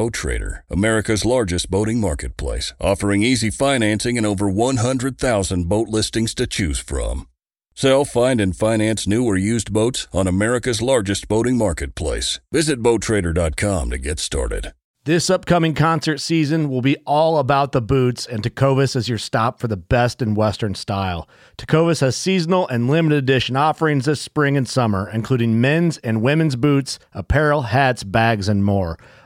Boat 0.00 0.14
Trader, 0.14 0.64
America's 0.70 1.26
largest 1.26 1.70
boating 1.70 2.00
marketplace, 2.00 2.72
offering 2.80 3.22
easy 3.22 3.50
financing 3.50 4.16
and 4.16 4.26
over 4.26 4.48
100,000 4.48 5.68
boat 5.68 5.88
listings 5.88 6.34
to 6.36 6.46
choose 6.46 6.78
from. 6.78 7.28
Sell, 7.74 8.06
find, 8.06 8.40
and 8.40 8.56
finance 8.56 9.06
new 9.06 9.26
or 9.26 9.36
used 9.36 9.74
boats 9.74 10.08
on 10.10 10.26
America's 10.26 10.80
largest 10.80 11.28
boating 11.28 11.58
marketplace. 11.58 12.40
Visit 12.50 12.82
BoatTrader.com 12.82 13.90
to 13.90 13.98
get 13.98 14.18
started. 14.18 14.72
This 15.04 15.30
upcoming 15.30 15.74
concert 15.74 16.18
season 16.18 16.68
will 16.68 16.82
be 16.82 16.96
all 17.06 17.38
about 17.38 17.72
the 17.72 17.80
boots, 17.80 18.26
and 18.26 18.42
Tecovas 18.42 18.94
is 18.94 19.08
your 19.08 19.16
stop 19.16 19.58
for 19.58 19.66
the 19.66 19.76
best 19.76 20.20
in 20.20 20.34
Western 20.34 20.74
style. 20.74 21.26
Tecovas 21.56 22.02
has 22.02 22.16
seasonal 22.16 22.68
and 22.68 22.88
limited 22.88 23.16
edition 23.16 23.56
offerings 23.56 24.04
this 24.04 24.20
spring 24.20 24.58
and 24.58 24.68
summer, 24.68 25.10
including 25.10 25.58
men's 25.58 25.96
and 25.98 26.20
women's 26.20 26.54
boots, 26.54 26.98
apparel, 27.14 27.62
hats, 27.62 28.04
bags, 28.04 28.46
and 28.46 28.62
more. 28.62 28.98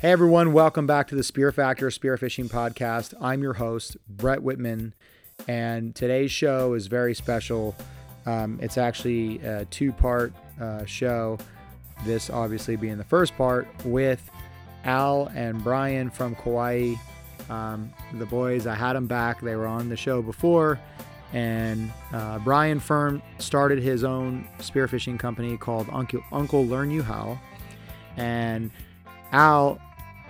Hey 0.00 0.12
everyone, 0.12 0.54
welcome 0.54 0.86
back 0.86 1.08
to 1.08 1.14
the 1.14 1.22
Spear 1.22 1.52
Factor 1.52 1.88
Spearfishing 1.88 2.48
Podcast. 2.48 3.12
I'm 3.20 3.42
your 3.42 3.52
host, 3.52 3.98
Brett 4.08 4.42
Whitman, 4.42 4.94
and 5.46 5.94
today's 5.94 6.32
show 6.32 6.72
is 6.72 6.86
very 6.86 7.14
special. 7.14 7.76
Um, 8.24 8.58
it's 8.62 8.78
actually 8.78 9.40
a 9.40 9.66
two 9.66 9.92
part 9.92 10.32
uh, 10.58 10.86
show, 10.86 11.36
this 12.06 12.30
obviously 12.30 12.76
being 12.76 12.96
the 12.96 13.04
first 13.04 13.36
part 13.36 13.68
with 13.84 14.30
Al 14.84 15.26
and 15.34 15.62
Brian 15.62 16.08
from 16.08 16.34
Kauai. 16.34 16.94
Um, 17.50 17.92
the 18.14 18.24
boys, 18.24 18.66
I 18.66 18.76
had 18.76 18.94
them 18.94 19.06
back. 19.06 19.42
They 19.42 19.54
were 19.54 19.66
on 19.66 19.90
the 19.90 19.98
show 19.98 20.22
before. 20.22 20.80
And 21.34 21.92
uh, 22.14 22.38
Brian 22.38 22.80
Firm 22.80 23.20
started 23.36 23.82
his 23.82 24.02
own 24.02 24.48
spearfishing 24.60 25.18
company 25.18 25.58
called 25.58 25.88
Uncle, 25.92 26.22
Uncle 26.32 26.64
Learn 26.64 26.90
You 26.90 27.02
How. 27.02 27.38
And 28.16 28.70
Al, 29.32 29.78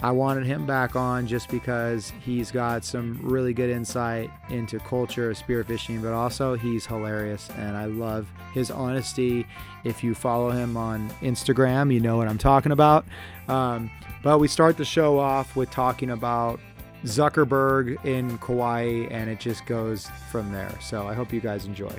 I 0.03 0.11
wanted 0.13 0.47
him 0.47 0.65
back 0.65 0.97
on 0.97 1.27
just 1.27 1.51
because 1.51 2.11
he's 2.25 2.51
got 2.51 2.85
some 2.85 3.21
really 3.23 3.53
good 3.53 3.69
insight 3.69 4.31
into 4.49 4.79
culture 4.79 5.31
of 5.31 5.39
spearfishing, 5.39 6.03
but 6.03 6.15
also 6.15 6.55
he's 6.55 6.87
hilarious 6.87 7.51
and 7.59 7.77
I 7.77 7.85
love 7.85 8.27
his 8.55 8.71
honesty. 8.71 9.47
If 9.85 10.03
you 10.03 10.15
follow 10.15 10.51
him 10.51 10.77
on 10.77 11.11
Instagram, 11.21 11.93
you 11.93 12.01
know 12.01 12.17
what 12.17 12.29
I'm 12.29 12.39
talking 12.39 12.73
about. 12.73 13.05
Um, 13.49 13.91
but 14.23 14.39
we 14.39 14.49
start 14.49 14.79
the 14.79 14.87
show 14.87 15.19
off 15.19 15.55
with 15.55 15.71
talking 15.71 16.11
about 16.11 16.61
Zuckerberg 17.05 18.03
in 18.05 18.39
Kauai, 18.39 19.07
and 19.11 19.31
it 19.31 19.41
just 19.41 19.65
goes 19.67 20.09
from 20.31 20.53
there. 20.53 20.75
So 20.81 21.07
I 21.07 21.15
hope 21.15 21.33
you 21.33 21.41
guys 21.41 21.65
enjoy. 21.65 21.95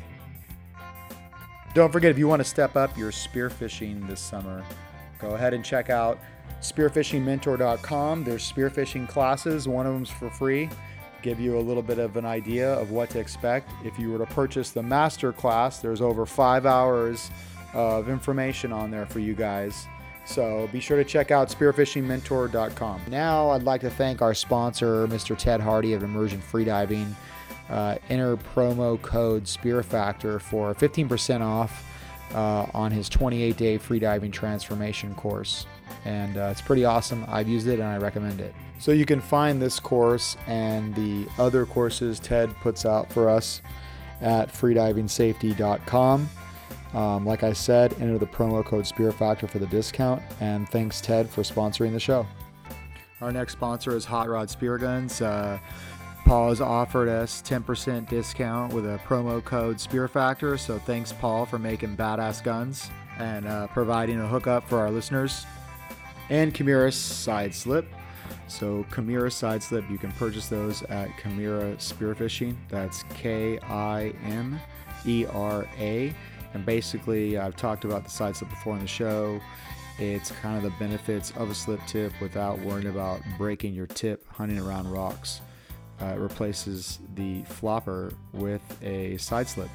Don't 1.74 1.92
forget, 1.92 2.12
if 2.12 2.18
you 2.18 2.28
want 2.28 2.42
to 2.42 2.48
step 2.48 2.76
up 2.76 2.96
your 2.98 3.12
spearfishing 3.12 4.08
this 4.08 4.20
summer, 4.20 4.64
go 5.20 5.32
ahead 5.32 5.54
and 5.54 5.64
check 5.64 5.90
out 5.90 6.20
spearfishingmentor.com. 6.62 8.24
There's 8.24 8.52
spearfishing 8.52 9.08
classes, 9.10 9.68
one 9.68 9.86
of 9.86 9.94
them's 9.94 10.10
for 10.10 10.30
free. 10.30 10.70
Give 11.22 11.40
you 11.40 11.58
a 11.58 11.62
little 11.62 11.84
bit 11.84 12.00
of 12.00 12.18
an 12.18 12.26
idea 12.26 12.74
of 12.74 12.92
what 12.92 13.10
to 13.12 13.20
expect. 13.20 13.72
If 13.84 14.00
you 14.00 14.12
were 14.12 14.18
to 14.20 14.26
purchase 14.26 14.72
the 14.72 14.82
master 14.82 15.32
class, 15.32 15.80
there's 15.80 16.02
over 16.02 16.26
five 16.26 16.66
hours 16.66 17.30
of 17.74 18.10
information 18.10 18.74
on 18.74 18.90
there 18.92 19.06
for 19.06 19.20
you 19.20 19.36
guys. 19.36 19.88
So 20.26 20.70
be 20.72 20.80
sure 20.80 20.98
to 20.98 21.04
check 21.04 21.32
out 21.32 21.50
spearfishingmentor.com. 21.50 23.02
Now, 23.08 23.50
I'd 23.50 23.64
like 23.64 23.82
to 23.82 23.90
thank 23.90 24.22
our 24.22 24.34
sponsor, 24.34 25.08
Mr. 25.08 25.38
Ted 25.38 25.62
Harty 25.62 25.94
of 25.94 26.04
Immersion 26.04 26.42
Freediving. 26.42 27.14
Uh, 27.70 27.98
enter 28.10 28.36
promo 28.38 29.02
code 29.02 29.46
SpearFactor 29.46 30.42
for 30.42 30.74
15% 30.76 31.42
off 31.42 31.91
uh, 32.34 32.68
on 32.74 32.92
his 32.92 33.10
28 33.10 33.58
day 33.58 33.78
freediving 33.78 34.32
transformation 34.32 35.14
course. 35.16 35.66
And 36.06 36.38
uh, 36.38 36.50
it's 36.52 36.62
pretty 36.62 36.86
awesome. 36.86 37.26
I've 37.28 37.48
used 37.48 37.68
it 37.68 37.80
and 37.80 37.84
I 37.84 37.98
recommend 37.98 38.42
it. 38.42 38.54
So 38.80 38.92
you 38.92 39.06
can 39.06 39.22
find 39.22 39.62
this 39.62 39.80
course 39.80 40.38
and 40.48 40.96
the 40.96 41.28
other 41.38 41.66
courses 41.66 42.20
Ted 42.20 42.54
puts 42.62 42.86
out 42.86 43.12
for 43.12 43.30
us 43.30 43.62
at 44.22 44.52
freedivingsafety.com. 44.52 46.30
Um, 46.94 47.26
like 47.26 47.44
I 47.44 47.54
said, 47.54 47.94
enter 48.02 48.18
the 48.18 48.26
promo 48.26 48.66
code 48.66 48.86
Spear 48.86 49.12
Factor 49.12 49.48
for 49.48 49.60
the 49.60 49.68
discount. 49.68 50.22
And 50.40 50.68
thanks, 50.70 51.00
Ted, 51.00 51.30
for 51.30 51.42
sponsoring 51.42 51.94
the 51.94 52.00
show. 52.00 52.26
Our 53.22 53.32
next 53.32 53.54
sponsor 53.54 53.96
is 53.96 54.04
Hot 54.06 54.28
Rod 54.28 54.50
Spear 54.50 54.78
Guns. 54.78 55.22
Uh, 55.22 55.60
Paul 56.32 56.48
has 56.48 56.62
offered 56.62 57.10
us 57.10 57.42
10% 57.42 58.08
discount 58.08 58.72
with 58.72 58.86
a 58.86 58.98
promo 59.00 59.44
code 59.44 59.82
Spear 59.82 60.08
Factor. 60.08 60.58
So 60.58 60.80
thanks, 60.80 61.12
Paul, 61.12 61.46
for 61.46 61.60
making 61.60 61.98
badass 61.98 62.42
guns 62.42 62.90
and 63.20 63.46
uh, 63.46 63.68
providing 63.68 64.18
a 64.22 64.26
hookup 64.26 64.66
for 64.70 64.78
our 64.80 64.90
listeners. 64.90 65.46
And 66.30 66.54
Kimera 66.54 66.94
Side 66.94 67.54
Slip. 67.54 67.86
So 68.48 68.86
Kimera 68.92 69.30
Side 69.30 69.62
Slip, 69.62 69.84
you 69.90 69.98
can 69.98 70.14
purchase 70.14 70.48
those 70.48 70.84
at 70.84 71.10
Kimera 71.18 71.76
Spearfishing. 71.76 72.56
That's 72.70 73.04
K 73.14 73.60
I 73.64 74.14
M 74.24 74.58
E 75.06 75.26
R 75.34 75.68
A. 75.80 76.16
And 76.54 76.66
basically, 76.66 77.40
I've 77.40 77.58
talked 77.58 77.84
about 77.84 78.06
the 78.06 78.10
side 78.10 78.38
slip 78.38 78.52
before 78.52 78.76
in 78.76 78.80
the 78.80 78.88
show. 78.88 79.42
It's 80.00 80.32
kind 80.32 80.56
of 80.56 80.64
the 80.64 80.72
benefits 80.80 81.32
of 81.32 81.50
a 81.50 81.54
slip 81.54 81.82
tip 81.88 82.14
without 82.22 82.58
worrying 82.60 82.88
about 82.88 83.20
breaking 83.38 83.74
your 83.74 83.88
tip 83.88 84.26
hunting 84.32 84.60
around 84.60 84.90
rocks. 84.90 85.42
Uh, 86.02 86.14
it 86.16 86.20
replaces 86.20 87.00
the 87.16 87.44
flopper 87.44 88.12
with 88.34 88.62
a 88.84 89.18
side 89.18 89.48
slip. 89.48 89.70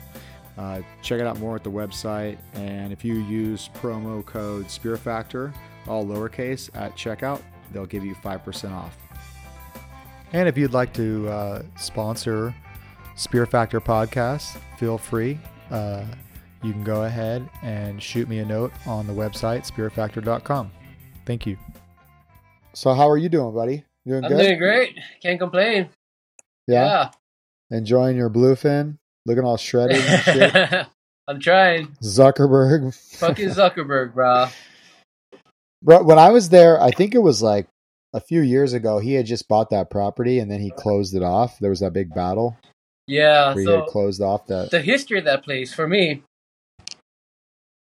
Uh, 0.59 0.81
check 1.03 1.21
it 1.21 1.27
out 1.27 1.39
more 1.39 1.55
at 1.57 1.63
the 1.63 1.71
website. 1.71 2.39
And 2.55 2.93
if 2.93 3.05
you 3.05 3.15
use 3.15 3.69
promo 3.75 4.25
code 4.25 4.67
SpearFactor, 4.67 5.55
all 5.87 6.05
lowercase, 6.05 6.71
at 6.75 6.97
checkout, 6.97 7.43
they'll 7.73 7.87
give 7.87 8.05
you 8.05 8.15
5% 8.15 8.73
off. 8.73 8.97
And 10.33 10.49
if 10.49 10.59
you'd 10.59 10.73
like 10.73 10.93
to 10.95 11.29
uh, 11.29 11.63
sponsor 11.79 12.55
Spear 13.17 13.47
Factor 13.47 13.81
Podcast, 13.81 14.59
feel 14.79 14.99
free. 14.99 15.39
Uh, 15.71 16.05
you 16.63 16.73
can 16.73 16.85
go 16.85 17.05
ahead 17.05 17.49
and 17.63 18.03
shoot 18.03 18.29
me 18.29 18.41
a 18.41 18.45
note 18.45 18.73
on 18.87 19.07
the 19.07 19.13
website, 19.13 19.71
spearfactor.com. 19.71 20.71
Thank 21.25 21.47
you. 21.47 21.57
So, 22.73 22.93
how 22.93 23.09
are 23.09 23.19
you 23.19 23.29
doing, 23.29 23.55
buddy? 23.55 23.85
Doing 24.07 24.23
good? 24.23 24.33
I'm 24.33 24.39
good? 24.39 24.43
doing 24.43 24.59
great. 24.59 24.99
Can't 25.23 25.39
complain. 25.39 25.89
Yeah? 26.67 26.85
yeah. 26.85 27.11
Enjoying 27.77 28.17
your 28.17 28.31
bluefin? 28.31 28.99
Looking 29.25 29.45
all 29.45 29.57
shredded 29.57 29.97
and 29.97 30.23
shit? 30.23 30.87
I'm 31.29 31.41
trying. 31.41 31.89
Zuckerberg. 32.03 32.95
Fucking 33.19 33.49
Zuckerberg, 33.51 34.15
bro. 34.15 34.49
Bro, 35.83 36.05
when 36.05 36.19
I 36.19 36.31
was 36.31 36.49
there, 36.49 36.81
I 36.81 36.91
think 36.91 37.15
it 37.15 37.19
was 37.19 37.43
like 37.43 37.67
a 38.13 38.21
few 38.21 38.41
years 38.41 38.73
ago, 38.73 38.99
he 38.99 39.15
had 39.15 39.27
just 39.27 39.49
bought 39.49 39.71
that 39.71 39.91
property 39.91 40.39
and 40.39 40.51
then 40.51 40.61
he 40.61 40.71
closed 40.71 41.15
it 41.15 41.23
off. 41.23 41.59
There 41.59 41.71
was 41.71 41.81
that 41.81 41.93
big 41.93 42.15
battle. 42.15 42.57
Yeah, 43.09 43.55
where 43.55 43.65
so 43.65 43.71
he 43.71 43.77
had 43.77 43.87
closed 43.87 44.23
off 44.23 44.47
that. 44.47 44.71
The 44.71 44.83
history 44.83 45.19
of 45.19 45.25
that 45.25 45.45
place 45.45 45.73
for 45.73 45.87
me 45.87 46.23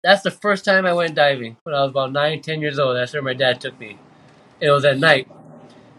that's 0.05 0.23
the 0.23 0.31
first 0.31 0.67
time 0.67 0.85
I 0.85 0.93
went 0.93 1.15
diving 1.15 1.57
when 1.63 1.75
I 1.75 1.81
was 1.81 1.91
about 1.91 2.13
nine, 2.13 2.43
ten 2.43 2.61
years 2.61 2.79
old. 2.79 2.95
That's 2.95 3.15
where 3.15 3.23
my 3.23 3.33
dad 3.33 3.61
took 3.61 3.81
me. 3.81 3.99
It 4.61 4.71
was 4.71 4.85
at 4.85 4.99
night. 4.99 5.27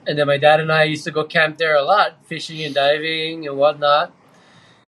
And 0.08 0.18
then 0.18 0.28
my 0.28 0.38
dad 0.38 0.60
and 0.60 0.72
I 0.72 0.84
used 0.84 1.04
to 1.06 1.12
go 1.12 1.24
camp 1.24 1.58
there 1.58 1.76
a 1.76 1.82
lot, 1.82 2.26
fishing 2.26 2.62
and 2.64 2.76
diving 2.76 3.48
and 3.48 3.58
whatnot. 3.58 4.14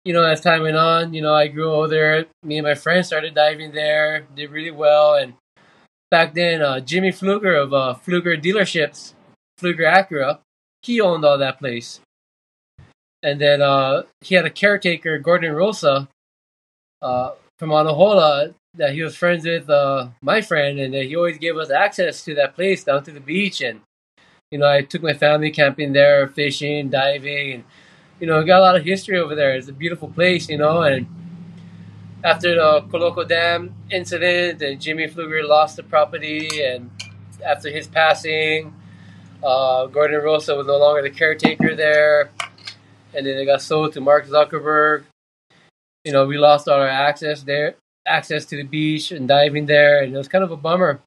You 0.04 0.14
know, 0.14 0.24
as 0.24 0.42
time 0.42 0.62
went 0.62 0.78
on, 0.78 1.14
you 1.14 1.22
know, 1.22 1.34
I 1.34 1.48
grew 1.48 1.72
older. 1.72 2.26
Me 2.44 2.58
and 2.58 2.68
my 2.68 2.76
friends 2.76 3.08
started 3.08 3.34
diving 3.34 3.72
there, 3.72 4.28
did 4.36 4.52
really 4.52 4.72
well. 4.72 5.16
And 5.16 5.34
back 6.12 6.34
then, 6.34 6.62
uh, 6.62 6.80
Jimmy 6.80 7.12
Pflueger 7.12 7.64
of 7.64 7.74
uh, 7.74 7.96
Pflueger 8.06 8.40
Dealerships, 8.42 9.14
Pflueger 9.60 9.92
Acura, 9.92 10.40
he 10.82 11.02
owned 11.02 11.26
all 11.26 11.38
that 11.38 11.58
place. 11.58 12.02
And 13.24 13.42
then 13.42 13.62
uh, 13.62 14.04
he 14.22 14.36
had 14.36 14.46
a 14.46 14.52
caretaker, 14.52 15.18
Gordon 15.18 15.54
Rosa, 15.54 16.08
uh, 17.02 17.32
from 17.58 17.70
Anahola 17.70 18.54
that 18.76 18.94
he 18.94 19.02
was 19.02 19.16
friends 19.16 19.46
with 19.46 19.70
uh, 19.70 20.10
my 20.22 20.42
friend, 20.42 20.80
and 20.80 20.94
he 20.94 21.16
always 21.16 21.38
gave 21.38 21.58
us 21.58 21.72
access 21.72 22.24
to 22.26 22.36
that 22.36 22.54
place 22.54 22.84
down 22.84 23.04
to 23.04 23.12
the 23.12 23.20
beach. 23.20 23.62
And 23.62 23.82
you 24.56 24.60
know, 24.60 24.70
I 24.70 24.84
took 24.84 25.04
my 25.04 25.12
family 25.12 25.52
camping 25.52 25.92
there, 25.92 26.30
fishing, 26.30 26.90
diving, 26.90 27.52
and 27.56 27.64
you 28.22 28.26
know, 28.26 28.42
got 28.46 28.60
a 28.60 28.62
lot 28.62 28.78
of 28.78 28.86
history 28.86 29.20
over 29.20 29.36
there. 29.36 29.54
It's 29.54 29.68
a 29.68 29.74
beautiful 29.74 30.08
place, 30.08 30.48
you 30.48 30.58
know. 30.58 30.82
And 30.82 31.08
after 32.24 32.56
the 32.56 32.88
Ka 32.90 32.98
Loko 32.98 33.28
Dam 33.28 33.76
incident, 33.92 34.62
and 34.62 34.80
Jimmy 34.80 35.08
Pflueger 35.08 35.46
lost 35.46 35.76
the 35.76 35.84
property, 35.84 36.64
and 36.64 36.90
after 37.46 37.70
his 37.70 37.86
passing, 37.86 38.74
uh, 39.44 39.88
Gordon 39.88 40.22
Rosa 40.24 40.56
was 40.56 40.68
no 40.68 40.78
longer 40.78 41.02
the 41.02 41.10
caretaker 41.10 41.76
there, 41.76 42.30
and 43.14 43.28
then 43.28 43.38
it 43.38 43.46
got 43.46 43.62
sold 43.62 43.92
to 43.92 44.00
Mark 44.00 44.26
Zuckerberg. 44.26 45.04
You 46.06 46.14
know, 46.14 46.26
we 46.26 46.38
lost 46.38 46.70
all 46.70 46.80
our 46.80 46.88
access 46.88 47.44
there, 47.44 47.76
access 48.08 48.46
to 48.46 48.56
the 48.56 48.64
beach 48.64 49.12
and 49.12 49.28
diving 49.28 49.66
there, 49.66 50.02
and 50.02 50.16
it 50.16 50.18
was 50.18 50.30
kind 50.30 50.46
of 50.46 50.52
a 50.52 50.56
bummer. 50.56 51.02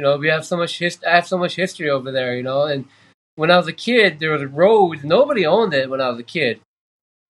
You 0.00 0.06
know, 0.06 0.16
we 0.16 0.28
have 0.28 0.46
so 0.46 0.56
much 0.56 0.78
hist- 0.78 1.04
I 1.06 1.16
have 1.16 1.28
so 1.28 1.36
much 1.36 1.56
history 1.56 1.90
over 1.90 2.10
there. 2.10 2.34
You 2.34 2.42
know, 2.42 2.62
and 2.62 2.86
when 3.36 3.50
I 3.50 3.58
was 3.58 3.68
a 3.68 3.72
kid, 3.74 4.18
there 4.18 4.32
was 4.32 4.42
roads. 4.46 5.04
Nobody 5.04 5.44
owned 5.44 5.74
it 5.74 5.90
when 5.90 6.00
I 6.00 6.08
was 6.08 6.18
a 6.18 6.22
kid. 6.22 6.62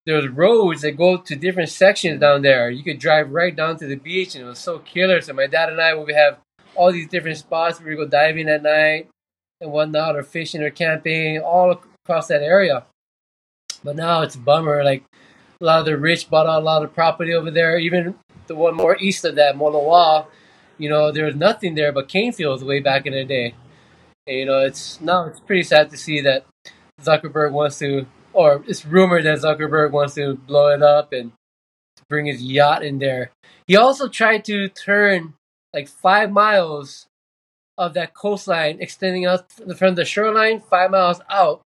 There 0.07 0.15
was 0.15 0.29
roads 0.29 0.83
that 0.83 0.97
go 0.97 1.17
to 1.17 1.35
different 1.35 1.71
sections 1.71 2.21
down 2.21 2.43
there. 2.43 2.71
You 2.71 2.85
could 2.85 3.01
drive 3.01 3.33
right 3.33 3.55
down 3.57 3.77
to 3.79 3.89
the 3.89 3.97
beach, 3.97 4.37
and 4.37 4.45
it 4.45 4.49
was 4.49 4.61
so 4.61 4.79
killer. 4.79 5.21
So 5.21 5.33
my 5.33 5.49
dad 5.49 5.69
and 5.69 5.81
I 5.81 5.95
would 5.95 6.15
have 6.15 6.39
all 6.77 6.93
these 6.93 7.09
different 7.09 7.39
spots 7.39 7.81
where 7.81 7.89
we 7.89 7.97
go 7.97 8.07
diving 8.07 8.49
at 8.49 8.63
night 8.63 9.09
and 9.61 9.73
whatnot, 9.73 10.15
or 10.15 10.23
fishing 10.23 10.63
or 10.63 10.71
camping, 10.71 11.41
all 11.41 11.73
across 11.73 12.29
that 12.29 12.41
area. 12.41 12.85
But 13.83 13.97
now 13.97 14.23
it's 14.23 14.37
bummer. 14.37 14.85
Like 14.85 15.03
a 15.61 15.65
lot 15.65 15.81
of 15.81 15.87
the 15.87 15.99
rich 15.99 16.31
bought 16.31 16.47
a 16.47 16.61
lot 16.61 16.85
of 16.85 16.95
property 16.95 17.35
over 17.35 17.51
there. 17.51 17.79
Even 17.81 18.15
the 18.47 18.55
one 18.55 18.77
more 18.77 18.97
east 19.01 19.25
of 19.25 19.35
that, 19.35 19.57
Moloaa, 19.57 20.27
you 20.81 20.89
know, 20.89 21.13
there 21.13 21.27
was 21.27 21.37
nothing 21.37 21.75
there 21.75 21.93
but 21.93 22.09
cane 22.09 22.33
fields 22.33 22.65
way 22.65 22.81
back 22.81 23.07
in 23.07 23.13
the 23.13 23.25
day. 23.25 23.55
And, 24.27 24.37
you 24.37 24.47
know, 24.47 24.61
it's 24.61 25.01
now 25.01 25.27
it's 25.27 25.41
pretty 25.41 25.63
sad 25.63 25.91
to 25.91 25.97
see 25.97 26.23
that 26.23 26.47
Zuckerberg 27.03 27.53
wants 27.53 27.79
to, 27.81 28.07
or 28.33 28.65
it's 28.67 28.87
rumored 28.87 29.25
that 29.27 29.39
Zuckerberg 29.39 29.91
wants 29.91 30.15
to 30.15 30.35
blow 30.35 30.69
it 30.69 30.83
up 30.83 31.13
and 31.13 31.33
bring 32.09 32.27
his 32.27 32.43
yacht 32.43 32.83
in 32.83 32.99
there. 32.99 33.31
He 33.67 33.77
also 33.77 34.09
tried 34.09 34.45
to 34.47 34.69
turn 34.69 35.35
like 35.75 35.87
five 35.87 36.31
miles 36.31 37.07
of 37.77 37.95
that 37.95 38.15
coastline 38.15 38.79
extending 38.81 39.27
out 39.27 39.53
from 39.77 39.95
the 39.95 40.05
shoreline 40.05 40.61
five 40.61 40.91
miles 40.91 41.21
out. 41.31 41.61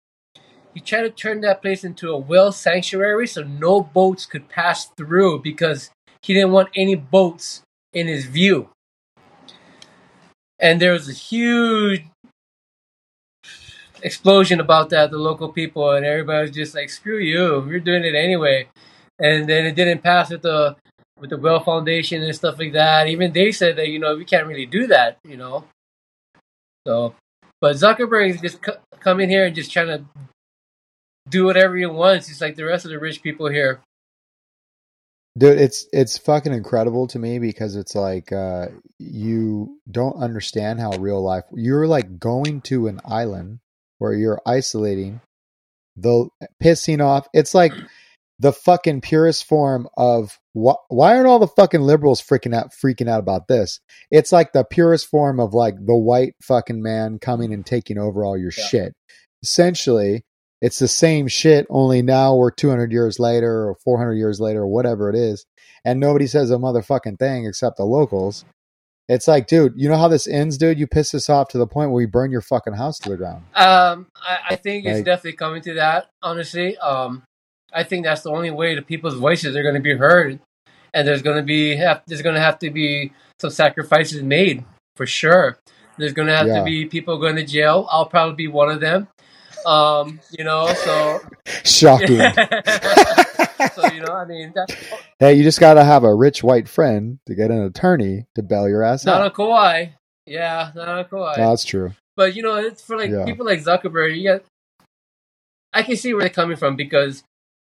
He 0.74 0.80
tried 0.80 1.02
to 1.02 1.10
turn 1.10 1.42
that 1.42 1.60
place 1.60 1.84
into 1.84 2.10
a 2.10 2.18
whale 2.18 2.50
sanctuary 2.50 3.26
so 3.26 3.42
no 3.42 3.82
boats 3.82 4.24
could 4.24 4.48
pass 4.48 4.86
through 4.96 5.42
because 5.42 5.90
he 6.22 6.32
didn't 6.32 6.52
want 6.52 6.70
any 6.74 6.94
boats 6.94 7.62
in 7.92 8.06
his 8.06 8.24
view. 8.24 8.70
And 10.62 10.80
there 10.80 10.92
was 10.92 11.08
a 11.08 11.12
huge 11.12 12.04
explosion 14.02 14.60
about 14.60 14.90
that, 14.90 15.10
the 15.10 15.18
local 15.18 15.48
people, 15.48 15.90
and 15.90 16.06
everybody 16.06 16.42
was 16.42 16.56
just 16.56 16.74
like, 16.74 16.88
screw 16.88 17.18
you, 17.18 17.64
we're 17.66 17.80
doing 17.80 18.04
it 18.04 18.14
anyway. 18.14 18.68
And 19.18 19.48
then 19.48 19.66
it 19.66 19.74
didn't 19.74 20.02
pass 20.02 20.30
with 20.30 20.42
the 20.42 20.76
with 21.18 21.30
the 21.30 21.36
well 21.36 21.60
Foundation 21.60 22.22
and 22.22 22.34
stuff 22.34 22.58
like 22.58 22.72
that. 22.72 23.08
Even 23.08 23.32
they 23.32 23.52
said 23.52 23.76
that, 23.76 23.88
you 23.88 23.98
know, 23.98 24.16
we 24.16 24.24
can't 24.24 24.46
really 24.46 24.66
do 24.66 24.86
that, 24.86 25.18
you 25.24 25.36
know. 25.36 25.64
So, 26.86 27.14
but 27.60 27.76
Zuckerberg 27.76 28.30
is 28.34 28.40
just 28.40 28.64
c- 28.64 28.72
coming 29.00 29.28
here 29.28 29.46
and 29.46 29.54
just 29.54 29.70
trying 29.70 29.86
to 29.88 30.04
do 31.28 31.44
whatever 31.44 31.76
he 31.76 31.86
wants. 31.86 32.28
He's 32.28 32.40
like 32.40 32.56
the 32.56 32.64
rest 32.64 32.84
of 32.84 32.90
the 32.90 32.98
rich 32.98 33.22
people 33.22 33.48
here. 33.48 33.80
Dude, 35.38 35.58
it's 35.58 35.86
it's 35.92 36.18
fucking 36.18 36.52
incredible 36.52 37.06
to 37.08 37.18
me 37.18 37.38
because 37.38 37.74
it's 37.74 37.94
like 37.94 38.32
uh, 38.32 38.66
you 38.98 39.78
don't 39.90 40.16
understand 40.22 40.78
how 40.78 40.90
real 40.98 41.22
life. 41.22 41.44
You're 41.54 41.86
like 41.86 42.18
going 42.18 42.60
to 42.62 42.86
an 42.86 43.00
island 43.04 43.60
where 43.98 44.12
you're 44.12 44.42
isolating, 44.46 45.22
the 45.96 46.28
pissing 46.62 47.02
off. 47.02 47.26
It's 47.32 47.54
like 47.54 47.72
the 48.40 48.52
fucking 48.52 49.00
purest 49.00 49.44
form 49.46 49.88
of 49.96 50.38
wh- 50.52 50.82
why 50.88 51.14
aren't 51.16 51.28
all 51.28 51.38
the 51.38 51.46
fucking 51.46 51.80
liberals 51.80 52.20
freaking 52.20 52.54
out 52.54 52.72
freaking 52.72 53.08
out 53.08 53.20
about 53.20 53.48
this? 53.48 53.80
It's 54.10 54.32
like 54.32 54.52
the 54.52 54.64
purest 54.64 55.06
form 55.06 55.40
of 55.40 55.54
like 55.54 55.76
the 55.76 55.96
white 55.96 56.34
fucking 56.42 56.82
man 56.82 57.18
coming 57.18 57.54
and 57.54 57.64
taking 57.64 57.96
over 57.96 58.22
all 58.22 58.36
your 58.36 58.52
Yeah. 58.58 58.64
shit. 58.64 58.92
Essentially, 59.42 60.24
it's 60.62 60.78
the 60.78 60.88
same 60.88 61.28
shit, 61.28 61.66
only 61.68 62.00
now 62.00 62.34
we're 62.36 62.50
200 62.52 62.90
years 62.92 63.18
later 63.18 63.68
or 63.68 63.74
400 63.84 64.14
years 64.14 64.40
later 64.40 64.62
or 64.62 64.68
whatever 64.68 65.10
it 65.10 65.16
is, 65.16 65.44
and 65.84 66.00
nobody 66.00 66.26
says 66.26 66.50
a 66.50 66.54
motherfucking 66.56 67.18
thing 67.18 67.44
except 67.44 67.76
the 67.76 67.84
locals. 67.84 68.46
It's 69.08 69.26
like, 69.28 69.48
dude, 69.48 69.74
you 69.76 69.88
know 69.88 69.96
how 69.98 70.08
this 70.08 70.26
ends, 70.28 70.56
dude? 70.56 70.78
You 70.78 70.86
piss 70.86 71.12
us 71.12 71.28
off 71.28 71.48
to 71.48 71.58
the 71.58 71.66
point 71.66 71.90
where 71.90 71.96
we 71.96 72.06
burn 72.06 72.30
your 72.30 72.40
fucking 72.40 72.74
house 72.74 72.98
to 73.00 73.10
the 73.10 73.16
ground. 73.16 73.44
Um, 73.54 74.06
I, 74.16 74.38
I 74.50 74.56
think 74.56 74.86
it's 74.86 75.02
definitely 75.04 75.32
coming 75.36 75.60
to 75.62 75.74
that. 75.74 76.06
Honestly, 76.22 76.78
um, 76.78 77.24
I 77.74 77.82
think 77.82 78.04
that's 78.04 78.22
the 78.22 78.30
only 78.30 78.50
way 78.52 78.74
the 78.76 78.80
people's 78.82 79.14
voices 79.14 79.56
are 79.56 79.62
going 79.62 79.74
to 79.74 79.80
be 79.80 79.96
heard, 79.96 80.38
and 80.94 81.06
there's 81.06 81.20
going 81.22 81.36
to 81.36 81.42
be 81.42 81.74
have, 81.76 82.02
there's 82.06 82.22
going 82.22 82.36
to 82.36 82.40
have 82.40 82.60
to 82.60 82.70
be 82.70 83.12
some 83.40 83.50
sacrifices 83.50 84.22
made 84.22 84.64
for 84.96 85.04
sure. 85.04 85.58
There's 85.98 86.12
going 86.12 86.28
to 86.28 86.36
have 86.36 86.46
Yeah. 86.46 86.60
to 86.60 86.64
be 86.64 86.86
people 86.86 87.18
going 87.18 87.36
to 87.36 87.44
jail. 87.44 87.88
I'll 87.90 88.06
probably 88.06 88.36
be 88.36 88.48
one 88.48 88.70
of 88.70 88.80
them. 88.80 89.08
Um, 89.66 90.20
you 90.36 90.44
know, 90.44 90.72
so 90.74 91.20
Shocking. 91.64 92.18
so 93.74 93.86
you 93.92 94.00
know, 94.02 94.12
I 94.12 94.24
mean, 94.26 94.52
hey, 95.18 95.34
you 95.34 95.42
just 95.42 95.60
got 95.60 95.74
to 95.74 95.84
have 95.84 96.04
a 96.04 96.14
rich 96.14 96.42
white 96.42 96.68
friend 96.68 97.18
to 97.26 97.34
get 97.34 97.50
an 97.50 97.62
attorney 97.62 98.26
to 98.34 98.42
bail 98.42 98.68
your 98.68 98.82
ass 98.82 99.04
not 99.04 99.16
out. 99.16 99.18
Not 99.18 99.26
a 99.26 99.30
Kauai. 99.30 99.86
Yeah, 100.26 100.70
not 100.74 101.00
a 101.00 101.04
Kauai. 101.04 101.36
No, 101.38 101.50
that's 101.50 101.64
true. 101.64 101.92
But 102.16 102.34
you 102.34 102.42
know, 102.42 102.56
it's 102.56 102.82
for 102.82 102.96
like 102.96 103.10
Yeah. 103.10 103.24
people 103.24 103.46
like 103.46 103.60
Zuckerberg. 103.62 104.16
You 104.16 104.28
got, 104.32 104.42
I 105.72 105.82
can 105.82 105.96
see 105.96 106.12
where 106.12 106.22
they're 106.22 106.30
coming 106.30 106.56
from 106.56 106.76
because 106.76 107.22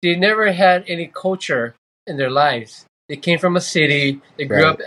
they 0.02 0.16
never 0.16 0.50
had 0.52 0.84
any 0.88 1.06
culture 1.12 1.74
in 2.06 2.16
their 2.16 2.30
lives. 2.30 2.86
They 3.08 3.16
came 3.16 3.38
from 3.38 3.56
a 3.56 3.60
city. 3.60 4.20
They 4.38 4.44
grew 4.46 4.62
Right. 4.62 4.66
up 4.66 4.80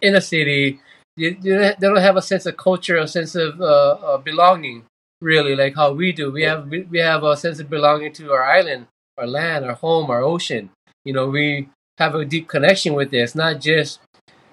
in 0.00 0.14
a 0.16 0.20
city. 0.20 0.80
They, 1.16 1.30
they 1.34 1.74
don't 1.78 1.96
have 1.96 2.16
a 2.16 2.22
sense 2.22 2.46
of 2.46 2.56
culture, 2.56 2.96
a 2.96 3.06
sense 3.06 3.34
of 3.34 3.60
uh, 3.60 3.64
uh, 3.64 4.18
belonging. 4.18 4.84
Really, 5.20 5.54
like 5.54 5.74
how 5.74 5.92
we 5.92 6.12
do. 6.12 6.30
We 6.30 6.42
have 6.44 6.68
we, 6.68 6.82
we 6.82 6.98
have 6.98 7.22
a 7.24 7.36
sense 7.36 7.60
of 7.60 7.68
belonging 7.68 8.12
to 8.14 8.32
our 8.32 8.42
island, 8.42 8.86
our 9.18 9.26
land, 9.26 9.64
our 9.64 9.74
home, 9.74 10.10
our 10.10 10.22
ocean. 10.22 10.70
You 11.04 11.12
know, 11.12 11.28
we 11.28 11.68
have 11.98 12.14
a 12.14 12.24
deep 12.24 12.48
connection 12.48 12.94
with 12.94 13.10
this. 13.10 13.34
Not 13.34 13.60
just 13.60 14.00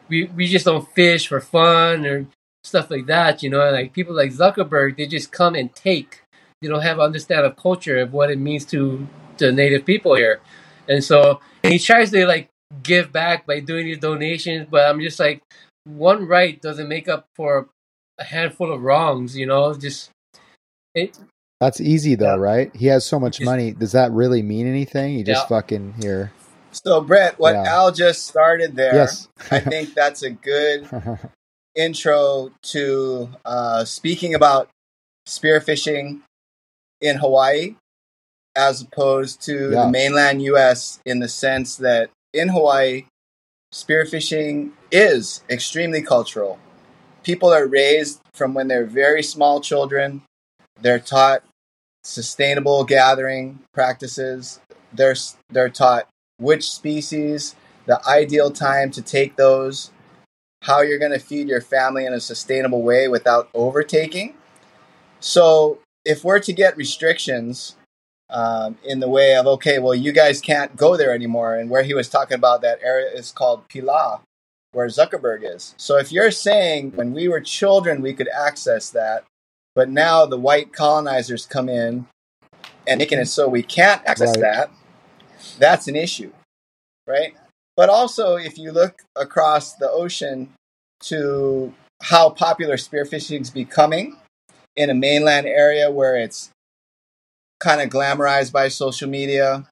we 0.10 0.26
we 0.26 0.48
just 0.48 0.66
don't 0.66 0.92
fish 0.94 1.28
for 1.28 1.40
fun 1.40 2.06
or 2.06 2.28
stuff 2.64 2.92
like 2.92 3.06
that. 3.08 3.42
You 3.44 3.50
know, 3.50 3.70
like 3.72 3.94
people 3.94 4.16
like 4.16 4.32
Zuckerberg, 4.32 4.98
they 4.98 5.08
just 5.08 5.32
come 5.32 5.56
and 5.56 5.74
take. 5.74 6.22
They 6.62 6.68
don't 6.68 6.82
have 6.82 7.00
understand 7.00 7.46
of 7.46 7.56
culture 7.56 8.00
of 8.00 8.14
what 8.14 8.32
it 8.32 8.40
means 8.40 8.66
to 8.66 9.08
the 9.38 9.52
native 9.52 9.86
people 9.86 10.16
here, 10.16 10.42
and 10.88 11.04
so 11.04 11.40
and 11.64 11.72
he 11.72 11.80
tries 11.80 12.12
to 12.12 12.26
like 12.26 12.50
give 12.84 13.12
back 13.12 13.46
by 13.46 13.60
doing 13.60 13.86
these 13.86 14.00
donations. 14.00 14.68
But 14.70 14.90
I'm 14.90 15.00
just 15.00 15.20
like, 15.20 15.42
one 15.86 16.28
right 16.28 16.62
doesn't 16.62 16.90
make 16.90 17.08
up 17.08 17.26
for 17.36 17.70
a 18.20 18.24
handful 18.24 18.74
of 18.74 18.82
wrongs. 18.82 19.38
You 19.38 19.46
know, 19.46 19.74
just 19.76 20.10
it. 20.98 21.18
That's 21.60 21.82
easy 21.82 22.16
though, 22.16 22.36
Yeah. 22.36 22.42
right? 22.42 22.76
He 22.76 22.88
has 22.88 23.06
so 23.06 23.20
much 23.20 23.42
money. 23.42 23.72
Does 23.72 23.92
that 23.94 24.12
really 24.12 24.44
mean 24.44 24.68
anything? 24.68 25.14
You 25.18 25.24
just 25.24 25.44
Yeah. 25.44 25.48
fucking 25.48 25.96
here. 26.02 26.32
So, 26.72 27.02
Brett, 27.02 27.40
what 27.40 27.54
Yeah. 27.56 27.64
Al 27.76 27.92
just 27.92 28.28
started 28.28 28.76
there, 28.76 28.94
Yes. 28.94 29.28
I 29.50 29.60
think 29.60 29.96
that's 29.96 30.22
a 30.22 30.30
good 30.30 30.88
intro 31.76 32.52
to 32.64 33.30
uh, 33.46 33.86
speaking 33.86 34.36
about 34.36 34.70
spearfishing 35.28 36.22
in 37.02 37.18
Hawaii 37.18 37.76
as 38.56 38.82
opposed 38.82 39.42
to 39.44 39.72
Yeah. 39.72 39.84
the 39.86 39.88
mainland 39.90 40.42
U.S. 40.44 41.00
in 41.06 41.20
the 41.20 41.28
sense 41.28 41.76
that 41.78 42.10
in 42.34 42.50
Hawaii, 42.50 43.06
spearfishing 43.74 44.72
is 44.92 45.42
extremely 45.50 46.02
cultural. 46.02 46.60
People 47.24 47.50
are 47.54 47.66
raised 47.68 48.22
from 48.34 48.54
when 48.54 48.68
they're 48.68 48.86
very 48.86 49.22
small 49.24 49.60
children, 49.62 50.22
they're 50.82 51.00
taught 51.00 51.44
sustainable 52.04 52.84
gathering 52.84 53.60
practices, 53.74 54.60
they're, 54.94 55.16
they're 55.50 55.70
taught 55.70 56.08
which 56.38 56.70
species, 56.70 57.56
the 57.86 58.06
ideal 58.08 58.52
time 58.52 58.92
to 58.92 59.02
take 59.02 59.36
those, 59.36 59.92
how 60.64 60.82
you're 60.82 61.00
going 61.00 61.12
to 61.12 61.20
feed 61.20 61.48
your 61.48 61.62
family 61.62 62.06
in 62.06 62.14
a 62.14 62.20
sustainable 62.20 62.82
way 62.82 63.08
without 63.08 63.50
overtaking. 63.54 64.36
So, 65.20 65.80
if 66.06 66.24
we're 66.24 66.40
to 66.40 66.54
get 66.54 66.78
restrictions 66.78 67.76
um, 68.30 68.78
in 68.84 69.00
the 69.00 69.10
way 69.10 69.36
of, 69.36 69.48
okay, 69.48 69.80
well, 69.80 69.96
you 69.96 70.12
guys 70.12 70.42
can't 70.42 70.76
go 70.76 70.96
there 70.96 71.14
anymore, 71.14 71.56
and 71.56 71.70
where 71.70 71.84
he 71.84 71.94
was 71.94 72.10
talking 72.10 72.36
about 72.36 72.62
that 72.62 72.80
area 72.84 73.10
is 73.10 73.32
called 73.32 73.68
Pilaa, 73.68 74.22
where 74.72 74.88
Zuckerberg 74.88 75.40
is. 75.44 75.74
So, 75.78 75.98
if 75.98 76.12
you're 76.12 76.32
saying 76.32 76.92
when 76.96 77.14
we 77.14 77.28
were 77.28 77.42
children 77.42 78.02
we 78.02 78.14
could 78.14 78.30
access 78.30 78.90
that, 78.92 79.24
but 79.78 79.90
now 79.90 80.26
the 80.26 80.40
white 80.40 80.74
colonizers 80.74 81.46
come 81.46 81.70
in 81.70 82.08
and 82.88 82.98
making 82.98 83.20
it 83.20 83.28
so 83.28 83.48
we 83.48 83.62
can't 83.62 84.02
access 84.08 84.32
Right. 84.32 84.40
that, 84.40 84.72
that's 85.60 85.88
an 85.88 85.96
issue, 85.96 86.32
right? 87.06 87.36
But 87.76 87.88
also, 87.88 88.38
if 88.38 88.58
you 88.58 88.72
look 88.72 89.04
across 89.16 89.76
the 89.76 89.88
ocean 89.88 90.50
to 91.02 91.76
how 92.02 92.32
popular 92.32 92.76
spearfishing 92.78 93.42
is 93.42 93.52
becoming 93.52 94.18
in 94.76 94.90
a 94.90 94.96
mainland 94.96 95.46
area 95.46 95.92
where 95.92 96.18
it's 96.18 96.50
kind 97.60 97.80
of 97.80 97.90
glamorized 97.90 98.52
by 98.52 98.70
social 98.70 99.08
media 99.08 99.68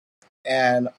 and 0.46 0.90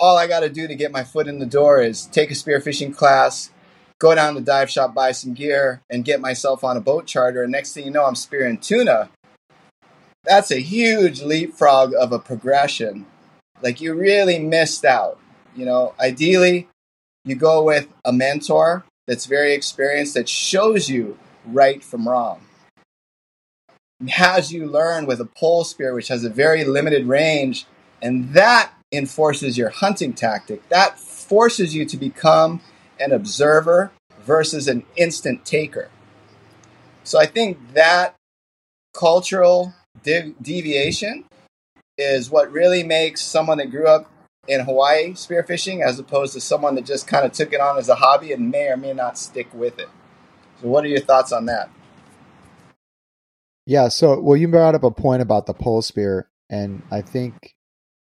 all 0.00 0.16
I 0.16 0.26
got 0.26 0.40
to 0.40 0.48
do 0.48 0.66
to 0.66 0.74
get 0.74 0.90
my 0.90 1.04
foot 1.04 1.28
in 1.28 1.40
the 1.40 1.46
door 1.46 1.82
is 1.82 2.06
take 2.06 2.30
a 2.30 2.34
spearfishing 2.34 2.96
class, 2.96 3.50
go 3.98 4.14
down 4.14 4.34
to 4.34 4.40
the 4.40 4.46
dive 4.46 4.70
shop, 4.70 4.94
buy 4.94 5.12
some 5.12 5.34
gear, 5.34 5.82
and 5.90 6.04
get 6.04 6.20
myself 6.20 6.64
on 6.64 6.76
a 6.76 6.80
boat 6.80 7.06
charter. 7.06 7.42
And 7.42 7.52
next 7.52 7.72
thing 7.72 7.84
you 7.84 7.90
know, 7.90 8.04
I'm 8.04 8.14
spearing 8.14 8.58
tuna. 8.58 9.10
That's 10.24 10.50
a 10.50 10.60
huge 10.60 11.22
leapfrog 11.22 11.94
of 11.94 12.12
a 12.12 12.18
progression. 12.18 13.06
Like 13.62 13.80
you 13.80 13.94
really 13.94 14.38
missed 14.38 14.84
out. 14.84 15.18
You 15.54 15.64
know, 15.64 15.94
ideally, 15.98 16.68
you 17.24 17.34
go 17.34 17.62
with 17.62 17.88
a 18.04 18.12
mentor 18.12 18.84
that's 19.06 19.26
very 19.26 19.54
experienced 19.54 20.14
that 20.14 20.28
shows 20.28 20.90
you 20.90 21.18
right 21.46 21.82
from 21.82 22.08
wrong. 22.08 22.40
Has 24.08 24.52
you 24.52 24.66
learn 24.66 25.06
with 25.06 25.20
a 25.20 25.24
pole 25.24 25.64
spear, 25.64 25.94
which 25.94 26.08
has 26.08 26.22
a 26.22 26.28
very 26.28 26.64
limited 26.64 27.06
range, 27.06 27.66
and 28.02 28.34
that 28.34 28.72
enforces 28.92 29.56
your 29.56 29.70
hunting 29.70 30.12
tactic. 30.12 30.68
That 30.68 30.98
forces 30.98 31.74
you 31.74 31.86
to 31.86 31.96
become 31.96 32.60
an 33.00 33.12
observer 33.12 33.92
versus 34.20 34.68
an 34.68 34.84
instant 34.96 35.44
taker. 35.44 35.90
So 37.04 37.18
I 37.18 37.26
think 37.26 37.74
that 37.74 38.16
cultural 38.92 39.74
de- 40.02 40.34
deviation 40.40 41.24
is 41.98 42.30
what 42.30 42.50
really 42.50 42.82
makes 42.82 43.22
someone 43.22 43.58
that 43.58 43.70
grew 43.70 43.86
up 43.86 44.10
in 44.48 44.60
Hawaii 44.60 45.12
spearfishing 45.12 45.84
as 45.84 45.98
opposed 45.98 46.32
to 46.34 46.40
someone 46.40 46.74
that 46.74 46.84
just 46.84 47.06
kind 47.06 47.24
of 47.24 47.32
took 47.32 47.52
it 47.52 47.60
on 47.60 47.78
as 47.78 47.88
a 47.88 47.96
hobby 47.96 48.32
and 48.32 48.50
may 48.50 48.68
or 48.68 48.76
may 48.76 48.92
not 48.92 49.18
stick 49.18 49.52
with 49.52 49.78
it. 49.78 49.88
So, 50.60 50.68
what 50.68 50.84
are 50.84 50.88
your 50.88 51.00
thoughts 51.00 51.32
on 51.32 51.46
that? 51.46 51.70
Yeah, 53.66 53.88
so 53.88 54.20
well, 54.20 54.36
you 54.36 54.48
brought 54.48 54.74
up 54.74 54.84
a 54.84 54.90
point 54.90 55.22
about 55.22 55.46
the 55.46 55.54
pole 55.54 55.82
spear, 55.82 56.28
and 56.48 56.82
I 56.90 57.02
think 57.02 57.54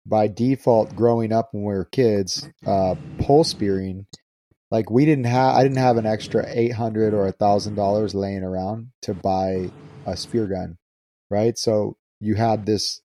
by 0.04 0.28
default, 0.28 0.94
growing 0.94 1.32
up 1.32 1.48
when 1.52 1.64
we 1.64 1.72
were 1.72 1.84
kids, 1.84 2.48
uh, 2.66 2.96
pole 3.18 3.44
spearing, 3.44 4.06
like 4.70 4.90
we 4.90 5.04
didn't 5.04 5.26
have, 5.26 5.54
I 5.54 5.62
didn't 5.62 5.78
have 5.78 5.96
an 5.96 6.06
extra 6.06 6.44
eight 6.48 6.72
hundred 6.72 7.14
or 7.14 7.26
a 7.26 7.32
thousand 7.32 7.74
dollars 7.76 8.14
laying 8.14 8.42
around 8.42 8.90
to 9.02 9.14
buy 9.14 9.70
a 10.06 10.16
spear 10.16 10.46
gun, 10.46 10.78
right? 11.30 11.56
So 11.56 11.96
you 12.20 12.34
had 12.34 12.66
this 12.66 13.00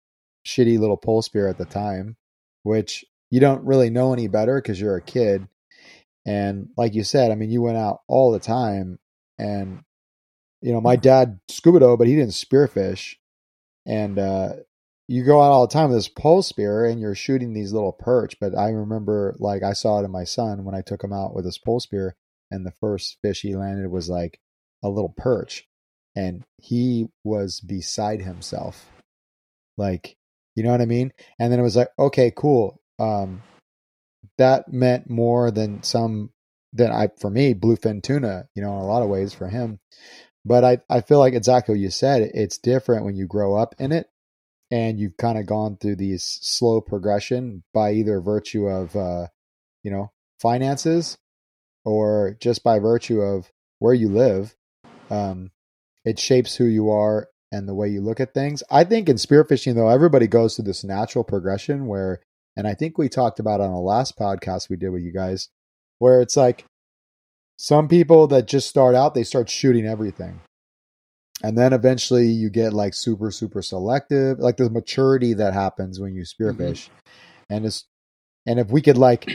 shitty 0.46 0.78
little 0.78 0.96
pole 0.96 1.22
spear 1.22 1.48
at 1.48 1.58
the 1.58 1.64
time, 1.64 2.16
which 2.62 3.04
you 3.30 3.40
don't 3.40 3.64
really 3.64 3.90
know 3.90 4.12
any 4.12 4.28
better 4.28 4.60
because 4.60 4.80
you're 4.80 4.96
a 4.96 5.02
kid. 5.02 5.48
And 6.26 6.68
like 6.76 6.94
you 6.94 7.04
said, 7.04 7.30
I 7.30 7.34
mean, 7.34 7.50
you 7.50 7.62
went 7.62 7.78
out 7.78 8.00
all 8.06 8.32
the 8.32 8.38
time, 8.38 8.98
and 9.38 9.80
you 10.60 10.72
know, 10.72 10.80
my 10.80 10.96
dad 10.96 11.40
scuba 11.48 11.80
dove, 11.80 11.98
but 11.98 12.06
he 12.06 12.14
didn't 12.16 12.32
spearfish, 12.32 13.16
and 13.86 14.18
uh, 14.18 14.50
you 15.08 15.24
go 15.24 15.40
out 15.40 15.50
all 15.50 15.66
the 15.66 15.72
time 15.72 15.88
with 15.88 15.96
this 15.96 16.08
pole 16.08 16.42
spear 16.42 16.84
and 16.84 17.00
you're 17.00 17.14
shooting 17.14 17.54
these 17.54 17.72
little 17.72 17.92
perch. 17.92 18.38
But 18.38 18.56
I 18.56 18.68
remember, 18.68 19.34
like, 19.38 19.62
I 19.62 19.72
saw 19.72 20.00
it 20.00 20.04
in 20.04 20.10
my 20.10 20.24
son 20.24 20.64
when 20.64 20.74
I 20.74 20.82
took 20.82 21.02
him 21.02 21.14
out 21.14 21.34
with 21.34 21.46
his 21.46 21.58
pole 21.58 21.80
spear, 21.80 22.14
and 22.50 22.64
the 22.64 22.72
first 22.72 23.16
fish 23.22 23.40
he 23.40 23.56
landed 23.56 23.90
was 23.90 24.10
like 24.10 24.38
a 24.82 24.90
little 24.90 25.14
perch, 25.16 25.66
and 26.14 26.44
he 26.58 27.08
was 27.24 27.60
beside 27.60 28.20
himself. 28.20 28.86
Like, 29.78 30.16
you 30.54 30.62
know 30.62 30.70
what 30.70 30.82
I 30.82 30.86
mean? 30.86 31.12
And 31.38 31.50
then 31.50 31.58
it 31.58 31.64
was 31.64 31.76
like, 31.76 31.88
okay, 31.98 32.30
cool. 32.36 32.78
Um, 32.98 33.42
that 34.36 34.72
meant 34.72 35.08
more 35.08 35.50
than 35.50 35.82
some 35.82 36.30
than 36.74 36.92
I 36.92 37.08
for 37.18 37.30
me 37.30 37.54
bluefin 37.54 38.02
tuna. 38.02 38.48
You 38.54 38.62
know, 38.62 38.72
in 38.76 38.82
a 38.82 38.86
lot 38.86 39.02
of 39.02 39.08
ways 39.08 39.32
for 39.32 39.48
him. 39.48 39.80
But 40.44 40.64
I 40.64 40.78
I 40.90 41.00
feel 41.00 41.18
like 41.18 41.34
exactly 41.34 41.74
what 41.74 41.80
you 41.80 41.90
said. 41.90 42.30
It's 42.34 42.58
different 42.58 43.04
when 43.04 43.16
you 43.16 43.26
grow 43.26 43.54
up 43.54 43.74
in 43.78 43.92
it 43.92 44.08
and 44.70 44.98
you've 44.98 45.16
kind 45.16 45.38
of 45.38 45.46
gone 45.46 45.76
through 45.76 45.96
these 45.96 46.22
slow 46.22 46.80
progression 46.80 47.62
by 47.72 47.92
either 47.92 48.20
virtue 48.20 48.66
of 48.66 48.94
uh, 48.96 49.26
you 49.82 49.90
know 49.90 50.10
finances 50.40 51.18
or 51.84 52.36
just 52.40 52.62
by 52.62 52.78
virtue 52.78 53.20
of 53.20 53.50
where 53.78 53.94
you 53.94 54.08
live 54.08 54.54
um, 55.10 55.50
it 56.04 56.18
shapes 56.18 56.56
who 56.56 56.64
you 56.64 56.90
are 56.90 57.28
and 57.50 57.66
the 57.66 57.74
way 57.74 57.88
you 57.88 58.00
look 58.00 58.20
at 58.20 58.34
things. 58.34 58.62
I 58.70 58.84
think 58.84 59.08
in 59.08 59.16
spearfishing 59.16 59.74
though 59.74 59.88
everybody 59.88 60.26
goes 60.26 60.56
through 60.56 60.66
this 60.66 60.84
natural 60.84 61.24
progression 61.24 61.86
where 61.86 62.20
and 62.58 62.66
i 62.66 62.74
think 62.74 62.98
we 62.98 63.08
talked 63.08 63.38
about 63.38 63.62
on 63.62 63.72
the 63.72 63.78
last 63.78 64.18
podcast 64.18 64.68
we 64.68 64.76
did 64.76 64.90
with 64.90 65.02
you 65.02 65.12
guys 65.12 65.48
where 65.98 66.20
it's 66.20 66.36
like 66.36 66.64
some 67.56 67.88
people 67.88 68.26
that 68.26 68.46
just 68.46 68.68
start 68.68 68.94
out 68.94 69.14
they 69.14 69.22
start 69.22 69.48
shooting 69.48 69.86
everything 69.86 70.40
and 71.42 71.56
then 71.56 71.72
eventually 71.72 72.26
you 72.26 72.50
get 72.50 72.72
like 72.72 72.94
super 72.94 73.30
super 73.30 73.62
selective 73.62 74.38
like 74.38 74.56
the 74.56 74.70
maturity 74.70 75.34
that 75.34 75.52
happens 75.52 76.00
when 76.00 76.14
you 76.14 76.22
spearfish 76.22 76.88
mm-hmm. 76.88 77.54
and 77.54 77.66
it's 77.66 77.84
and 78.46 78.58
if 78.58 78.70
we 78.70 78.82
could 78.82 78.98
like 78.98 79.28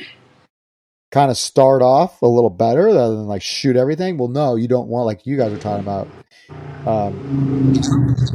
kind 1.12 1.30
of 1.30 1.38
start 1.38 1.84
off 1.84 2.22
a 2.24 2.28
little 2.28 2.50
better 2.50 2.86
rather 2.86 3.16
than 3.16 3.28
like 3.28 3.44
shoot 3.44 3.76
everything 3.76 4.18
well 4.18 4.28
no 4.28 4.56
you 4.56 4.68
don't 4.68 4.88
want 4.88 5.06
like 5.06 5.28
you 5.28 5.38
guys 5.38 5.54
are 5.54 5.60
talking 5.60 5.84
about 5.84 6.08
um 6.88 7.80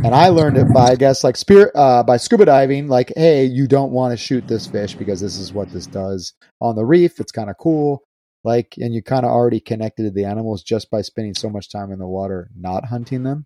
and 0.05 0.15
i 0.15 0.29
learned 0.29 0.57
it 0.57 0.73
by 0.73 0.91
i 0.91 0.95
guess 0.95 1.25
like 1.25 1.37
spirit 1.37 1.73
uh 1.75 2.05
by 2.05 2.17
scuba 2.17 2.45
diving 2.45 2.87
like 2.87 3.13
hey 3.17 3.45
you 3.45 3.67
don't 3.67 3.91
want 3.91 4.13
to 4.13 4.17
shoot 4.17 4.47
this 4.47 4.69
fish 4.69 4.95
because 4.95 5.21
this 5.21 5.37
is 5.37 5.53
what 5.53 5.69
this 5.73 5.87
does 5.87 6.35
on 6.61 6.77
the 6.77 6.85
reef 6.85 7.19
it's 7.19 7.33
kind 7.33 7.51
of 7.51 7.59
cool 7.59 8.05
like 8.45 8.75
and 8.79 8.95
you 8.95 9.03
kind 9.03 9.27
of 9.27 9.33
already 9.33 9.59
connected 9.59 10.05
to 10.05 10.11
the 10.13 10.25
animals 10.25 10.63
just 10.63 10.89
by 10.89 11.03
spending 11.03 11.35
so 11.35 11.51
much 11.51 11.73
time 11.73 11.91
in 11.91 11.99
the 11.99 12.07
water 12.07 12.49
not 12.57 12.85
hunting 12.85 13.25
them 13.25 13.45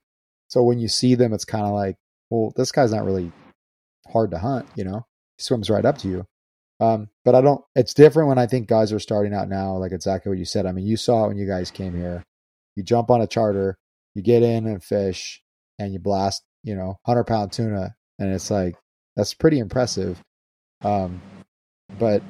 so 0.52 0.62
when 0.62 0.78
you 0.78 0.88
see 0.88 1.14
them, 1.14 1.32
it's 1.32 1.46
kind 1.46 1.64
of 1.64 1.72
like, 1.72 1.96
well, 2.28 2.52
this 2.56 2.72
guy's 2.72 2.92
not 2.92 3.06
really 3.06 3.32
hard 4.12 4.32
to 4.32 4.38
hunt, 4.38 4.68
you 4.76 4.84
know? 4.84 5.06
He 5.38 5.44
swims 5.44 5.70
right 5.70 5.86
up 5.86 5.96
to 5.98 6.08
you. 6.08 6.26
Um, 6.78 7.08
but 7.24 7.34
I 7.34 7.40
don't, 7.40 7.64
it's 7.74 7.94
different 7.94 8.28
when 8.28 8.36
I 8.36 8.46
think 8.46 8.68
guys 8.68 8.92
are 8.92 8.98
starting 8.98 9.32
out 9.32 9.48
now, 9.48 9.78
like 9.78 9.92
exactly 9.92 10.28
what 10.28 10.38
you 10.38 10.44
said. 10.44 10.66
I 10.66 10.72
mean, 10.72 10.84
you 10.84 10.98
saw 10.98 11.24
it 11.24 11.28
when 11.28 11.38
you 11.38 11.46
guys 11.46 11.70
came 11.70 11.96
here. 11.96 12.22
You 12.76 12.82
jump 12.82 13.10
on 13.10 13.22
a 13.22 13.26
charter, 13.26 13.78
you 14.14 14.20
get 14.20 14.42
in 14.42 14.66
and 14.66 14.84
fish, 14.84 15.42
and 15.78 15.90
you 15.94 15.98
blast, 15.98 16.42
you 16.64 16.74
know, 16.74 16.98
100 17.04 17.24
pound 17.24 17.52
tuna. 17.52 17.96
And 18.18 18.30
it's 18.30 18.50
like, 18.50 18.76
that's 19.16 19.32
pretty 19.32 19.58
impressive. 19.58 20.20
Um, 20.82 21.22
but 21.98 22.22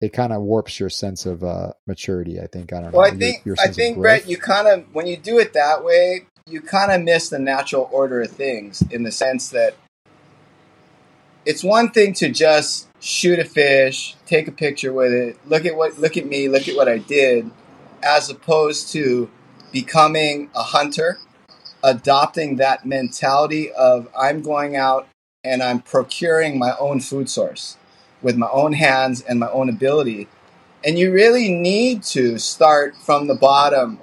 it 0.00 0.14
kind 0.14 0.32
of 0.32 0.40
warps 0.40 0.80
your 0.80 0.88
sense 0.88 1.26
of 1.26 1.44
uh, 1.44 1.72
maturity. 1.86 2.40
I 2.40 2.46
think 2.46 2.72
I 2.72 2.80
don't 2.80 2.92
know. 2.92 2.98
well, 3.00 3.10
know. 3.10 3.16
I 3.16 3.18
think 3.18 3.44
your, 3.44 3.56
your 3.58 3.68
I 3.68 3.70
think 3.70 3.98
Brett, 3.98 4.26
you 4.26 4.38
kind 4.38 4.66
of 4.66 4.94
when 4.94 5.06
you 5.06 5.18
do 5.18 5.38
it 5.38 5.52
that 5.52 5.84
way, 5.84 6.26
you 6.46 6.60
kind 6.60 6.92
of 6.92 7.02
miss 7.02 7.28
the 7.28 7.38
natural 7.38 7.88
order 7.92 8.22
of 8.22 8.30
things 8.30 8.82
in 8.90 9.02
the 9.02 9.12
sense 9.12 9.48
that 9.50 9.74
it's 11.46 11.64
one 11.64 11.90
thing 11.90 12.12
to 12.14 12.28
just 12.28 12.88
shoot 13.00 13.38
a 13.38 13.44
fish, 13.44 14.16
take 14.26 14.46
a 14.46 14.52
picture 14.52 14.92
with 14.92 15.12
it, 15.12 15.38
look 15.46 15.64
at 15.64 15.76
what 15.76 15.98
look 15.98 16.16
at 16.16 16.26
me, 16.26 16.48
look 16.48 16.68
at 16.68 16.76
what 16.76 16.88
I 16.88 16.98
did, 16.98 17.50
as 18.02 18.28
opposed 18.28 18.92
to 18.92 19.30
becoming 19.72 20.50
a 20.54 20.62
hunter, 20.62 21.18
adopting 21.82 22.56
that 22.56 22.84
mentality 22.84 23.72
of 23.72 24.08
I'm 24.18 24.42
going 24.42 24.76
out 24.76 25.08
and 25.42 25.62
I'm 25.62 25.80
procuring 25.80 26.58
my 26.58 26.76
own 26.78 27.00
food 27.00 27.30
source 27.30 27.76
with 28.20 28.36
my 28.36 28.48
own 28.52 28.74
hands 28.74 29.22
and 29.22 29.40
my 29.40 29.48
own 29.50 29.68
ability. 29.68 30.28
And 30.84 30.98
you 30.98 31.12
really 31.12 31.48
need 31.48 32.02
to 32.04 32.38
start 32.38 32.96
from 32.96 33.26
the 33.26 33.34
bottom 33.34 33.98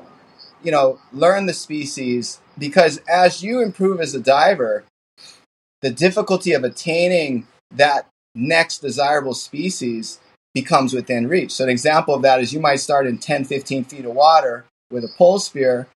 you 0.64 0.72
know, 0.72 1.00
learn 1.14 1.46
the 1.46 1.54
species 1.54 2.40
because 2.58 3.00
as 3.10 3.44
you 3.44 3.62
improve 3.62 4.00
as 4.00 4.16
a 4.16 4.20
diver, 4.20 4.84
the 5.82 5.92
difficulty 5.92 6.54
of 6.54 6.64
attaining 6.64 7.48
that 7.72 8.08
next 8.34 8.80
desirable 8.80 9.34
species 9.34 10.20
becomes 10.54 10.94
within 10.94 11.28
reach. 11.28 11.52
So, 11.52 11.64
an 11.64 11.70
example 11.70 12.16
of 12.16 12.22
that 12.24 12.40
is 12.40 12.54
you 12.54 12.60
might 12.60 12.78
start 12.78 13.06
in 13.06 13.20
10, 13.20 13.46
15 13.46 13.84
feet 13.84 14.06
of 14.06 14.14
water 14.14 14.66
with 14.90 15.04
a 15.04 15.10
pole 15.18 15.40
spear, 15.40 15.88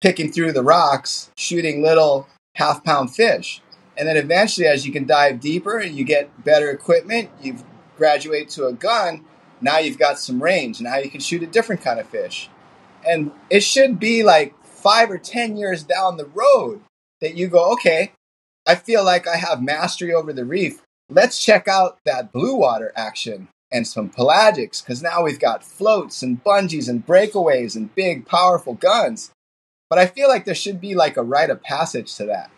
picking 0.00 0.32
through 0.32 0.52
the 0.52 0.62
rocks, 0.62 1.30
shooting 1.36 1.82
little 1.82 2.26
half 2.54 2.82
pound 2.84 3.14
fish. 3.14 3.60
And 3.96 4.08
then 4.08 4.16
eventually, 4.16 4.66
as 4.66 4.86
you 4.86 4.92
can 4.92 5.06
dive 5.06 5.40
deeper 5.40 5.78
and 5.78 5.94
you 5.94 6.04
get 6.04 6.44
better 6.44 6.70
equipment, 6.70 7.30
you 7.42 7.58
graduate 7.98 8.48
to 8.50 8.66
a 8.66 8.72
gun, 8.72 9.24
now 9.60 9.78
you've 9.78 9.98
got 9.98 10.18
some 10.18 10.42
range. 10.42 10.80
Now 10.80 10.96
you 10.96 11.10
can 11.10 11.20
shoot 11.20 11.42
a 11.42 11.46
different 11.46 11.82
kind 11.82 12.00
of 12.00 12.08
fish. 12.08 12.48
And 13.06 13.32
it 13.50 13.62
should 13.62 13.98
be 13.98 14.22
like 14.22 14.54
five 14.64 15.10
or 15.10 15.18
10 15.18 15.56
years 15.56 15.82
down 15.82 16.16
the 16.16 16.26
road 16.26 16.80
that 17.20 17.36
you 17.36 17.48
go, 17.48 17.72
okay, 17.72 18.12
I 18.66 18.74
feel 18.74 19.04
like 19.04 19.26
I 19.26 19.36
have 19.36 19.62
mastery 19.62 20.12
over 20.12 20.32
the 20.32 20.44
reef. 20.44 20.82
Let's 21.08 21.42
check 21.42 21.68
out 21.68 21.98
that 22.04 22.32
blue 22.32 22.56
water 22.56 22.92
action 22.96 23.48
and 23.70 23.86
some 23.86 24.10
pelagics 24.10 24.82
because 24.82 25.02
now 25.02 25.22
we've 25.22 25.40
got 25.40 25.64
floats 25.64 26.22
and 26.22 26.42
bungees 26.44 26.88
and 26.88 27.06
breakaways 27.06 27.74
and 27.74 27.94
big, 27.94 28.26
powerful 28.26 28.74
guns. 28.74 29.32
But 29.88 29.98
I 29.98 30.06
feel 30.06 30.28
like 30.28 30.44
there 30.44 30.54
should 30.54 30.80
be 30.80 30.94
like 30.94 31.16
a 31.16 31.22
rite 31.22 31.50
of 31.50 31.62
passage 31.62 32.14
to 32.16 32.24
that. 32.26 32.50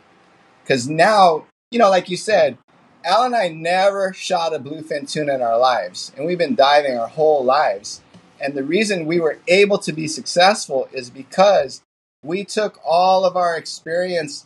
Because 0.63 0.89
now, 0.89 1.47
you 1.71 1.79
know, 1.79 1.91
like 1.91 2.09
you 2.09 2.17
said, 2.17 2.59
Al 3.05 3.25
and 3.25 3.37
I 3.37 3.49
never 3.49 4.13
shot 4.13 4.55
a 4.55 4.59
bluefin 4.59 5.11
tuna 5.11 5.35
in 5.35 5.43
our 5.43 5.59
lives, 5.59 6.11
and 6.17 6.25
we've 6.25 6.39
been 6.39 6.55
diving 6.55 6.97
our 6.97 7.09
whole 7.09 7.45
lives. 7.45 8.01
And 8.45 8.53
the 8.53 8.63
reason 8.63 9.07
we 9.07 9.21
were 9.21 9.39
able 9.49 9.79
to 9.79 9.91
be 9.91 10.07
successful 10.07 10.87
is 10.93 11.09
because 11.09 11.81
we 12.23 12.45
took 12.45 12.79
all 12.85 13.25
of 13.25 13.39
our 13.39 13.57
experience 13.57 14.45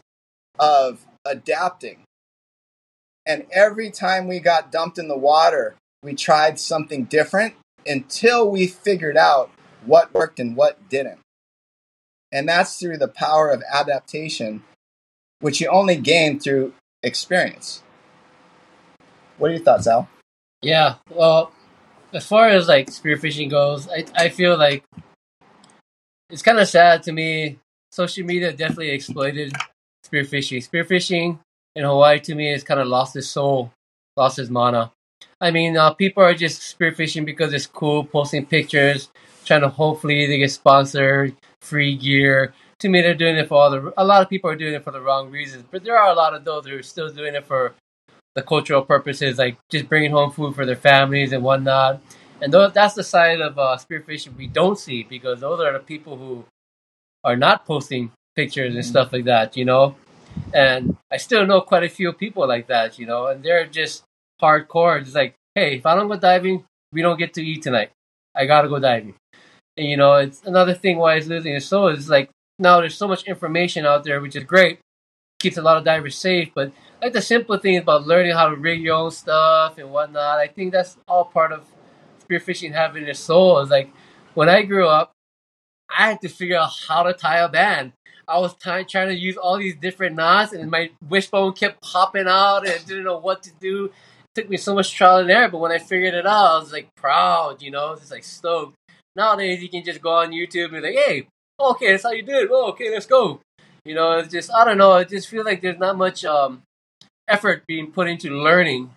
of 0.56 1.04
adapting. 1.24 2.04
And 3.26 3.46
every 3.52 3.90
time 3.90 4.28
we 4.28 4.38
got 4.38 4.70
dumped 4.70 4.98
in 4.98 5.08
the 5.08 5.18
water, 5.18 5.74
we 6.00 6.14
tried 6.14 6.60
something 6.60 7.04
different 7.06 7.54
until 7.84 8.48
we 8.48 8.68
figured 8.68 9.16
out 9.16 9.50
what 9.84 10.14
worked 10.14 10.38
and 10.38 10.54
what 10.54 10.88
didn't. 10.88 11.18
And 12.30 12.48
that's 12.48 12.78
through 12.78 12.98
the 12.98 13.08
power 13.08 13.50
of 13.50 13.64
adaptation, 13.72 14.62
which 15.40 15.60
you 15.60 15.68
only 15.68 15.96
gain 15.96 16.38
through 16.38 16.72
experience. 17.02 17.82
What 19.38 19.50
are 19.50 19.54
your 19.54 19.64
thoughts, 19.64 19.88
Al? 19.88 20.08
Yeah, 20.62 20.96
well, 21.10 21.50
as 22.12 22.26
far 22.26 22.48
as 22.48 22.68
like 22.68 22.88
spearfishing 22.88 23.50
goes, 23.50 23.88
I 23.88 24.04
I 24.16 24.28
feel 24.28 24.56
like 24.56 24.84
it's 26.30 26.42
kind 26.42 26.58
of 26.58 26.68
sad 26.68 27.02
to 27.04 27.12
me. 27.12 27.58
Social 27.90 28.24
media 28.24 28.52
definitely 28.52 28.90
exploited 28.90 29.52
spearfishing. 30.04 30.66
Spearfishing 30.66 31.38
in 31.74 31.84
Hawaii 31.84 32.20
to 32.20 32.34
me 32.34 32.50
has 32.52 32.64
kind 32.64 32.80
of 32.80 32.86
lost 32.86 33.16
its 33.16 33.28
soul, 33.28 33.72
lost 34.16 34.38
its 34.38 34.50
mana. 34.50 34.92
I 35.40 35.50
mean, 35.50 35.76
uh, 35.76 35.94
people 35.94 36.22
are 36.22 36.34
just 36.34 36.60
spearfishing 36.78 37.24
because 37.24 37.52
it's 37.52 37.66
cool, 37.66 38.04
posting 38.04 38.46
pictures, 38.46 39.10
trying 39.44 39.62
to 39.62 39.68
hopefully 39.68 40.26
they 40.26 40.38
get 40.38 40.50
sponsored, 40.50 41.36
free 41.62 41.96
gear. 41.96 42.54
To 42.80 42.88
me, 42.88 43.00
they're 43.00 43.14
doing 43.14 43.36
it 43.36 43.48
for 43.48 43.54
all 43.54 43.70
the. 43.70 43.92
A 43.96 44.04
lot 44.04 44.22
of 44.22 44.28
people 44.28 44.50
are 44.50 44.56
doing 44.56 44.74
it 44.74 44.84
for 44.84 44.92
the 44.92 45.00
wrong 45.00 45.30
reasons, 45.30 45.64
but 45.70 45.82
there 45.82 45.98
are 45.98 46.10
a 46.10 46.14
lot 46.14 46.34
of 46.34 46.44
those 46.44 46.66
who 46.66 46.76
are 46.76 46.82
still 46.82 47.08
doing 47.08 47.34
it 47.34 47.46
for 47.46 47.74
the 48.38 48.47
cultural 48.47 48.83
purposes, 48.83 49.37
like 49.37 49.59
just 49.68 49.88
bringing 49.88 50.12
home 50.12 50.30
food 50.30 50.54
for 50.54 50.64
their 50.64 50.76
families 50.76 51.33
and 51.33 51.42
whatnot. 51.42 52.00
And 52.40 52.52
those, 52.52 52.73
that's 52.73 52.95
the 52.95 53.02
side 53.02 53.40
of 53.40 53.59
uh, 53.59 53.76
spearfishing 53.76 54.37
we 54.37 54.47
don't 54.47 54.78
see 54.78 55.02
because 55.02 55.40
those 55.40 55.61
are 55.61 55.73
the 55.73 55.80
people 55.80 56.16
who 56.16 56.45
are 57.25 57.37
not 57.37 57.66
posting 57.66 58.12
pictures 58.37 58.76
and 58.76 58.87
stuff 58.87 59.12
like 59.12 59.25
that, 59.25 59.57
you 59.57 59.64
know. 59.64 59.97
And 60.54 60.97
I 61.11 61.16
still 61.16 61.45
know 61.47 61.62
quite 61.62 61.83
a 61.83 61.88
few 61.88 62.12
people 62.12 62.47
like 62.47 62.68
that, 62.68 62.97
you 62.99 63.07
know, 63.07 63.26
and 63.26 63.42
they're 63.42 63.66
just 63.66 64.04
hardcore. 64.40 65.00
It's 65.00 65.16
like, 65.16 65.35
hey, 65.57 65.78
if 65.78 65.85
I 65.85 65.97
don't 65.97 66.07
go 66.07 66.16
diving, 66.16 66.64
we 66.92 67.02
don't 67.02 67.18
get 67.18 67.35
to 67.35 67.45
eat 67.45 67.62
tonight. 67.62 67.90
I 68.37 68.47
gotta 68.47 68.68
go 68.68 68.78
diving. 68.78 69.16
And 69.76 69.88
you 69.88 69.97
know, 69.97 70.14
it's 70.14 70.42
another 70.45 70.75
thing 70.75 70.99
why 70.99 71.16
it's 71.16 71.26
losing 71.26 71.54
its 71.57 71.66
soul 71.66 71.88
is 71.88 72.09
like 72.09 72.30
now 72.61 72.78
there's 72.78 72.97
so 72.97 73.09
much 73.09 73.25
information 73.25 73.85
out 73.85 74.04
there, 74.04 74.21
which 74.21 74.37
is 74.37 74.45
great, 74.45 74.78
keeps 75.38 75.57
a 75.57 75.62
lot 75.62 75.76
of 75.76 75.85
divers 75.85 76.16
safe, 76.16 76.50
but 76.54 76.73
like 77.00 77.12
the 77.12 77.23
simple 77.23 77.59
things 77.59 77.83
about 77.83 78.07
learning 78.07 78.33
how 78.33 78.49
to 78.49 78.57
rig 78.57 78.83
your 78.83 78.97
own 78.97 79.11
stuff 79.11 79.78
and 79.78 79.90
whatnot. 79.90 80.38
I 80.38 80.49
think 80.49 80.73
that's 80.73 80.97
all 81.07 81.25
part 81.25 81.52
of 81.52 81.64
spearfishing 82.28 82.73
having 82.73 83.04
a 83.04 83.14
soul. 83.14 83.59
Is 83.61 83.71
like 83.71 83.90
when 84.35 84.49
I 84.49 84.62
grew 84.62 84.88
up, 84.88 85.12
I 85.88 86.09
had 86.09 86.21
to 86.23 86.28
figure 86.28 86.59
out 86.59 86.71
how 86.88 87.04
to 87.04 87.12
tie 87.12 87.38
a 87.38 87.49
band. 87.49 87.92
I 88.26 88.38
was 88.38 88.54
t- 88.54 88.85
trying 88.85 89.09
to 89.09 89.14
use 89.14 89.37
all 89.37 89.57
these 89.59 89.76
different 89.76 90.16
knots, 90.16 90.52
and 90.52 90.71
my 90.71 90.90
wishbone 91.09 91.54
kept 91.54 91.80
popping 91.83 92.26
out, 92.28 92.66
and 92.66 92.73
I 92.73 92.78
didn't 92.78 93.04
know 93.04 93.18
what 93.18 93.42
to 93.45 93.52
do. 93.59 93.87
It 93.87 93.92
took 94.35 94.50
me 94.50 94.59
so 94.59 94.75
much 94.75 94.92
trial 94.92 95.18
and 95.18 95.30
error, 95.30 95.49
but 95.49 95.59
when 95.59 95.73
I 95.73 95.78
figured 95.78 96.12
it 96.14 96.26
out, 96.26 96.57
I 96.57 96.59
was 96.59 96.73
like 96.73 96.95
proud, 96.95 97.62
you 97.62 97.71
know, 97.71 97.97
just 97.97 98.11
like 98.11 98.25
stoked. 98.25 98.75
Nowadays, 99.16 99.62
you 99.62 99.71
can 99.71 99.83
just 99.83 100.02
go 100.02 100.11
on 100.11 100.30
YouTube 100.33 100.64
and 100.64 100.73
be 100.75 100.80
like, 100.80 100.95
"Hey, 100.95 101.26
okay, 101.59 101.92
that's 101.92 102.02
how 102.02 102.11
you 102.11 102.23
do 102.23 102.35
it. 102.35 102.49
Oh, 102.52 102.71
okay, 102.71 102.90
let's 102.90 103.07
go." 103.07 103.40
You 103.85 103.94
know, 103.94 104.18
it's 104.18 104.32
just 104.32 104.52
I 104.52 104.64
don't 104.64 104.78
know. 104.78 104.92
I 104.92 105.04
just 105.04 105.28
feel 105.28 105.44
like 105.44 105.62
there's 105.62 105.78
not 105.78 105.97
much 105.97 106.25
um, 106.25 106.62
effort 107.28 107.66
being 107.66 107.90
put 107.92 108.08
into 108.08 108.30
learning 108.30 108.90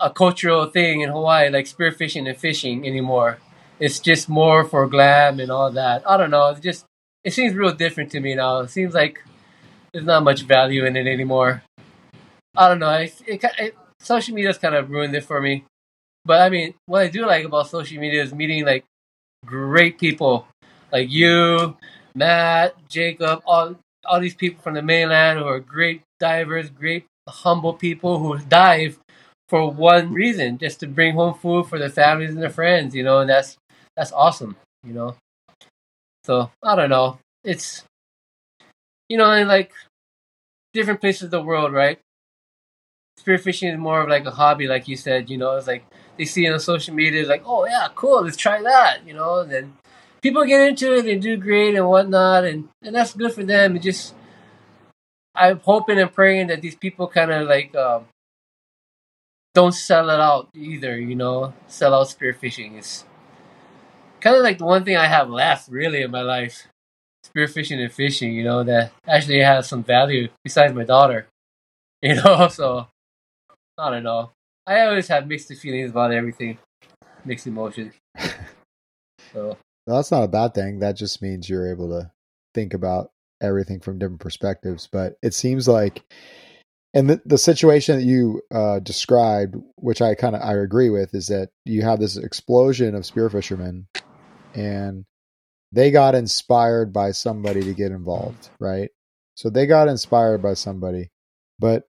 a 0.00 0.10
cultural 0.10 0.66
thing 0.66 1.00
in 1.00 1.10
Hawaii, 1.10 1.50
like 1.50 1.66
spearfishing 1.66 2.28
and 2.28 2.36
fishing 2.36 2.86
anymore. 2.86 3.38
It's 3.80 4.00
just 4.00 4.28
more 4.28 4.64
for 4.64 4.86
glam 4.86 5.40
and 5.40 5.50
all 5.50 5.70
that. 5.72 6.08
I 6.08 6.16
don't 6.16 6.30
know. 6.30 6.48
It 6.50 6.60
just 6.60 6.84
it 7.24 7.32
seems 7.32 7.54
real 7.54 7.72
different 7.72 8.10
to 8.12 8.20
me 8.20 8.34
now. 8.34 8.60
It 8.60 8.70
seems 8.70 8.94
like 8.94 9.22
there's 9.92 10.04
not 10.04 10.24
much 10.24 10.42
value 10.42 10.84
in 10.84 10.96
it 10.96 11.06
anymore. 11.06 11.62
I 12.56 12.68
don't 12.68 12.78
know. 12.80 12.92
It, 12.92 13.14
it, 13.26 13.44
it 13.58 13.76
social 14.00 14.34
media's 14.34 14.58
kind 14.58 14.74
of 14.74 14.90
ruined 14.90 15.14
it 15.14 15.24
for 15.24 15.40
me. 15.40 15.64
But 16.24 16.42
I 16.42 16.48
mean, 16.48 16.74
what 16.86 17.02
I 17.02 17.08
do 17.08 17.26
like 17.26 17.44
about 17.44 17.68
social 17.68 18.00
media 18.00 18.22
is 18.22 18.34
meeting 18.34 18.64
like 18.64 18.84
great 19.46 19.98
people, 19.98 20.46
like 20.92 21.10
you, 21.10 21.76
Matt, 22.14 22.74
Jacob, 22.88 23.42
all 23.46 23.76
all 24.04 24.20
these 24.20 24.34
people 24.34 24.62
from 24.62 24.74
the 24.74 24.82
mainland 24.82 25.38
who 25.38 25.44
are 25.44 25.60
great 25.60 26.02
divers, 26.18 26.70
great 26.70 27.04
humble 27.28 27.74
people 27.74 28.18
who 28.18 28.38
dive 28.38 28.98
for 29.48 29.70
one 29.70 30.12
reason, 30.12 30.58
just 30.58 30.80
to 30.80 30.86
bring 30.86 31.14
home 31.14 31.34
food 31.34 31.66
for 31.66 31.78
their 31.78 31.90
families 31.90 32.30
and 32.30 32.42
their 32.42 32.50
friends, 32.50 32.94
you 32.94 33.02
know, 33.02 33.20
and 33.20 33.30
that's 33.30 33.56
that's 33.96 34.12
awesome, 34.12 34.56
you 34.84 34.92
know. 34.92 35.16
So 36.24 36.50
I 36.62 36.76
don't 36.76 36.90
know. 36.90 37.18
It's 37.44 37.84
you 39.08 39.16
know, 39.16 39.30
in 39.32 39.48
like 39.48 39.72
different 40.74 41.00
places 41.00 41.24
of 41.24 41.30
the 41.30 41.42
world, 41.42 41.72
right? 41.72 41.98
Spearfishing 43.20 43.72
is 43.72 43.78
more 43.78 44.02
of 44.02 44.08
like 44.08 44.24
a 44.26 44.30
hobby, 44.30 44.66
like 44.68 44.86
you 44.86 44.96
said, 44.96 45.28
you 45.28 45.38
know, 45.38 45.56
it's 45.56 45.66
like 45.66 45.84
they 46.16 46.24
see 46.24 46.46
it 46.46 46.52
on 46.52 46.60
social 46.60 46.94
media, 46.94 47.26
like, 47.26 47.42
oh 47.46 47.66
yeah, 47.66 47.88
cool, 47.94 48.22
let's 48.22 48.36
try 48.36 48.62
that, 48.62 49.06
you 49.06 49.14
know, 49.14 49.40
and 49.40 49.50
then 49.50 49.76
people 50.22 50.44
get 50.44 50.68
into 50.68 50.94
it, 50.94 51.02
they 51.02 51.16
do 51.16 51.36
great 51.36 51.74
and 51.74 51.88
whatnot, 51.88 52.44
and, 52.44 52.68
and 52.82 52.94
that's 52.94 53.14
good 53.14 53.32
for 53.32 53.44
them. 53.44 53.76
It 53.76 53.82
just 53.82 54.14
I'm 55.34 55.60
hoping 55.60 55.98
and 55.98 56.12
praying 56.12 56.48
that 56.48 56.60
these 56.60 56.74
people 56.74 57.06
kind 57.06 57.30
of 57.30 57.46
like 57.48 57.74
um, 57.76 58.06
don't 59.54 59.72
sell 59.72 60.10
it 60.10 60.20
out 60.20 60.48
either. 60.54 60.98
You 60.98 61.14
know, 61.14 61.54
sell 61.66 61.94
out 61.94 62.08
spearfishing 62.08 62.78
is 62.78 63.04
kind 64.20 64.36
of 64.36 64.42
like 64.42 64.58
the 64.58 64.64
one 64.64 64.84
thing 64.84 64.96
I 64.96 65.06
have 65.06 65.30
left 65.30 65.68
really 65.68 66.02
in 66.02 66.10
my 66.10 66.22
life: 66.22 66.66
spearfishing 67.24 67.78
and 67.78 67.92
fishing. 67.92 68.32
You 68.34 68.44
know, 68.44 68.64
that 68.64 68.92
actually 69.06 69.40
has 69.40 69.68
some 69.68 69.84
value 69.84 70.28
besides 70.44 70.74
my 70.74 70.84
daughter. 70.84 71.26
You 72.00 72.14
know, 72.14 72.46
so 72.46 72.86
I 73.76 73.90
don't 73.90 74.04
know. 74.04 74.30
I 74.64 74.82
always 74.82 75.08
have 75.08 75.26
mixed 75.26 75.52
feelings 75.54 75.90
about 75.90 76.12
everything, 76.12 76.58
mixed 77.24 77.48
emotions. 77.48 77.92
So 79.32 79.58
well, 79.88 79.96
that's 79.96 80.10
not 80.10 80.22
a 80.22 80.28
bad 80.28 80.52
thing. 80.52 80.80
That 80.80 80.96
just 80.96 81.22
means 81.22 81.48
you're 81.48 81.70
able 81.70 81.88
to 81.88 82.12
think 82.54 82.74
about 82.74 83.10
everything 83.40 83.80
from 83.80 83.98
different 83.98 84.20
perspectives. 84.20 84.86
But 84.86 85.14
it 85.22 85.32
seems 85.32 85.66
like, 85.66 86.04
and 86.92 87.08
the, 87.08 87.22
the 87.24 87.38
situation 87.38 87.96
that 87.96 88.04
you 88.04 88.42
uh, 88.54 88.80
described, 88.80 89.56
which 89.76 90.02
I 90.02 90.14
kind 90.14 90.36
of 90.36 90.42
I 90.42 90.56
agree 90.56 90.90
with, 90.90 91.14
is 91.14 91.28
that 91.28 91.48
you 91.64 91.80
have 91.82 92.00
this 92.00 92.18
explosion 92.18 92.94
of 92.94 93.04
spearfishermen, 93.04 93.86
and 94.54 95.06
they 95.72 95.90
got 95.90 96.14
inspired 96.14 96.92
by 96.92 97.12
somebody 97.12 97.62
to 97.62 97.72
get 97.72 97.90
involved, 97.90 98.50
right? 98.60 98.90
So 99.36 99.48
they 99.48 99.64
got 99.64 99.88
inspired 99.88 100.42
by 100.42 100.52
somebody, 100.52 101.08
but 101.58 101.84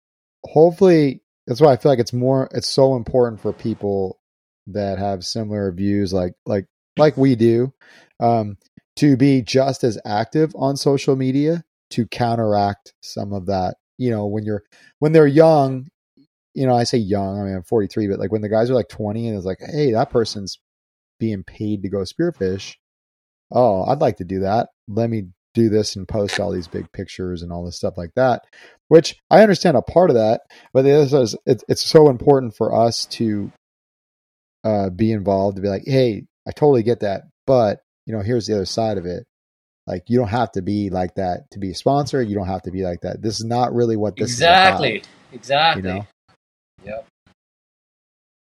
hopefully 0.46 1.22
that's 1.48 1.60
why 1.60 1.74
I 1.74 1.78
feel 1.78 1.92
like 1.92 2.00
it's 2.00 2.14
more 2.14 2.48
it's 2.54 2.70
so 2.70 2.96
important 2.96 3.42
for 3.42 3.52
people 3.52 4.22
that 4.68 5.00
have 5.00 5.26
similar 5.26 5.72
views 5.74 6.14
like 6.14 6.34
like 6.46 6.66
like 7.00 7.18
we 7.18 7.36
do 7.36 7.74
um, 8.20 8.58
to 8.98 9.18
be 9.18 9.42
just 9.42 9.84
as 9.84 9.98
active 10.06 10.54
on 10.56 10.78
social 10.78 11.16
media 11.16 11.64
to 11.92 12.06
counteract 12.08 12.94
some 13.02 13.34
of 13.34 13.48
that. 13.48 13.76
You 13.98 14.12
know 14.12 14.28
when 14.28 14.46
you're 14.46 14.64
when 15.00 15.12
they're 15.12 15.28
young 15.28 15.90
you 16.54 16.66
know 16.66 16.74
i 16.74 16.84
say 16.84 16.98
young 16.98 17.40
i 17.40 17.44
mean 17.44 17.56
i'm 17.56 17.64
43 17.64 18.08
but 18.08 18.20
like 18.20 18.32
when 18.32 18.42
the 18.42 18.50
guys 18.50 18.70
are 18.70 18.76
like 18.76 18.90
20 18.90 19.28
and 19.28 19.38
it's 19.38 19.46
like 19.46 19.60
hey 19.60 19.92
that 19.92 20.10
person's 20.10 20.60
being 21.20 21.44
paid 21.44 21.84
to 21.84 21.90
go 21.90 22.00
spearfish. 22.00 22.76
Oh 23.52 23.84
i'd 23.86 24.02
like 24.02 24.18
to 24.18 24.24
do 24.24 24.40
that. 24.42 24.70
Let 24.88 25.10
me 25.10 25.28
do 25.54 25.70
this 25.70 25.96
and 25.96 26.08
post 26.08 26.40
all 26.40 26.52
these 26.52 26.68
big 26.68 26.92
pictures 26.92 27.42
and 27.42 27.52
all 27.52 27.66
this 27.66 27.76
stuff 27.76 27.98
like 27.98 28.14
that 28.16 28.44
which 28.88 29.18
i 29.32 29.42
understand 29.42 29.76
a 29.76 29.82
part 29.82 30.12
of 30.12 30.16
that 30.16 30.42
but 30.74 30.84
the 30.84 30.94
other 30.94 31.24
is 31.24 31.36
it's 31.46 31.82
so 31.82 32.08
important 32.10 32.56
for 32.56 32.74
us 32.74 33.08
to 33.08 33.52
uh, 34.64 34.90
be 34.92 35.12
involved 35.12 35.56
to 35.56 35.62
be 35.62 35.68
like 35.68 35.82
hey 35.86 36.24
i 36.50 36.52
totally 36.52 36.84
get 36.84 37.02
that 37.02 37.22
but 37.50 37.82
you 38.10 38.16
know 38.16 38.22
here's 38.22 38.48
the 38.48 38.56
other 38.56 38.66
side 38.66 38.98
of 38.98 39.06
it. 39.06 39.24
Like 39.88 40.04
you 40.08 40.20
don't 40.20 40.28
have 40.28 40.52
to 40.52 40.62
be 40.62 40.92
like 40.92 41.16
that 41.16 41.50
to 41.52 41.60
be 41.60 41.72
a 41.72 41.76
sponsor. 41.76 42.22
You 42.22 42.36
don't 42.36 42.48
have 42.48 42.64
to 42.64 42.72
be 42.72 42.84
like 42.84 43.02
that. 43.02 43.22
This 43.22 43.40
is 43.40 43.46
not 43.46 43.74
really 43.74 43.98
what 43.98 44.16
this 44.16 44.32
exactly 44.32 44.98
is 44.98 45.02
about, 45.02 45.36
exactly. 45.36 45.82
you 45.82 45.96
know? 45.96 46.08
Yep. 46.86 47.08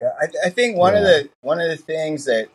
Yeah, 0.01 0.11
I, 0.21 0.47
I 0.47 0.51
think 0.51 0.77
one 0.77 0.95
of 0.95 1.03
the 1.03 1.29
one 1.41 1.61
of 1.61 1.69
the 1.69 1.77
things 1.77 2.27
that 2.27 2.49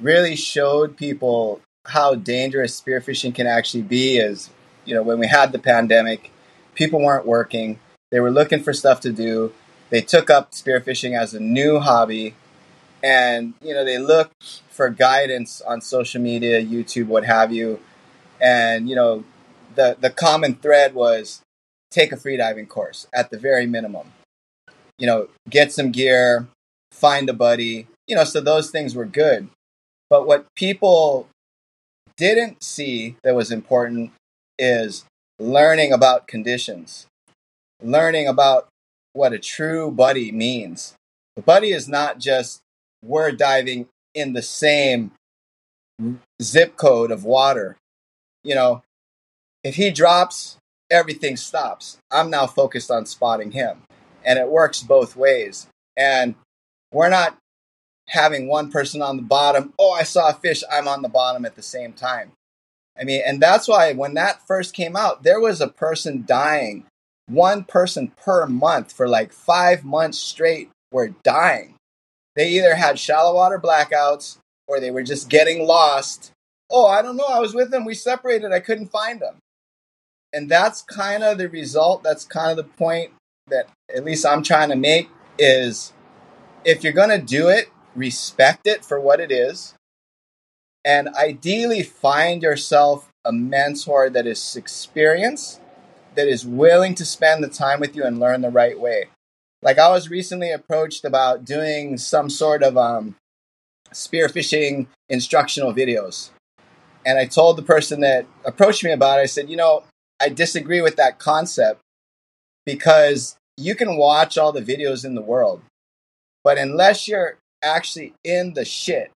really 0.00 0.36
showed 0.36 0.96
people 0.96 1.60
how 1.86 2.14
dangerous 2.14 2.80
spearfishing 2.80 3.34
can 3.34 3.48
actually 3.48 3.82
be 3.82 4.18
is, 4.18 4.50
you 4.84 4.94
know, 4.94 5.02
when 5.02 5.18
we 5.18 5.26
had 5.26 5.50
the 5.50 5.58
pandemic, 5.58 6.30
people 6.74 7.00
weren't 7.00 7.26
working, 7.26 7.78
they 8.10 8.20
were 8.20 8.30
looking 8.30 8.62
for 8.62 8.72
stuff 8.72 9.00
to 9.00 9.12
do. 9.12 9.52
They 9.90 10.00
took 10.00 10.30
up 10.30 10.52
spearfishing 10.52 11.16
as 11.16 11.34
a 11.34 11.40
new 11.40 11.80
hobby, 11.80 12.34
and 13.02 13.54
you 13.62 13.74
know 13.74 13.84
they 13.84 13.98
look 13.98 14.32
for 14.70 14.88
guidance 14.90 15.60
on 15.60 15.80
social 15.80 16.20
media, 16.20 16.62
YouTube, 16.62 17.06
what 17.06 17.24
have 17.24 17.52
you, 17.52 17.80
and 18.40 18.88
you 18.88 18.94
know 18.94 19.24
the 19.74 19.96
the 20.00 20.10
common 20.10 20.54
thread 20.54 20.94
was 20.94 21.42
take 21.90 22.12
a 22.12 22.16
freediving 22.16 22.68
course 22.68 23.06
at 23.12 23.30
the 23.30 23.38
very 23.38 23.66
minimum 23.66 24.12
you 24.98 25.06
know, 25.06 25.28
get 25.48 25.72
some 25.72 25.92
gear, 25.92 26.48
find 26.90 27.30
a 27.30 27.32
buddy, 27.32 27.86
you 28.06 28.16
know, 28.16 28.24
so 28.24 28.40
those 28.40 28.70
things 28.70 28.94
were 28.94 29.06
good. 29.06 29.48
But 30.10 30.26
what 30.26 30.46
people 30.56 31.28
didn't 32.16 32.62
see 32.62 33.16
that 33.22 33.34
was 33.34 33.52
important 33.52 34.10
is 34.58 35.04
learning 35.38 35.92
about 35.92 36.26
conditions, 36.26 37.06
learning 37.82 38.26
about 38.26 38.68
what 39.12 39.32
a 39.32 39.38
true 39.38 39.90
buddy 39.90 40.32
means. 40.32 40.94
A 41.36 41.42
buddy 41.42 41.70
is 41.70 41.88
not 41.88 42.18
just 42.18 42.60
we're 43.02 43.32
diving 43.32 43.88
in 44.14 44.32
the 44.32 44.42
same 44.42 45.12
zip 46.42 46.76
code 46.76 47.10
of 47.10 47.24
water. 47.24 47.76
You 48.44 48.54
know, 48.54 48.82
if 49.64 49.76
he 49.76 49.90
drops, 49.90 50.58
everything 50.90 51.36
stops. 51.36 51.98
I'm 52.10 52.30
now 52.30 52.46
focused 52.46 52.90
on 52.90 53.06
spotting 53.06 53.52
him. 53.52 53.82
And 54.24 54.38
it 54.38 54.48
works 54.48 54.82
both 54.82 55.16
ways. 55.16 55.68
And 55.96 56.34
we're 56.92 57.08
not 57.08 57.36
having 58.08 58.48
one 58.48 58.70
person 58.70 59.02
on 59.02 59.16
the 59.16 59.22
bottom, 59.22 59.74
oh, 59.78 59.92
I 59.92 60.02
saw 60.02 60.30
a 60.30 60.34
fish, 60.34 60.64
I'm 60.70 60.88
on 60.88 61.02
the 61.02 61.08
bottom 61.08 61.44
at 61.44 61.56
the 61.56 61.62
same 61.62 61.92
time. 61.92 62.32
I 62.98 63.04
mean, 63.04 63.22
and 63.24 63.40
that's 63.40 63.68
why 63.68 63.92
when 63.92 64.14
that 64.14 64.46
first 64.46 64.74
came 64.74 64.96
out, 64.96 65.22
there 65.22 65.40
was 65.40 65.60
a 65.60 65.68
person 65.68 66.24
dying, 66.26 66.86
one 67.26 67.64
person 67.64 68.12
per 68.16 68.46
month 68.46 68.92
for 68.92 69.06
like 69.06 69.32
five 69.32 69.84
months 69.84 70.18
straight 70.18 70.70
were 70.90 71.14
dying. 71.22 71.74
They 72.38 72.50
either 72.50 72.76
had 72.76 73.00
shallow 73.00 73.34
water 73.34 73.58
blackouts 73.58 74.38
or 74.68 74.78
they 74.78 74.92
were 74.92 75.02
just 75.02 75.28
getting 75.28 75.66
lost. 75.66 76.30
Oh, 76.70 76.86
I 76.86 77.02
don't 77.02 77.16
know. 77.16 77.26
I 77.28 77.40
was 77.40 77.52
with 77.52 77.72
them. 77.72 77.84
We 77.84 77.94
separated. 77.94 78.52
I 78.52 78.60
couldn't 78.60 78.92
find 78.92 79.18
them. 79.18 79.38
And 80.32 80.48
that's 80.48 80.82
kind 80.82 81.24
of 81.24 81.38
the 81.38 81.48
result. 81.48 82.04
That's 82.04 82.24
kind 82.24 82.52
of 82.52 82.56
the 82.56 82.72
point 82.72 83.10
that 83.48 83.68
at 83.92 84.04
least 84.04 84.24
I'm 84.24 84.44
trying 84.44 84.68
to 84.68 84.76
make 84.76 85.08
is 85.36 85.92
if 86.64 86.84
you're 86.84 86.92
going 86.92 87.08
to 87.08 87.18
do 87.18 87.48
it, 87.48 87.72
respect 87.96 88.68
it 88.68 88.84
for 88.84 89.00
what 89.00 89.18
it 89.18 89.32
is. 89.32 89.74
And 90.84 91.08
ideally, 91.16 91.82
find 91.82 92.40
yourself 92.40 93.08
a 93.24 93.32
mentor 93.32 94.10
that 94.10 94.28
is 94.28 94.54
experienced, 94.54 95.60
that 96.14 96.28
is 96.28 96.46
willing 96.46 96.94
to 96.94 97.04
spend 97.04 97.42
the 97.42 97.48
time 97.48 97.80
with 97.80 97.96
you 97.96 98.04
and 98.04 98.20
learn 98.20 98.42
the 98.42 98.50
right 98.50 98.78
way. 98.78 99.06
Like 99.62 99.78
I 99.78 99.90
was 99.90 100.08
recently 100.10 100.52
approached 100.52 101.04
about 101.04 101.44
doing 101.44 101.98
some 101.98 102.30
sort 102.30 102.62
of 102.62 102.76
um, 102.76 103.16
spearfishing 103.92 104.86
instructional 105.08 105.72
videos. 105.72 106.30
And 107.04 107.18
I 107.18 107.26
told 107.26 107.56
the 107.56 107.62
person 107.62 108.00
that 108.00 108.26
approached 108.44 108.84
me 108.84 108.92
about 108.92 109.18
it, 109.18 109.22
I 109.22 109.26
said, 109.26 109.48
you 109.48 109.56
know, 109.56 109.84
I 110.20 110.28
disagree 110.28 110.80
with 110.80 110.96
that 110.96 111.18
concept 111.18 111.80
because 112.66 113.36
you 113.56 113.74
can 113.74 113.96
watch 113.96 114.36
all 114.36 114.52
the 114.52 114.62
videos 114.62 115.04
in 115.04 115.14
the 115.14 115.22
world, 115.22 115.62
but 116.44 116.58
unless 116.58 117.08
you're 117.08 117.38
actually 117.62 118.14
in 118.24 118.54
the 118.54 118.64
shit, 118.64 119.10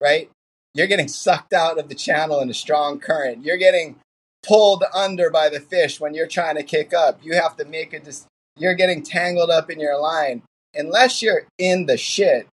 right? 0.00 0.30
You're 0.74 0.86
getting 0.86 1.08
sucked 1.08 1.52
out 1.52 1.78
of 1.78 1.88
the 1.88 1.94
channel 1.94 2.40
in 2.40 2.50
a 2.50 2.54
strong 2.54 2.98
current. 2.98 3.44
You're 3.44 3.56
getting 3.56 3.96
pulled 4.42 4.84
under 4.92 5.30
by 5.30 5.48
the 5.48 5.60
fish 5.60 6.00
when 6.00 6.14
you're 6.14 6.26
trying 6.26 6.56
to 6.56 6.62
kick 6.62 6.92
up. 6.92 7.20
You 7.22 7.34
have 7.34 7.56
to 7.56 7.64
make 7.64 7.92
a 7.92 8.00
dis- 8.00 8.26
you're 8.56 8.74
getting 8.74 9.02
tangled 9.02 9.50
up 9.50 9.70
in 9.70 9.80
your 9.80 10.00
line. 10.00 10.42
Unless 10.74 11.22
you're 11.22 11.46
in 11.58 11.86
the 11.86 11.96
shit, 11.96 12.46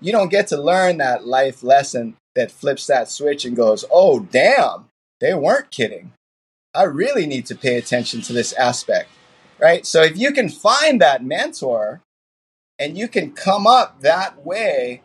you 0.00 0.12
don't 0.12 0.30
get 0.30 0.48
to 0.48 0.60
learn 0.60 0.98
that 0.98 1.26
life 1.26 1.62
lesson 1.62 2.16
that 2.34 2.50
flips 2.50 2.86
that 2.86 3.10
switch 3.10 3.44
and 3.44 3.56
goes, 3.56 3.84
oh, 3.90 4.20
damn, 4.20 4.86
they 5.20 5.34
weren't 5.34 5.70
kidding. 5.70 6.12
I 6.74 6.84
really 6.84 7.26
need 7.26 7.46
to 7.46 7.54
pay 7.54 7.76
attention 7.76 8.20
to 8.22 8.32
this 8.32 8.52
aspect, 8.54 9.08
right? 9.58 9.86
So 9.86 10.02
if 10.02 10.18
you 10.18 10.32
can 10.32 10.48
find 10.50 11.00
that 11.00 11.24
mentor 11.24 12.02
and 12.78 12.98
you 12.98 13.08
can 13.08 13.32
come 13.32 13.66
up 13.66 14.02
that 14.02 14.44
way, 14.44 15.02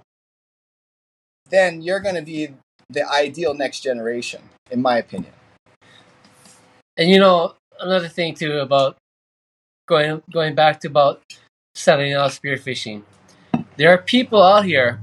then 1.50 1.82
you're 1.82 2.02
going 2.02 2.16
to 2.16 2.22
be 2.22 2.50
the 2.90 3.10
ideal 3.10 3.54
next 3.54 3.80
generation, 3.82 4.42
in 4.70 4.82
my 4.82 4.98
opinion. 4.98 5.34
And 6.98 7.10
you 7.10 7.20
know, 7.20 7.56
another 7.80 8.10
thing 8.10 8.36
too 8.36 8.60
about 8.60 8.98
going 9.92 10.24
going 10.32 10.56
back 10.56 10.80
to 10.80 10.88
about 10.88 11.22
selling 11.76 12.14
out 12.14 12.32
spearfishing 12.32 13.04
there 13.78 13.90
are 13.90 13.98
people 13.98 14.42
out 14.44 14.66
here 14.66 15.00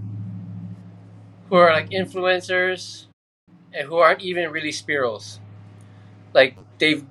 who 1.49 1.57
are 1.57 1.73
like 1.73 1.91
influencers 1.91 3.07
and 3.73 3.89
who 3.89 3.97
aren't 3.97 4.23
even 4.23 4.51
really 4.51 4.71
spearos. 4.71 5.39
Like 6.35 6.57
they've 6.79 7.05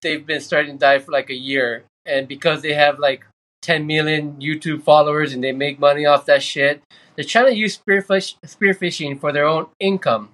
they've 0.00 0.26
been 0.26 0.40
starting 0.40 0.72
to 0.72 0.78
dive 0.78 1.04
for 1.04 1.12
like 1.12 1.30
a 1.30 1.34
year, 1.34 1.84
and 2.06 2.26
because 2.26 2.62
they 2.62 2.72
have 2.72 2.98
like 2.98 3.24
10 3.62 3.86
million 3.86 4.40
YouTube 4.40 4.82
followers 4.82 5.32
and 5.32 5.44
they 5.44 5.52
make 5.52 5.78
money 5.78 6.06
off 6.06 6.26
that 6.26 6.42
shit, 6.42 6.82
they're 7.14 7.24
trying 7.24 7.46
to 7.46 7.56
use 7.56 7.78
spearfish 7.78 8.34
spearfishing 8.44 9.20
for 9.20 9.32
their 9.32 9.46
own 9.46 9.66
income. 9.78 10.30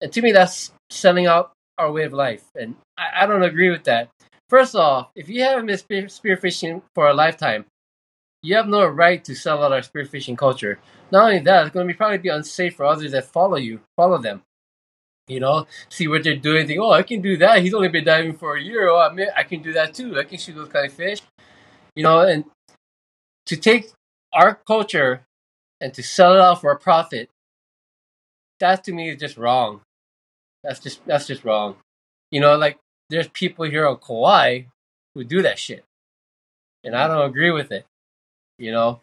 And 0.00 0.12
to 0.12 0.22
me, 0.22 0.32
that's 0.32 0.72
selling 0.90 1.26
out 1.26 1.52
our 1.78 1.90
way 1.90 2.04
of 2.04 2.12
life, 2.12 2.44
and 2.54 2.76
I, 2.98 3.24
I 3.24 3.26
don't 3.26 3.42
agree 3.42 3.70
with 3.70 3.84
that. 3.84 4.10
First 4.52 4.74
off, 4.74 5.08
if 5.16 5.30
you 5.30 5.42
haven't 5.44 5.64
been 5.64 5.78
spear, 5.78 6.02
spearfishing 6.08 6.82
for 6.94 7.08
a 7.08 7.14
lifetime, 7.14 7.64
you 8.42 8.54
have 8.54 8.68
no 8.68 8.84
right 8.84 9.24
to 9.24 9.34
sell 9.34 9.64
out 9.64 9.72
our 9.72 9.80
spearfishing 9.80 10.36
culture. 10.36 10.78
Not 11.10 11.22
only 11.22 11.38
that, 11.38 11.64
it's 11.64 11.72
going 11.72 11.88
to 11.88 11.94
be 11.94 11.96
probably 11.96 12.18
be 12.18 12.28
unsafe 12.28 12.76
for 12.76 12.84
others 12.84 13.12
that 13.12 13.24
follow 13.24 13.56
you, 13.56 13.80
follow 13.96 14.18
them. 14.18 14.42
You 15.26 15.40
know, 15.40 15.66
see 15.88 16.06
what 16.06 16.22
they're 16.22 16.36
doing. 16.36 16.66
Think, 16.66 16.80
oh, 16.82 16.90
I 16.90 17.02
can 17.02 17.22
do 17.22 17.38
that. 17.38 17.62
He's 17.62 17.72
only 17.72 17.88
been 17.88 18.04
diving 18.04 18.36
for 18.36 18.56
a 18.56 18.62
year. 18.62 18.90
Oh, 18.90 18.98
I, 18.98 19.10
mean, 19.10 19.28
I 19.34 19.42
can 19.42 19.62
do 19.62 19.72
that 19.72 19.94
too. 19.94 20.18
I 20.18 20.24
can 20.24 20.36
shoot 20.36 20.54
those 20.54 20.68
kind 20.68 20.84
of 20.84 20.92
fish. 20.92 21.22
You 21.96 22.02
know, 22.02 22.20
and 22.20 22.44
to 23.46 23.56
take 23.56 23.90
our 24.34 24.60
culture 24.66 25.22
and 25.80 25.94
to 25.94 26.02
sell 26.02 26.34
it 26.34 26.40
out 26.40 26.60
for 26.60 26.70
a 26.72 26.78
profit, 26.78 27.30
that 28.60 28.84
to 28.84 28.92
me 28.92 29.08
is 29.08 29.18
just 29.18 29.38
wrong. 29.38 29.80
That's 30.62 30.78
just 30.78 31.06
that's 31.06 31.26
just 31.26 31.42
wrong. 31.42 31.76
You 32.30 32.40
know, 32.40 32.58
like 32.58 32.76
there's 33.12 33.28
people 33.28 33.64
here 33.64 33.86
on 33.86 33.98
Kauai 33.98 34.62
who 35.14 35.22
do 35.22 35.42
that 35.42 35.58
shit, 35.58 35.84
and 36.82 36.96
I 36.96 37.06
don't 37.06 37.28
agree 37.28 37.52
with 37.52 37.70
it 37.70 37.86
you 38.62 38.70
know, 38.70 39.00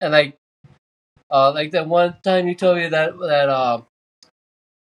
and 0.00 0.12
like, 0.12 0.36
uh, 1.30 1.52
like 1.52 1.70
that 1.72 1.86
one 1.86 2.16
time 2.24 2.48
you 2.48 2.54
told 2.54 2.78
me 2.78 2.88
that 2.88 3.18
that 3.18 3.48
uh, 3.48 3.82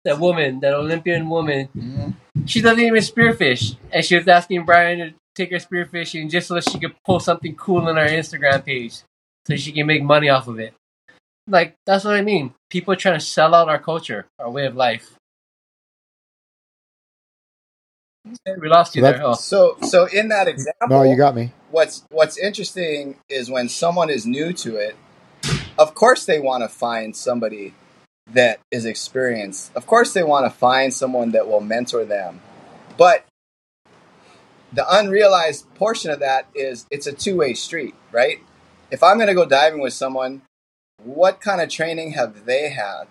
that 0.04 0.20
woman, 0.20 0.60
that 0.62 0.74
Olympian 0.74 1.30
woman, 1.30 1.70
mm-hmm. 1.78 2.46
she 2.46 2.60
doesn't 2.60 2.84
even 2.84 3.04
spearfish, 3.04 3.78
and 3.92 4.04
she 4.04 4.16
was 4.16 4.28
asking 4.28 4.66
Brian 4.66 4.98
to 5.00 5.14
take 5.36 5.52
her 5.52 5.58
spearfishing 5.58 6.30
just 6.30 6.48
so 6.48 6.56
that 6.56 6.68
she 6.68 6.80
could 6.80 6.96
post 7.06 7.26
something 7.26 7.56
cool 7.56 7.88
on 7.88 8.00
our 8.00 8.08
Instagram 8.08 8.66
page, 8.66 9.04
so 9.46 9.56
she 9.56 9.72
can 9.72 9.86
make 9.86 10.02
money 10.02 10.28
off 10.28 10.48
of 10.48 10.60
it. 10.60 10.74
Like 11.48 11.76
that's 11.86 12.04
what 12.04 12.16
I 12.16 12.22
mean. 12.22 12.56
People 12.72 12.96
trying 12.96 13.20
to 13.20 13.26
sell 13.26 13.54
out 13.54 13.70
our 13.70 13.80
culture, 13.80 14.26
our 14.40 14.50
way 14.50 14.66
of 14.66 14.76
life. 14.76 15.19
We 18.46 18.70
lost 18.70 18.96
you 18.96 19.02
so 19.02 19.12
there. 19.12 19.22
Oh. 19.24 19.34
So, 19.34 19.78
so 19.84 20.06
in 20.06 20.30
that 20.30 20.48
example, 20.48 20.90
no, 20.90 21.04
you 21.04 21.16
got 21.16 21.36
me 21.36 21.52
what's 21.72 22.04
what's 22.10 22.38
interesting 22.38 23.16
is 23.30 23.50
when 23.50 23.70
someone 23.70 24.10
is 24.10 24.26
new 24.26 24.54
to 24.54 24.76
it, 24.78 24.96
of 25.78 25.94
course 25.94 26.26
they 26.26 26.40
want 26.40 26.64
to 26.64 26.70
find 26.70 27.16
somebody 27.16 27.74
that 28.32 28.60
is 28.72 28.86
experienced. 28.86 29.72
Of 29.76 29.88
course 29.88 30.14
they 30.14 30.24
want 30.24 30.46
to 30.46 30.50
find 30.50 30.94
someone 30.94 31.32
that 31.32 31.48
will 31.48 31.62
mentor 31.62 32.06
them. 32.06 32.42
But 32.98 33.26
the 34.72 34.86
unrealized 34.88 35.74
portion 35.76 36.12
of 36.12 36.20
that 36.20 36.48
is 36.54 36.86
it's 36.92 37.08
a 37.08 37.14
two-way 37.14 37.54
street, 37.54 37.96
right? 38.12 38.40
If 38.92 39.02
I'm 39.02 39.18
going 39.18 39.28
to 39.30 39.34
go 39.34 39.46
diving 39.46 39.82
with 39.82 39.94
someone, 39.94 40.44
what 41.04 41.42
kind 41.42 41.62
of 41.62 41.70
training 41.70 42.12
have 42.12 42.46
they 42.46 42.70
had? 42.70 43.06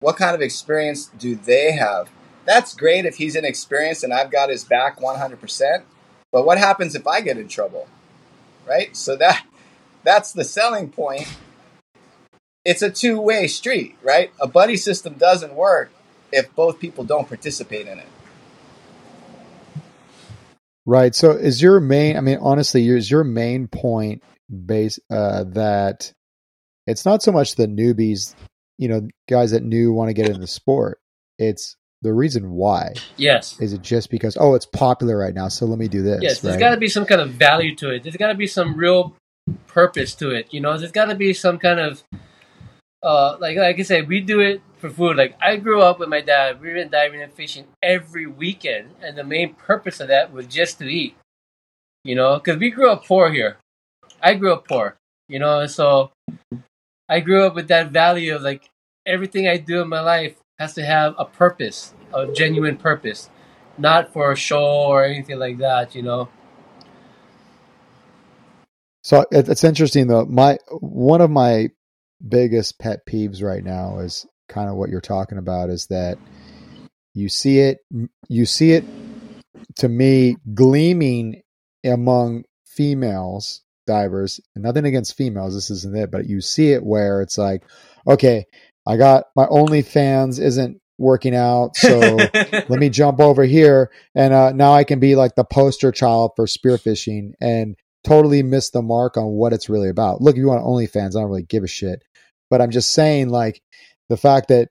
What 0.00 0.16
kind 0.16 0.34
of 0.34 0.42
experience 0.42 1.06
do 1.06 1.34
they 1.34 1.72
have? 1.72 2.10
That's 2.48 2.74
great 2.74 3.04
if 3.04 3.14
he's 3.14 3.36
inexperienced 3.36 4.02
and 4.02 4.12
I've 4.12 4.32
got 4.32 4.48
his 4.48 4.64
back 4.64 4.98
100%. 4.98 5.82
But 6.32 6.44
what 6.44 6.58
happens 6.58 6.96
if 6.96 7.06
I 7.06 7.20
get 7.20 7.38
in 7.38 7.46
trouble? 7.46 7.86
right? 8.68 8.96
So 8.96 9.16
that 9.16 9.44
that's 10.04 10.32
the 10.32 10.44
selling 10.44 10.90
point. 10.90 11.26
It's 12.64 12.82
a 12.82 12.90
two-way 12.90 13.46
street, 13.46 13.96
right? 14.02 14.30
A 14.40 14.46
buddy 14.46 14.76
system 14.76 15.14
doesn't 15.14 15.54
work 15.54 15.90
if 16.30 16.54
both 16.54 16.78
people 16.78 17.04
don't 17.04 17.26
participate 17.26 17.86
in 17.86 17.98
it. 17.98 18.06
Right. 20.84 21.14
So 21.14 21.32
is 21.32 21.60
your 21.62 21.80
main 21.80 22.16
I 22.16 22.20
mean 22.20 22.38
honestly, 22.40 22.86
is 22.86 23.10
your 23.10 23.24
main 23.24 23.68
point 23.68 24.22
base 24.48 24.98
uh, 25.10 25.44
that 25.48 26.12
it's 26.86 27.04
not 27.04 27.22
so 27.22 27.32
much 27.32 27.56
the 27.56 27.66
newbies, 27.66 28.34
you 28.78 28.88
know, 28.88 29.08
guys 29.28 29.50
that 29.50 29.62
new 29.62 29.92
want 29.92 30.08
to 30.08 30.14
get 30.14 30.26
into 30.26 30.40
the 30.40 30.46
sport. 30.46 31.00
It's 31.38 31.76
the 32.02 32.12
reason 32.12 32.52
why. 32.52 32.94
Yes. 33.16 33.60
Is 33.60 33.72
it 33.72 33.82
just 33.82 34.10
because 34.10 34.36
oh 34.38 34.54
it's 34.54 34.66
popular 34.66 35.16
right 35.16 35.34
now, 35.34 35.48
so 35.48 35.66
let 35.66 35.78
me 35.78 35.88
do 35.88 36.02
this? 36.02 36.20
Yes, 36.22 36.40
there's 36.40 36.54
right? 36.54 36.60
got 36.60 36.70
to 36.70 36.76
be 36.76 36.88
some 36.88 37.06
kind 37.06 37.20
of 37.20 37.30
value 37.30 37.74
to 37.76 37.90
it. 37.90 38.02
There's 38.02 38.16
got 38.16 38.28
to 38.28 38.34
be 38.34 38.46
some 38.46 38.76
real 38.76 39.16
purpose 39.66 40.14
to 40.16 40.30
it. 40.30 40.52
You 40.52 40.60
know, 40.60 40.76
there's 40.78 40.92
got 40.92 41.06
to 41.06 41.14
be 41.14 41.32
some 41.32 41.58
kind 41.58 41.80
of 41.80 42.02
uh 43.02 43.36
like 43.40 43.56
like 43.56 43.78
I 43.78 43.82
said, 43.82 44.08
we 44.08 44.20
do 44.20 44.40
it 44.40 44.62
for 44.78 44.90
food. 44.90 45.16
Like 45.16 45.36
I 45.40 45.56
grew 45.56 45.82
up 45.82 45.98
with 45.98 46.08
my 46.08 46.20
dad. 46.20 46.60
We 46.60 46.72
went 46.72 46.90
diving 46.90 47.22
and 47.22 47.32
fishing 47.32 47.66
every 47.82 48.26
weekend, 48.26 48.94
and 49.02 49.16
the 49.16 49.24
main 49.24 49.54
purpose 49.54 50.00
of 50.00 50.08
that 50.08 50.32
was 50.32 50.46
just 50.46 50.78
to 50.78 50.86
eat. 50.86 51.16
You 52.04 52.14
know, 52.14 52.36
because 52.36 52.58
we 52.58 52.70
grew 52.70 52.90
up 52.90 53.04
poor 53.04 53.30
here. 53.30 53.56
I 54.22 54.34
grew 54.34 54.52
up 54.52 54.68
poor. 54.68 54.96
You 55.28 55.38
know, 55.38 55.66
so 55.66 56.10
I 57.08 57.20
grew 57.20 57.44
up 57.44 57.54
with 57.54 57.68
that 57.68 57.90
value 57.90 58.34
of 58.34 58.42
like 58.42 58.70
everything 59.04 59.48
I 59.48 59.56
do 59.56 59.82
in 59.82 59.88
my 59.88 60.00
life 60.00 60.36
has 60.58 60.74
to 60.74 60.84
have 60.84 61.14
a 61.18 61.24
purpose, 61.24 61.94
a 62.12 62.26
genuine 62.32 62.76
purpose, 62.76 63.30
not 63.76 64.12
for 64.12 64.32
a 64.32 64.36
show 64.36 64.86
or 64.86 65.04
anything 65.04 65.38
like 65.38 65.58
that. 65.58 65.94
You 65.94 66.02
know. 66.02 66.28
So 69.02 69.24
it's 69.30 69.64
interesting 69.64 70.08
though. 70.08 70.24
My 70.26 70.58
one 70.80 71.20
of 71.20 71.30
my 71.30 71.70
biggest 72.26 72.78
pet 72.78 73.06
peeves 73.08 73.42
right 73.42 73.64
now 73.64 74.00
is 74.00 74.26
kind 74.48 74.68
of 74.68 74.76
what 74.76 74.90
you're 74.90 75.00
talking 75.00 75.38
about 75.38 75.70
is 75.70 75.86
that 75.86 76.18
you 77.14 77.28
see 77.28 77.60
it 77.60 77.78
you 78.28 78.44
see 78.46 78.72
it 78.72 78.84
to 79.76 79.88
me 79.88 80.36
gleaming 80.54 81.42
among 81.84 82.44
females 82.66 83.62
divers 83.86 84.40
nothing 84.56 84.84
against 84.84 85.16
females 85.16 85.54
this 85.54 85.70
isn't 85.70 85.96
it 85.96 86.10
but 86.10 86.26
you 86.26 86.40
see 86.40 86.72
it 86.72 86.84
where 86.84 87.22
it's 87.22 87.38
like 87.38 87.62
okay 88.06 88.44
i 88.88 88.96
got 88.96 89.26
my 89.36 89.46
onlyfans 89.46 90.40
isn't 90.40 90.80
working 90.98 91.34
out 91.34 91.76
so 91.76 91.98
let 92.42 92.70
me 92.70 92.90
jump 92.90 93.20
over 93.20 93.44
here. 93.44 93.90
And 94.14 94.34
uh, 94.34 94.52
now 94.52 94.72
i 94.72 94.84
can 94.84 94.98
be 94.98 95.14
like 95.14 95.36
the 95.36 95.44
poster 95.44 95.92
child 95.92 96.32
for 96.34 96.46
spearfishing 96.46 97.32
and 97.40 97.76
totally 98.04 98.42
miss 98.42 98.70
the 98.70 98.82
mark 98.82 99.16
on 99.16 99.26
what 99.26 99.52
it's 99.52 99.68
really 99.68 99.88
about. 99.88 100.20
Look 100.20 100.34
if 100.34 100.40
you 100.40 100.48
want 100.48 100.64
onlyfans 100.64 101.16
i 101.16 101.20
don't 101.20 101.30
really 101.30 101.42
give 101.44 101.62
a 101.62 101.68
shit. 101.68 102.02
But 102.50 102.60
i'm 102.60 102.70
just 102.70 102.92
saying 102.92 103.28
like 103.28 103.62
the 104.08 104.16
fact 104.16 104.48
that 104.48 104.70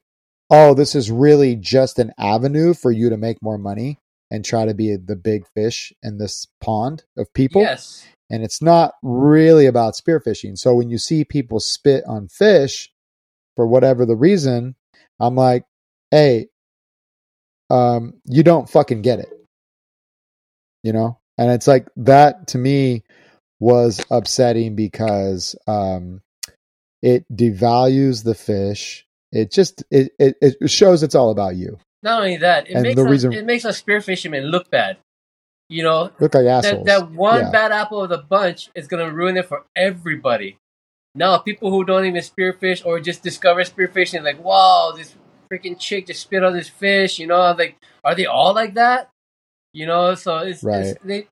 oh 0.49 0.73
this 0.73 0.95
is 0.95 1.09
really 1.09 1.55
just 1.55 1.99
an 1.99 2.11
avenue 2.19 2.73
for 2.73 2.91
you 2.91 3.09
to 3.09 3.17
make 3.17 3.41
more 3.41 3.57
money 3.57 3.99
and 4.29 4.43
try 4.43 4.65
to 4.65 4.73
be 4.73 4.97
the 4.97 5.15
big 5.15 5.47
fish 5.55 5.93
in 6.03 6.17
this 6.17 6.47
pond 6.59 7.05
of 7.17 7.33
people. 7.33 7.61
Yes. 7.61 8.05
and 8.29 8.43
it's 8.43 8.61
not 8.61 8.91
really 9.01 9.67
about 9.67 9.93
spearfishing 9.93 10.57
so 10.57 10.75
when 10.75 10.89
you 10.89 10.97
see 10.97 11.23
people 11.23 11.61
spit 11.61 12.03
on 12.05 12.27
fish 12.27 12.91
for 13.57 13.67
whatever 13.67 14.05
the 14.05 14.15
reason 14.15 14.73
i'm 15.19 15.35
like 15.35 15.65
hey 16.11 16.47
um 17.69 18.13
you 18.23 18.43
don't 18.43 18.69
fucking 18.69 19.01
get 19.01 19.19
it 19.19 19.29
you 20.83 20.93
know 20.93 21.19
and 21.37 21.51
it's 21.51 21.67
like 21.67 21.87
that 21.97 22.47
to 22.47 22.57
me 22.57 23.03
was 23.59 23.99
upsetting 24.09 24.75
because 24.75 25.55
um 25.67 26.21
it 27.01 27.25
devalues 27.35 28.23
the 28.23 28.35
fish 28.35 29.05
it 29.31 29.51
just 29.51 29.83
it, 29.91 30.11
it 30.19 30.37
it 30.41 30.69
shows 30.69 31.03
it's 31.03 31.15
all 31.15 31.31
about 31.31 31.55
you 31.57 31.77
Not 32.03 32.19
only 32.21 32.37
that, 32.37 32.69
it 32.69 32.73
And 32.75 32.83
makes 32.83 32.95
the 32.95 33.03
us, 33.03 33.09
reason- 33.11 33.33
it 33.33 33.45
makes 33.45 33.65
us 33.65 33.77
spear 33.77 33.99
fishermen 34.01 34.45
look 34.45 34.69
bad. 34.71 34.97
You 35.69 35.83
know, 35.83 36.11
look 36.21 36.33
like 36.33 36.45
that, 36.45 36.63
assholes 36.63 36.85
that 36.85 37.11
one 37.11 37.39
Yeah. 37.41 37.49
bad 37.51 37.71
apple 37.73 38.01
of 38.01 38.09
the 38.09 38.19
bunch 38.19 38.69
is 38.73 38.87
gonna 38.87 39.11
ruin 39.11 39.35
it 39.35 39.45
for 39.47 39.65
everybody. 39.75 40.57
Now, 41.17 41.39
people 41.39 41.71
who 41.71 41.83
don't 41.83 42.05
even 42.05 42.21
spearfish 42.21 42.85
or 42.85 42.99
just 42.99 43.23
discover 43.23 43.61
spearfishing, 43.63 44.23
like, 44.23 44.41
wow, 44.43 44.93
this 44.95 45.15
freaking 45.51 45.77
chick 45.79 46.05
just 46.07 46.21
spit 46.21 46.43
on 46.43 46.53
this 46.53 46.69
fish. 46.69 47.17
You 47.17 47.25
know, 47.25 47.41
I'm 47.41 47.57
like, 47.57 47.75
are 48.03 48.13
they 48.13 48.27
all 48.27 48.53
like 48.53 48.75
that? 48.75 49.09
You 49.73 49.87
know, 49.87 50.13
so 50.15 50.37
it's, 50.39 50.63
Right. 50.63 50.85
it's 50.85 50.99
they, 51.03 51.27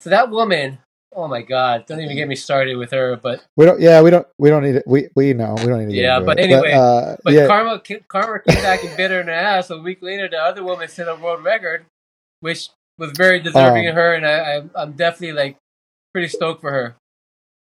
so 0.00 0.10
that 0.10 0.30
woman. 0.30 0.78
Oh 1.14 1.28
my 1.28 1.40
God! 1.40 1.86
Don't 1.86 2.00
even 2.02 2.14
get 2.14 2.28
me 2.28 2.34
started 2.36 2.76
with 2.76 2.90
her. 2.90 3.16
But 3.16 3.42
we 3.56 3.64
don't 3.64 3.80
yeah 3.80 4.02
we 4.02 4.10
don't 4.10 4.26
we 4.38 4.50
don't 4.50 4.62
need 4.62 4.74
it 4.76 4.84
we 4.86 5.08
we 5.16 5.32
know 5.32 5.54
we 5.60 5.64
don't 5.66 5.78
need 5.86 5.94
to 5.94 5.98
Yeah, 5.98 6.20
but 6.20 6.38
it. 6.38 6.42
anyway, 6.42 6.72
uh, 6.74 7.16
but 7.24 7.32
yeah 7.32 7.46
karma 7.46 7.80
karma 8.06 8.40
came 8.40 8.60
back 8.60 8.84
and 8.84 8.94
bit 8.98 9.10
her 9.10 9.20
in 9.20 9.26
the 9.26 9.32
ass. 9.32 9.70
A 9.70 9.78
week 9.78 10.02
later, 10.02 10.28
the 10.28 10.36
other 10.36 10.62
woman 10.62 10.88
set 10.88 11.08
a 11.08 11.14
world 11.14 11.42
record, 11.42 11.86
which 12.40 12.68
was 12.98 13.12
very 13.12 13.40
deserving 13.40 13.86
Um, 13.86 13.90
of 13.90 13.94
her, 13.94 14.12
and 14.14 14.26
I, 14.26 14.36
I 14.58 14.62
I'm 14.82 14.92
definitely 14.92 15.32
like 15.32 15.56
pretty 16.12 16.28
stoked 16.28 16.60
for 16.60 16.70
her. 16.70 16.96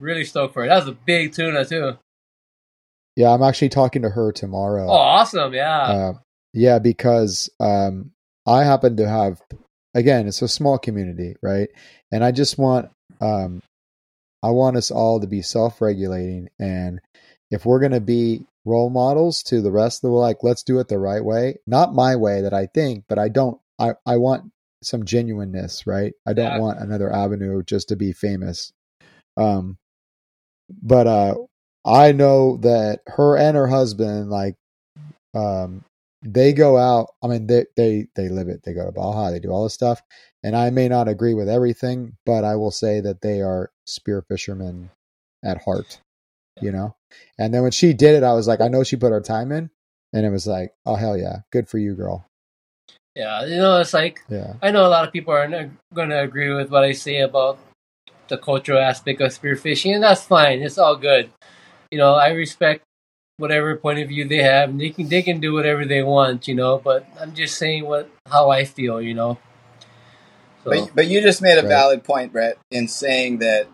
Really 0.05 0.23
stoked 0.25 0.53
for 0.53 0.63
it. 0.63 0.69
That 0.69 0.75
was 0.85 0.87
a 0.87 0.97
big 1.05 1.33
tuna 1.33 1.65
too. 1.65 1.97
yeah 3.15 3.31
i'm 3.33 3.41
actually 3.43 3.69
talking 3.69 4.01
to 4.03 4.09
her 4.09 4.31
tomorrow 4.31 4.87
Oh, 4.87 4.93
awesome! 4.93 5.53
Yeah, 5.53 5.81
Uh, 5.81 6.13
yeah, 6.53 6.79
because 6.79 7.49
um, 7.59 8.11
I 8.47 8.63
happen 8.63 8.95
to 8.97 9.07
have, 9.09 9.41
again, 9.93 10.27
it's 10.27 10.41
a 10.41 10.47
small 10.47 10.77
community, 10.77 11.35
right? 11.41 11.67
And 12.11 12.23
I 12.23 12.31
just 12.31 12.57
want, 12.57 12.89
um, 13.19 13.61
I 14.43 14.51
want 14.51 14.77
us 14.77 14.89
all 14.91 15.19
to 15.19 15.27
be 15.27 15.41
self-regulating, 15.41 16.49
and 16.59 17.01
if 17.51 17.65
we're 17.65 17.79
going 17.79 17.91
to 17.91 17.99
be 17.99 18.45
role 18.63 18.89
models 18.89 19.43
to 19.43 19.61
the 19.61 19.71
rest 19.71 20.03
of 20.03 20.09
the 20.11 20.15
like, 20.15 20.37
let's 20.43 20.63
do 20.63 20.79
it 20.79 20.87
the 20.87 20.99
right 20.99 21.23
way, 21.23 21.57
not 21.67 21.93
my 21.93 22.15
way 22.15 22.41
that 22.41 22.53
I 22.53 22.67
think, 22.67 23.05
but 23.09 23.17
I 23.19 23.27
don't. 23.29 23.59
I 23.79 23.93
I 24.05 24.17
want 24.17 24.51
some 24.83 25.03
genuineness, 25.03 25.85
right? 25.87 26.13
I 26.27 26.33
don't 26.33 26.53
Yeah. 26.53 26.59
want 26.59 26.79
another 26.79 27.11
avenue 27.11 27.63
just 27.63 27.89
to 27.89 27.95
be 27.95 28.13
famous. 28.13 28.71
Um, 29.35 29.77
but 30.69 31.07
uh, 31.07 31.35
I 31.85 32.11
know 32.11 32.57
that 32.57 33.01
her 33.07 33.37
and 33.37 33.55
her 33.55 33.67
husband, 33.67 34.29
like, 34.29 34.55
um, 35.33 35.83
they 36.23 36.53
go 36.53 36.77
out. 36.77 37.09
I 37.23 37.27
mean, 37.27 37.47
they 37.47 37.65
they 37.75 38.07
they 38.15 38.29
live 38.29 38.47
it. 38.47 38.63
They 38.63 38.73
go 38.73 38.85
to 38.85 38.91
Baja. 38.91 39.29
They 39.31 39.39
do 39.39 39.49
all 39.49 39.63
this 39.63 39.73
stuff, 39.73 40.01
and 40.43 40.55
I 40.55 40.69
may 40.71 40.87
not 40.87 41.07
agree 41.07 41.33
with 41.35 41.47
everything, 41.49 42.17
but 42.25 42.43
I 42.43 42.55
will 42.55 42.71
say 42.71 42.99
that 43.01 43.21
they 43.21 43.41
are 43.41 43.71
spear 43.85 44.23
fishermen 44.27 44.89
at 45.43 45.61
heart. 45.63 45.99
You 46.61 46.71
know. 46.71 46.95
And 47.37 47.53
then 47.53 47.61
when 47.61 47.71
she 47.71 47.93
did 47.93 48.15
it, 48.15 48.23
I 48.23 48.33
was 48.33 48.47
like, 48.47 48.61
I 48.61 48.67
know 48.67 48.83
she 48.83 48.95
put 48.95 49.11
her 49.11 49.21
time 49.21 49.51
in, 49.51 49.69
and 50.13 50.25
it 50.25 50.29
was 50.31 50.47
like, 50.47 50.73
oh 50.85 50.95
hell 50.95 51.17
yeah, 51.17 51.39
good 51.51 51.67
for 51.69 51.77
you, 51.77 51.93
girl. 51.93 52.25
yeah. 53.15 53.45
You 53.45 53.57
know, 53.57 53.79
it's 53.79 53.93
like 53.93 54.21
Yeah, 54.29 54.53
I 54.61 54.71
know 54.71 54.85
a 54.85 54.89
lot 54.89 55.05
of 55.05 55.13
people 55.13 55.33
are 55.33 55.47
not 55.47 55.67
going 55.93 56.09
to 56.09 56.21
agree 56.21 56.51
with 56.53 56.71
what 56.71 56.83
I 56.83 56.93
say 56.93 57.19
about 57.19 57.59
the 58.27 58.37
cultural 58.37 58.79
aspect 58.79 59.21
of 59.21 59.31
spearfishing, 59.31 59.93
and 59.93 60.03
that's 60.03 60.23
fine. 60.23 60.61
It's 60.61 60.77
all 60.77 60.95
good. 60.95 61.29
You 61.91 61.97
know, 61.97 62.13
I 62.15 62.29
respect 62.29 62.83
whatever 63.37 63.75
point 63.75 63.99
of 63.99 64.07
view 64.07 64.27
they 64.27 64.41
have, 64.43 64.77
they 64.77 64.89
can 64.89 65.09
they 65.09 65.21
can 65.21 65.39
do 65.39 65.53
whatever 65.53 65.85
they 65.85 66.03
want. 66.03 66.47
You 66.47 66.55
know, 66.55 66.77
but 66.77 67.07
I'm 67.19 67.33
just 67.33 67.57
saying 67.57 67.85
what 67.85 68.09
how 68.29 68.49
I 68.49 68.65
feel. 68.65 69.01
You 69.01 69.13
know. 69.13 69.37
So, 70.63 70.71
But, 70.71 70.95
but 70.95 71.07
you 71.07 71.21
just 71.21 71.41
made 71.41 71.57
a 71.57 71.61
Right. 71.61 71.69
valid 71.69 72.03
point, 72.03 72.31
Brett, 72.31 72.57
in 72.71 72.87
saying 72.87 73.37
that 73.39 73.67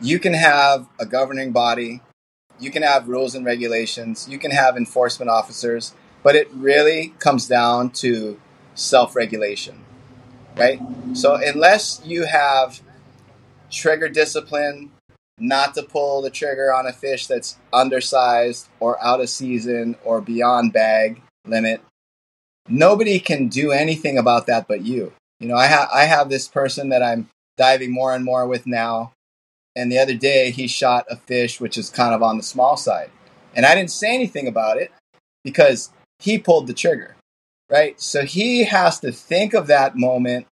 you 0.00 0.18
can 0.18 0.34
have 0.34 0.88
a 0.98 1.06
governing 1.06 1.52
body, 1.52 2.00
you 2.58 2.70
can 2.70 2.82
have 2.82 3.08
rules 3.08 3.34
and 3.34 3.44
regulations, 3.44 4.28
you 4.28 4.38
can 4.38 4.50
have 4.50 4.76
enforcement 4.76 5.30
officers, 5.30 5.94
but 6.22 6.34
it 6.34 6.48
really 6.52 7.14
comes 7.18 7.46
down 7.46 7.90
to 7.90 8.40
self 8.74 9.14
regulation, 9.14 9.84
right? 10.56 10.80
So 11.12 11.34
unless 11.36 12.00
you 12.04 12.24
have 12.24 12.80
trigger 13.74 14.08
discipline, 14.08 14.90
not 15.38 15.74
to 15.74 15.82
pull 15.82 16.22
the 16.22 16.30
trigger 16.30 16.72
on 16.72 16.86
a 16.86 16.92
fish 16.92 17.26
that's 17.26 17.58
undersized 17.72 18.68
or 18.80 19.02
out 19.04 19.20
of 19.20 19.28
season 19.28 19.96
or 20.04 20.20
beyond 20.20 20.72
bag 20.72 21.20
limit, 21.46 21.82
nobody 22.68 23.18
can 23.18 23.48
do 23.48 23.72
anything 23.72 24.16
about 24.16 24.46
that 24.46 24.66
but 24.68 24.82
you. 24.82 25.12
You 25.40 25.48
know, 25.48 25.56
I 25.56 25.66
have 25.66 25.88
I 25.92 26.04
have 26.04 26.28
this 26.28 26.48
person 26.48 26.90
that 26.90 27.02
I'm 27.02 27.28
diving 27.56 27.92
more 27.92 28.14
and 28.14 28.24
more 28.24 28.46
with 28.46 28.66
now, 28.66 29.12
and 29.76 29.90
the 29.90 29.98
other 29.98 30.14
day 30.14 30.50
he 30.50 30.66
shot 30.66 31.06
a 31.10 31.16
fish 31.16 31.60
which 31.60 31.76
is 31.76 31.90
kind 31.90 32.14
of 32.14 32.22
on 32.22 32.36
the 32.36 32.42
small 32.42 32.76
side, 32.76 33.10
and 33.54 33.66
I 33.66 33.74
didn't 33.74 33.90
say 33.90 34.14
anything 34.14 34.46
about 34.46 34.78
it 34.78 34.92
because 35.42 35.90
he 36.20 36.38
pulled 36.38 36.66
the 36.68 36.72
trigger, 36.72 37.16
right? 37.68 38.00
So 38.00 38.24
he 38.24 38.64
has 38.64 39.00
to 39.00 39.12
think 39.12 39.52
of 39.52 39.66
that 39.66 39.96
moment, 39.96 40.46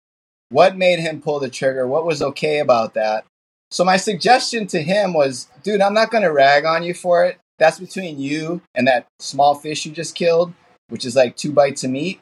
what 0.49 0.77
made 0.77 0.99
him 0.99 1.21
pull 1.21 1.39
the 1.39 1.49
trigger, 1.49 1.87
what 1.87 2.05
was 2.05 2.21
okay 2.21 2.59
about 2.59 2.93
that. 2.95 3.25
So 3.71 3.85
my 3.85 3.97
suggestion 3.97 4.65
to 4.67 4.81
him 4.81 5.13
was, 5.13 5.47
dude, 5.63 5.81
I'm 5.81 5.93
not 5.93 6.09
going 6.09 6.23
to 6.23 6.33
rag 6.33 6.65
on 6.65 6.83
you 6.83 6.93
for 6.93 7.25
it. 7.25 7.37
That's 7.59 7.79
between 7.79 8.19
you 8.19 8.61
and 8.73 8.87
that 8.87 9.05
small 9.19 9.53
fish 9.53 9.85
you 9.85 9.91
just 9.91 10.15
killed, 10.15 10.53
which 10.87 11.05
is 11.05 11.15
like 11.15 11.35
two 11.35 11.51
bites 11.51 11.83
of 11.83 11.91
meat. 11.91 12.19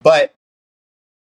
But 0.00 0.34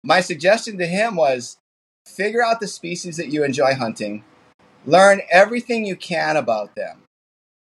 my 0.03 0.21
suggestion 0.21 0.77
to 0.77 0.87
him 0.87 1.15
was 1.15 1.57
figure 2.05 2.43
out 2.43 2.59
the 2.59 2.67
species 2.67 3.17
that 3.17 3.29
you 3.29 3.43
enjoy 3.43 3.75
hunting, 3.75 4.23
learn 4.85 5.21
everything 5.29 5.85
you 5.85 5.95
can 5.95 6.37
about 6.37 6.75
them. 6.75 7.03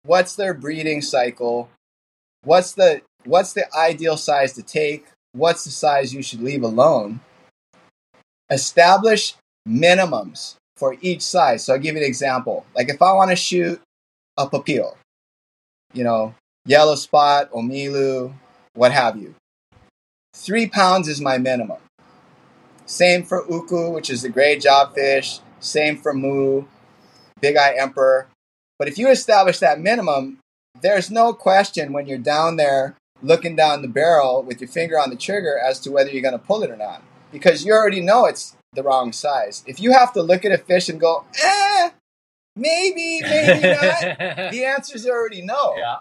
What's 0.04 0.36
their 0.36 0.54
breeding 0.54 1.02
cycle? 1.02 1.70
What's 2.44 2.74
the 2.74 3.02
what's 3.26 3.54
the 3.54 3.66
ideal 3.76 4.18
size 4.18 4.54
to 4.54 4.64
take? 4.64 5.08
What's 5.34 5.64
the 5.64 5.72
size 5.72 6.14
you 6.14 6.22
should 6.22 6.42
leave 6.42 6.64
alone? 6.64 7.22
Establish 8.50 9.36
minimums 9.68 10.56
for 10.76 10.96
each 11.02 11.22
size. 11.22 11.66
So 11.66 11.74
I'll 11.74 11.80
give 11.80 11.96
you 11.96 12.02
an 12.02 12.08
example. 12.08 12.66
Like 12.76 12.90
if 12.90 13.02
I 13.02 13.12
want 13.14 13.32
to 13.32 13.36
shoot 13.36 13.82
a 14.38 14.48
papio, 14.48 14.96
you 15.94 16.04
know, 16.04 16.36
yellow 16.66 16.96
spot, 16.96 17.52
omilu, 17.52 18.34
what 18.74 18.92
have 18.92 19.18
you. 19.18 19.36
Three 20.34 20.68
pounds 20.68 21.08
is 21.08 21.20
my 21.20 21.38
minimum. 21.38 21.80
Same 22.86 23.24
for 23.24 23.44
uku, 23.52 23.90
which 23.90 24.10
is 24.10 24.22
the 24.22 24.30
gray 24.30 24.58
jobfish. 24.58 25.42
Same 25.60 25.98
for 25.98 26.14
mu, 26.14 26.66
big 27.42 27.58
eye 27.58 27.76
emperor. 27.78 28.28
But 28.80 28.88
if 28.88 28.98
you 28.98 29.10
establish 29.10 29.60
that 29.60 29.80
minimum, 29.80 30.38
there's 30.82 31.10
no 31.10 31.34
question 31.34 31.92
when 31.92 32.06
you're 32.06 32.20
down 32.20 32.56
there 32.56 32.96
looking 33.24 33.56
down 33.56 33.82
the 33.82 33.88
barrel 33.88 34.44
with 34.44 34.62
your 34.62 34.68
finger 34.68 35.00
on 35.00 35.10
the 35.10 35.16
trigger 35.16 35.58
as 35.58 35.80
to 35.80 35.92
whether 35.92 36.12
you're 36.12 36.22
going 36.22 36.38
to 36.38 36.46
pull 36.46 36.62
it 36.62 36.70
or 36.70 36.78
not. 36.78 37.02
Because 37.32 37.66
you 37.66 37.74
already 37.74 38.02
know 38.02 38.26
it's 38.26 38.56
the 38.74 38.84
wrong 38.84 39.12
size. 39.12 39.64
If 39.68 39.80
you 39.80 39.92
have 39.92 40.14
to 40.14 40.22
look 40.22 40.46
at 40.46 40.52
a 40.52 40.58
fish 40.58 40.90
and 40.90 41.00
go, 41.00 41.26
eh, 41.44 41.90
Maybe, 42.58 43.22
maybe 43.22 43.62
not. 43.62 44.02
the 44.52 44.66
answer 44.66 44.96
is 44.96 45.08
already 45.08 45.42
no. 45.42 45.76
yeah. 45.78 45.98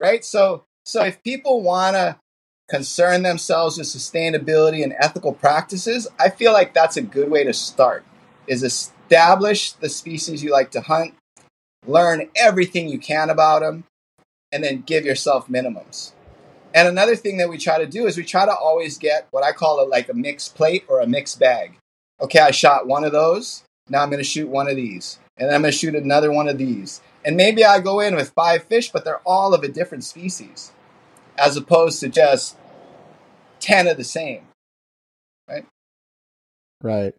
right? 0.00 0.24
So, 0.24 0.64
so 0.84 1.02
if 1.02 1.22
people 1.22 1.62
want 1.62 1.96
to 1.96 2.16
concern 2.68 3.22
themselves 3.22 3.76
with 3.76 3.88
sustainability 3.88 4.82
and 4.84 4.94
ethical 4.98 5.32
practices, 5.32 6.06
I 6.18 6.30
feel 6.30 6.52
like 6.52 6.72
that's 6.72 6.96
a 6.96 7.02
good 7.02 7.30
way 7.30 7.44
to 7.44 7.52
start. 7.52 8.04
Is 8.46 8.62
establish 8.62 9.72
the 9.72 9.88
species 9.88 10.44
you 10.44 10.52
like 10.52 10.70
to 10.72 10.80
hunt, 10.80 11.14
learn 11.86 12.28
everything 12.36 12.88
you 12.88 12.98
can 12.98 13.28
about 13.28 13.60
them, 13.60 13.84
and 14.52 14.62
then 14.62 14.82
give 14.82 15.04
yourself 15.04 15.48
minimums. 15.48 16.12
And 16.74 16.88
another 16.88 17.14
thing 17.14 17.36
that 17.36 17.48
we 17.48 17.56
try 17.56 17.78
to 17.78 17.86
do 17.86 18.06
is 18.06 18.16
we 18.16 18.24
try 18.24 18.44
to 18.44 18.54
always 18.54 18.98
get 18.98 19.28
what 19.30 19.44
I 19.44 19.52
call 19.52 19.80
it 19.80 19.88
like 19.88 20.08
a 20.08 20.14
mixed 20.14 20.56
plate 20.56 20.84
or 20.88 21.00
a 21.00 21.06
mixed 21.06 21.38
bag. 21.38 21.78
Okay, 22.20 22.40
I 22.40 22.50
shot 22.50 22.88
one 22.88 23.04
of 23.04 23.12
those. 23.12 23.62
Now 23.88 24.02
I'm 24.02 24.10
going 24.10 24.18
to 24.18 24.28
shoot 24.28 24.48
one 24.48 24.68
of 24.68 24.74
these. 24.74 25.20
And 25.36 25.48
then 25.48 25.54
I'm 25.54 25.62
going 25.62 25.72
to 25.72 25.78
shoot 25.78 25.94
another 25.94 26.32
one 26.32 26.48
of 26.48 26.58
these. 26.58 27.00
And 27.24 27.36
maybe 27.36 27.64
I 27.64 27.78
go 27.78 28.00
in 28.00 28.16
with 28.16 28.30
five 28.30 28.64
fish, 28.64 28.90
but 28.90 29.04
they're 29.04 29.20
all 29.24 29.54
of 29.54 29.62
a 29.62 29.68
different 29.68 30.02
species, 30.02 30.72
as 31.38 31.56
opposed 31.56 32.00
to 32.00 32.08
just 32.08 32.56
10 33.60 33.86
of 33.86 33.96
the 33.96 34.04
same. 34.04 34.42
Right. 35.48 35.66
Right. 36.82 37.14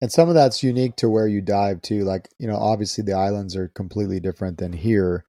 And 0.00 0.10
some 0.10 0.28
of 0.28 0.34
that's 0.34 0.64
unique 0.64 0.96
to 0.96 1.08
where 1.08 1.28
you 1.28 1.40
dive 1.40 1.80
too. 1.80 2.02
Like, 2.02 2.28
you 2.38 2.48
know, 2.48 2.56
obviously 2.56 3.04
the 3.04 3.12
islands 3.12 3.54
are 3.54 3.68
completely 3.68 4.18
different 4.18 4.58
than 4.58 4.72
here, 4.72 5.24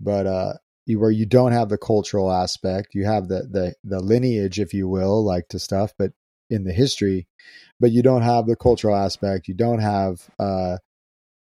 but 0.00 0.26
uh 0.26 0.54
where 0.96 1.10
you 1.10 1.26
don't 1.26 1.52
have 1.52 1.68
the 1.68 1.78
cultural 1.78 2.32
aspect, 2.32 2.94
you 2.94 3.04
have 3.04 3.28
the 3.28 3.42
the 3.50 3.74
the 3.84 4.00
lineage, 4.00 4.58
if 4.60 4.72
you 4.72 4.88
will, 4.88 5.24
like 5.24 5.48
to 5.48 5.58
stuff, 5.58 5.92
but 5.98 6.12
in 6.50 6.64
the 6.64 6.72
history, 6.72 7.26
but 7.78 7.90
you 7.90 8.02
don't 8.02 8.22
have 8.22 8.46
the 8.46 8.56
cultural 8.56 8.96
aspect. 8.96 9.48
You 9.48 9.54
don't 9.54 9.80
have 9.80 10.28
uh 10.38 10.78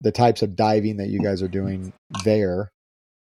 the 0.02 0.12
types 0.12 0.42
of 0.42 0.56
diving 0.56 0.98
that 0.98 1.10
you 1.10 1.20
guys 1.20 1.42
are 1.42 1.48
doing 1.48 1.94
there. 2.24 2.72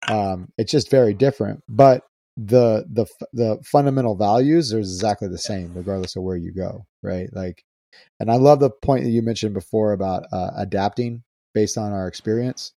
Um, 0.08 0.50
it's 0.58 0.72
just 0.72 0.90
very 0.90 1.14
different, 1.14 1.64
but 1.68 2.04
the 2.38 2.86
the 2.90 3.06
the 3.34 3.58
fundamental 3.66 4.16
values 4.16 4.74
are 4.74 4.80
exactly 4.80 5.28
the 5.28 5.38
same 5.38 5.74
regardless 5.74 6.16
of 6.16 6.24
where 6.24 6.38
you 6.38 6.54
go, 6.54 6.86
right? 7.04 7.30
Like, 7.34 7.64
and 8.20 8.32
I 8.32 8.36
love 8.36 8.60
the 8.60 8.70
point 8.70 9.04
that 9.04 9.10
you 9.10 9.22
mentioned 9.22 9.54
before 9.54 9.92
about 9.92 10.24
uh, 10.32 10.52
adapting 10.56 11.24
based 11.54 11.78
on 11.78 11.92
our 11.92 12.08
experience, 12.08 12.72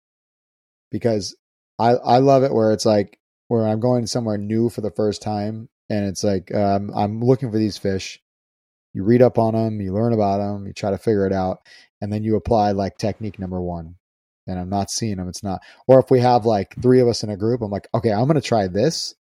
because 0.90 1.37
I 1.78 1.90
I 1.90 2.18
love 2.18 2.42
it 2.42 2.52
where 2.52 2.72
it's 2.72 2.87
like 2.87 3.18
where 3.53 3.69
I'm 3.69 3.81
going 3.81 4.07
somewhere 4.07 4.38
new 4.38 4.71
for 4.71 4.81
the 4.81 4.91
first 4.91 5.23
time, 5.23 5.69
and 5.91 6.07
it's 6.07 6.25
like 6.25 6.55
um, 6.55 6.91
I'm 6.95 7.21
looking 7.21 7.51
for 7.51 7.59
these 7.59 7.79
fish. 7.79 8.21
You 8.95 9.05
read 9.05 9.23
up 9.23 9.38
on 9.38 9.55
them, 9.55 9.81
you 9.81 9.93
learn 9.93 10.12
about 10.12 10.38
them, 10.38 10.67
you 10.67 10.73
try 10.73 10.91
to 10.91 10.99
figure 10.99 11.27
it 11.27 11.33
out, 11.33 11.61
and 12.01 12.12
then 12.12 12.25
you 12.25 12.37
apply 12.37 12.73
like 12.73 12.99
technique 12.99 13.38
number 13.38 13.61
one 13.61 13.97
and 14.47 14.59
i'm 14.59 14.69
not 14.69 14.91
seeing 14.91 15.17
them 15.17 15.29
it's 15.29 15.43
not 15.43 15.61
or 15.87 16.01
if 16.01 16.11
we 16.11 16.21
have 16.21 16.45
like 16.45 16.75
three 16.83 17.01
of 17.01 17.09
us 17.09 17.23
in 17.23 17.31
a 17.31 17.37
group 17.37 17.62
i'm 17.62 17.71
like 17.71 17.88
okay 17.95 18.12
i'm 18.12 18.25
going 18.25 18.35
to 18.35 18.41
try 18.41 18.67
this 18.67 19.15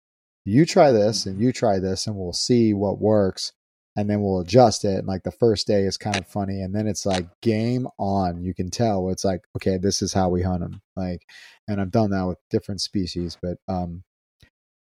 you 0.46 0.66
try 0.66 0.92
this 0.92 1.26
and 1.26 1.40
you 1.40 1.52
try 1.52 1.80
this 1.80 2.08
and 2.08 2.16
we'll 2.16 2.34
see 2.34 2.74
what 2.74 3.00
works 3.00 3.52
and 3.96 4.10
then 4.10 4.22
we'll 4.22 4.40
adjust 4.40 4.86
it 4.86 4.98
and 4.98 5.08
like 5.08 5.24
the 5.24 5.32
first 5.32 5.68
day 5.68 5.84
is 5.84 5.98
kind 5.98 6.18
of 6.18 6.28
funny 6.28 6.62
and 6.62 6.74
then 6.74 6.88
it's 6.88 7.06
like 7.06 7.26
game 7.42 7.88
on 7.98 8.42
you 8.42 8.54
can 8.54 8.70
tell 8.70 9.10
it's 9.10 9.26
like 9.26 9.42
okay 9.58 9.78
this 9.78 10.02
is 10.02 10.14
how 10.14 10.30
we 10.30 10.42
hunt 10.42 10.62
them 10.62 10.82
like 10.96 11.22
and 11.68 11.82
i've 11.82 11.92
done 11.92 12.12
that 12.12 12.26
with 12.26 12.38
different 12.50 12.80
species 12.80 13.38
but 13.42 13.58
um 13.68 14.04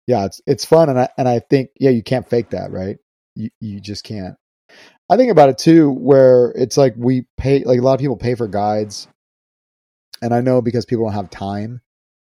yeah 0.07 0.25
it's 0.25 0.41
it's 0.45 0.65
fun 0.65 0.89
and 0.89 0.99
i 0.99 1.09
and 1.17 1.27
i 1.27 1.39
think 1.39 1.69
yeah 1.79 1.89
you 1.89 2.03
can't 2.03 2.29
fake 2.29 2.51
that 2.51 2.71
right? 2.71 2.97
You 3.35 3.49
you 3.59 3.79
just 3.79 4.03
can't. 4.03 4.35
I 5.09 5.17
think 5.17 5.31
about 5.31 5.49
it 5.49 5.57
too, 5.57 5.91
where 5.91 6.51
it's 6.55 6.77
like 6.77 6.95
we 6.97 7.27
pay, 7.37 7.63
like 7.63 7.79
a 7.79 7.81
lot 7.83 7.93
of 7.93 7.99
people 7.99 8.17
pay 8.17 8.33
for 8.35 8.47
guides, 8.47 9.07
and 10.21 10.33
I 10.33 10.41
know 10.41 10.61
because 10.61 10.85
people 10.85 11.05
don't 11.05 11.13
have 11.13 11.29
time, 11.29 11.81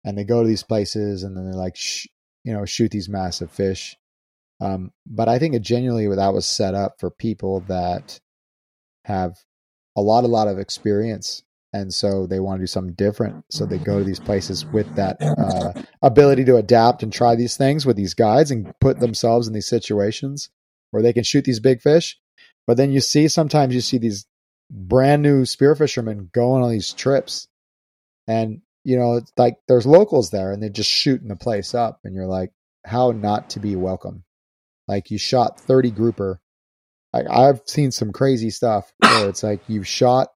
and 0.04 0.18
they 0.18 0.24
go 0.24 0.42
to 0.42 0.48
these 0.48 0.62
places 0.62 1.22
and 1.22 1.37
then 1.37 1.44
they're 1.44 1.54
like, 1.54 1.76
sh- 1.76 2.09
you 2.44 2.52
know, 2.52 2.64
shoot 2.64 2.90
these 2.90 3.09
massive 3.09 3.50
fish. 3.50 3.96
Um, 4.61 4.92
but 5.07 5.28
I 5.28 5.38
think 5.38 5.54
it 5.54 5.62
genuinely 5.62 6.14
that 6.14 6.35
was 6.35 6.46
set 6.46 6.74
up 6.74 6.96
for 6.98 7.11
people 7.11 7.61
that 7.68 8.20
have 9.04 9.38
a 9.96 10.00
lot, 10.00 10.24
a 10.24 10.28
lot 10.28 10.48
of 10.48 10.59
experience, 10.59 11.42
and 11.78 11.94
so 11.94 12.26
they 12.26 12.40
want 12.40 12.58
to 12.58 12.62
do 12.62 12.66
something 12.66 12.94
different. 12.94 13.44
So 13.50 13.66
they 13.66 13.78
go 13.78 13.98
to 13.98 14.04
these 14.04 14.20
places 14.20 14.66
with 14.66 14.94
that 14.96 15.16
uh, 15.22 15.72
ability 16.02 16.44
to 16.46 16.56
adapt 16.56 17.02
and 17.02 17.12
try 17.12 17.36
these 17.36 17.56
things 17.56 17.86
with 17.86 17.96
these 17.96 18.14
guides 18.14 18.50
and 18.50 18.72
put 18.80 19.00
themselves 19.00 19.48
in 19.48 19.54
these 19.54 19.68
situations 19.68 20.50
where 20.90 21.02
they 21.02 21.12
can 21.12 21.24
shoot 21.24 21.44
these 21.44 21.60
big 21.60 21.80
fish 21.82 22.18
but 22.68 22.76
then 22.76 22.92
you 22.92 23.00
see 23.00 23.28
sometimes 23.28 23.74
you 23.74 23.80
see 23.80 23.96
these 23.96 24.26
brand 24.70 25.22
new 25.22 25.46
spear 25.46 25.74
fishermen 25.74 26.28
going 26.34 26.62
on 26.62 26.70
these 26.70 26.92
trips, 26.92 27.48
and 28.26 28.60
you 28.84 28.98
know 28.98 29.16
it's 29.16 29.32
like 29.38 29.56
there's 29.68 29.86
locals 29.86 30.30
there, 30.30 30.52
and 30.52 30.62
they're 30.62 30.68
just 30.68 30.90
shooting 30.90 31.28
the 31.28 31.36
place 31.36 31.74
up, 31.74 32.00
and 32.04 32.14
you're 32.14 32.26
like, 32.26 32.52
how 32.84 33.12
not 33.12 33.50
to 33.50 33.60
be 33.60 33.74
welcome? 33.74 34.22
Like 34.86 35.10
you 35.10 35.16
shot 35.16 35.58
30 35.60 35.92
grouper. 35.92 36.40
Like 37.14 37.26
I've 37.30 37.62
seen 37.64 37.90
some 37.90 38.12
crazy 38.12 38.50
stuff 38.50 38.92
where 38.98 39.30
it's 39.30 39.42
like 39.42 39.62
you've 39.66 39.88
shot. 39.88 40.28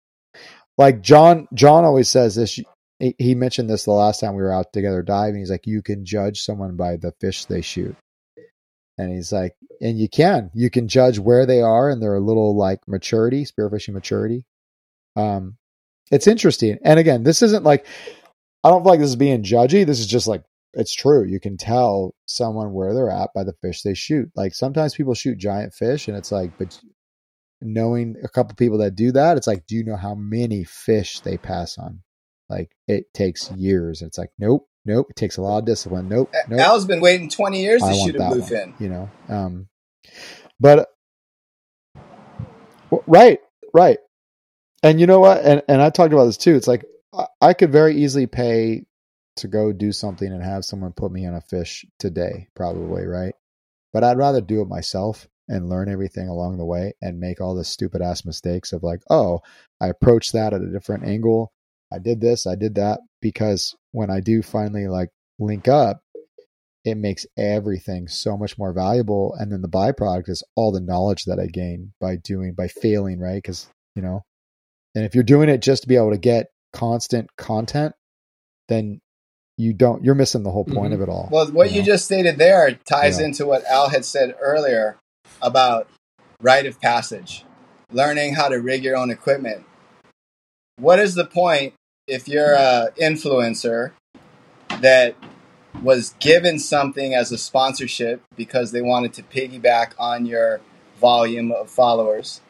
Like 0.79 1.03
John, 1.03 1.49
John 1.55 1.85
always 1.85 2.09
says 2.09 2.35
this. 2.35 2.59
He 2.99 3.35
mentioned 3.35 3.69
this 3.69 3.85
the 3.85 3.93
last 3.93 4.21
time 4.21 4.35
we 4.35 4.43
were 4.43 4.53
out 4.53 4.73
together 4.73 5.03
diving. 5.03 5.41
He's 5.41 5.51
like, 5.51 5.67
you 5.67 5.83
can 5.83 6.05
judge 6.05 6.41
someone 6.41 6.77
by 6.77 6.97
the 6.97 7.13
fish 7.21 7.45
they 7.47 7.61
shoot. 7.61 7.97
And 8.99 9.13
he's 9.13 9.33
like, 9.33 9.57
and 9.81 9.99
you 9.99 10.09
can, 10.09 10.51
you 10.55 10.71
can 10.71 10.87
judge 10.87 11.19
where 11.19 11.45
they 11.45 11.61
are 11.61 11.91
and 11.91 12.01
their 12.01 12.21
little 12.21 12.57
like 12.57 12.81
maturity, 12.87 13.45
spearfishing 13.45 13.95
maturity. 13.95 14.45
Um, 15.17 15.57
it's 16.13 16.27
interesting. 16.27 16.79
And 16.85 17.01
again, 17.01 17.25
this 17.25 17.43
isn't 17.43 17.65
like, 17.65 17.87
I 18.63 18.69
don't 18.71 18.83
feel 18.83 18.93
like 18.93 19.01
this 19.01 19.09
is 19.09 19.17
being 19.17 19.43
judgy. 19.43 19.85
This 19.85 19.99
is 19.99 20.07
just 20.07 20.29
like, 20.29 20.45
it's 20.75 20.95
true. 20.95 21.25
You 21.25 21.41
can 21.41 21.57
tell 21.57 22.15
someone 22.27 22.73
where 22.73 22.95
they're 22.95 23.11
at 23.11 23.31
by 23.35 23.45
the 23.45 23.55
fish 23.63 23.83
they 23.83 23.95
shoot. 23.95 24.31
Like 24.37 24.55
sometimes 24.55 24.95
people 24.95 25.15
shoot 25.15 25.39
giant 25.39 25.75
fish 25.75 26.07
and 26.07 26.17
it's 26.17 26.31
like, 26.31 26.57
but 26.59 26.79
knowing 27.65 28.17
a 28.23 28.29
couple 28.29 28.55
people 28.55 28.79
that 28.79 28.95
do 28.95 29.13
that, 29.13 29.37
it's 29.37 29.47
like, 29.47 29.67
do 29.67 29.75
you 29.75 29.85
know 29.85 29.97
how 29.97 30.15
many 30.15 30.65
fish 30.65 31.21
they 31.21 31.37
pass 31.37 31.79
on? 31.79 32.03
Like 32.49 32.71
it 32.87 33.13
takes 33.15 33.51
years. 33.53 34.03
It's 34.03 34.19
like, 34.19 34.31
nope, 34.39 34.69
Nope, 34.85 35.09
it 35.11 35.17
takes 35.17 35.37
a 35.37 35.43
lot 35.43 35.59
of 35.59 35.65
discipline. 35.65 36.09
Nope, 36.09 36.35
nope. 36.49 36.61
Al's 36.61 36.87
been 36.87 37.01
waiting 37.01 37.29
20 37.29 37.63
years 37.63 37.83
to 37.83 37.89
I 37.89 37.93
shoot 37.93 38.17
a 38.17 38.19
bluefin. 38.19 38.81
you 38.81 38.89
know. 38.89 39.11
Um, 39.29 39.69
but 40.59 40.89
right, 43.07 43.39
right, 43.73 43.99
and 44.83 44.99
you 44.99 45.07
know 45.07 45.21
what? 45.21 45.45
And 45.45 45.63
and 45.69 45.81
I 45.81 45.91
talked 45.91 46.13
about 46.13 46.25
this 46.25 46.37
too. 46.37 46.57
It's 46.57 46.67
like 46.67 46.85
I, 47.15 47.27
I 47.41 47.53
could 47.55 47.71
very 47.71 48.03
easily 48.03 48.27
pay 48.27 48.85
to 49.37 49.49
go 49.49 49.73
do 49.73 49.93
something 49.93 50.31
and 50.31 50.43
have 50.43 50.65
someone 50.65 50.93
put 50.93 51.13
me 51.13 51.27
on 51.27 51.35
a 51.35 51.41
fish 51.41 51.87
today, 52.01 52.49
probably 52.57 53.07
right. 53.07 53.35
But 53.93 54.03
I'd 54.03 54.19
rather 54.19 54.41
do 54.41 54.63
it 54.63 54.69
myself 54.69 55.29
and 55.53 55.69
learn 55.69 55.89
everything 55.91 56.29
along 56.29 56.57
the 56.57 56.65
way 56.65 56.95
and 57.03 57.21
make 57.21 57.41
all 57.41 57.55
the 57.55 57.63
stupid 57.65 58.01
ass 58.01 58.25
mistakes 58.25 58.73
of 58.73 58.83
like, 58.83 59.03
oh, 59.11 59.41
I 59.81 59.89
approached 59.89 60.33
that 60.33 60.55
at 60.55 60.63
a 60.63 60.73
different 60.73 61.05
angle. 61.05 61.53
I 61.93 61.99
did 61.99 62.23
this, 62.23 62.47
I 62.47 62.55
did 62.55 62.77
that 62.77 63.01
because 63.21 63.77
when 63.93 64.11
I 64.11 64.21
do 64.21 64.41
finally 64.43 64.89
like 64.89 65.11
link 65.39 65.69
up, 65.69 66.01
it 66.85 66.97
makes 66.97 67.27
everything 67.37 68.09
so 68.09 68.37
much 68.37 68.57
more 68.57 68.73
valuable. 68.73 69.35
And 69.39 69.53
then 69.53 69.61
the 69.61 69.69
byproduct 69.69 70.31
is 70.31 70.43
all 70.57 70.73
the 70.73 70.81
knowledge 70.81 71.27
that 71.27 71.39
I 71.39 71.47
gain 71.47 71.93
by 72.01 72.17
doing, 72.17 72.55
by 72.55 72.69
failing, 72.69 73.21
right? 73.21 73.37
Because, 73.37 73.69
you 73.95 74.01
know, 74.03 74.25
and 74.95 75.05
if 75.05 75.15
you're 75.15 75.23
doing 75.23 75.51
it 75.51 75.63
just 75.63 75.83
to 75.83 75.89
be 75.89 75.97
able 75.97 76.11
to 76.13 76.19
get 76.19 76.47
constant 76.73 77.29
content, 77.37 77.95
then 78.69 79.01
you 79.59 79.75
don't, 79.75 80.03
you're 80.03 80.15
missing 80.15 80.43
the 80.45 80.51
whole 80.51 80.65
point 80.65 80.93
Mhm. 80.93 80.97
of 80.97 81.01
it 81.03 81.09
all. 81.11 81.29
Well, 81.31 81.53
what 81.53 81.71
you 81.73 81.81
know? 81.81 81.87
just 81.87 82.07
stated 82.07 82.39
there 82.39 82.73
ties 82.87 83.19
Yeah. 83.19 83.27
into 83.27 83.45
what 83.45 83.65
Al 83.67 83.91
had 83.91 84.05
said 84.07 84.35
earlier 84.41 84.99
about 85.43 85.89
rite 86.41 86.67
of 86.67 86.81
passage, 86.81 87.45
learning 87.91 88.35
how 88.35 88.49
to 88.49 88.57
rig 88.57 88.85
your 88.85 88.97
own 88.97 89.11
equipment. 89.11 89.65
What 90.79 90.99
is 90.99 91.15
the 91.15 91.27
point 91.27 91.75
if 92.07 92.27
you're 92.27 92.57
an 92.57 92.89
influencer 93.01 93.93
that 94.81 95.15
was 95.83 96.15
given 96.21 96.59
something 96.59 97.15
as 97.15 97.33
a 97.33 97.39
sponsorship 97.39 98.23
because 98.37 98.73
they 98.73 98.83
wanted 98.83 99.13
to 99.15 99.23
piggyback 99.23 99.93
on 99.99 100.27
your 100.27 100.61
volume 101.01 101.53
of 101.53 101.71
followers? 101.71 102.41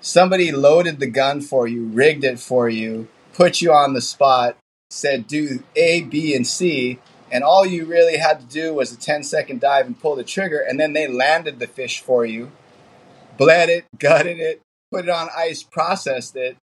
Somebody 0.00 0.50
loaded 0.50 0.98
the 0.98 1.06
gun 1.06 1.40
for 1.40 1.68
you, 1.68 1.84
rigged 1.84 2.24
it 2.24 2.40
for 2.40 2.68
you, 2.68 3.08
put 3.34 3.60
you 3.60 3.72
on 3.72 3.92
the 3.92 4.00
spot, 4.00 4.56
said 4.88 5.26
do 5.26 5.62
A, 5.76 6.02
B, 6.02 6.34
and 6.34 6.46
C, 6.46 6.98
and 7.32 7.44
all 7.44 7.64
you 7.64 7.84
really 7.84 8.16
had 8.16 8.40
to 8.40 8.46
do 8.46 8.74
was 8.74 8.92
a 8.92 8.98
10 8.98 9.22
second 9.22 9.60
dive 9.60 9.86
and 9.86 9.98
pull 10.00 10.16
the 10.16 10.24
trigger, 10.24 10.58
and 10.58 10.78
then 10.78 10.92
they 10.92 11.06
landed 11.06 11.58
the 11.58 11.66
fish 11.66 12.00
for 12.00 12.24
you, 12.24 12.50
bled 13.36 13.68
it, 13.68 13.84
gutted 13.98 14.38
it, 14.38 14.60
put 14.90 15.04
it 15.04 15.10
on 15.10 15.28
ice, 15.36 15.62
processed 15.62 16.36
it. 16.36 16.56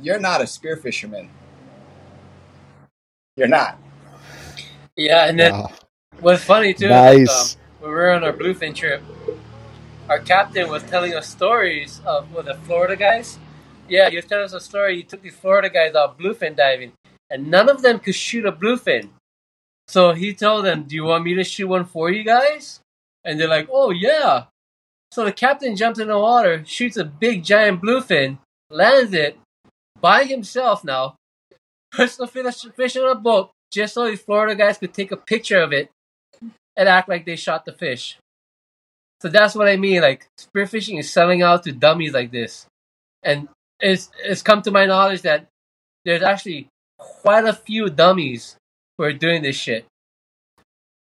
You're 0.00 0.18
not 0.18 0.40
a 0.40 0.46
spear 0.46 0.76
fisherman. 0.76 1.30
You're 3.36 3.48
not. 3.48 3.78
Yeah, 4.96 5.26
and 5.26 5.38
then 5.38 5.52
Wow. 5.52 5.72
what's 6.20 6.44
funny 6.44 6.74
too, 6.74 6.86
is, 6.86 6.90
Nice. 6.90 7.54
um, 7.54 7.60
when 7.80 7.90
we 7.90 7.96
were 7.96 8.10
on 8.10 8.24
our 8.24 8.32
bluefin 8.32 8.74
trip, 8.74 9.02
our 10.08 10.18
captain 10.18 10.68
was 10.68 10.82
telling 10.82 11.14
us 11.14 11.28
stories 11.28 12.00
of 12.04 12.32
with 12.34 12.46
the 12.46 12.54
Florida 12.66 12.96
guys. 12.96 13.38
Yeah, 13.88 14.10
he 14.10 14.16
was 14.16 14.26
telling 14.26 14.44
us 14.44 14.52
a 14.52 14.60
story. 14.60 14.96
He 14.96 15.02
took 15.02 15.22
these 15.22 15.34
Florida 15.34 15.70
guys 15.70 15.94
out 15.94 16.18
bluefin 16.18 16.56
diving, 16.56 16.92
and 17.30 17.50
none 17.50 17.68
of 17.68 17.82
them 17.82 17.98
could 17.98 18.14
shoot 18.14 18.44
a 18.44 18.52
bluefin. 18.52 19.10
So 19.88 20.12
he 20.12 20.34
told 20.34 20.64
them, 20.64 20.84
"Do 20.84 20.94
you 20.94 21.04
want 21.04 21.24
me 21.24 21.34
to 21.34 21.44
shoot 21.44 21.68
one 21.68 21.84
for 21.84 22.10
you 22.10 22.24
guys?" 22.24 22.80
And 23.24 23.38
they're 23.38 23.48
like, 23.48 23.68
"Oh 23.70 23.90
yeah." 23.90 24.46
So 25.12 25.24
the 25.24 25.32
captain 25.32 25.76
jumps 25.76 25.98
in 25.98 26.08
the 26.08 26.18
water, 26.18 26.64
shoots 26.64 26.96
a 26.96 27.04
big 27.04 27.44
giant 27.44 27.82
bluefin, 27.82 28.38
lands 28.70 29.12
it 29.12 29.38
by 30.00 30.24
himself 30.24 30.84
now, 30.84 31.16
puts 31.92 32.16
the 32.16 32.26
fish, 32.26 32.96
on 32.96 33.10
a 33.10 33.14
boat 33.14 33.50
just 33.70 33.94
so 33.94 34.06
these 34.06 34.20
Florida 34.20 34.54
guys 34.54 34.78
could 34.78 34.94
take 34.94 35.12
a 35.12 35.16
picture 35.16 35.60
of 35.60 35.72
it 35.72 35.90
and 36.76 36.88
act 36.88 37.08
like 37.08 37.24
they 37.24 37.36
shot 37.36 37.64
the 37.64 37.72
fish. 37.72 38.18
So 39.20 39.28
that's 39.28 39.54
what 39.54 39.68
I 39.68 39.76
mean. 39.76 40.02
Like 40.02 40.26
spearfishing 40.40 40.98
is 40.98 41.12
selling 41.12 41.42
out 41.42 41.62
to 41.64 41.72
dummies 41.72 42.12
like 42.12 42.32
this, 42.32 42.66
and 43.22 43.48
it's 43.80 44.10
it's 44.24 44.42
come 44.42 44.62
to 44.62 44.70
my 44.70 44.86
knowledge 44.86 45.22
that 45.22 45.46
there's 46.04 46.22
actually 46.22 46.68
quite 46.98 47.44
a 47.44 47.52
few 47.52 47.88
dummies 47.88 48.56
who 48.98 49.04
are 49.04 49.12
doing 49.12 49.42
this 49.42 49.56
shit. 49.56 49.86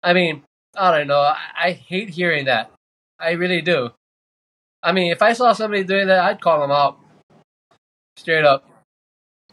I 0.03 0.13
mean, 0.13 0.43
I 0.77 0.95
don't 0.97 1.07
know. 1.07 1.19
I, 1.21 1.37
I 1.57 1.71
hate 1.71 2.09
hearing 2.09 2.45
that. 2.45 2.71
I 3.19 3.31
really 3.31 3.61
do. 3.61 3.91
I 4.83 4.91
mean, 4.91 5.11
if 5.11 5.21
I 5.21 5.33
saw 5.33 5.53
somebody 5.53 5.83
doing 5.83 6.07
that, 6.07 6.19
I'd 6.19 6.41
call 6.41 6.61
them 6.61 6.71
out 6.71 6.99
straight 8.17 8.45
up. 8.45 8.69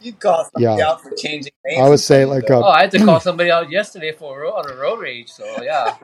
You'd 0.01 0.19
call 0.21 0.45
somebody 0.53 0.79
Yeah. 0.79 0.89
out 0.91 1.03
for 1.03 1.11
changing 1.17 1.53
names. 1.65 1.81
I 1.81 1.89
would 1.89 2.01
say 2.01 2.25
like 2.25 2.51
Oh, 2.51 2.63
uh, 2.63 2.69
I 2.69 2.83
had 2.83 2.91
to 2.93 2.99
call 3.05 3.21
somebody 3.21 3.51
out 3.51 3.71
yesterday 3.71 4.13
for 4.13 4.39
a 4.39 4.43
road, 4.43 4.53
on 4.53 4.71
a 4.71 4.77
road 4.77 5.01
rage. 5.01 5.31
So 5.31 5.63
yeah, 5.63 5.97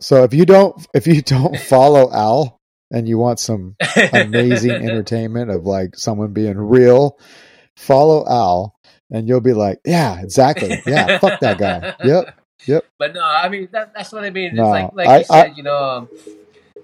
so 0.00 0.24
if 0.24 0.34
you 0.34 0.44
don't 0.44 0.86
if 0.94 1.06
you 1.06 1.22
don't 1.22 1.56
follow 1.60 2.12
Al 2.12 2.58
and 2.92 3.08
you 3.08 3.18
want 3.18 3.38
some 3.40 3.76
amazing 4.12 4.72
entertainment 4.72 5.50
of 5.50 5.64
like 5.64 5.96
someone 5.96 6.32
being 6.32 6.58
real, 6.58 7.18
follow 7.76 8.26
Al 8.28 8.75
and 9.10 9.28
you'll 9.28 9.40
be 9.40 9.52
like, 9.54 9.80
yeah, 9.84 10.20
exactly. 10.20 10.80
Yeah, 10.86 11.18
fuck 11.18 11.40
that 11.40 11.58
guy. 11.58 11.94
Yep. 12.04 12.34
Yep. 12.66 12.84
But 12.98 13.14
no, 13.14 13.22
I 13.22 13.48
mean 13.48 13.68
that, 13.72 13.92
that's 13.94 14.12
what 14.12 14.24
I 14.24 14.30
mean. 14.30 14.48
It's 14.48 14.56
No, 14.56 14.70
like 14.70 14.92
like 14.94 15.08
I- 15.08 15.18
you 15.18 15.24
said, 15.24 15.56
you 15.56 15.62
know, 15.62 15.76
um, 15.76 16.08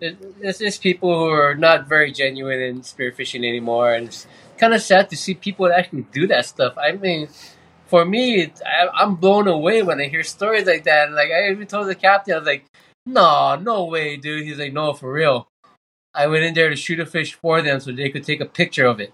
it's 0.00 0.58
just 0.58 0.82
people 0.82 1.16
who 1.16 1.26
are 1.30 1.54
not 1.54 1.88
very 1.88 2.12
genuine 2.12 2.60
in 2.60 2.80
spearfishing 2.82 3.46
anymore, 3.46 3.94
and 3.94 4.08
it's 4.08 4.26
kind 4.58 4.74
of 4.74 4.82
sad 4.82 5.08
to 5.10 5.16
see 5.16 5.34
people 5.34 5.72
actually 5.72 6.06
do 6.12 6.26
that 6.28 6.46
stuff. 6.46 6.74
I 6.76 6.92
mean, 6.92 7.28
for 7.86 8.04
me, 8.04 8.52
I, 8.66 8.88
I'm 8.94 9.16
blown 9.16 9.48
away 9.48 9.82
when 9.82 10.00
I 10.00 10.08
hear 10.08 10.22
stories 10.22 10.66
like 10.66 10.84
that. 10.84 11.06
And 11.08 11.14
like 11.16 11.30
I 11.30 11.50
even 11.50 11.66
told 11.66 11.88
the 11.88 11.94
captain, 11.94 12.34
I 12.34 12.38
was 12.38 12.46
like, 12.46 12.64
"No, 13.06 13.56
no 13.56 13.84
way, 13.84 14.16
dude." 14.16 14.44
He's 14.44 14.58
like, 14.58 14.72
"No, 14.72 14.92
for 14.92 15.12
real." 15.12 15.48
I 16.14 16.26
went 16.26 16.44
in 16.44 16.54
there 16.54 16.68
to 16.68 16.76
shoot 16.76 17.00
a 17.00 17.06
fish 17.06 17.32
for 17.34 17.62
them 17.62 17.80
so 17.80 17.90
they 17.92 18.10
could 18.10 18.24
take 18.24 18.40
a 18.40 18.44
picture 18.46 18.86
of 18.86 19.00
it. 19.00 19.12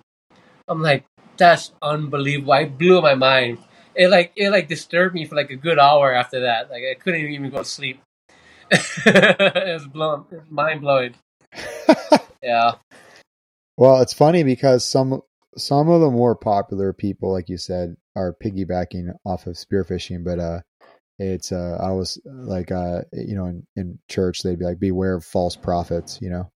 I'm 0.67 0.83
like, 0.83 1.05
that's 1.39 1.73
unbelievable. 1.81 2.53
I 2.53 2.65
blew 2.67 3.01
my 3.01 3.15
mind. 3.15 3.59
It 3.95 4.09
like 4.11 4.33
it 4.37 4.51
like 4.51 4.69
disturbed 4.69 5.15
me 5.15 5.25
for 5.25 5.35
like 5.35 5.51
a 5.51 5.57
good 5.57 5.79
hour 5.79 6.13
after 6.13 6.41
that. 6.41 6.71
Like 6.71 6.83
I 6.91 6.95
couldn't 6.95 7.21
even 7.21 7.51
go 7.51 7.59
to 7.59 7.65
sleep. 7.65 8.01
it 8.71 9.73
was 9.75 9.87
blown, 9.87 10.27
mind 10.51 10.81
blowing. 10.83 11.15
Yeah, 12.43 12.75
Well, 13.77 14.01
it's 14.01 14.13
funny 14.13 14.45
because 14.45 14.85
some 14.85 15.23
some 15.57 15.89
of 15.89 16.01
the 16.01 16.11
more 16.11 16.37
popular 16.37 16.93
people, 16.93 17.33
like 17.33 17.49
you 17.49 17.59
said, 17.59 17.97
are 18.15 18.37
piggybacking 18.45 19.09
off 19.27 19.47
of 19.49 19.55
spearfishing, 19.57 20.25
but 20.25 20.39
uh 20.39 20.61
it's 21.19 21.51
uh 21.51 21.79
I 21.81 21.91
was 21.93 22.21
like 22.27 22.71
uh 22.71 23.03
you 23.13 23.35
know 23.35 23.47
in, 23.47 23.67
in 23.75 23.99
church 24.09 24.43
they'd 24.43 24.59
be 24.59 24.65
like 24.65 24.79
beware 24.79 25.17
of 25.17 25.25
false 25.25 25.57
prophets, 25.57 26.21
you 26.23 26.31
know. 26.31 26.51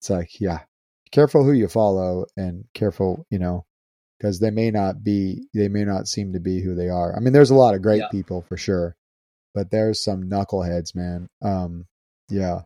It's 0.00 0.10
like, 0.10 0.40
yeah. 0.40 0.60
Careful 1.12 1.44
who 1.44 1.52
you 1.52 1.68
follow 1.68 2.26
and 2.36 2.64
careful, 2.74 3.24
you 3.30 3.38
know, 3.38 3.64
because 4.22 4.38
they 4.38 4.50
may 4.50 4.70
not 4.70 5.02
be 5.02 5.48
they 5.52 5.68
may 5.68 5.84
not 5.84 6.06
seem 6.06 6.32
to 6.34 6.40
be 6.40 6.60
who 6.62 6.76
they 6.76 6.88
are. 6.88 7.16
I 7.16 7.20
mean, 7.20 7.32
there's 7.32 7.50
a 7.50 7.56
lot 7.56 7.74
of 7.74 7.82
great 7.82 7.98
Yeah. 8.02 8.08
people 8.12 8.42
for 8.42 8.56
sure, 8.56 8.94
but 9.52 9.70
there's 9.72 10.02
some 10.02 10.30
knuckleheads, 10.30 10.94
man. 10.94 11.28
Um 11.42 11.86
yeah. 12.30 12.60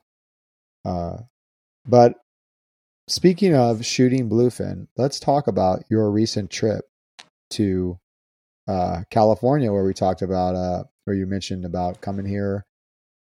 Uh 0.85 1.19
but 1.87 2.15
Speaking 3.09 3.55
of 3.55 3.87
shooting 3.87 4.29
bluefin, 4.29 4.89
let's 4.97 5.21
talk 5.21 5.47
about 5.47 5.85
your 5.89 6.11
recent 6.11 6.51
trip 6.51 6.85
to 7.51 8.01
uh, 8.67 9.03
California, 9.13 9.71
where 9.73 9.85
we 9.85 9.95
talked 9.95 10.23
about, 10.23 10.57
uh, 10.57 10.83
where 11.05 11.15
you 11.15 11.25
mentioned 11.25 11.65
about 11.65 12.01
coming 12.01 12.27
here 12.27 12.67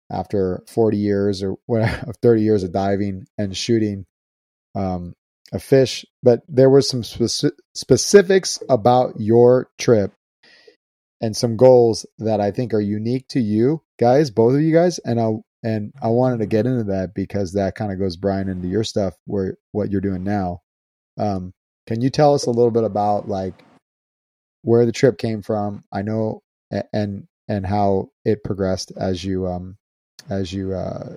after 0.09 0.63
40 0.69 0.95
years 0.95 1.43
or 1.43 1.57
what, 1.65 1.83
30 2.21 2.41
years 2.43 2.63
of 2.63 2.71
diving 2.71 3.25
and 3.37 3.57
shooting 3.57 4.05
um, 4.73 5.15
a 5.51 5.59
fish. 5.59 6.05
But 6.21 6.41
there 6.47 6.69
were 6.69 6.81
some 6.81 7.01
speci- 7.01 7.51
specifics 7.73 8.61
about 8.69 9.19
your 9.19 9.69
trip 9.77 10.13
and 11.21 11.35
some 11.35 11.57
goals 11.57 12.05
that 12.19 12.41
I 12.41 12.51
think 12.51 12.73
are 12.73 12.81
unique 12.81 13.27
to 13.29 13.39
you 13.39 13.81
guys, 13.99 14.29
both 14.29 14.55
of 14.55 14.61
you 14.61 14.73
guys. 14.73 14.99
And 14.99 15.19
I 15.19 15.31
and 15.63 15.93
I 16.01 16.09
wanted 16.09 16.39
to 16.39 16.45
get 16.45 16.65
into 16.65 16.83
that 16.85 17.13
because 17.15 17.53
that 17.53 17.75
kind 17.75 17.91
of 17.91 17.99
goes 17.99 18.17
Brian 18.17 18.49
into 18.49 18.67
your 18.67 18.83
stuff 18.83 19.13
where 19.25 19.55
what 19.71 19.89
you're 19.89 20.01
doing 20.01 20.23
now. 20.23 20.61
Um, 21.17 21.53
can 21.87 22.01
you 22.01 22.09
tell 22.09 22.33
us 22.33 22.45
a 22.45 22.51
little 22.51 22.71
bit 22.71 22.83
about 22.83 23.27
like 23.27 23.63
where 24.61 24.85
the 24.85 24.91
trip 24.91 25.17
came 25.17 25.41
from? 25.41 25.83
I 25.91 26.01
know 26.01 26.41
and 26.91 27.27
and 27.47 27.65
how 27.65 28.09
it 28.25 28.43
progressed 28.43 28.91
as 28.97 29.23
you 29.23 29.47
um 29.47 29.77
as 30.29 30.51
you 30.51 30.73
uh 30.73 31.13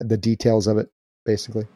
the 0.00 0.16
details 0.16 0.66
of 0.66 0.78
it 0.78 0.88
basically. 1.24 1.66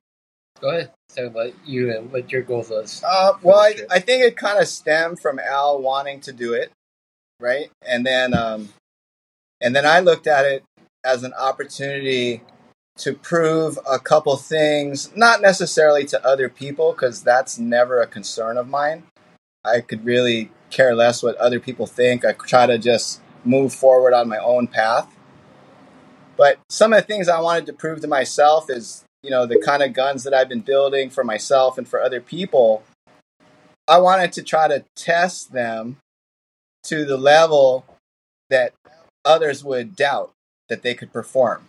go 0.61 0.71
ahead. 0.71 0.91
Talk 1.09 1.27
about 1.27 1.53
you 1.65 1.97
and 1.97 2.11
what 2.11 2.33
your 2.33 2.43
goals 2.43 2.71
was. 2.71 3.03
Uh, 3.07 3.35
well, 3.43 3.59
I, 3.59 3.75
I 3.91 4.01
think 4.01 4.25
it 4.25 4.37
kind 4.37 4.59
of 4.59 4.67
stemmed 4.69 5.21
from 5.21 5.39
Al 5.39 5.81
wanting 5.81 6.21
to 6.23 6.33
do 6.33 6.53
it, 6.55 6.73
right? 7.41 7.71
And 7.87 8.05
then, 8.05 8.35
um, 8.35 8.71
and 9.61 9.75
then 9.77 9.87
I 9.87 10.01
looked 10.01 10.27
at 10.27 10.45
it 10.45 10.65
as 11.05 11.23
an 11.23 11.33
opportunity 11.35 12.43
to 12.97 13.13
prove 13.13 13.79
a 13.91 13.99
couple 13.99 14.37
things, 14.37 15.15
not 15.17 15.41
necessarily 15.41 16.05
to 16.07 16.27
other 16.27 16.49
people, 16.49 16.93
because 16.93 17.23
that's 17.23 17.59
never 17.59 18.01
a 18.01 18.07
concern 18.07 18.57
of 18.57 18.69
mine. 18.69 19.05
I 19.65 19.81
could 19.81 20.05
really 20.05 20.51
care 20.71 20.95
less 20.95 21.23
what 21.23 21.37
other 21.37 21.61
people 21.61 21.87
think. 21.87 22.25
I 22.25 22.33
try 22.33 22.67
to 22.67 22.79
just 22.79 23.21
move 23.45 23.73
forward 23.73 24.13
on 24.15 24.29
my 24.29 24.39
own 24.39 24.67
path. 24.67 25.09
But 26.37 26.59
some 26.69 26.93
of 26.93 27.01
the 27.01 27.07
things 27.07 27.29
I 27.29 27.41
wanted 27.41 27.67
to 27.67 27.73
prove 27.73 28.01
to 28.01 28.09
myself 28.09 28.69
is, 28.69 29.05
you 29.25 29.31
know, 29.31 29.47
the 29.47 29.59
kind 29.59 29.83
of 29.83 29.95
guns 29.95 30.23
that 30.25 30.35
I've 30.35 30.51
been 30.51 30.61
building 30.61 31.09
for 31.09 31.25
myself 31.25 31.79
and 31.79 31.89
for 31.89 32.01
other 32.01 32.21
people. 32.21 32.83
I 33.89 33.99
wanted 33.99 34.33
to 34.35 34.43
try 34.43 34.69
to 34.69 34.85
test 34.95 35.53
them 35.53 35.97
to 36.85 37.07
the 37.07 37.17
level 37.17 37.87
that 38.51 38.75
others 39.25 39.65
would 39.65 39.97
doubt 39.97 40.33
that 40.69 40.83
they 40.83 40.95
could 40.95 41.13
perform. 41.13 41.67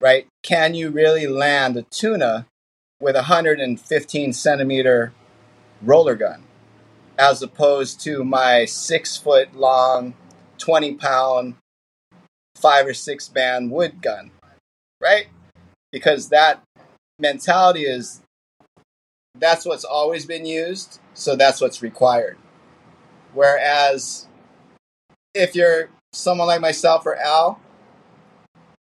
Right? 0.00 0.26
Can 0.42 0.74
you 0.74 0.90
really 0.90 1.26
land 1.26 1.76
a 1.76 1.82
tuna 1.82 2.46
with 3.00 3.16
a 3.16 3.28
115 3.28 4.32
centimeter 4.32 5.12
roller 5.82 6.14
gun 6.14 6.44
as 7.18 7.42
opposed 7.42 8.00
to 8.00 8.24
my 8.24 8.64
six 8.64 9.16
foot 9.16 9.54
long, 9.54 10.14
20 10.58 10.94
pound, 10.94 11.56
five 12.56 12.86
or 12.86 12.94
six 12.94 13.28
band 13.28 13.70
wood 13.70 14.00
gun? 14.00 14.30
Right? 15.00 15.26
Because 15.92 16.28
that 16.28 16.62
mentality 17.18 17.82
is 17.82 18.22
that's 19.34 19.64
what's 19.64 19.84
always 19.84 20.26
been 20.26 20.46
used, 20.46 21.00
so 21.14 21.36
that's 21.36 21.60
what's 21.60 21.82
required. 21.82 22.36
Whereas 23.34 24.26
if 25.34 25.54
you're 25.54 25.90
someone 26.12 26.48
like 26.48 26.60
myself 26.60 27.06
or 27.06 27.16
Al, 27.16 27.60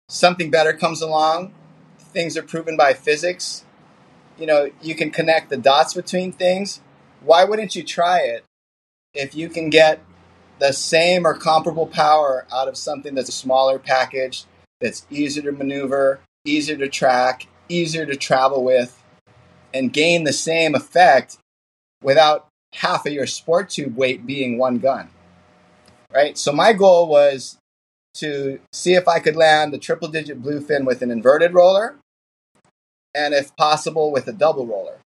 something 0.08 0.50
better 0.50 0.72
comes 0.72 1.00
along, 1.00 1.52
things 1.98 2.36
are 2.36 2.42
proven 2.42 2.76
by 2.76 2.92
physics, 2.92 3.64
you 4.38 4.46
know, 4.46 4.70
you 4.82 4.94
can 4.94 5.10
connect 5.10 5.50
the 5.50 5.56
dots 5.56 5.94
between 5.94 6.32
things. 6.32 6.80
Why 7.20 7.44
wouldn't 7.44 7.76
you 7.76 7.82
try 7.82 8.20
it 8.20 8.44
if 9.14 9.34
you 9.34 9.48
can 9.48 9.70
get 9.70 10.00
the 10.58 10.72
same 10.72 11.26
or 11.26 11.34
comparable 11.34 11.86
power 11.86 12.46
out 12.52 12.68
of 12.68 12.76
something 12.76 13.14
that's 13.14 13.28
a 13.28 13.32
smaller 13.32 13.78
package, 13.78 14.44
that's 14.80 15.06
easier 15.10 15.44
to 15.44 15.52
maneuver, 15.52 16.20
easier 16.44 16.76
to 16.76 16.88
track, 16.88 17.46
easier 17.68 18.06
to 18.06 18.16
travel 18.16 18.64
with, 18.64 19.02
and 19.72 19.92
gain 19.92 20.24
the 20.24 20.32
same 20.32 20.74
effect 20.74 21.38
without 22.02 22.48
half 22.74 23.06
of 23.06 23.12
your 23.12 23.26
sport 23.26 23.70
tube 23.70 23.96
weight 23.96 24.26
being 24.26 24.58
one 24.58 24.78
gun? 24.78 25.08
Right? 26.12 26.38
So 26.38 26.52
my 26.52 26.72
goal 26.72 27.08
was 27.08 27.58
to 28.14 28.60
see 28.72 28.94
if 28.94 29.08
I 29.08 29.18
could 29.18 29.36
land 29.36 29.74
a 29.74 29.78
triple 29.78 30.08
digit 30.08 30.40
bluefin 30.40 30.84
with 30.86 31.02
an 31.02 31.10
inverted 31.10 31.52
roller 31.52 31.96
and 33.14 33.34
if 33.34 33.54
possible 33.56 34.12
with 34.12 34.28
a 34.28 34.32
double 34.32 34.66
roller. 34.66 34.98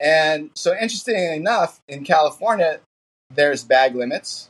And 0.00 0.50
so 0.54 0.72
interestingly 0.72 1.36
enough, 1.36 1.80
in 1.88 2.04
California, 2.04 2.80
there's 3.34 3.64
bag 3.64 3.94
limits, 3.94 4.48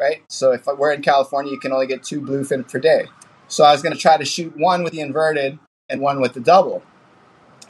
right? 0.00 0.22
So 0.30 0.52
if 0.52 0.66
we're 0.66 0.92
in 0.92 1.02
California, 1.02 1.52
you 1.52 1.60
can 1.60 1.72
only 1.72 1.86
get 1.86 2.02
two 2.02 2.20
bluefin 2.20 2.70
per 2.70 2.78
day. 2.78 3.06
So 3.48 3.64
I 3.64 3.72
was 3.72 3.82
going 3.82 3.94
to 3.94 4.00
try 4.00 4.16
to 4.16 4.24
shoot 4.24 4.56
one 4.56 4.82
with 4.82 4.92
the 4.92 5.00
inverted 5.00 5.58
and 5.88 6.00
one 6.00 6.20
with 6.20 6.34
the 6.34 6.40
double. 6.40 6.82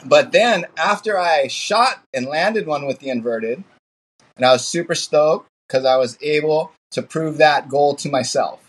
But 0.05 0.31
then 0.31 0.65
after 0.77 1.17
I 1.17 1.47
shot 1.47 2.03
and 2.13 2.27
landed 2.27 2.67
one 2.67 2.85
with 2.85 2.99
the 2.99 3.09
inverted, 3.09 3.63
and 4.35 4.45
I 4.45 4.53
was 4.53 4.67
super 4.67 4.95
stoked 4.95 5.47
because 5.67 5.85
I 5.85 5.97
was 5.97 6.17
able 6.21 6.71
to 6.91 7.01
prove 7.01 7.37
that 7.37 7.69
goal 7.69 7.95
to 7.95 8.09
myself. 8.09 8.63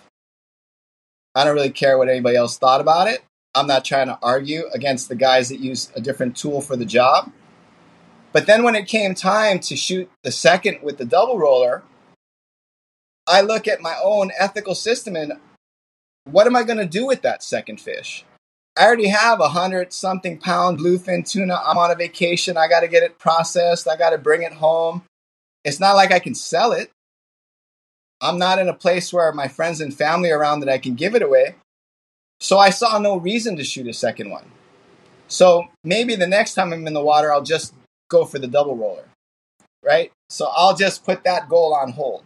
I 1.35 1.45
don't 1.45 1.55
really 1.55 1.71
care 1.71 1.99
what 1.99 2.09
anybody 2.09 2.37
else 2.37 2.59
thought 2.59 2.81
about 2.81 3.09
it. 3.09 3.23
I'm 3.55 3.67
not 3.67 3.85
trying 3.85 4.09
to 4.09 4.19
argue 4.23 4.65
against 4.75 5.09
the 5.09 5.15
guys 5.15 5.49
that 5.49 5.61
use 5.61 5.91
a 5.95 6.01
different 6.01 6.37
tool 6.37 6.61
for 6.61 6.77
the 6.77 6.85
job. 6.85 7.31
But 8.33 8.47
then 8.47 8.63
when 8.63 8.75
it 8.75 8.87
came 8.87 9.15
time 9.15 9.59
to 9.61 9.77
shoot 9.77 10.11
the 10.23 10.33
second 10.33 10.81
with 10.83 10.99
the 10.99 11.05
double 11.05 11.39
roller, 11.39 11.83
I 13.27 13.41
look 13.41 13.69
at 13.69 13.81
my 13.81 13.97
own 14.03 14.31
ethical 14.39 14.75
system 14.75 15.17
and 15.17 15.35
what 16.25 16.47
am 16.47 16.57
I 16.57 16.63
going 16.63 16.79
to 16.79 16.87
do 16.87 17.07
with 17.07 17.23
that 17.23 17.43
second 17.43 17.81
fish? 17.81 18.25
I 18.79 18.85
already 18.87 19.09
have 19.09 19.41
a 19.41 19.49
hundred 19.49 19.93
something 19.93 20.39
pound 20.39 20.79
bluefin 20.79 21.29
tuna. 21.29 21.61
I'm 21.66 21.76
on 21.76 21.91
a 21.91 21.97
vacation. 21.97 22.57
I 22.57 22.68
got 22.68 22.81
to 22.81 22.89
get 22.89 23.03
it 23.03 23.18
processed. 23.18 23.89
I 23.89 23.97
got 23.97 24.11
to 24.11 24.18
bring 24.18 24.43
it 24.43 24.53
home. 24.53 25.03
It's 25.64 25.81
not 25.81 25.97
like 25.97 26.12
I 26.12 26.20
can 26.20 26.35
sell 26.35 26.70
it. 26.70 26.91
I'm 28.20 28.39
not 28.39 28.61
in 28.61 28.68
a 28.68 28.74
place 28.74 29.12
where 29.12 29.33
my 29.33 29.49
friends 29.49 29.81
and 29.81 29.93
family 29.93 30.31
are 30.31 30.39
around 30.39 30.61
that 30.61 30.68
I 30.68 30.79
can 30.79 30.95
give 30.95 31.16
it 31.16 31.22
away. 31.22 31.57
So 32.41 32.59
I 32.59 32.70
saw 32.70 32.99
no 32.99 33.16
reason 33.16 33.57
to 33.57 33.64
shoot 33.64 33.89
a 33.89 33.93
second 33.93 34.31
one. 34.31 34.45
So 35.26 35.66
maybe 35.83 36.14
the 36.14 36.26
next 36.26 36.55
time 36.55 36.72
I'm 36.72 36.87
in 36.87 36.95
the 36.95 37.01
water, 37.01 37.33
I'll 37.33 37.43
just 37.43 37.74
go 38.09 38.24
for 38.24 38.39
the 38.39 38.47
double 38.47 38.76
roller, 38.76 39.09
right? 39.85 40.12
So 40.31 40.51
I'll 40.57 40.76
just 40.76 41.05
put 41.05 41.24
that 41.24 41.49
goal 41.49 41.74
on 41.74 41.93
hold. 41.93 42.24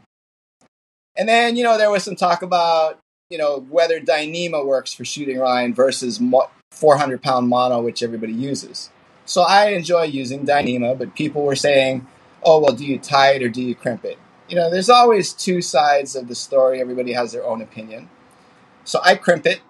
And 1.17 1.29
then, 1.29 1.57
you 1.57 1.65
know, 1.65 1.79
there 1.79 1.91
was 1.91 2.05
some 2.05 2.17
talk 2.17 2.43
about, 2.43 2.99
you 3.33 3.39
know, 3.39 3.61
whether 3.71 3.99
Dyneema 3.99 4.65
works 4.65 4.93
for 4.93 5.07
shooting 5.07 5.39
line 5.39 5.73
versus 5.73 6.21
400 6.71 7.23
pound 7.23 7.49
mono, 7.49 7.81
which 7.81 8.03
everybody 8.03 8.35
uses. 8.35 8.91
So 9.25 9.41
I 9.41 9.69
enjoy 9.69 10.03
using 10.03 10.45
Dyneema, 10.45 10.99
but 10.99 11.15
people 11.15 11.43
were 11.43 11.57
saying, 11.57 12.07
oh, 12.43 12.61
well, 12.61 12.75
do 12.75 12.85
you 12.85 12.99
tie 12.99 13.33
it 13.33 13.43
or 13.43 13.49
do 13.49 13.63
you 13.63 13.75
crimp 13.75 14.05
it? 14.05 14.19
You 14.49 14.57
know, 14.57 14.69
there's 14.69 14.91
always 14.91 15.33
two 15.33 15.63
sides 15.63 16.15
of 16.15 16.29
the 16.29 16.35
story. 16.35 16.79
Everybody 16.79 17.15
has 17.15 17.33
their 17.33 17.43
own 17.47 17.63
opinion. 17.63 18.11
So 18.85 19.01
I 19.03 19.15
crimp 19.15 19.47
it. 19.47 19.63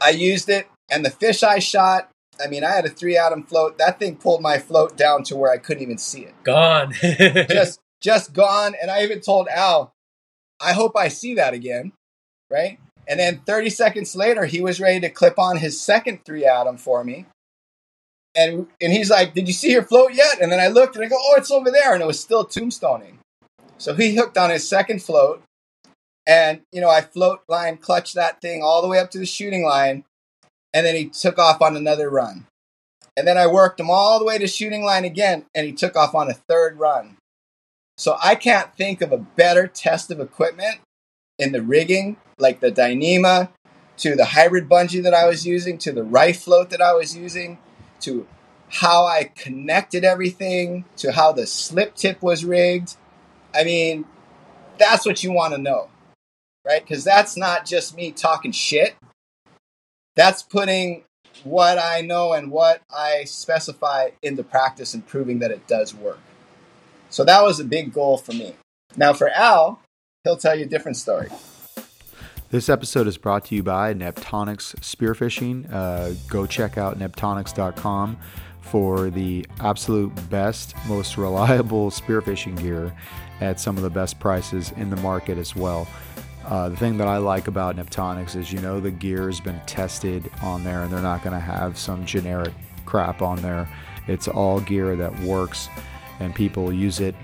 I 0.00 0.10
used 0.10 0.48
it, 0.48 0.68
and 0.88 1.04
the 1.04 1.10
fish 1.10 1.42
I 1.42 1.58
shot, 1.58 2.10
I 2.40 2.46
mean, 2.46 2.62
I 2.62 2.70
had 2.70 2.84
a 2.84 2.90
three 2.90 3.16
atom 3.16 3.42
float. 3.42 3.78
That 3.78 3.98
thing 3.98 4.14
pulled 4.14 4.42
my 4.42 4.58
float 4.58 4.96
down 4.96 5.24
to 5.24 5.36
where 5.36 5.50
I 5.50 5.56
couldn't 5.56 5.82
even 5.82 5.98
see 5.98 6.20
it. 6.20 6.34
Gone. 6.44 6.92
just 7.02 7.80
just 8.00 8.32
gone. 8.34 8.74
And 8.80 8.90
I 8.90 9.02
even 9.02 9.22
told 9.22 9.48
Al, 9.48 9.94
I 10.60 10.72
hope 10.72 10.96
I 10.96 11.08
see 11.08 11.34
that 11.34 11.54
again. 11.54 11.92
Right? 12.50 12.78
And 13.08 13.20
then 13.20 13.40
30 13.46 13.70
seconds 13.70 14.16
later, 14.16 14.46
he 14.46 14.60
was 14.60 14.80
ready 14.80 15.00
to 15.00 15.10
clip 15.10 15.38
on 15.38 15.58
his 15.58 15.80
second 15.80 16.24
three 16.24 16.44
atom 16.44 16.76
for 16.76 17.04
me. 17.04 17.26
And 18.34 18.66
and 18.80 18.92
he's 18.92 19.10
like, 19.10 19.34
Did 19.34 19.48
you 19.48 19.54
see 19.54 19.72
your 19.72 19.82
float 19.82 20.12
yet? 20.12 20.40
And 20.40 20.52
then 20.52 20.60
I 20.60 20.68
looked 20.68 20.96
and 20.96 21.04
I 21.04 21.08
go, 21.08 21.16
Oh, 21.18 21.34
it's 21.36 21.50
over 21.50 21.70
there. 21.70 21.94
And 21.94 22.02
it 22.02 22.06
was 22.06 22.20
still 22.20 22.44
tombstoning. 22.44 23.18
So 23.78 23.94
he 23.94 24.14
hooked 24.16 24.38
on 24.38 24.50
his 24.50 24.68
second 24.68 25.02
float. 25.02 25.42
And, 26.28 26.62
you 26.72 26.80
know, 26.80 26.90
I 26.90 27.02
float 27.02 27.42
line 27.48 27.76
clutched 27.76 28.14
that 28.14 28.40
thing 28.40 28.62
all 28.62 28.82
the 28.82 28.88
way 28.88 28.98
up 28.98 29.10
to 29.12 29.18
the 29.18 29.26
shooting 29.26 29.64
line 29.64 30.04
and 30.76 30.84
then 30.84 30.94
he 30.94 31.06
took 31.06 31.38
off 31.38 31.62
on 31.62 31.74
another 31.74 32.10
run. 32.10 32.46
And 33.16 33.26
then 33.26 33.38
I 33.38 33.46
worked 33.46 33.80
him 33.80 33.88
all 33.88 34.18
the 34.18 34.26
way 34.26 34.36
to 34.36 34.46
shooting 34.46 34.84
line 34.84 35.06
again, 35.06 35.46
and 35.54 35.64
he 35.64 35.72
took 35.72 35.96
off 35.96 36.14
on 36.14 36.30
a 36.30 36.34
third 36.34 36.78
run. 36.78 37.15
So 37.96 38.16
I 38.22 38.34
can't 38.34 38.74
think 38.74 39.00
of 39.00 39.12
a 39.12 39.18
better 39.18 39.66
test 39.66 40.10
of 40.10 40.20
equipment 40.20 40.80
in 41.38 41.52
the 41.52 41.62
rigging, 41.62 42.16
like 42.38 42.60
the 42.60 42.70
Dyneema, 42.70 43.50
to 43.98 44.14
the 44.14 44.26
hybrid 44.26 44.68
bungee 44.68 45.02
that 45.02 45.14
I 45.14 45.26
was 45.26 45.46
using, 45.46 45.78
to 45.78 45.92
the 45.92 46.04
Riffe 46.04 46.42
float 46.42 46.70
that 46.70 46.82
I 46.82 46.92
was 46.92 47.16
using, 47.16 47.58
to 48.00 48.26
how 48.68 49.06
I 49.06 49.30
connected 49.34 50.04
everything, 50.04 50.84
to 50.96 51.12
how 51.12 51.32
the 51.32 51.46
slip 51.46 51.94
tip 51.94 52.22
was 52.22 52.44
rigged. 52.44 52.96
I 53.54 53.64
mean, 53.64 54.04
that's 54.78 55.06
what 55.06 55.22
you 55.22 55.32
want 55.32 55.54
to 55.54 55.58
know, 55.58 55.88
right? 56.66 56.82
Because 56.82 57.04
that's 57.04 57.36
not 57.36 57.64
just 57.64 57.96
me 57.96 58.12
talking 58.12 58.52
shit 58.52 58.94
that's 60.16 60.42
putting 60.42 61.04
what 61.44 61.78
I 61.78 62.00
know 62.00 62.32
and 62.32 62.50
what 62.50 62.80
I 62.90 63.24
specify 63.24 64.10
into 64.22 64.42
practice 64.42 64.94
and 64.94 65.06
proving 65.06 65.38
that 65.40 65.50
it 65.50 65.66
does 65.68 65.94
work. 65.94 66.18
So 67.10 67.24
that 67.24 67.42
was 67.42 67.60
a 67.60 67.64
big 67.64 67.92
goal 67.92 68.18
for 68.18 68.32
me. 68.32 68.54
Now 68.96 69.12
for 69.12 69.28
Al, 69.30 69.80
he'll 70.24 70.36
tell 70.36 70.56
you 70.56 70.64
a 70.64 70.68
different 70.68 70.96
story. 70.96 71.28
This 72.50 72.68
episode 72.68 73.06
is 73.06 73.18
brought 73.18 73.46
to 73.46 73.56
you 73.56 73.62
by 73.62 73.92
Neptonics 73.92 74.76
Spearfishing. 74.76 75.70
Uh, 75.72 76.12
go 76.28 76.46
check 76.46 76.78
out 76.78 76.98
neptonics.com 76.98 78.16
for 78.60 79.10
the 79.10 79.46
absolute 79.60 80.12
best, 80.30 80.74
most 80.86 81.16
reliable 81.16 81.90
spearfishing 81.90 82.60
gear 82.60 82.94
at 83.40 83.60
some 83.60 83.76
of 83.76 83.82
the 83.82 83.90
best 83.90 84.18
prices 84.18 84.72
in 84.76 84.90
the 84.90 84.96
market 84.96 85.38
as 85.38 85.54
well. 85.54 85.88
Uh, 86.44 86.68
the 86.68 86.76
thing 86.76 86.96
that 86.98 87.08
I 87.08 87.16
like 87.18 87.48
about 87.48 87.76
Neptonics 87.76 88.36
is 88.36 88.52
you 88.52 88.60
know 88.60 88.78
the 88.78 88.92
gear 88.92 89.26
has 89.26 89.40
been 89.40 89.60
tested 89.66 90.30
on 90.42 90.62
there 90.62 90.82
and 90.82 90.92
they're 90.92 91.02
not 91.02 91.24
going 91.24 91.34
to 91.34 91.40
have 91.40 91.76
some 91.76 92.06
generic 92.06 92.54
crap 92.84 93.22
on 93.22 93.42
there. 93.42 93.68
It's 94.06 94.28
all 94.28 94.60
gear 94.60 94.94
that 94.94 95.18
works 95.20 95.68
and 96.20 96.34
people 96.34 96.72
use 96.72 97.00
it 97.00 97.14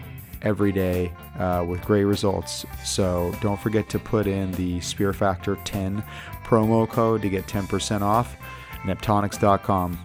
every 0.43 0.72
day 0.72 1.12
uh, 1.38 1.64
with 1.66 1.80
great 1.82 2.05
results. 2.05 2.66
So 2.84 3.34
don't 3.40 3.61
forget 3.61 3.88
to 3.90 3.99
put 3.99 4.26
in 4.26 4.53
the 4.53 4.80
Spear 4.80 5.12
Factor 5.12 5.57
10 5.64 6.03
promo 6.45 6.88
code 6.88 7.22
to 7.22 7.28
get 7.28 7.47
10% 7.47 8.03
off. 8.03 8.36
Neptonics.com. 8.82 9.99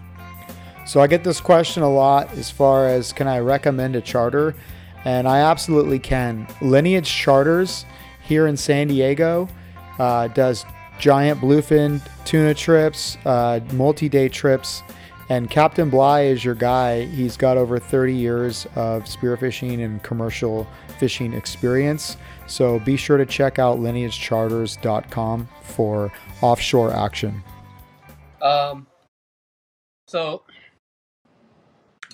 So 0.86 1.00
I 1.00 1.06
get 1.06 1.22
this 1.22 1.40
question 1.40 1.82
a 1.82 1.90
lot 1.90 2.32
as 2.32 2.50
far 2.50 2.86
as 2.86 3.12
can 3.12 3.26
I 3.26 3.40
recommend 3.40 3.96
a 3.96 4.00
charter? 4.00 4.54
And 5.04 5.28
I 5.28 5.38
absolutely 5.40 5.98
can. 5.98 6.46
Lineage 6.60 7.08
Charters 7.08 7.84
here 8.22 8.46
in 8.46 8.56
San 8.56 8.88
Diego. 8.88 9.48
Uh, 9.98 10.28
does 10.28 10.64
giant 10.98 11.40
bluefin 11.40 12.00
tuna 12.24 12.54
trips, 12.54 13.18
uh, 13.24 13.60
multi 13.72 14.08
day 14.08 14.28
trips. 14.28 14.82
And 15.30 15.50
Captain 15.50 15.90
Bly 15.90 16.22
is 16.22 16.42
your 16.42 16.54
guy. 16.54 17.04
He's 17.04 17.36
got 17.36 17.58
over 17.58 17.78
30 17.78 18.14
years 18.14 18.66
of 18.76 19.04
spearfishing 19.04 19.84
and 19.84 20.02
commercial 20.02 20.66
fishing 20.98 21.34
experience. 21.34 22.16
So 22.46 22.78
be 22.80 22.96
sure 22.96 23.18
to 23.18 23.26
check 23.26 23.58
out 23.58 23.78
lineagecharters.com 23.78 25.48
for 25.62 26.10
offshore 26.40 26.94
action. 26.94 27.42
Um, 28.40 28.86
so 30.06 30.44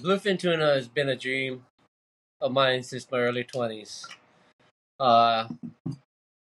bluefin 0.00 0.38
tuna 0.38 0.74
has 0.74 0.88
been 0.88 1.08
a 1.08 1.16
dream 1.16 1.64
of 2.40 2.52
mine 2.52 2.82
since 2.82 3.08
my 3.10 3.18
early 3.18 3.44
20s. 3.44 4.06
Uh, 4.98 5.48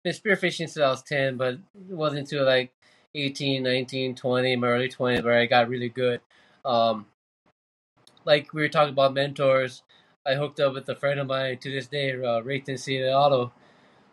been 0.03 0.13
spearfishing 0.13 0.69
since 0.69 0.77
I 0.77 0.89
was 0.89 1.03
10, 1.03 1.37
but 1.37 1.53
it 1.53 1.95
wasn't 1.95 2.21
until 2.21 2.45
like 2.45 2.71
18, 3.13 3.61
19, 3.61 4.15
20, 4.15 4.55
my 4.55 4.67
early 4.67 4.89
20s 4.89 5.23
where 5.23 5.39
I 5.39 5.45
got 5.45 5.69
really 5.69 5.89
good. 5.89 6.19
Um, 6.65 7.07
like 8.25 8.53
we 8.53 8.61
were 8.61 8.69
talking 8.69 8.93
about 8.93 9.13
mentors, 9.13 9.83
I 10.25 10.35
hooked 10.35 10.59
up 10.59 10.73
with 10.73 10.89
a 10.89 10.95
friend 10.95 11.19
of 11.19 11.27
mine 11.27 11.57
to 11.59 11.71
this 11.71 11.87
day, 11.87 12.11
uh, 12.11 12.41
Rayton 12.41 12.75
Cianotto. 12.75 13.51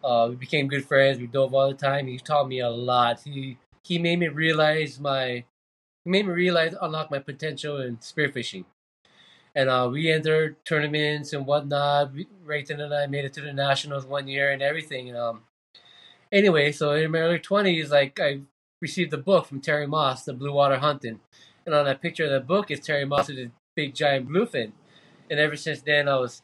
Uh, 0.05 0.29
we 0.31 0.37
became 0.37 0.69
good 0.69 0.87
friends. 0.87 1.19
We 1.21 1.27
dove 1.27 1.55
all 1.55 1.69
the 1.69 1.75
time. 1.75 2.07
He 2.07 2.19
taught 2.19 2.49
me 2.49 2.61
a 2.61 2.71
lot. 2.71 3.23
He 3.23 3.59
he 3.85 3.99
made 3.99 4.19
me 4.19 4.29
realize 4.29 5.01
my 5.01 5.45
he 6.05 6.11
made 6.11 6.27
me 6.27 6.33
realize 6.33 6.75
unlock 6.81 7.11
my 7.11 7.19
potential 7.21 7.81
in 7.81 7.99
spearfishing. 7.99 8.65
And 9.55 9.69
uh, 9.71 9.89
we 9.93 10.11
entered 10.11 10.65
tournaments 10.65 11.33
and 11.33 11.47
whatnot. 11.47 12.13
Rayton 12.45 12.81
and 12.81 12.95
I 12.95 13.07
made 13.07 13.25
it 13.27 13.33
to 13.35 13.41
the 13.43 13.53
nationals 13.53 14.07
one 14.07 14.29
year 14.29 14.51
and 14.53 14.63
everything. 14.63 15.17
Um, 15.17 15.43
Anyway, 16.33 16.73
so 16.73 16.93
in 16.93 17.11
my 17.11 17.19
early 17.21 17.39
twenties, 17.41 17.91
like 17.91 18.21
I 18.21 18.41
received 18.81 19.13
a 19.13 19.19
book 19.19 19.47
from 19.47 19.61
Terry 19.61 19.87
Maas, 19.87 20.25
The 20.25 20.33
Blue 20.33 20.53
Water 20.53 20.79
Hunting, 20.79 21.21
and 21.67 21.75
on 21.75 21.85
that 21.85 22.01
picture 22.01 22.25
of 22.25 22.31
the 22.31 22.41
book 22.41 22.71
is 22.71 22.81
Terry 22.81 23.05
Maas 23.05 23.29
with 23.29 23.39
a 23.39 23.51
big 23.77 23.95
giant 23.95 24.29
bluefin. 24.29 24.73
And 25.31 25.39
ever 25.39 25.57
since 25.57 25.83
then, 25.83 26.09
I 26.09 26.17
was 26.17 26.43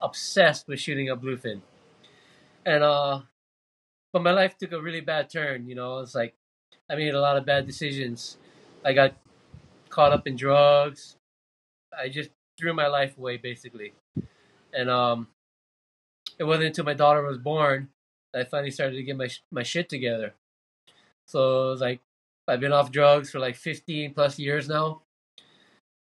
obsessed 0.00 0.68
with 0.68 0.80
shooting 0.80 1.08
a 1.08 1.16
bluefin. 1.16 1.60
And 2.64 2.82
uh, 2.82 3.20
but 4.12 4.22
my 4.22 4.32
life 4.32 4.56
took 4.56 4.72
a 4.72 4.80
really 4.80 5.00
bad 5.00 5.30
turn. 5.30 5.68
You 5.68 5.74
know, 5.74 5.98
it's 5.98 6.14
like 6.14 6.34
I 6.88 6.94
made 6.96 7.14
a 7.14 7.20
lot 7.20 7.36
of 7.36 7.44
bad 7.44 7.66
decisions. 7.66 8.38
I 8.84 8.92
got 8.92 9.14
caught 9.88 10.12
up 10.12 10.26
in 10.26 10.36
drugs. 10.36 11.16
I 11.98 12.08
just 12.08 12.30
threw 12.58 12.72
my 12.72 12.86
life 12.86 13.18
away 13.18 13.36
basically. 13.36 13.92
And 14.72 14.90
um, 14.90 15.28
it 16.38 16.44
wasn't 16.44 16.66
until 16.66 16.84
my 16.84 16.94
daughter 16.94 17.22
was 17.22 17.38
born 17.38 17.88
that 18.32 18.46
I 18.46 18.48
finally 18.48 18.70
started 18.70 18.96
to 18.96 19.02
get 19.02 19.16
my 19.16 19.28
my 19.50 19.62
shit 19.62 19.88
together. 19.88 20.34
So 21.26 21.72
like 21.72 22.00
I've 22.48 22.60
been 22.60 22.72
off 22.72 22.92
drugs 22.92 23.30
for 23.30 23.40
like 23.40 23.56
15 23.56 24.14
plus 24.14 24.38
years 24.38 24.68
now, 24.68 25.02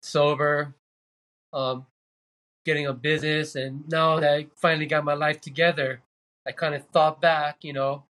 sober, 0.01 0.75
um, 1.53 1.85
getting 2.65 2.87
a 2.87 2.93
business, 2.93 3.55
and 3.55 3.87
now 3.89 4.19
that 4.19 4.33
I 4.33 4.47
finally 4.55 4.85
got 4.85 5.03
my 5.03 5.15
life 5.15 5.41
together, 5.41 6.01
I 6.47 6.51
kind 6.51 6.75
of 6.75 6.85
thought 6.87 7.21
back, 7.21 7.57
you 7.63 7.73
know, 7.73 8.05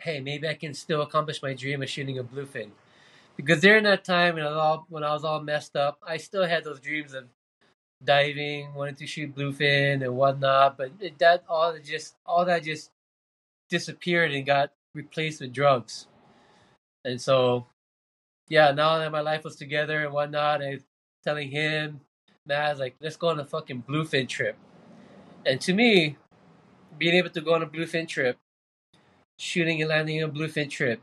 hey, 0.00 0.20
maybe 0.20 0.48
I 0.48 0.54
can 0.54 0.74
still 0.74 1.02
accomplish 1.02 1.42
my 1.42 1.54
dream 1.54 1.82
of 1.82 1.88
shooting 1.90 2.18
a 2.18 2.24
bluefin. 2.24 2.70
because 3.36 3.60
during 3.60 3.84
that 3.84 4.04
time 4.04 4.34
when 4.34 4.44
I 4.44 4.48
was 4.48 4.58
all 4.58 4.86
when 4.88 5.04
I 5.04 5.12
was 5.12 5.24
all 5.24 5.40
messed 5.40 5.76
up, 5.76 5.98
I 6.06 6.18
still 6.18 6.44
had 6.46 6.64
those 6.64 6.80
dreams 6.80 7.14
of 7.14 7.24
diving, 8.04 8.74
wanting 8.74 8.96
to 8.96 9.06
shoot 9.06 9.34
bluefin 9.34 10.04
and 10.04 10.16
whatnot. 10.16 10.76
But 10.78 10.92
it, 11.00 11.18
that 11.18 11.44
all 11.48 11.76
just 11.78 12.16
all 12.26 12.44
that 12.46 12.64
just 12.64 12.90
disappeared 13.70 14.32
and 14.32 14.46
got 14.46 14.72
replaced 14.94 15.40
with 15.40 15.52
drugs. 15.52 16.06
And 17.04 17.20
so, 17.20 17.66
yeah, 18.48 18.72
now 18.72 18.98
that 18.98 19.12
my 19.12 19.20
life 19.20 19.44
was 19.44 19.56
together 19.56 20.04
and 20.04 20.12
whatnot, 20.12 20.62
and 20.62 20.82
telling 21.24 21.50
him, 21.50 22.00
Maz, 22.48 22.78
like, 22.78 22.96
let's 23.00 23.16
go 23.16 23.28
on 23.28 23.40
a 23.40 23.44
fucking 23.44 23.84
bluefin 23.88 24.28
trip. 24.28 24.56
And 25.46 25.60
to 25.62 25.72
me, 25.74 26.16
being 26.98 27.14
able 27.14 27.30
to 27.30 27.40
go 27.40 27.54
on 27.54 27.62
a 27.62 27.66
bluefin 27.66 28.06
trip, 28.08 28.38
shooting 29.38 29.80
and 29.80 29.90
landing 29.90 30.22
on 30.22 30.30
a 30.30 30.32
bluefin 30.32 30.70
trip, 30.70 31.00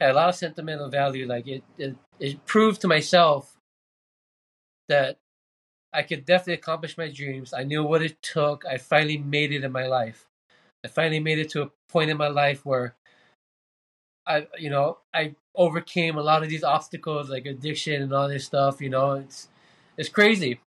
had 0.00 0.10
a 0.10 0.14
lot 0.14 0.28
of 0.28 0.34
sentimental 0.34 0.88
value. 0.88 1.26
Like 1.26 1.46
it, 1.46 1.64
it, 1.78 1.96
it 2.20 2.44
proved 2.46 2.80
to 2.82 2.88
myself 2.88 3.56
that 4.88 5.18
I 5.92 6.02
could 6.02 6.24
definitely 6.24 6.54
accomplish 6.54 6.98
my 6.98 7.08
dreams. 7.08 7.54
I 7.54 7.62
knew 7.64 7.84
what 7.84 8.02
it 8.02 8.20
took. 8.22 8.64
I 8.66 8.78
finally 8.78 9.18
made 9.18 9.52
it 9.52 9.64
in 9.64 9.72
my 9.72 9.86
life. 9.86 10.26
I 10.84 10.88
finally 10.88 11.20
made 11.20 11.38
it 11.38 11.50
to 11.50 11.62
a 11.62 11.70
point 11.88 12.10
in 12.10 12.16
my 12.16 12.28
life 12.28 12.66
where 12.66 12.96
I, 14.26 14.46
you 14.58 14.70
know, 14.70 14.98
I 15.12 15.34
overcame 15.54 16.16
a 16.16 16.22
lot 16.22 16.42
of 16.42 16.48
these 16.48 16.64
obstacles 16.64 17.30
like 17.30 17.46
addiction 17.46 18.02
and 18.02 18.12
all 18.12 18.28
this 18.28 18.44
stuff. 18.44 18.80
You 18.80 18.90
know, 18.90 19.12
it's 19.12 19.48
it's 19.96 20.08
crazy. 20.08 20.60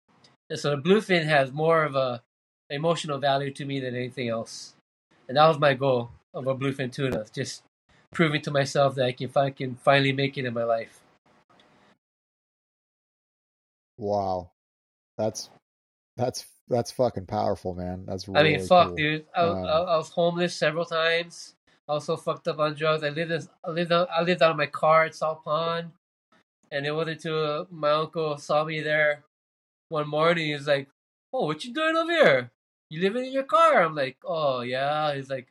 And 0.49 0.59
so 0.59 0.71
the 0.71 0.81
bluefin 0.81 1.25
has 1.25 1.51
more 1.51 1.83
of 1.83 1.95
a 1.95 2.21
emotional 2.69 3.17
value 3.17 3.51
to 3.51 3.65
me 3.65 3.79
than 3.79 3.95
anything 3.95 4.29
else. 4.29 4.75
And 5.27 5.37
that 5.37 5.47
was 5.47 5.59
my 5.59 5.73
goal 5.73 6.11
of 6.33 6.47
a 6.47 6.55
bluefin 6.55 6.91
tuna, 6.91 7.25
just 7.33 7.63
proving 8.11 8.41
to 8.41 8.51
myself 8.51 8.95
that 8.95 9.05
I 9.05 9.11
can, 9.11 9.29
I 9.35 9.49
can 9.49 9.75
finally 9.75 10.13
make 10.13 10.37
it 10.37 10.45
in 10.45 10.53
my 10.53 10.63
life. 10.63 11.01
Wow, 13.97 14.51
that's 15.17 15.49
that's 16.15 16.45
that's 16.67 16.91
fucking 16.91 17.25
powerful, 17.25 17.73
man. 17.73 18.05
That's 18.05 18.27
really 18.27 18.39
I 18.39 18.43
mean, 18.43 18.67
fuck, 18.67 18.87
cool. 18.89 18.95
dude. 18.95 19.25
I, 19.35 19.41
Um, 19.41 19.57
I, 19.57 19.77
I 19.79 19.97
was 19.97 20.09
homeless 20.09 20.55
several 20.55 20.85
times. 20.85 21.55
Also 21.87 22.17
fucked 22.17 22.47
up 22.47 22.59
on 22.59 22.75
drugs. 22.75 23.03
I 23.03 23.09
lived. 23.09 23.31
In, 23.31 23.47
I 23.63 23.71
lived. 23.71 23.91
I 23.91 24.21
lived 24.21 24.41
out 24.41 24.51
of 24.51 24.57
my 24.57 24.65
car 24.65 25.05
at 25.05 25.15
Salt 25.15 25.43
Pond, 25.43 25.91
and 26.71 26.85
it 26.85 26.91
wasn't 26.91 27.17
until 27.17 27.67
my 27.71 27.91
uncle 27.91 28.37
saw 28.37 28.63
me 28.65 28.81
there 28.81 29.23
one 29.89 30.07
morning. 30.09 30.51
He's 30.51 30.67
like, 30.67 30.89
"Oh, 31.31 31.45
what 31.45 31.63
you 31.63 31.73
doing 31.73 31.95
over 31.95 32.11
here? 32.11 32.51
You 32.89 33.01
living 33.01 33.25
in 33.25 33.33
your 33.33 33.43
car?" 33.43 33.83
I'm 33.83 33.95
like, 33.95 34.17
"Oh 34.25 34.61
yeah." 34.61 35.15
He's 35.15 35.29
like, 35.29 35.47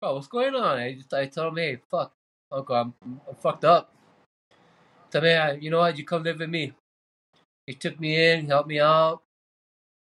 "Bro, 0.00 0.14
what's 0.14 0.28
going 0.28 0.54
on?" 0.54 0.78
I 0.78 0.94
just 0.94 1.12
I 1.12 1.26
told 1.26 1.52
him, 1.52 1.56
"Hey, 1.58 1.78
fuck, 1.90 2.14
uncle, 2.50 2.76
I'm, 2.76 2.94
I'm 3.04 3.34
fucked 3.36 3.66
up." 3.66 3.94
Tell 5.10 5.22
me, 5.22 5.60
you 5.60 5.70
know 5.70 5.78
what? 5.78 5.98
You 5.98 6.04
come 6.04 6.22
live 6.22 6.38
with 6.40 6.50
me. 6.50 6.72
He 7.66 7.74
took 7.74 8.00
me 8.00 8.32
in, 8.32 8.48
helped 8.48 8.68
me 8.68 8.80
out, 8.80 9.22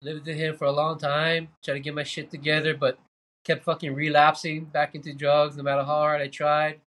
lived 0.02 0.26
with 0.26 0.36
him 0.36 0.56
for 0.56 0.66
a 0.66 0.72
long 0.72 0.98
time, 0.98 1.48
tried 1.64 1.74
to 1.74 1.80
get 1.80 1.94
my 1.94 2.04
shit 2.04 2.30
together, 2.30 2.74
but 2.74 2.98
kept 3.44 3.64
fucking 3.64 3.94
relapsing 3.94 4.64
back 4.66 4.94
into 4.94 5.12
drugs 5.12 5.56
no 5.56 5.62
matter 5.62 5.82
how 5.82 5.86
hard 5.86 6.20
I 6.20 6.28
tried. 6.28 6.80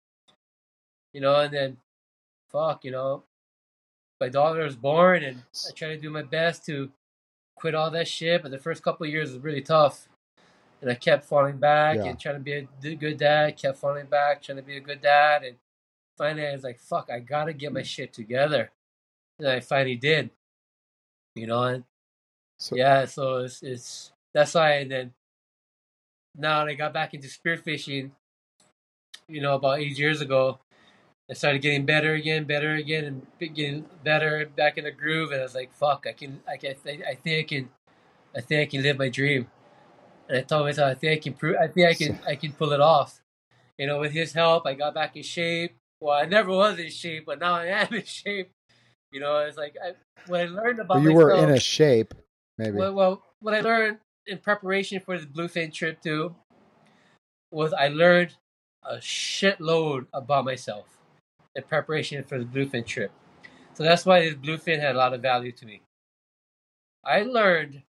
You 1.12 1.20
know, 1.20 1.40
and 1.40 1.52
then 1.52 1.76
fuck, 2.50 2.84
you 2.84 2.90
know, 2.90 3.24
my 4.20 4.28
daughter 4.28 4.62
was 4.64 4.76
born 4.76 5.22
and 5.24 5.42
I 5.68 5.72
tried 5.72 5.94
to 5.94 5.96
do 5.96 6.10
my 6.10 6.22
best 6.22 6.66
to 6.66 6.90
quit 7.56 7.74
all 7.74 7.90
that 7.90 8.08
shit, 8.08 8.42
but 8.42 8.50
the 8.50 8.58
first 8.58 8.82
couple 8.82 9.06
of 9.06 9.12
years 9.12 9.32
was 9.32 9.42
really 9.42 9.62
tough. 9.62 10.08
And 10.80 10.90
I 10.90 10.94
kept 10.94 11.26
falling 11.26 11.58
back 11.58 11.96
Yeah. 11.96 12.04
and 12.06 12.18
trying 12.18 12.36
to 12.36 12.40
be 12.40 12.52
a 12.52 12.94
good 12.94 13.18
dad, 13.18 13.56
kept 13.56 13.78
falling 13.78 14.06
back, 14.06 14.42
trying 14.42 14.56
to 14.56 14.62
be 14.62 14.76
a 14.76 14.80
good 14.80 15.02
dad. 15.02 15.42
And 15.44 15.56
finally, 16.16 16.46
I 16.46 16.52
was 16.52 16.64
like, 16.64 16.78
fuck, 16.78 17.10
I 17.10 17.20
gotta 17.20 17.52
get 17.52 17.72
my 17.72 17.82
shit 17.82 18.12
together. 18.12 18.70
And 19.38 19.48
I 19.48 19.60
finally 19.60 19.96
did. 19.96 20.30
You 21.34 21.46
know, 21.46 21.62
and 21.62 21.84
so, 22.58 22.76
yeah, 22.76 23.04
so 23.04 23.38
it's 23.38 23.62
it's 23.62 24.12
that's 24.34 24.54
why. 24.54 24.72
And 24.78 24.90
then 24.90 25.14
now 26.36 26.64
that 26.64 26.70
I 26.70 26.74
got 26.74 26.92
back 26.92 27.14
into 27.14 27.28
spearfishing, 27.28 28.10
you 29.28 29.40
know, 29.40 29.54
about 29.54 29.80
eight 29.80 29.98
years 29.98 30.20
ago, 30.20 30.58
I 31.30 31.34
started 31.34 31.62
getting 31.62 31.86
better 31.86 32.14
again, 32.14 32.44
better 32.44 32.74
again, 32.74 33.04
and 33.04 33.54
getting 33.54 33.86
better 34.02 34.46
back 34.56 34.78
in 34.78 34.84
the 34.84 34.90
groove. 34.90 35.30
And 35.30 35.40
I 35.40 35.44
was 35.44 35.54
like, 35.54 35.72
"Fuck, 35.72 36.06
I 36.08 36.12
can, 36.12 36.40
I 36.48 36.56
can, 36.56 36.70
I 36.70 37.14
think 37.14 37.38
I 37.38 37.42
can, 37.44 37.68
I 38.36 38.40
think 38.40 38.68
I 38.68 38.70
can 38.70 38.82
live 38.82 38.98
my 38.98 39.08
dream." 39.08 39.46
And 40.28 40.38
I 40.38 40.42
told 40.42 40.66
myself, 40.66 40.90
"I 40.90 40.94
think 40.94 41.12
I 41.12 41.22
can 41.22 41.34
prove, 41.34 41.56
I 41.60 41.68
think 41.68 41.88
I 41.88 41.94
can, 41.94 42.18
I 42.26 42.34
can 42.34 42.52
pull 42.52 42.72
it 42.72 42.80
off." 42.80 43.20
You 43.78 43.86
know, 43.86 44.00
with 44.00 44.12
his 44.12 44.32
help, 44.32 44.66
I 44.66 44.74
got 44.74 44.92
back 44.94 45.16
in 45.16 45.22
shape. 45.22 45.76
Well, 46.00 46.16
I 46.16 46.24
never 46.24 46.50
was 46.50 46.78
in 46.78 46.90
shape, 46.90 47.26
but 47.26 47.38
now 47.38 47.54
I 47.54 47.66
am 47.66 47.94
in 47.94 48.04
shape. 48.04 48.50
You 49.12 49.20
know, 49.20 49.38
it's 49.38 49.56
like 49.56 49.76
I, 49.82 49.92
what 50.26 50.40
I 50.40 50.44
learned 50.46 50.80
about 50.80 51.02
you 51.02 51.12
were 51.12 51.32
in 51.32 51.50
a 51.50 51.60
shape, 51.60 52.12
maybe. 52.58 52.76
well, 52.76 52.92
well, 52.92 53.22
what 53.40 53.54
I 53.54 53.60
learned 53.60 53.98
in 54.26 54.38
preparation 54.38 55.00
for 55.00 55.18
the 55.18 55.26
Bluefin 55.26 55.72
trip 55.72 56.00
too 56.02 56.34
was 57.50 57.72
I 57.72 57.88
learned 57.88 58.34
a 58.84 58.96
shitload 58.96 60.06
about 60.12 60.44
myself 60.44 60.86
in 61.54 61.62
preparation 61.64 62.22
for 62.24 62.38
the 62.38 62.44
Bluefin 62.44 62.86
trip. 62.86 63.10
So 63.74 63.82
that's 63.82 64.06
why 64.06 64.20
this 64.20 64.34
Bluefin 64.34 64.80
had 64.80 64.94
a 64.94 64.98
lot 64.98 65.14
of 65.14 65.22
value 65.22 65.52
to 65.52 65.66
me. 65.66 65.82
I 67.04 67.22
learned 67.22 67.82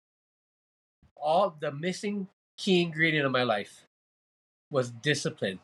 all 1.17 1.57
the 1.61 1.73
missing 1.73 2.29
key 2.57 2.83
ingredient 2.83 3.27
of 3.27 3.33
my 3.33 3.43
life 3.43 3.87
was 4.71 4.91
discipline. 4.91 5.59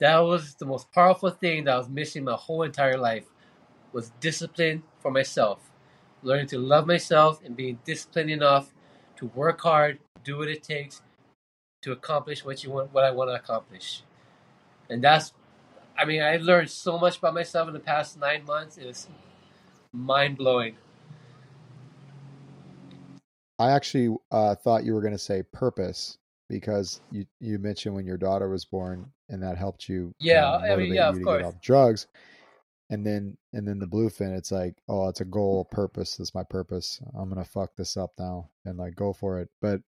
That 0.00 0.18
was 0.18 0.54
the 0.56 0.66
most 0.66 0.92
powerful 0.92 1.30
thing 1.30 1.64
that 1.64 1.74
I 1.74 1.78
was 1.78 1.88
missing 1.88 2.24
my 2.24 2.34
whole 2.34 2.62
entire 2.62 2.98
life 2.98 3.24
was 3.92 4.10
discipline 4.20 4.82
for 5.00 5.10
myself 5.10 5.70
learning 6.24 6.46
to 6.48 6.58
love 6.58 6.86
myself 6.86 7.40
and 7.44 7.54
being 7.56 7.78
disciplined 7.84 8.30
enough 8.30 8.72
to 9.16 9.26
work 9.26 9.60
hard, 9.60 9.98
do 10.22 10.38
what 10.38 10.48
it 10.48 10.62
takes 10.62 11.02
to 11.82 11.92
accomplish 11.92 12.44
what 12.44 12.64
you 12.64 12.70
want, 12.70 12.92
what 12.92 13.04
I 13.04 13.10
want 13.10 13.30
to 13.30 13.34
accomplish. 13.34 14.02
And 14.88 15.02
that's, 15.02 15.32
I 15.98 16.04
mean, 16.04 16.22
I 16.22 16.36
learned 16.36 16.70
so 16.70 16.98
much 16.98 17.18
about 17.18 17.34
myself 17.34 17.68
in 17.68 17.74
the 17.74 17.80
past 17.80 18.18
nine 18.18 18.44
months. 18.44 18.78
It's 18.78 19.08
mind 19.92 20.38
blowing. 20.38 20.76
I 23.58 23.70
actually 23.70 24.16
uh, 24.30 24.54
thought 24.56 24.84
you 24.84 24.94
were 24.94 25.00
going 25.00 25.12
to 25.12 25.18
say 25.18 25.42
purpose 25.42 26.18
because 26.48 27.00
you 27.10 27.24
you 27.40 27.58
mentioned 27.58 27.94
when 27.94 28.06
your 28.06 28.16
daughter 28.16 28.48
was 28.48 28.64
born 28.64 29.12
and 29.28 29.42
that 29.42 29.56
helped 29.56 29.88
you. 29.88 30.12
Yeah, 30.18 30.58
kinda 30.60 30.74
I 30.74 30.76
mean, 30.76 30.94
yeah, 30.94 31.08
of 31.08 31.22
course. 31.22 31.54
Drugs, 31.62 32.06
and 32.94 33.06
then 33.06 33.36
and 33.52 33.66
then 33.68 33.78
the 33.78 33.86
bluefin, 33.86 34.36
it's 34.36 34.52
like, 34.52 34.76
oh, 34.88 35.08
it's 35.08 35.20
a 35.20 35.26
goal, 35.26 35.66
purpose. 35.70 36.16
That's 36.16 36.34
my 36.34 36.44
purpose. 36.44 37.00
I'm 37.18 37.28
gonna 37.28 37.44
fuck 37.44 37.76
this 37.76 37.96
up 37.96 38.12
now 38.18 38.50
and 38.64 38.78
like 38.78 38.94
go 38.94 39.12
for 39.12 39.40
it. 39.40 39.48
But 39.60 39.82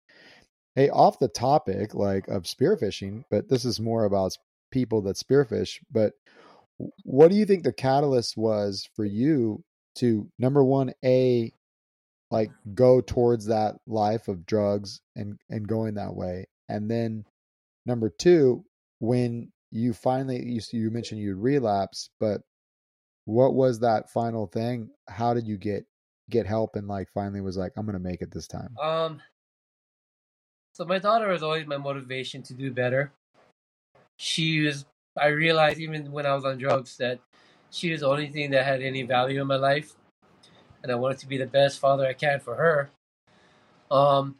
hey, 0.75 0.89
off 0.89 1.19
the 1.19 1.27
topic 1.27 1.93
like 1.93 2.27
of 2.27 2.43
spearfishing, 2.43 3.25
but 3.29 3.49
this 3.49 3.65
is 3.65 3.79
more 3.79 4.05
about 4.05 4.37
people 4.71 5.01
that 5.03 5.17
spearfish. 5.17 5.79
But 5.91 6.13
what 7.03 7.29
do 7.29 7.35
you 7.37 7.45
think 7.45 7.63
the 7.63 7.73
catalyst 7.73 8.35
was 8.37 8.89
for 8.95 9.05
you 9.05 9.63
to 9.97 10.27
number 10.39 10.63
one, 10.63 10.93
a 11.05 11.51
like 12.31 12.49
go 12.73 12.99
towards 12.99 13.45
that 13.45 13.75
life 13.85 14.27
of 14.27 14.45
drugs 14.45 15.01
and 15.15 15.37
and 15.49 15.67
going 15.67 15.93
that 15.93 16.15
way 16.15 16.47
and 16.67 16.89
then 16.89 17.23
number 17.85 18.09
two 18.09 18.65
when 18.99 19.51
you 19.71 19.93
finally 19.93 20.43
you, 20.43 20.61
you 20.71 20.89
mentioned 20.89 21.21
you 21.21 21.35
relapse 21.35 22.09
but 22.19 22.41
what 23.25 23.53
was 23.53 23.79
that 23.79 24.09
final 24.09 24.47
thing 24.47 24.89
how 25.07 25.33
did 25.33 25.47
you 25.47 25.57
get 25.57 25.85
get 26.29 26.45
help 26.45 26.75
and 26.75 26.87
like 26.87 27.07
finally 27.13 27.41
was 27.41 27.57
like 27.57 27.71
i'm 27.77 27.85
gonna 27.85 27.99
make 27.99 28.21
it 28.21 28.31
this 28.31 28.47
time 28.47 28.75
Um, 28.81 29.21
so 30.73 30.85
my 30.85 30.97
daughter 30.97 31.27
was 31.29 31.43
always 31.43 31.67
my 31.67 31.77
motivation 31.77 32.41
to 32.43 32.53
do 32.55 32.71
better. 32.71 33.11
She 34.17 34.61
was, 34.61 34.85
I 35.15 35.27
realized 35.27 35.79
even 35.79 36.11
when 36.11 36.25
I 36.25 36.33
was 36.33 36.45
on 36.45 36.57
drugs 36.57 36.97
that 36.97 37.19
she 37.69 37.91
was 37.91 38.01
the 38.01 38.07
only 38.07 38.27
thing 38.29 38.49
that 38.51 38.65
had 38.65 38.81
any 38.81 39.03
value 39.03 39.39
in 39.39 39.47
my 39.47 39.55
life. 39.55 39.93
And 40.81 40.91
I 40.91 40.95
wanted 40.95 41.19
to 41.19 41.27
be 41.27 41.37
the 41.37 41.45
best 41.45 41.79
father 41.79 42.07
I 42.07 42.13
can 42.13 42.39
for 42.39 42.55
her. 42.55 42.89
Um, 43.91 44.37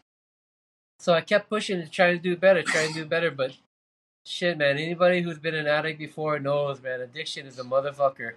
so 0.97 1.13
I 1.13 1.21
kept 1.21 1.49
pushing 1.49 1.79
to 1.79 1.87
try 1.87 2.13
to 2.13 2.19
do 2.19 2.35
better, 2.35 2.63
try 2.63 2.87
to 2.87 2.93
do 2.93 3.05
better. 3.05 3.29
But 3.29 3.55
shit, 4.25 4.57
man, 4.57 4.77
anybody 4.79 5.21
who's 5.21 5.37
been 5.37 5.55
an 5.55 5.67
addict 5.67 5.99
before 5.99 6.39
knows, 6.39 6.81
man, 6.81 6.99
addiction 6.99 7.45
is 7.45 7.59
a 7.59 7.63
motherfucker. 7.63 8.33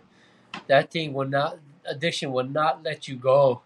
That 0.66 0.90
thing 0.90 1.12
will 1.12 1.28
not, 1.28 1.59
addiction 1.84 2.32
will 2.32 2.44
not 2.48 2.82
let 2.82 3.09
you 3.09 3.16
go. 3.16 3.62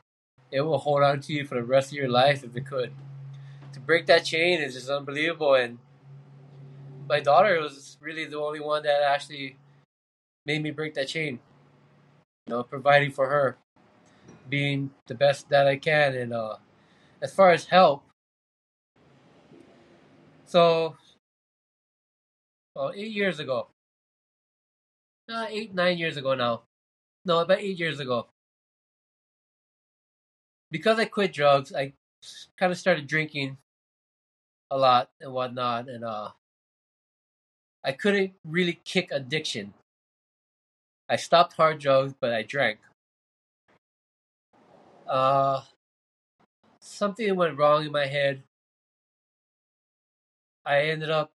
It 0.50 0.62
will 0.62 0.78
hold 0.78 1.02
on 1.02 1.20
to 1.22 1.32
you 1.32 1.46
for 1.46 1.54
the 1.54 1.62
rest 1.64 1.92
of 1.92 1.98
your 1.98 2.08
life 2.08 2.44
if 2.44 2.56
it 2.56 2.66
could. 2.66 2.92
To 3.72 3.80
break 3.80 4.06
that 4.06 4.24
chain 4.24 4.60
is 4.60 4.74
just 4.74 4.90
unbelievable. 4.90 5.54
And 5.54 5.78
my 7.08 7.20
daughter 7.20 7.60
was 7.60 7.96
really 8.00 8.24
the 8.24 8.38
only 8.38 8.60
one 8.60 8.82
that 8.82 9.02
actually 9.02 9.56
made 10.46 10.62
me 10.62 10.70
break 10.70 10.94
that 10.94 11.08
chain. 11.08 11.40
You 12.46 12.54
know, 12.54 12.62
providing 12.62 13.12
for 13.12 13.28
her, 13.28 13.56
being 14.48 14.90
the 15.06 15.14
best 15.14 15.48
that 15.50 15.66
I 15.66 15.76
can. 15.76 16.14
And 16.14 16.32
uh, 16.32 16.56
as 17.22 17.34
far 17.34 17.50
as 17.52 17.66
help, 17.66 18.02
so 20.46 20.96
well, 22.74 22.92
eight 22.94 23.12
years 23.12 23.38
ago, 23.38 23.68
uh, 25.32 25.46
eight, 25.48 25.74
nine 25.74 25.98
years 25.98 26.16
ago 26.16 26.34
now. 26.34 26.62
No, 27.24 27.40
about 27.40 27.60
eight 27.60 27.78
years 27.78 28.00
ago. 28.00 28.26
Because 30.70 30.98
I 30.98 31.04
quit 31.04 31.32
drugs, 31.32 31.72
I 31.74 31.92
kind 32.56 32.72
of 32.72 32.78
started 32.78 33.06
drinking 33.06 33.58
a 34.70 34.78
lot 34.78 35.10
and 35.20 35.32
whatnot, 35.32 35.88
and 35.88 36.04
uh, 36.04 36.30
I 37.84 37.92
couldn't 37.92 38.32
really 38.44 38.80
kick 38.84 39.10
addiction. 39.10 39.74
I 41.08 41.16
stopped 41.16 41.54
hard 41.54 41.80
drugs, 41.80 42.14
but 42.18 42.32
I 42.32 42.42
drank. 42.42 42.78
Uh, 45.08 45.62
something 46.78 47.34
went 47.34 47.58
wrong 47.58 47.84
in 47.84 47.92
my 47.92 48.06
head. 48.06 48.44
I 50.64 50.82
ended 50.82 51.10
up 51.10 51.32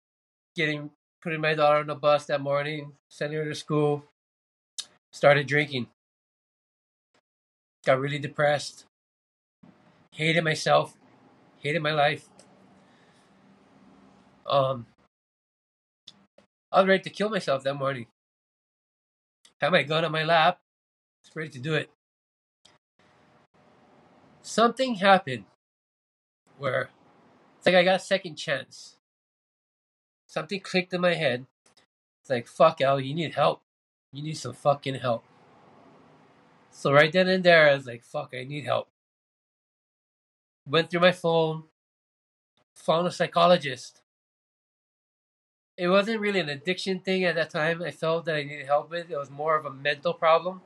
getting 0.54 0.90
putting 1.20 1.40
my 1.40 1.54
daughter 1.54 1.78
on 1.78 1.86
the 1.88 1.94
bus 1.94 2.26
that 2.26 2.40
morning, 2.40 2.92
sending 3.08 3.38
her 3.38 3.46
to 3.46 3.54
school, 3.54 4.04
started 5.14 5.46
drinking. 5.46 5.86
Got 7.86 8.00
really 8.00 8.18
depressed. 8.18 8.84
Hated 10.10 10.42
myself. 10.42 10.96
Hated 11.60 11.82
my 11.82 11.92
life. 11.92 12.28
Um 14.44 14.86
I 16.72 16.80
was 16.80 16.88
ready 16.88 17.04
to 17.04 17.10
kill 17.10 17.30
myself 17.30 17.62
that 17.62 17.74
morning. 17.74 18.06
Had 19.60 19.70
my 19.70 19.84
gun 19.84 20.04
on 20.04 20.10
my 20.10 20.24
lap. 20.24 20.58
Was 21.22 21.36
ready 21.36 21.50
to 21.50 21.60
do 21.60 21.74
it. 21.74 21.90
Something 24.42 24.96
happened 24.96 25.44
where 26.58 26.90
it's 27.56 27.66
like 27.66 27.76
I 27.76 27.84
got 27.84 28.00
a 28.00 28.04
second 28.04 28.34
chance. 28.34 28.96
Something 30.26 30.58
clicked 30.58 30.92
in 30.92 31.00
my 31.00 31.14
head. 31.14 31.46
It's 32.20 32.30
like, 32.30 32.48
fuck, 32.48 32.80
Al, 32.80 32.98
you 32.98 33.14
need 33.14 33.34
help. 33.34 33.63
You 34.14 34.22
need 34.22 34.36
some 34.36 34.52
fucking 34.52 34.94
help. 34.94 35.24
So 36.70 36.92
right 36.92 37.12
then 37.12 37.28
and 37.28 37.42
there, 37.42 37.68
I 37.68 37.74
was 37.74 37.86
like, 37.86 38.04
fuck, 38.04 38.32
I 38.32 38.44
need 38.44 38.64
help. 38.64 38.88
Went 40.66 40.88
through 40.88 41.00
my 41.00 41.10
phone, 41.10 41.64
found 42.76 43.08
a 43.08 43.10
psychologist. 43.10 44.02
It 45.76 45.88
wasn't 45.88 46.20
really 46.20 46.38
an 46.38 46.48
addiction 46.48 47.00
thing 47.00 47.24
at 47.24 47.34
that 47.34 47.50
time. 47.50 47.82
I 47.82 47.90
felt 47.90 48.26
that 48.26 48.36
I 48.36 48.44
needed 48.44 48.66
help 48.66 48.88
with. 48.88 49.10
It 49.10 49.16
was 49.16 49.30
more 49.30 49.56
of 49.56 49.66
a 49.66 49.70
mental 49.70 50.14
problem, 50.14 50.60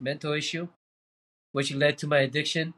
mental 0.00 0.32
issue, 0.32 0.66
which 1.52 1.72
led 1.72 1.98
to 1.98 2.08
my 2.08 2.18
addiction. 2.18 2.74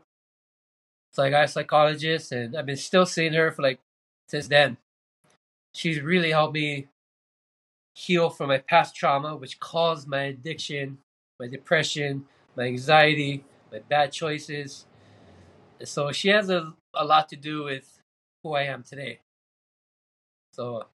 So 1.14 1.23
I 1.23 1.31
got 1.31 1.45
a 1.45 1.49
psychologist, 1.49 2.31
and 2.33 2.55
I've 2.55 2.66
been 2.66 2.77
still 2.77 3.07
seeing 3.07 3.33
her 3.33 3.51
for 3.51 3.62
like 3.62 3.81
since 4.29 4.49
then. 4.49 4.77
She's 5.73 6.03
really 6.03 6.33
helped 6.33 6.53
me 6.53 6.89
heal 7.95 8.30
from 8.30 8.49
my 8.49 8.59
past 8.59 8.97
trauma, 8.97 9.36
which 9.36 9.61
caused 9.61 10.09
my 10.09 10.22
addiction, 10.22 10.99
my 11.38 11.47
depression, 11.47 12.24
my 12.57 12.64
anxiety, 12.64 13.45
my 13.70 13.80
bad 13.80 14.12
choices. 14.12 14.86
And 15.78 15.88
so 15.88 16.12
she 16.12 16.28
has 16.28 16.51
a, 16.51 16.74
a 16.95 17.05
lot 17.05 17.28
to 17.30 17.36
do 17.36 17.64
with 17.64 18.01
who 18.43 18.55
I 18.55 18.62
am 18.62 18.82
today. 18.82 19.20
So 20.53 20.86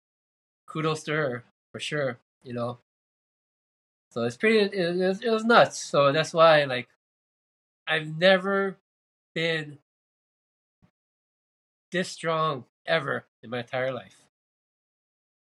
kudos 0.66 1.03
to 1.05 1.12
her 1.12 1.44
for 1.72 1.80
sure, 1.80 2.18
you 2.42 2.53
know. 2.53 2.78
So 4.11 4.24
it's 4.24 4.36
pretty, 4.36 4.59
it, 4.59 4.72
it, 4.74 5.22
it 5.22 5.30
was 5.30 5.44
nuts. 5.44 5.78
So 5.78 6.12
that's 6.12 6.32
why, 6.32 6.64
like, 6.64 6.88
I've 7.86 8.18
never 8.18 8.78
been 9.34 9.78
this 11.92 12.09
strong 12.09 12.64
ever 12.86 13.26
in 13.42 13.51
my 13.51 13.61
entire 13.61 13.92
life. 13.92 14.26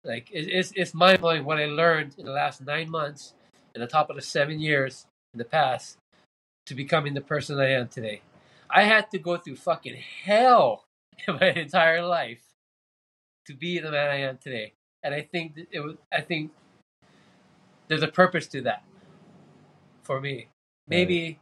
Like 0.04 0.30
it, 0.32 0.48
it's 0.48 0.72
it's 0.76 0.94
mind 0.94 1.22
blowing 1.22 1.44
what 1.44 1.60
I 1.60 1.66
learned 1.66 2.16
in 2.18 2.26
the 2.26 2.32
last 2.32 2.62
nine 2.62 2.90
months, 2.90 3.34
in 3.76 3.82
the 3.82 3.88
top 3.88 4.10
of 4.10 4.16
the 4.16 4.22
seven 4.22 4.60
years 4.60 5.06
in 5.34 5.38
the 5.38 5.46
past, 5.46 5.98
to 6.68 6.76
becoming 6.76 7.14
the 7.14 7.22
person 7.22 7.60
I 7.60 7.72
am 7.72 7.88
today. 7.88 8.22
I 8.70 8.84
had 8.84 9.12
to 9.12 9.20
go 9.20 9.38
through 9.38 9.58
fucking 9.58 9.98
hell 10.24 10.86
in 11.28 11.36
my 11.36 11.48
entire 11.52 12.06
life 12.06 12.44
to 13.48 13.54
be 13.54 13.80
the 13.80 13.92
man 13.92 14.10
I 14.10 14.22
am 14.22 14.38
today, 14.38 14.74
and 15.04 15.14
I 15.14 15.22
think 15.22 15.60
it 15.72 15.80
was. 15.82 15.96
I 16.12 16.22
think 16.22 16.52
there's 17.88 18.04
a 18.04 18.08
purpose 18.08 18.48
to 18.48 18.62
that 18.62 18.84
for 20.04 20.22
me. 20.22 20.48
Maybe 20.88 21.40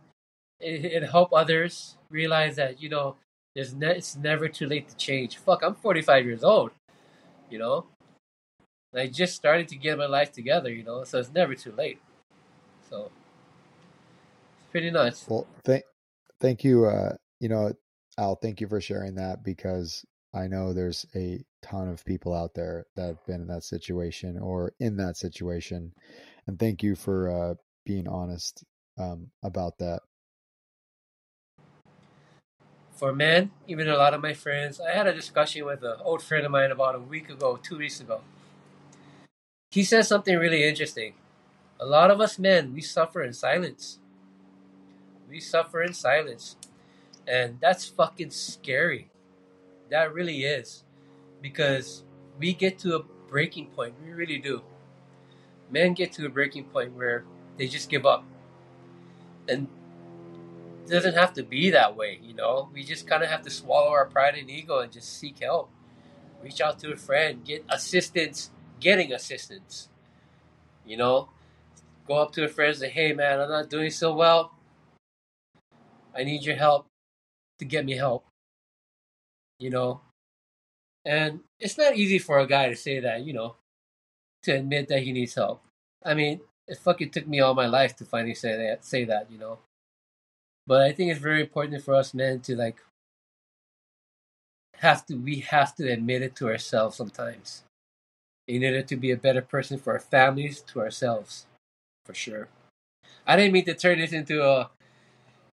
right. 0.62 0.70
it, 0.70 1.04
it 1.04 1.04
help 1.04 1.30
others 1.34 1.98
realize 2.10 2.56
that 2.56 2.82
you 2.82 2.90
know 2.90 3.18
there's 3.54 3.74
ne- 3.74 3.98
it's 3.98 4.16
never 4.16 4.48
too 4.48 4.68
late 4.68 4.88
to 4.90 4.96
change. 4.98 5.38
Fuck, 5.38 5.62
I'm 5.64 5.76
45 5.76 6.26
years 6.26 6.44
old. 6.44 6.72
You 7.50 7.60
know, 7.60 7.86
I 8.96 9.08
just 9.08 9.36
started 9.36 9.68
to 9.70 9.76
get 9.76 9.98
my 9.98 10.06
life 10.06 10.32
together, 10.32 10.72
you 10.72 10.84
know, 10.84 11.04
so 11.04 11.20
it's 11.20 11.34
never 11.34 11.56
too 11.56 11.72
late. 11.72 12.00
So 12.90 13.12
it's 14.58 14.72
pretty 14.72 14.92
nice. 14.92 15.26
Well, 15.28 15.46
thank 15.64 15.84
thank 16.40 16.64
you. 16.64 16.86
Uh, 16.86 17.16
you 17.40 17.50
know, 17.50 17.74
Al, 18.18 18.36
thank 18.36 18.62
you 18.62 18.68
for 18.68 18.80
sharing 18.80 19.16
that 19.16 19.44
because 19.44 20.06
I 20.34 20.48
know 20.48 20.74
there's 20.74 21.06
a 21.16 21.44
ton 21.62 21.90
of 21.90 22.06
people 22.06 22.34
out 22.34 22.54
there 22.54 22.86
that 22.96 23.08
have 23.08 23.26
been 23.26 23.42
in 23.42 23.48
that 23.48 23.64
situation 23.64 24.40
or 24.40 24.74
in 24.80 24.96
that 24.98 25.18
situation, 25.18 25.94
and 26.48 26.58
thank 26.58 26.82
you 26.82 26.96
for 26.96 27.30
uh, 27.30 27.56
being 27.86 28.08
honest 28.08 28.64
um, 28.98 29.30
about 29.44 29.78
that. 29.80 30.02
For 32.96 33.14
men, 33.14 33.52
even 33.68 33.88
a 33.90 33.96
lot 33.96 34.16
of 34.16 34.22
my 34.22 34.34
friends, 34.34 34.82
I 34.82 34.92
had 34.92 35.06
a 35.06 35.14
discussion 35.14 35.66
with 35.66 35.84
an 35.84 35.98
old 36.02 36.24
friend 36.24 36.46
of 36.46 36.52
mine 36.52 36.72
about 36.72 36.96
a 36.96 37.00
week 37.00 37.30
ago, 37.30 37.60
two 37.62 37.78
weeks 37.78 38.00
ago 38.00 38.22
he 39.70 39.84
says 39.84 40.08
something 40.08 40.38
really 40.38 40.64
interesting. 40.64 41.14
A 41.80 41.86
lot 41.86 42.10
of 42.10 42.22
us 42.22 42.40
men, 42.40 42.74
we 42.74 42.82
suffer 42.82 43.22
in 43.22 43.34
silence. 43.34 44.00
We 45.30 45.40
suffer 45.40 45.84
in 45.84 45.94
silence. 45.94 46.56
And 47.28 47.60
that's 47.60 47.86
fucking 47.86 48.32
scary. 48.32 49.10
That 49.90 50.14
really 50.14 50.44
is. 50.44 50.84
Because 51.42 52.04
we 52.40 52.54
get 52.54 52.80
to 52.80 52.96
a 52.96 53.04
breaking 53.28 53.68
point. 53.68 53.96
We 54.04 54.12
really 54.12 54.38
do. 54.38 54.62
Men 55.70 55.94
get 55.94 56.14
to 56.14 56.26
a 56.26 56.30
breaking 56.30 56.66
point 56.66 56.94
where 56.94 57.26
they 57.58 57.68
just 57.68 57.90
give 57.90 58.06
up. 58.06 58.24
And 59.50 59.68
it 60.86 60.90
doesn't 60.90 61.16
have 61.16 61.34
to 61.34 61.44
be 61.44 61.70
that 61.72 61.96
way, 61.96 62.20
you 62.24 62.34
know? 62.34 62.70
We 62.74 62.84
just 62.84 63.06
kind 63.06 63.22
of 63.22 63.30
have 63.30 63.42
to 63.44 63.50
swallow 63.50 63.90
our 63.90 64.06
pride 64.06 64.36
and 64.36 64.50
ego 64.50 64.80
and 64.80 64.92
just 64.92 65.20
seek 65.20 65.40
help. 65.40 65.70
Reach 66.42 66.62
out 66.62 66.80
to 66.80 66.94
a 66.94 66.96
friend, 66.96 67.44
get 67.44 67.66
assistance 67.70 68.52
getting 68.80 69.14
assistance. 69.14 69.90
You 70.86 70.98
know, 70.98 71.30
go 72.08 72.16
up 72.16 72.32
to 72.34 72.46
a 72.46 72.48
friend 72.48 72.70
and 72.70 72.80
say, 72.80 72.90
"Hey, 72.90 73.14
man, 73.14 73.40
I'm 73.42 73.50
not 73.50 73.70
doing 73.70 73.92
so 73.92 74.14
well. 74.16 74.54
I 76.16 76.24
need 76.24 76.44
your 76.44 76.56
help 76.56 76.88
to 77.60 77.66
get 77.66 77.86
me 77.86 77.96
help." 77.98 78.26
You 79.60 79.70
know, 79.72 80.02
and 81.06 81.42
it's 81.60 81.78
not 81.78 81.96
easy 81.96 82.20
for 82.20 82.40
a 82.40 82.48
guy 82.48 82.70
to 82.70 82.76
say 82.76 83.00
that. 83.00 83.24
You 83.24 83.34
know, 83.34 83.56
to 84.44 84.54
admit 84.54 84.88
that 84.90 85.04
he 85.04 85.12
needs 85.12 85.36
help. 85.36 85.62
I 86.04 86.14
mean, 86.14 86.42
it 86.68 86.78
fucking 86.78 87.12
took 87.12 87.28
me 87.28 87.40
all 87.40 87.54
my 87.54 87.68
life 87.68 87.96
to 87.98 88.06
finally 88.06 88.36
say 88.36 88.56
that. 88.58 88.86
Say 88.86 89.04
that, 89.06 89.32
you 89.32 89.38
know. 89.38 89.60
But 90.68 90.82
I 90.82 90.92
think 90.92 91.12
it's 91.12 91.22
very 91.22 91.42
important 91.42 91.84
for 91.84 91.96
us 91.96 92.14
men 92.14 92.42
to 92.42 92.56
like 92.56 92.82
have 94.76 95.06
to 95.08 95.16
we 95.16 95.40
have 95.40 95.76
to 95.76 95.92
admit 95.92 96.22
it 96.22 96.36
to 96.36 96.48
ourselves 96.48 96.96
sometimes 96.96 97.64
in 98.48 98.64
order 98.64 98.82
to 98.82 98.96
be 98.96 99.12
a 99.12 99.18
better 99.18 99.42
person 99.42 99.78
for 99.78 99.94
our 99.94 100.00
families, 100.00 100.62
to 100.62 100.80
ourselves, 100.80 101.46
for 102.06 102.14
sure. 102.14 102.48
I 103.26 103.36
didn't 103.36 103.52
mean 103.52 103.66
to 103.66 103.74
turn 103.74 104.00
this 104.00 104.14
into 104.14 104.44
a 104.44 104.70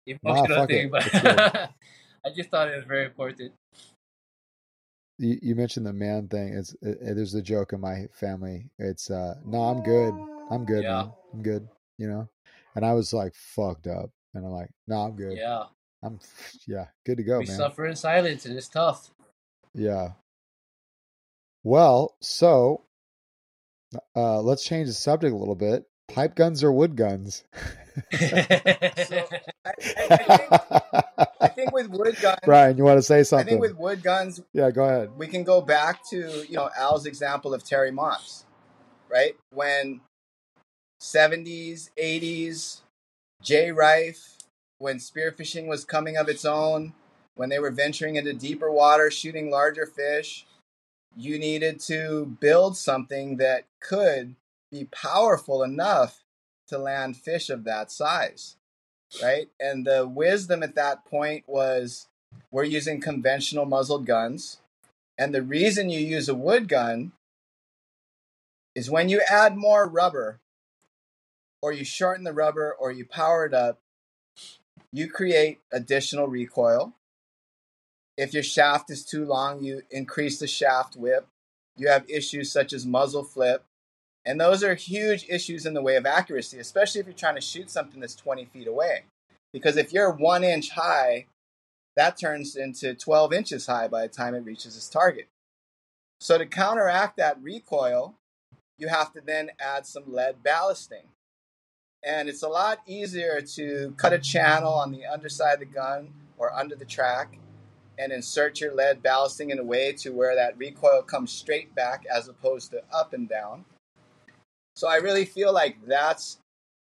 emotional 0.06 0.58
nah, 0.58 0.66
thing, 0.66 0.88
it. 0.88 0.92
but 0.92 1.14
I 2.26 2.30
just 2.36 2.50
thought 2.50 2.68
it 2.68 2.76
was 2.76 2.86
very 2.86 3.06
important. 3.06 3.54
You, 5.18 5.40
you 5.42 5.56
mentioned 5.56 5.86
the 5.86 5.94
man 5.94 6.28
thing. 6.28 6.54
It's 6.54 6.74
it, 6.82 6.98
it, 7.02 7.16
there's 7.16 7.36
a 7.36 7.42
joke 7.42 7.74
in 7.74 7.80
my 7.80 8.08
family. 8.12 8.70
It's 8.80 9.10
uh, 9.10 9.36
no, 9.46 9.62
I'm 9.62 9.84
good. 9.84 10.14
I'm 10.50 10.66
good. 10.66 10.84
Yeah. 10.84 11.04
Man. 11.04 11.12
I'm 11.34 11.42
good. 11.44 11.68
You 11.98 12.08
know, 12.08 12.30
and 12.76 12.86
I 12.86 12.94
was 12.94 13.14
like 13.14 13.34
fucked 13.36 13.88
up, 13.88 14.10
and 14.34 14.46
I'm 14.46 14.52
like, 14.52 14.70
no, 14.88 14.98
I'm 14.98 15.16
good. 15.16 15.38
Yeah. 15.38 15.66
I'm 16.04 16.20
yeah, 16.68 16.88
good 17.06 17.18
to 17.18 17.24
go, 17.24 17.40
we 17.40 17.46
man. 17.46 17.58
suffer 17.58 17.86
in 17.86 17.96
silence, 17.96 18.46
and 18.46 18.58
it's 18.58 18.68
tough. 18.68 19.12
Yeah, 19.74 20.10
well, 21.64 22.16
so 22.22 22.84
uh, 24.16 24.42
let's 24.42 24.64
change 24.64 24.88
the 24.88 24.94
subject 24.94 25.34
a 25.34 25.38
little 25.38 25.56
bit. 25.56 25.86
Pipe 26.08 26.36
guns 26.36 26.64
or 26.64 26.72
wood 26.72 26.96
guns? 26.96 27.44
so, 28.12 28.26
I, 28.28 29.72
I, 30.10 30.18
think, 30.18 30.52
I, 31.42 31.48
think, 31.48 31.72
with 31.72 31.90
wood 31.90 32.18
guns, 32.22 32.40
Brian, 32.44 32.78
you 32.78 32.84
want 32.84 32.98
to 32.98 33.04
say 33.04 33.24
something? 33.24 33.48
I 33.48 33.50
think 33.50 33.62
with 33.62 33.78
wood 33.78 34.04
guns, 34.04 34.42
yeah, 34.54 34.72
go 34.72 34.84
ahead. 34.84 35.12
We 35.18 35.28
can 35.28 35.44
go 35.44 35.62
back 35.62 36.08
to 36.10 36.46
you 36.48 36.56
know 36.56 36.70
Al's 36.78 37.06
example 37.06 37.54
of 37.54 37.64
Terry 37.64 37.92
Maas, 37.92 38.46
right? 39.10 39.36
When 39.52 40.02
seventies, 41.00 41.92
eighties, 41.96 42.82
Jay 43.42 43.72
Riffe, 43.72 44.38
when 44.80 44.98
spearfishing 44.98 45.68
was 45.68 45.86
coming 45.86 46.18
of 46.18 46.28
its 46.28 46.44
own, 46.44 46.94
when 47.36 47.50
they 47.50 47.60
were 47.60 47.72
venturing 47.72 48.18
into 48.18 48.34
deeper 48.34 48.72
water, 48.72 49.10
shooting 49.10 49.50
larger 49.50 49.86
fish 49.86 50.46
you 51.16 51.38
needed 51.38 51.80
to 51.82 52.38
build 52.40 52.78
something 52.78 53.38
that 53.38 53.66
could 53.80 54.36
be 54.72 54.86
powerful 54.86 55.64
enough 55.64 56.24
to 56.68 56.78
land 56.78 57.18
fish 57.18 57.50
of 57.50 57.66
that 57.66 57.92
size, 57.92 58.56
right? 59.22 59.50
And 59.60 59.86
the 59.86 60.08
wisdom 60.08 60.64
at 60.64 60.76
that 60.76 61.06
point 61.06 61.44
was 61.48 62.08
we're 62.50 62.64
using 62.64 63.02
conventional 63.02 63.66
muzzled 63.66 64.06
guns. 64.06 64.62
And 65.18 65.36
the 65.36 65.44
reason 65.44 65.90
you 65.90 66.00
use 66.00 66.30
a 66.30 66.36
wood 66.36 66.68
gun 66.70 67.12
is 68.74 68.90
when 68.90 69.10
you 69.10 69.22
add 69.30 69.58
more 69.58 69.88
rubber, 69.88 70.40
or 71.62 71.72
you 71.72 71.84
shorten 71.84 72.24
the 72.24 72.34
rubber, 72.34 72.74
or 72.80 72.92
you 72.92 73.06
power 73.06 73.46
it 73.46 73.54
up, 73.54 73.80
you 74.92 75.10
create 75.10 75.60
additional 75.72 76.28
recoil. 76.28 76.94
If 78.18 78.34
your 78.34 78.44
shaft 78.44 78.90
is 78.92 79.06
too 79.06 79.26
long, 79.26 79.64
you 79.64 79.84
increase 79.90 80.40
the 80.40 80.48
shaft 80.48 80.96
whip. 80.96 81.28
You 81.78 81.88
have 81.88 82.10
issues 82.10 82.52
such 82.52 82.74
as 82.74 82.86
muzzle 82.86 83.24
flip. 83.24 83.64
And 84.26 84.40
those 84.40 84.64
are 84.64 84.76
huge 84.76 85.26
issues 85.28 85.66
in 85.66 85.74
the 85.74 85.82
way 85.82 85.96
of 85.96 86.06
accuracy, 86.06 86.60
especially 86.60 87.02
if 87.02 87.08
you're 87.08 87.16
trying 87.16 87.36
to 87.36 87.42
shoot 87.42 87.72
something 87.72 88.00
that's 88.00 88.16
20 88.16 88.46
feet 88.46 88.68
away. 88.68 89.06
Because 89.52 89.78
if 89.78 89.92
you're 89.92 90.12
one 90.12 90.44
inch 90.44 90.72
high, 90.72 91.26
that 91.96 92.18
turns 92.18 92.56
into 92.56 92.94
12 92.94 93.34
inches 93.34 93.66
high 93.66 93.88
by 93.88 94.04
the 94.04 94.08
time 94.08 94.36
it 94.36 94.46
reaches 94.46 94.76
its 94.76 94.90
target. 94.90 95.28
So 96.20 96.38
to 96.38 96.46
counteract 96.46 97.18
that 97.18 97.42
recoil, 97.42 98.14
you 98.78 98.90
have 98.90 99.12
to 99.14 99.22
then 99.22 99.50
add 99.60 99.86
some 99.86 100.04
lead 100.14 100.44
ballasting. 100.44 101.06
And 102.04 102.30
it's 102.30 102.44
a 102.44 102.48
lot 102.50 102.80
easier 102.86 103.42
to 103.56 103.94
cut 103.98 104.14
a 104.14 104.20
channel 104.20 104.74
on 104.74 104.92
the 104.92 105.06
underside 105.06 105.56
of 105.56 105.60
the 105.60 105.66
gun 105.66 106.14
or 106.38 106.54
under 106.54 106.76
the 106.76 106.86
track 106.86 107.38
and 108.02 108.12
insert 108.12 108.60
your 108.60 108.74
lead 108.74 109.04
ballasting 109.04 109.52
in 109.52 109.60
a 109.60 109.64
way 109.64 109.92
to 109.92 110.10
where 110.10 110.36
that 110.36 110.58
recoil 110.58 111.04
comes 111.04 111.32
straight 111.32 111.74
back 111.76 112.04
as 112.12 112.28
opposed 112.28 112.72
to 112.72 112.82
up 112.92 113.14
and 113.14 113.30
down. 113.30 113.64
So 114.76 114.88
I 114.88 114.96
really 114.96 115.26
feel 115.26 115.54
like 115.54 115.78
that's 115.86 116.40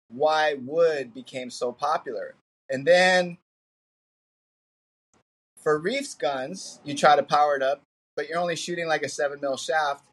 why 0.08 0.54
wood 0.54 1.14
became 1.14 1.50
so 1.50 1.70
popular. 1.70 2.34
And 2.68 2.84
then 2.84 3.38
for 5.56 5.78
Riffe's 5.78 6.14
guns, 6.14 6.80
you 6.84 6.96
try 6.96 7.14
to 7.14 7.22
power 7.22 7.54
it 7.54 7.62
up, 7.62 7.82
but 8.16 8.28
you're 8.28 8.40
only 8.40 8.56
shooting 8.56 8.88
like 8.88 9.02
a 9.02 9.08
7 9.08 9.40
mil 9.40 9.56
shaft. 9.56 10.06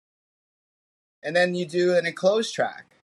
And 1.24 1.36
then 1.36 1.56
you 1.56 1.66
do 1.66 1.96
an 1.96 2.06
enclosed 2.06 2.54
track. 2.54 2.98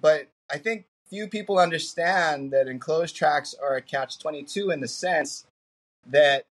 But 0.00 0.26
I 0.50 0.58
think 0.58 0.86
few 1.08 1.28
people 1.28 1.58
understand 1.58 2.50
that 2.50 2.66
enclosed 2.66 3.14
tracks 3.14 3.54
are 3.62 3.76
a 3.76 3.82
catch 3.82 4.18
22 4.18 4.70
in 4.70 4.80
the 4.80 4.88
sense 4.88 5.46
that 6.04 6.46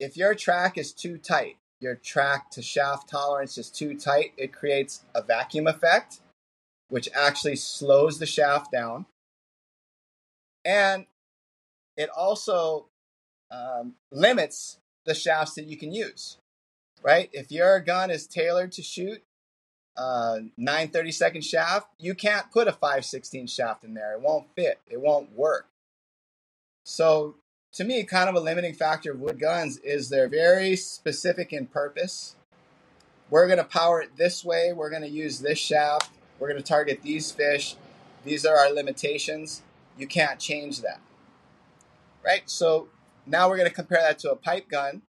if 0.00 0.16
your 0.16 0.34
track 0.34 0.78
is 0.78 0.92
too 0.92 1.18
tight, 1.18 1.56
your 1.80 1.94
track 1.94 2.50
to 2.52 2.62
shaft 2.62 3.08
tolerance 3.08 3.58
is 3.58 3.70
too 3.70 3.96
tight, 3.96 4.32
it 4.36 4.52
creates 4.52 5.04
a 5.14 5.22
vacuum 5.22 5.66
effect, 5.66 6.20
which 6.88 7.08
actually 7.14 7.56
slows 7.56 8.18
the 8.18 8.26
shaft 8.26 8.72
down. 8.72 9.06
And 10.64 11.06
it 11.96 12.10
also 12.10 12.86
um, 13.50 13.94
limits 14.10 14.78
the 15.04 15.14
shafts 15.14 15.54
that 15.54 15.66
you 15.66 15.76
can 15.76 15.92
use, 15.92 16.38
right? 17.02 17.30
If 17.32 17.50
your 17.50 17.80
gun 17.80 18.10
is 18.10 18.26
tailored 18.26 18.72
to 18.72 18.82
shoot 18.82 19.22
uh, 19.96 20.38
930 20.56 21.12
second 21.12 21.44
shaft, 21.44 21.88
you 21.98 22.14
can't 22.14 22.50
put 22.52 22.68
a 22.68 22.72
516 22.72 23.46
shaft 23.46 23.84
in 23.84 23.94
there. 23.94 24.12
It 24.12 24.20
won't 24.20 24.46
fit. 24.54 24.80
It 24.86 25.00
won't 25.00 25.32
work. 25.32 25.66
So 26.84 27.36
to 27.72 27.84
me, 27.84 28.02
kind 28.04 28.28
of 28.28 28.34
a 28.34 28.40
limiting 28.40 28.74
factor 28.74 29.12
of 29.12 29.20
wood 29.20 29.38
guns 29.38 29.78
is 29.78 30.08
they're 30.08 30.28
very 30.28 30.76
specific 30.76 31.52
in 31.52 31.66
purpose. 31.66 32.36
We're 33.30 33.46
going 33.46 33.58
to 33.58 33.64
power 33.64 34.00
it 34.00 34.16
this 34.16 34.44
way. 34.44 34.72
We're 34.72 34.90
going 34.90 35.02
to 35.02 35.08
use 35.08 35.40
this 35.40 35.58
shaft. 35.58 36.10
We're 36.38 36.48
going 36.48 36.62
to 36.62 36.66
target 36.66 37.02
these 37.02 37.30
fish. 37.30 37.76
These 38.24 38.46
are 38.46 38.56
our 38.56 38.72
limitations. 38.72 39.62
You 39.98 40.06
can't 40.06 40.40
change 40.40 40.80
that. 40.80 41.00
Right? 42.24 42.42
So 42.46 42.88
now 43.26 43.48
we're 43.48 43.58
going 43.58 43.68
to 43.68 43.74
compare 43.74 44.00
that 44.00 44.18
to 44.20 44.32
a 44.32 44.36
pipe 44.36 44.68
gun. 44.68 45.02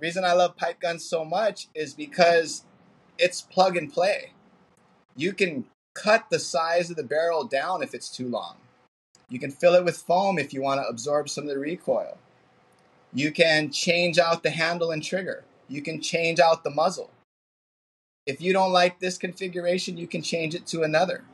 Reason 0.00 0.24
I 0.24 0.32
love 0.32 0.56
pipe 0.56 0.80
guns 0.80 1.04
so 1.04 1.24
much 1.24 1.68
is 1.74 1.94
because 1.94 2.64
it's 3.16 3.40
plug 3.40 3.76
and 3.76 3.92
play. 3.92 4.32
You 5.16 5.32
can 5.32 5.66
cut 5.94 6.26
the 6.30 6.40
size 6.40 6.90
of 6.90 6.96
the 6.96 7.04
barrel 7.04 7.44
down 7.44 7.82
if 7.82 7.94
it's 7.94 8.08
too 8.08 8.28
long. 8.28 8.56
You 9.28 9.38
can 9.38 9.50
fill 9.50 9.74
it 9.74 9.84
with 9.84 9.96
foam 9.96 10.38
if 10.38 10.52
you 10.52 10.62
want 10.62 10.80
to 10.80 10.88
absorb 10.88 11.28
some 11.28 11.44
of 11.44 11.50
the 11.50 11.58
recoil. 11.58 12.18
You 13.12 13.32
can 13.32 13.70
change 13.70 14.18
out 14.18 14.42
the 14.42 14.50
handle 14.50 14.90
and 14.90 15.02
trigger. 15.02 15.44
You 15.68 15.82
can 15.82 16.00
change 16.00 16.40
out 16.40 16.64
the 16.64 16.70
muzzle. 16.70 17.10
If 18.26 18.40
you 18.40 18.52
don't 18.52 18.72
like 18.72 18.98
this 18.98 19.18
configuration, 19.18 19.96
you 19.96 20.06
can 20.06 20.22
change 20.22 20.54
it 20.54 20.66
to 20.68 20.82
another. 20.82 21.24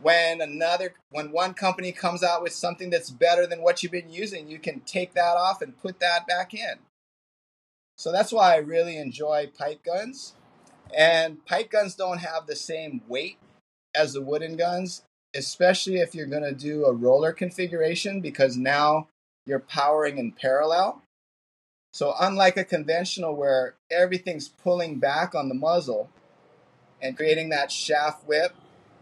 When 0.00 0.40
another 0.40 0.94
when 1.10 1.30
one 1.30 1.54
company 1.54 1.92
comes 1.92 2.24
out 2.24 2.42
with 2.42 2.52
something 2.52 2.90
that's 2.90 3.10
better 3.10 3.46
than 3.46 3.62
what 3.62 3.82
you've 3.82 3.92
been 3.92 4.10
using, 4.10 4.48
you 4.48 4.58
can 4.58 4.80
take 4.80 5.14
that 5.14 5.36
off 5.36 5.62
and 5.62 5.80
put 5.80 6.00
that 6.00 6.26
back 6.26 6.54
in. 6.54 6.78
So 7.96 8.10
that's 8.10 8.32
why 8.32 8.54
I 8.54 8.56
really 8.56 8.96
enjoy 8.96 9.50
pipe 9.56 9.84
guns. 9.84 10.34
And 10.96 11.44
pipe 11.46 11.70
guns 11.70 11.94
don't 11.94 12.18
have 12.18 12.46
the 12.46 12.56
same 12.56 13.02
weight 13.06 13.38
as 13.94 14.12
the 14.12 14.22
wooden 14.22 14.56
guns, 14.56 15.02
especially 15.34 15.96
if 15.96 16.14
you're 16.14 16.26
going 16.26 16.42
to 16.42 16.52
do 16.52 16.84
a 16.84 16.92
roller 16.92 17.32
configuration 17.32 18.20
because 18.20 18.56
now 18.56 19.08
you're 19.46 19.58
powering 19.58 20.18
in 20.18 20.32
parallel. 20.32 21.02
So, 21.92 22.14
unlike 22.18 22.56
a 22.56 22.64
conventional 22.64 23.34
where 23.36 23.74
everything's 23.90 24.48
pulling 24.48 24.98
back 24.98 25.34
on 25.34 25.48
the 25.48 25.54
muzzle 25.54 26.08
and 27.02 27.16
creating 27.16 27.50
that 27.50 27.70
shaft 27.70 28.26
whip, 28.26 28.54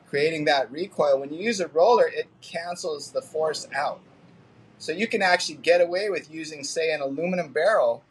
creating 0.08 0.44
that 0.46 0.72
recoil, 0.72 1.20
when 1.20 1.32
you 1.32 1.40
use 1.40 1.60
a 1.60 1.68
roller, 1.68 2.08
it 2.08 2.28
cancels 2.40 3.12
the 3.12 3.22
force 3.22 3.68
out. 3.74 4.00
So, 4.78 4.90
you 4.90 5.06
can 5.06 5.22
actually 5.22 5.56
get 5.56 5.80
away 5.80 6.10
with 6.10 6.32
using, 6.32 6.64
say, 6.64 6.92
an 6.92 7.00
aluminum 7.00 7.52
barrel 7.52 8.02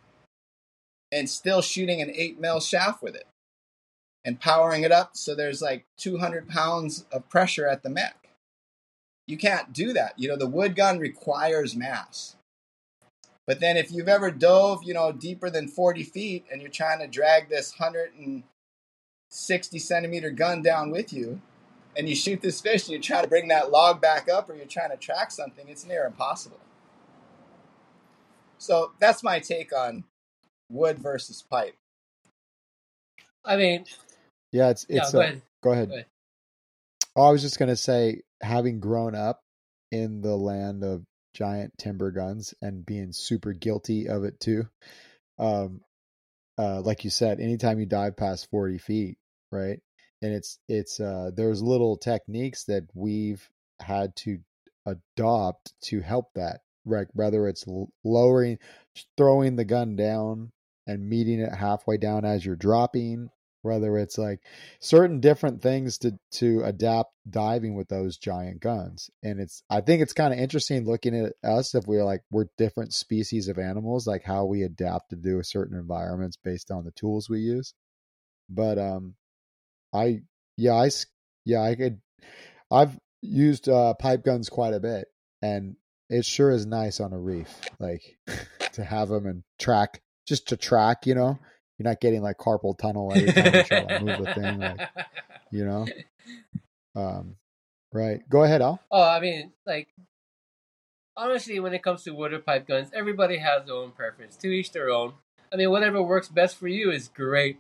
and 1.12 1.30
still 1.30 1.62
shooting 1.62 2.02
an 2.02 2.12
8 2.14 2.40
mil 2.40 2.60
shaft 2.62 3.04
with 3.04 3.16
it 3.16 3.28
and 4.26 4.40
powering 4.40 4.84
it 4.84 4.92
up 4.92 5.16
so 5.16 5.34
there's 5.34 5.62
like 5.62 5.86
200 5.98 6.48
pounds 6.48 7.06
of 7.12 7.30
pressure 7.30 7.68
at 7.68 7.84
the 7.84 7.90
mech. 7.90 8.30
You 9.28 9.38
can't 9.38 9.74
do 9.74 9.94
that. 9.94 10.14
You 10.18 10.28
know, 10.28 10.36
the 10.36 10.48
wood 10.48 10.76
gun 10.76 10.98
requires 10.98 11.76
mass. 11.76 12.36
But 13.46 13.60
then 13.60 13.78
if 13.78 13.92
you've 13.92 14.08
ever 14.08 14.32
dove, 14.32 14.84
you 14.84 14.94
know, 14.94 15.12
deeper 15.12 15.50
than 15.50 15.68
40 15.68 16.04
feet 16.04 16.46
and 16.52 16.62
you're 16.62 16.72
trying 16.72 17.00
to 17.00 17.08
drag 17.08 17.50
this 17.50 17.80
160 17.80 19.80
centimeter 19.80 20.32
gun 20.32 20.62
down 20.62 20.92
with 20.92 21.14
you, 21.14 21.42
and 21.96 22.08
you 22.08 22.16
shoot 22.16 22.42
this 22.42 22.62
fish 22.62 22.84
and 22.84 22.94
you 22.94 23.00
try 23.00 23.22
to 23.22 23.28
bring 23.28 23.48
that 23.50 23.72
log 23.72 24.02
back 24.02 24.30
up 24.30 24.50
or 24.50 24.56
you're 24.56 24.66
trying 24.66 24.92
to 24.92 24.98
track 24.98 25.32
something, 25.32 25.68
it's 25.68 25.86
near 25.86 26.06
impossible. 26.06 26.60
So 28.58 28.92
that's 29.00 29.24
my 29.24 29.40
take 29.40 29.76
on 29.76 30.04
wood 30.70 31.00
versus 31.00 31.44
pipe. 31.50 31.76
I 33.44 33.58
mean, 33.58 33.86
Yeah, 34.52 34.70
it's 34.70 34.86
it's. 34.90 35.12
go 35.12 35.20
uh, 35.20 35.24
ahead. 35.24 35.42
go 35.64 35.72
ahead. 35.72 35.88
Go 35.90 35.94
ahead. 35.96 36.06
Oh, 37.16 37.24
I 37.24 37.32
was 37.32 37.42
just 37.42 37.60
gonna 37.60 37.76
say, 37.76 38.22
having 38.42 38.80
grown 38.80 39.16
up 39.16 39.42
in 39.92 40.22
the 40.22 40.36
land 40.36 40.84
of 40.84 41.04
giant 41.34 41.78
timber 41.78 42.12
guns 42.12 42.54
and 42.62 42.86
being 42.86 43.12
super 43.12 43.54
guilty 43.54 44.08
of 44.08 44.24
it 44.24 44.40
too. 44.40 44.68
Um, 45.38 45.82
uh, 46.58 46.82
like 46.82 47.04
you 47.04 47.10
said, 47.10 47.40
anytime 47.40 47.80
you 47.80 47.86
dive 47.86 48.18
past 48.18 48.50
forty 48.50 48.78
feet, 48.78 49.18
right? 49.52 49.80
And 50.22 50.34
it's 50.34 50.60
it's 50.68 51.00
uh, 51.00 51.32
there's 51.36 51.62
little 51.62 51.98
techniques 51.98 52.66
that 52.66 52.84
we've 52.94 53.48
had 53.80 54.16
to 54.18 54.40
adopt 54.86 55.74
to 55.84 56.02
help 56.02 56.34
that. 56.36 56.62
Right, 56.86 57.08
whether 57.14 57.48
it's 57.48 57.66
lowering, 58.04 58.58
throwing 59.16 59.58
the 59.58 59.66
gun 59.66 59.96
down 59.96 60.52
and 60.88 61.08
meeting 61.08 61.40
it 61.40 61.54
halfway 61.54 61.98
down 61.98 62.26
as 62.26 62.44
you're 62.44 62.56
dropping, 62.56 63.30
whether 63.62 63.98
it's 63.98 64.18
like 64.18 64.40
certain 64.80 65.20
different 65.20 65.62
things 65.62 65.98
to 65.98 66.18
to 66.32 66.62
adapt 66.64 67.12
diving 67.30 67.76
with 67.76 67.88
those 67.90 68.18
giant 68.18 68.60
guns 68.62 69.10
and 69.24 69.40
it's 69.40 69.62
i 69.70 69.82
think 69.82 70.02
it's 70.02 70.14
kind 70.14 70.34
of 70.34 70.40
interesting 70.40 70.86
looking 70.86 71.16
at 71.16 71.34
us 71.44 71.76
if 71.76 71.86
we're 71.86 72.04
like 72.04 72.22
we're 72.32 72.48
different 72.58 72.94
species 72.94 73.48
of 73.48 73.60
animals 73.60 74.08
like 74.08 74.24
how 74.24 74.46
we 74.46 74.64
adapt 74.64 75.10
to 75.10 75.16
do 75.16 75.42
certain 75.44 75.78
environments 75.78 76.38
based 76.44 76.72
on 76.72 76.84
the 76.84 76.92
tools 76.92 77.30
we 77.30 77.40
use. 77.40 77.74
But 78.50 78.78
um 78.78 79.16
i 79.94 80.22
yeah 80.58 80.74
i 80.74 80.90
yeah 81.46 81.62
i 81.62 81.76
could 81.76 82.00
i've 82.72 82.98
used 83.22 83.70
uh 83.70 83.94
pipe 83.96 84.24
guns 84.24 84.50
quite 84.50 84.74
a 84.74 84.80
bit 84.80 85.08
and 85.42 85.76
it 86.10 86.26
sure 86.26 86.52
is 86.52 86.66
nice 86.66 87.00
on 87.00 87.14
a 87.14 87.20
reef 87.20 87.54
like 87.80 88.18
to 88.74 88.84
have 88.84 89.10
them 89.10 89.26
and 89.26 89.44
track 89.58 90.02
just 90.28 90.50
to 90.50 90.58
track 90.58 91.06
you 91.06 91.16
know 91.16 91.40
you're 91.80 91.90
not 91.90 92.00
getting 92.02 92.22
like 92.22 92.38
carpal 92.38 92.78
tunnel 92.78 93.12
every 93.16 93.32
time 93.32 93.56
you 93.56 93.64
try 93.64 93.86
to 93.86 94.00
move 94.04 94.20
the 94.20 94.34
thing 94.34 94.60
like 94.60 94.90
you 95.50 95.66
know 95.66 95.88
um 96.96 97.36
right 97.94 98.22
go 98.30 98.44
ahead 98.44 98.62
al 98.62 98.80
Oh, 98.92 99.04
I 99.04 99.20
mean, 99.20 99.52
like, 99.66 99.88
honestly, 101.16 101.60
when 101.60 101.74
it 101.74 101.84
comes 101.84 102.04
to 102.04 102.12
water 102.12 102.40
pipe 102.40 102.68
guns, 102.68 102.90
everybody 102.94 103.38
has 103.38 103.66
their 103.66 103.76
own 103.76 103.92
preference. 103.92 104.36
To 104.38 104.48
each 104.48 104.72
their 104.72 104.90
own. 104.90 105.14
I 105.52 105.56
mean, 105.56 105.72
whatever 105.72 106.02
works 106.02 106.28
best 106.28 106.58
for 106.58 106.68
you 106.68 106.92
is 106.92 107.08
great. 107.08 107.60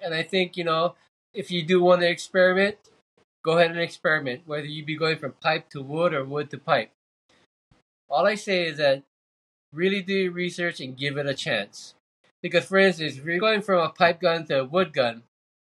And 0.00 0.14
I 0.14 0.22
think, 0.22 0.56
you 0.56 0.64
know, 0.64 0.94
if 1.34 1.50
you 1.50 1.62
do 1.62 1.82
want 1.82 2.00
to 2.00 2.08
experiment, 2.08 2.76
go 3.44 3.58
ahead 3.58 3.70
and 3.70 3.80
experiment, 3.80 4.42
whether 4.46 4.66
you 4.66 4.84
be 4.84 4.96
going 4.96 5.18
from 5.18 5.32
pipe 5.32 5.68
to 5.70 5.82
wood 5.82 6.14
or 6.14 6.24
wood 6.24 6.50
to 6.50 6.58
pipe. 6.58 6.90
All 8.08 8.26
I 8.26 8.34
say 8.34 8.66
is 8.66 8.76
that 8.78 9.02
really 9.72 10.02
do 10.02 10.14
your 10.14 10.32
research 10.32 10.80
and 10.80 10.96
give 10.96 11.16
it 11.16 11.26
a 11.26 11.34
chance. 11.34 11.94
Because, 12.42 12.64
for 12.64 12.78
instance, 12.78 13.16
if 13.16 13.24
you're 13.24 13.38
going 13.38 13.62
from 13.62 13.80
a 13.80 13.90
pipe 13.90 14.20
gun 14.20 14.44
to 14.46 14.60
a 14.60 14.64
wood 14.64 14.92
gun, 14.92 15.22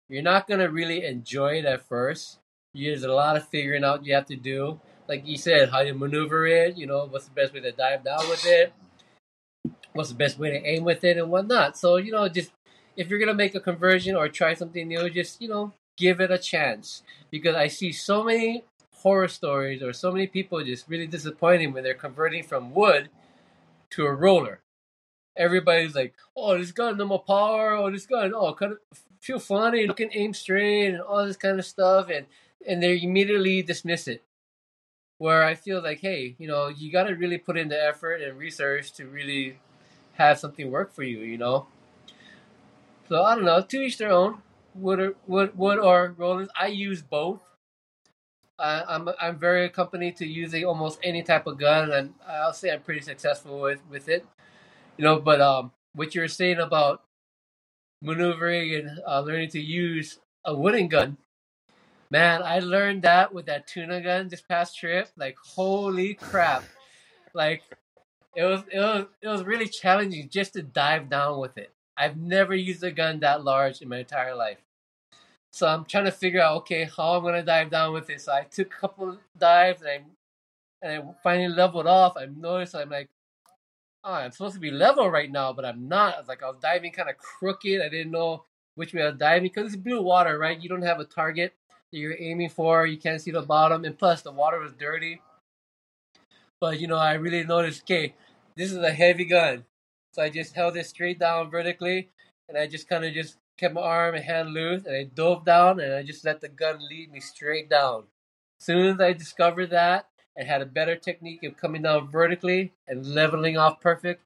you're 0.09 0.23
not 0.23 0.47
going 0.47 0.61
to 0.61 0.71
really 0.71 1.05
enjoy 1.05 1.59
it 1.59 1.65
at 1.65 1.87
first. 1.87 2.39
There's 2.75 3.03
a 3.03 3.13
lot 3.13 3.37
of 3.37 3.49
figuring 3.49 3.85
out 3.85 4.07
you 4.07 4.15
have 4.15 4.27
to 4.27 4.37
do. 4.37 4.81
Like 5.09 5.27
you 5.27 5.37
said, 5.37 5.71
how 5.71 5.81
you 5.81 5.95
maneuver 5.95 6.47
it, 6.47 6.77
you 6.77 6.87
know, 6.87 7.07
what's 7.07 7.25
the 7.25 7.35
best 7.35 7.53
way 7.53 7.61
to 7.61 7.73
dive 7.73 8.05
down 8.05 8.29
with 8.29 8.45
it, 8.47 8.73
what's 9.93 10.11
the 10.11 10.15
best 10.15 10.39
way 10.39 10.51
to 10.51 10.65
aim 10.65 10.85
with 10.85 11.03
it, 11.03 11.17
and 11.17 11.31
whatnot. 11.31 11.77
So, 11.77 11.97
you 11.97 12.13
know, 12.13 12.29
just 12.29 12.53
if 12.97 13.09
you're 13.09 13.19
going 13.19 13.29
to 13.29 13.35
make 13.35 13.55
a 13.55 13.61
conversion 13.61 14.15
or 14.15 14.29
try 14.29 14.55
something 14.55 14.87
new, 14.87 15.09
just, 15.11 15.41
you 15.41 15.49
know, 15.49 15.73
give 15.97 16.21
it 16.21 16.31
a 16.31 16.39
chance. 16.39 17.03
Because 17.31 17.57
I 17.57 17.69
see 17.69 17.91
so 17.91 18.23
many 18.23 18.65
horror 18.93 19.29
stories 19.29 19.83
or 19.83 19.93
so 19.93 20.13
many 20.13 20.27
people 20.27 20.63
just 20.63 20.89
really 20.89 21.07
disappointing 21.07 21.73
when 21.73 21.85
they're 21.85 21.95
converting 21.95 22.43
from 22.43 22.75
wood 22.75 23.09
to 23.91 24.05
a 24.05 24.15
roller. 24.15 24.61
Everybody's 25.39 25.95
like, 25.95 26.15
"Oh, 26.37 26.59
this 26.59 26.73
gun, 26.73 26.99
no 26.99 27.07
more 27.07 27.23
power. 27.23 27.73
Oh, 27.75 27.91
this 27.91 28.07
gun, 28.07 28.35
oh, 28.35 28.55
kind 28.55 28.73
of 28.73 28.79
feel 29.21 29.39
funny, 29.39 29.87
look 29.87 29.99
can 29.99 30.11
aim 30.13 30.35
straight, 30.35 30.89
and 30.89 31.01
all 31.01 31.27
this 31.27 31.37
kind 31.39 31.59
of 31.59 31.65
stuff," 31.67 32.11
and 32.11 32.27
and 32.67 32.83
they 32.83 33.01
immediately 33.01 33.63
dismiss 33.63 34.09
it. 34.09 34.23
Where 35.19 35.45
I 35.45 35.55
feel 35.55 35.83
like, 35.83 36.01
hey, 36.01 36.37
you 36.39 36.47
know, 36.49 36.69
you 36.69 36.93
got 36.93 37.05
to 37.05 37.15
really 37.15 37.39
put 37.39 37.57
in 37.57 37.69
the 37.69 37.83
effort 37.83 38.23
and 38.23 38.39
research 38.39 38.93
to 38.95 39.07
really 39.07 39.59
have 40.15 40.39
something 40.39 40.71
work 40.71 40.93
for 40.93 41.03
you, 41.05 41.21
you 41.21 41.39
know. 41.39 41.67
So 43.09 43.23
I 43.25 43.35
don't 43.35 43.45
know, 43.45 43.63
to 43.63 43.81
each 43.81 43.99
their 43.99 44.13
own. 44.13 44.43
Wood 44.75 45.01
or 45.01 45.15
wood, 45.27 45.59
wood 45.59 45.79
or 45.79 46.15
rollers. 46.17 46.49
I 46.61 46.69
use 46.69 47.03
both. 47.03 47.43
I'm 48.59 49.09
I'm 49.21 49.39
very 49.39 49.65
accompanied 49.67 50.17
to 50.17 50.27
using 50.27 50.65
almost 50.65 50.99
any 51.03 51.23
type 51.23 51.47
of 51.47 51.59
gun, 51.59 51.93
and 51.93 52.15
I'll 52.29 52.53
say 52.53 52.71
I'm 52.73 52.83
pretty 52.83 53.01
successful 53.01 53.61
with 53.61 53.81
with 53.91 54.09
it. 54.09 54.27
You 54.99 55.05
know, 55.05 55.21
but 55.21 55.41
um, 55.41 55.71
what 55.95 56.15
you 56.15 56.21
were 56.21 56.29
saying 56.29 56.59
about 56.59 57.03
maneuvering 58.03 58.75
and 58.75 59.01
uh, 59.07 59.21
learning 59.21 59.51
to 59.51 59.61
use 59.61 60.19
a 60.45 60.55
wooden 60.55 60.89
gun, 60.89 61.17
man, 62.11 62.43
I 62.43 62.59
learned 62.59 63.03
that 63.03 63.33
with 63.33 63.47
that 63.47 63.69
tuna 63.69 64.01
gun 64.01 64.29
this 64.29 64.41
past 64.41 64.77
trip. 64.77 65.09
Like, 65.17 65.37
holy 65.39 66.15
crap! 66.15 66.65
Like, 67.33 67.63
it 68.35 68.43
was 68.43 68.63
it 68.73 68.79
was 68.81 69.07
it 69.23 69.29
was 69.29 69.45
really 69.45 69.69
challenging 69.69 70.29
just 70.29 70.55
to 70.55 70.63
dive 70.63 71.09
down 71.09 71.39
with 71.39 71.57
it. 71.57 71.73
I've 71.97 72.17
never 72.17 72.55
used 72.55 72.83
a 72.83 72.91
gun 72.91 73.21
that 73.21 73.45
large 73.45 73.81
in 73.81 73.89
my 73.89 73.99
entire 73.99 74.35
life. 74.35 74.59
So 75.53 75.67
I'm 75.67 75.85
trying 75.85 76.05
to 76.05 76.13
figure 76.13 76.41
out, 76.41 76.59
okay, 76.59 76.85
how 76.85 77.15
I'm 77.15 77.23
gonna 77.23 77.43
dive 77.43 77.71
down 77.71 77.93
with 77.93 78.11
it. 78.11 78.21
So 78.21 78.33
I 78.33 78.43
took 78.43 78.69
a 78.69 78.81
couple 78.81 79.19
dives 79.39 79.81
and 79.83 79.91
I 79.91 80.01
and 80.83 81.03
I 81.03 81.15
finally 81.23 81.49
leveled 81.49 81.87
off. 81.87 82.17
I 82.17 82.27
noticed 82.27 82.75
I'm 82.75 82.91
like, 82.91 83.09
oh, 84.05 84.13
I'm 84.13 84.31
supposed 84.31 84.55
to 84.55 84.61
be 84.61 84.71
level 84.71 85.11
right 85.11 85.31
now, 85.31 85.53
but 85.53 85.65
I'm 85.65 85.89
not. 85.89 86.15
I 86.15 86.19
was 86.19 86.29
like, 86.29 86.43
I 86.43 86.49
was 86.49 86.59
diving 86.61 86.93
kind 86.93 87.09
of 87.09 87.19
crooked. 87.19 87.81
I 87.81 87.89
didn't 87.89 88.13
know 88.13 88.45
which 88.75 88.95
way 88.95 89.03
I 89.03 89.09
was 89.11 89.19
diving 89.19 89.45
because 89.45 89.73
it's 89.73 89.83
blue 89.83 90.03
water, 90.03 90.39
right? 90.39 90.61
You 90.61 90.69
don't 90.69 90.83
have 90.83 91.01
a 91.01 91.05
target 91.05 91.55
that 91.91 91.99
you're 91.99 92.17
aiming 92.19 92.51
for. 92.51 92.87
You 92.87 92.99
can't 92.99 93.21
see 93.21 93.31
the 93.31 93.43
bottom, 93.43 93.85
and 93.85 93.99
plus 93.99 94.23
the 94.23 94.33
water 94.33 94.59
was 94.59 94.73
dirty. 94.73 95.21
But 96.61 96.81
you 96.81 96.87
know, 96.87 96.97
I 96.97 97.15
really 97.15 97.45
noticed, 97.45 97.83
okay, 97.83 98.15
this 98.57 98.73
is 98.73 98.79
a 98.79 98.91
heavy 98.91 99.25
gun, 99.25 99.65
so 100.13 100.23
I 100.23 100.31
just 100.31 100.55
held 100.55 100.77
it 100.77 100.87
straight 100.87 101.19
down 101.19 101.51
vertically, 101.51 102.11
and 102.49 102.59
I 102.59 102.67
just 102.67 102.89
kind 102.89 103.05
of 103.05 103.15
just 103.15 103.37
kept 103.57 103.75
my 103.75 103.81
arm 103.81 104.15
and 104.15 104.25
hand 104.25 104.51
loose, 104.53 104.85
and 104.85 104.97
I 104.97 105.05
dove 105.05 105.45
down, 105.45 105.81
and 105.81 105.95
I 105.95 106.03
just 106.03 106.25
let 106.25 106.41
the 106.41 106.49
gun 106.49 106.79
lead 106.89 107.13
me 107.13 107.21
straight 107.21 107.69
down. 107.71 108.05
As 108.61 108.67
soon 108.67 108.87
as 108.87 109.01
I 109.01 109.13
discovered 109.13 109.71
that 109.71 110.09
and 110.39 110.47
had 110.47 110.63
a 110.63 110.67
better 110.67 110.95
technique 110.95 111.43
of 111.43 111.57
coming 111.57 111.83
down 111.83 112.09
vertically 112.11 112.73
and 112.87 113.05
leveling 113.05 113.59
off 113.59 113.81
perfect, 113.81 114.23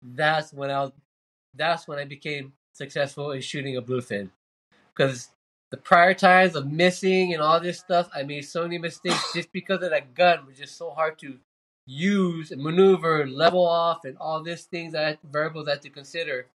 that's 0.00 0.52
when 0.52 0.70
I 0.70 0.90
that's 1.54 1.88
when 1.88 1.98
I 1.98 2.04
became 2.04 2.52
successful 2.72 3.32
in 3.32 3.40
shooting 3.42 3.76
a 3.76 3.82
bluefin. 3.82 4.30
Because 4.94 5.30
the 5.72 5.76
prior 5.76 6.14
times 6.14 6.54
of 6.54 6.70
missing 6.70 7.34
and 7.34 7.42
all 7.42 7.60
this 7.60 7.80
stuff, 7.80 8.08
I 8.14 8.22
made 8.22 8.42
so 8.42 8.62
many 8.62 8.78
mistakes 8.78 9.32
just 9.34 9.52
because 9.52 9.82
of 9.82 9.90
that 9.90 10.14
gun 10.14 10.46
was 10.46 10.56
just 10.56 10.76
so 10.76 10.90
hard 10.90 11.18
to 11.18 11.36
use 11.84 12.52
and 12.52 12.62
maneuver, 12.62 13.26
level 13.26 13.66
off, 13.66 14.04
and 14.04 14.16
all 14.18 14.42
these 14.42 14.62
things 14.64 14.92
that 14.92 15.18
variables 15.28 15.66
I 15.66 15.72
had 15.72 15.82
to 15.82 15.90
consider. 15.90 16.46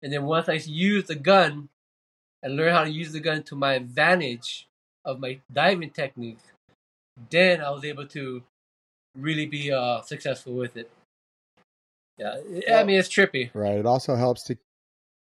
And 0.00 0.12
then 0.12 0.24
once 0.24 0.48
I 0.48 0.54
used 0.54 1.08
the 1.08 1.16
gun 1.16 1.68
and 2.42 2.56
learned 2.56 2.76
how 2.76 2.84
to 2.84 2.90
use 2.90 3.12
the 3.12 3.20
gun 3.20 3.42
to 3.44 3.56
my 3.56 3.74
advantage 3.74 4.68
of 5.04 5.18
my 5.18 5.40
diving 5.52 5.90
technique, 5.90 6.38
then 7.30 7.60
I 7.60 7.70
was 7.70 7.84
able 7.84 8.06
to 8.08 8.42
really 9.16 9.46
be 9.46 9.72
uh, 9.72 10.00
successful 10.02 10.54
with 10.54 10.76
it. 10.76 10.90
Yeah, 12.18 12.36
I 12.72 12.84
mean 12.84 12.98
it's 12.98 13.08
trippy. 13.08 13.50
Right. 13.54 13.78
It 13.78 13.86
also 13.86 14.14
helps 14.14 14.44
to 14.44 14.56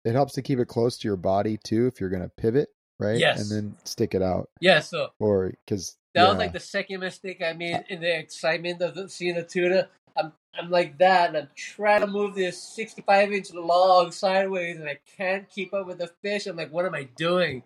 it 0.04 0.12
helps 0.12 0.34
to 0.34 0.42
keep 0.42 0.58
it 0.58 0.68
close 0.68 0.96
to 0.98 1.08
your 1.08 1.16
body 1.16 1.58
too 1.62 1.86
if 1.86 2.00
you're 2.00 2.10
going 2.10 2.22
to 2.22 2.28
pivot, 2.28 2.70
right? 2.98 3.18
Yes. 3.18 3.40
And 3.40 3.50
then 3.50 3.76
stick 3.84 4.14
it 4.14 4.22
out. 4.22 4.48
Yeah, 4.60 4.80
so 4.80 5.10
Or 5.18 5.52
because 5.64 5.96
that 6.14 6.28
was 6.28 6.38
like 6.38 6.52
the 6.52 6.60
second 6.60 7.00
mistake 7.00 7.42
I 7.42 7.52
made 7.52 7.84
in 7.88 8.00
the 8.00 8.18
excitement 8.18 8.82
of 8.82 8.94
the, 8.94 9.08
seeing 9.08 9.36
the 9.36 9.42
tuna. 9.42 9.88
I'm 10.16 10.32
I'm 10.58 10.70
like 10.70 10.98
that, 10.98 11.28
and 11.28 11.36
I'm 11.36 11.48
trying 11.54 12.00
to 12.00 12.08
move 12.08 12.34
this 12.34 12.60
65 12.60 13.32
inch 13.32 13.52
log 13.54 14.12
sideways, 14.12 14.78
and 14.78 14.88
I 14.88 14.98
can't 15.16 15.48
keep 15.48 15.72
up 15.72 15.86
with 15.86 15.98
the 15.98 16.08
fish. 16.22 16.46
I'm 16.46 16.56
like, 16.56 16.72
what 16.72 16.84
am 16.84 16.94
I 16.94 17.04
doing? 17.16 17.62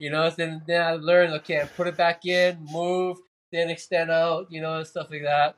You 0.00 0.10
know. 0.10 0.28
Then 0.30 0.62
then 0.66 0.82
I 0.82 0.92
learned, 0.92 1.34
okay, 1.34 1.60
I 1.60 1.66
put 1.66 1.86
it 1.86 1.96
back 1.96 2.26
in, 2.26 2.58
move, 2.72 3.18
then 3.56 3.70
extend 3.70 4.10
out, 4.10 4.46
you 4.50 4.60
know, 4.60 4.78
and 4.78 4.86
stuff 4.86 5.10
like 5.10 5.22
that. 5.22 5.56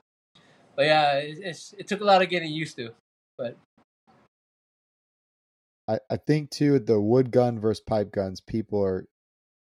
But 0.77 0.87
yeah, 0.87 1.13
it, 1.15 1.39
it's 1.41 1.75
it 1.79 1.89
took 1.89 2.01
a 2.01 2.05
lot 2.05 2.23
of 2.23 2.29
getting 2.29 2.53
used 2.53 2.77
to, 2.77 2.91
but 3.37 3.57
I, 5.89 5.99
I 6.11 6.17
think 6.17 6.51
too 6.51 6.79
the 6.79 7.01
wood 7.01 7.31
gun 7.31 7.59
versus 7.59 7.83
pipe 7.85 8.13
guns. 8.13 8.41
People 8.41 8.85
are 8.85 9.07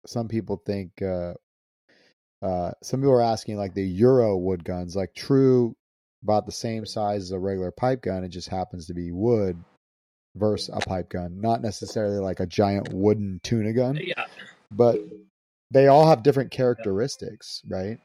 some 0.05 0.27
people 0.27 0.61
think 0.65 1.01
uh, 1.01 1.33
uh, 2.41 2.71
some 2.81 3.01
people 3.01 3.13
are 3.13 3.21
asking 3.21 3.57
like 3.57 3.73
the 3.73 3.85
Euro 3.85 4.37
wood 4.37 4.63
guns, 4.63 4.95
like 4.95 5.13
true 5.13 5.75
about 6.23 6.45
the 6.45 6.51
same 6.51 6.85
size 6.85 7.23
as 7.23 7.31
a 7.31 7.39
regular 7.39 7.71
pipe 7.71 8.01
gun. 8.01 8.23
It 8.23 8.29
just 8.29 8.49
happens 8.49 8.87
to 8.87 8.93
be 8.93 9.11
wood 9.11 9.61
versus 10.35 10.69
a 10.73 10.79
pipe 10.79 11.09
gun, 11.09 11.41
not 11.41 11.61
necessarily 11.61 12.19
like 12.19 12.39
a 12.39 12.45
giant 12.45 12.89
wooden 12.91 13.39
tuna 13.43 13.73
gun. 13.73 13.99
yeah. 14.01 14.25
But 14.71 14.99
they 15.71 15.87
all 15.87 16.07
have 16.07 16.23
different 16.23 16.51
characteristics, 16.51 17.61
right? 17.67 17.99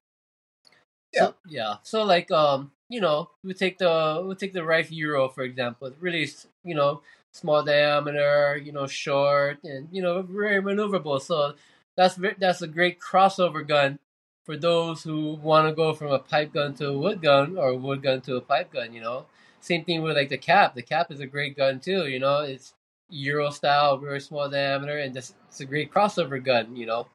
So, 1.14 1.34
yeah. 1.48 1.76
So 1.82 2.04
like 2.04 2.30
um, 2.30 2.72
you 2.88 3.00
know, 3.00 3.30
we 3.42 3.54
take 3.54 3.78
the 3.78 4.24
we 4.26 4.34
take 4.34 4.52
the 4.52 4.60
Riffe 4.64 4.90
Euro 4.90 5.28
for 5.28 5.42
example. 5.42 5.92
Really 6.00 6.28
you 6.64 6.74
know 6.74 7.02
small 7.32 7.62
diameter, 7.62 8.60
you 8.62 8.72
know, 8.72 8.86
short, 8.86 9.62
and 9.64 9.88
you 9.92 10.02
know 10.02 10.22
very 10.22 10.62
maneuverable. 10.62 11.20
So 11.20 11.54
that's 11.96 12.18
that's 12.38 12.62
a 12.62 12.68
great 12.68 13.00
crossover 13.00 13.66
gun 13.66 13.98
for 14.44 14.56
those 14.56 15.02
who 15.02 15.34
want 15.34 15.68
to 15.68 15.74
go 15.74 15.92
from 15.94 16.10
a 16.12 16.18
pipe 16.18 16.52
gun 16.54 16.74
to 16.74 16.88
a 16.88 16.98
wood 16.98 17.20
gun 17.22 17.58
or 17.58 17.74
wood 17.74 18.02
gun 18.02 18.20
to 18.22 18.36
a 18.36 18.40
pipe 18.40 18.72
gun. 18.72 18.92
You 18.92 19.00
know, 19.00 19.26
same 19.60 19.84
thing 19.84 20.02
with 20.02 20.16
like 20.16 20.28
the 20.28 20.38
cap. 20.38 20.74
The 20.74 20.82
cap 20.82 21.10
is 21.10 21.20
a 21.20 21.26
great 21.26 21.56
gun 21.56 21.80
too. 21.80 22.06
You 22.06 22.18
know, 22.18 22.40
it's 22.40 22.74
Euro 23.10 23.50
style, 23.50 23.96
very 23.96 24.20
small 24.20 24.48
diameter, 24.50 24.98
and 24.98 25.14
just 25.14 25.34
it's 25.48 25.60
a 25.60 25.64
great 25.64 25.92
crossover 25.92 26.42
gun. 26.42 26.76
You 26.76 26.86
know, 26.86 27.06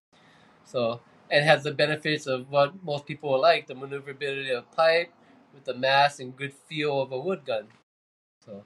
so 0.65 1.01
and 1.33 1.43
has 1.43 1.63
the 1.63 1.71
benefits 1.71 2.27
of 2.27 2.49
what 2.51 2.83
most 2.83 3.07
people 3.07 3.41
like: 3.41 3.65
the 3.65 3.75
maneuverability 3.75 4.51
of 4.51 4.71
pipe 4.71 5.11
with 5.53 5.65
the 5.65 5.73
mass 5.73 6.19
and 6.19 6.37
good 6.37 6.53
feel 6.69 7.01
of 7.01 7.11
a 7.11 7.19
wood 7.19 7.43
gun. 7.45 7.67
So. 8.45 8.63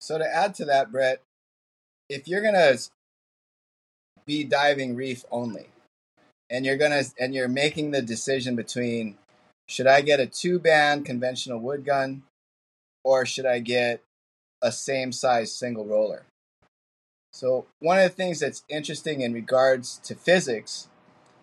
So 0.00 0.18
to 0.18 0.36
add 0.36 0.54
to 0.56 0.66
that, 0.66 0.92
Brett, 0.92 1.22
if 2.10 2.28
you're 2.28 2.42
gonna 2.42 2.76
be 4.26 4.44
diving 4.44 4.94
reef 4.94 5.24
only, 5.30 5.68
and 6.50 6.66
you're 6.66 6.76
gonna 6.76 7.02
and 7.18 7.34
you're 7.34 7.48
making 7.48 7.90
the 7.90 8.02
decision 8.02 8.54
between 8.54 9.16
should 9.66 9.86
I 9.86 10.02
get 10.02 10.20
a 10.20 10.26
two 10.26 10.58
band 10.58 11.06
conventional 11.06 11.58
wood 11.58 11.86
gun, 11.86 12.24
or 13.02 13.24
should 13.24 13.46
I 13.46 13.60
get 13.60 14.02
a 14.60 14.70
same 14.70 15.12
size 15.12 15.50
single 15.54 15.86
roller? 15.86 16.26
So 17.34 17.66
one 17.80 17.98
of 17.98 18.04
the 18.04 18.14
things 18.14 18.38
that's 18.38 18.62
interesting 18.68 19.20
in 19.20 19.32
regards 19.32 19.98
to 20.04 20.14
physics 20.14 20.86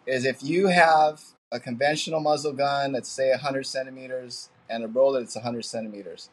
is 0.07 0.23
if 0.23 0.41
you 0.41 0.67
have 0.67 1.21
a 1.51 1.59
conventional 1.59 2.21
muzzle 2.21 2.53
gun 2.53 2.93
that's 2.93 3.09
say 3.09 3.31
100 3.31 3.65
centimeters 3.65 4.49
and 4.69 4.85
a 4.85 4.87
roller 4.87 5.19
that's 5.19 5.35
100 5.35 5.65
centimeters, 5.65 6.29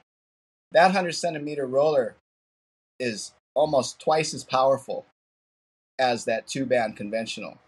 that 0.71 0.85
100 0.85 1.11
centimeter 1.11 1.67
roller 1.67 2.15
is 3.01 3.33
almost 3.55 4.01
twice 4.01 4.33
as 4.33 4.45
powerful 4.45 5.07
as 5.99 6.25
that 6.25 6.47
two 6.47 6.65
band 6.65 6.97
conventional. 6.97 7.59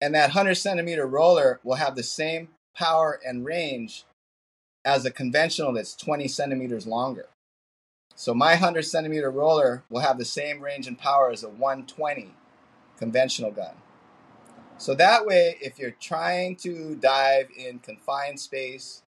And 0.00 0.14
that 0.14 0.28
100 0.28 0.54
centimeter 0.54 1.06
roller 1.06 1.60
will 1.62 1.74
have 1.74 1.96
the 1.96 2.02
same 2.02 2.48
power 2.74 3.20
and 3.22 3.44
range 3.44 4.04
as 4.86 5.04
a 5.04 5.10
conventional 5.10 5.74
that's 5.74 5.94
20 5.94 6.26
centimeters 6.28 6.86
longer. 6.86 7.28
So 8.20 8.34
my 8.34 8.50
100 8.50 8.82
centimeter 8.82 9.30
roller 9.30 9.82
will 9.88 10.02
have 10.02 10.18
the 10.18 10.26
same 10.26 10.60
range 10.60 10.86
and 10.86 10.98
power 10.98 11.30
as 11.30 11.42
a 11.42 11.48
120 11.48 12.34
conventional 12.98 13.50
gun. 13.50 13.72
So 14.76 14.94
that 14.96 15.24
way, 15.24 15.56
if 15.62 15.78
you're 15.78 15.92
trying 15.92 16.56
to 16.56 16.96
dive 16.96 17.48
in 17.56 17.78
confined 17.78 18.38
space, 18.38 19.04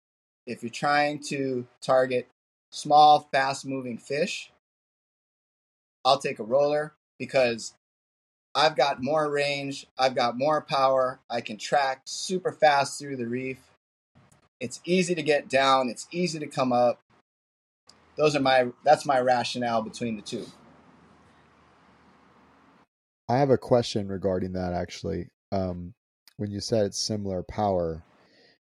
if 0.47 0.63
you're 0.63 0.69
trying 0.69 1.19
to 1.23 1.67
target 1.81 2.29
small, 2.69 3.27
fast 3.33 3.65
moving 3.65 3.97
fish, 3.97 4.49
I'll 6.05 6.17
take 6.17 6.39
a 6.39 6.43
roller 6.43 6.93
because 7.19 7.73
I've 8.55 8.77
got 8.77 9.03
more 9.03 9.29
range, 9.29 9.87
I've 9.99 10.15
got 10.15 10.37
more 10.37 10.61
power, 10.61 11.19
I 11.29 11.41
can 11.41 11.57
track 11.57 12.03
super 12.05 12.53
fast 12.53 12.97
through 12.97 13.17
the 13.17 13.27
reef. 13.27 13.59
It's 14.61 14.79
easy 14.85 15.15
to 15.15 15.21
get 15.21 15.49
down, 15.49 15.89
it's 15.89 16.07
easy 16.11 16.39
to 16.39 16.47
come 16.47 16.71
up. 16.71 17.01
Those 18.21 18.35
are 18.35 18.39
my 18.39 18.67
that's 18.83 19.03
my 19.03 19.19
rationale 19.19 19.81
between 19.81 20.15
the 20.15 20.21
two. 20.21 20.45
I 23.27 23.37
have 23.37 23.49
a 23.49 23.57
question 23.57 24.07
regarding 24.07 24.53
that 24.53 24.73
actually. 24.73 25.29
Um, 25.51 25.95
when 26.37 26.51
you 26.51 26.59
said 26.59 26.85
it's 26.85 26.99
similar 26.99 27.41
power, 27.41 28.03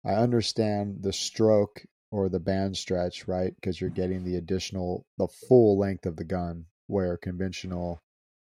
I 0.06 0.12
understand 0.12 0.98
the 1.02 1.12
stroke 1.12 1.82
or 2.12 2.28
the 2.28 2.38
band 2.38 2.76
stretch, 2.76 3.26
right? 3.26 3.52
Because 3.56 3.80
you're 3.80 3.90
getting 3.90 4.22
the 4.22 4.36
additional, 4.36 5.04
the 5.18 5.26
full 5.48 5.76
length 5.76 6.06
of 6.06 6.14
the 6.14 6.24
gun, 6.24 6.66
where 6.86 7.16
conventional 7.16 8.00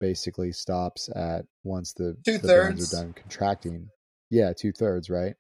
basically 0.02 0.52
stops 0.52 1.10
at 1.16 1.46
once 1.64 1.94
the, 1.94 2.18
Two 2.26 2.34
the 2.34 2.50
thirds. 2.50 2.68
bands 2.76 2.94
are 2.94 2.98
done 3.02 3.14
contracting. 3.14 3.88
Yeah, 4.30 4.52
two 4.52 4.74
thirds, 4.74 5.10
right? 5.10 5.36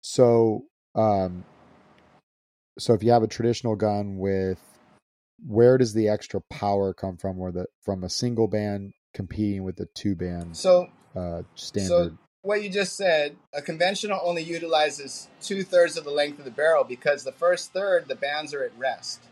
So, 0.00 0.64
um, 0.94 1.44
so 2.78 2.94
if 2.94 3.02
you 3.02 3.10
have 3.10 3.22
a 3.22 3.28
traditional 3.28 3.76
gun 3.76 4.16
with, 4.16 4.58
where 5.44 5.78
does 5.78 5.92
the 5.92 6.08
extra 6.08 6.40
power 6.40 6.94
come 6.94 7.16
from? 7.16 7.38
Or 7.38 7.52
the 7.52 7.66
from 7.82 8.04
a 8.04 8.10
single 8.10 8.48
band 8.48 8.92
competing 9.14 9.64
with 9.64 9.76
the 9.76 9.86
two 9.94 10.14
band 10.14 10.56
So 10.56 10.88
uh, 11.14 11.42
standard? 11.54 11.88
So 11.88 12.18
what 12.42 12.62
you 12.62 12.68
just 12.68 12.96
said, 12.96 13.36
a 13.52 13.60
conventional 13.60 14.20
only 14.22 14.42
utilizes 14.42 15.28
two 15.40 15.64
thirds 15.64 15.96
of 15.96 16.04
the 16.04 16.10
length 16.10 16.38
of 16.38 16.44
the 16.44 16.50
barrel 16.50 16.84
because 16.84 17.24
the 17.24 17.32
first 17.32 17.72
third, 17.72 18.06
the 18.06 18.14
bands 18.14 18.54
are 18.54 18.62
at 18.62 18.78
rest. 18.78 19.24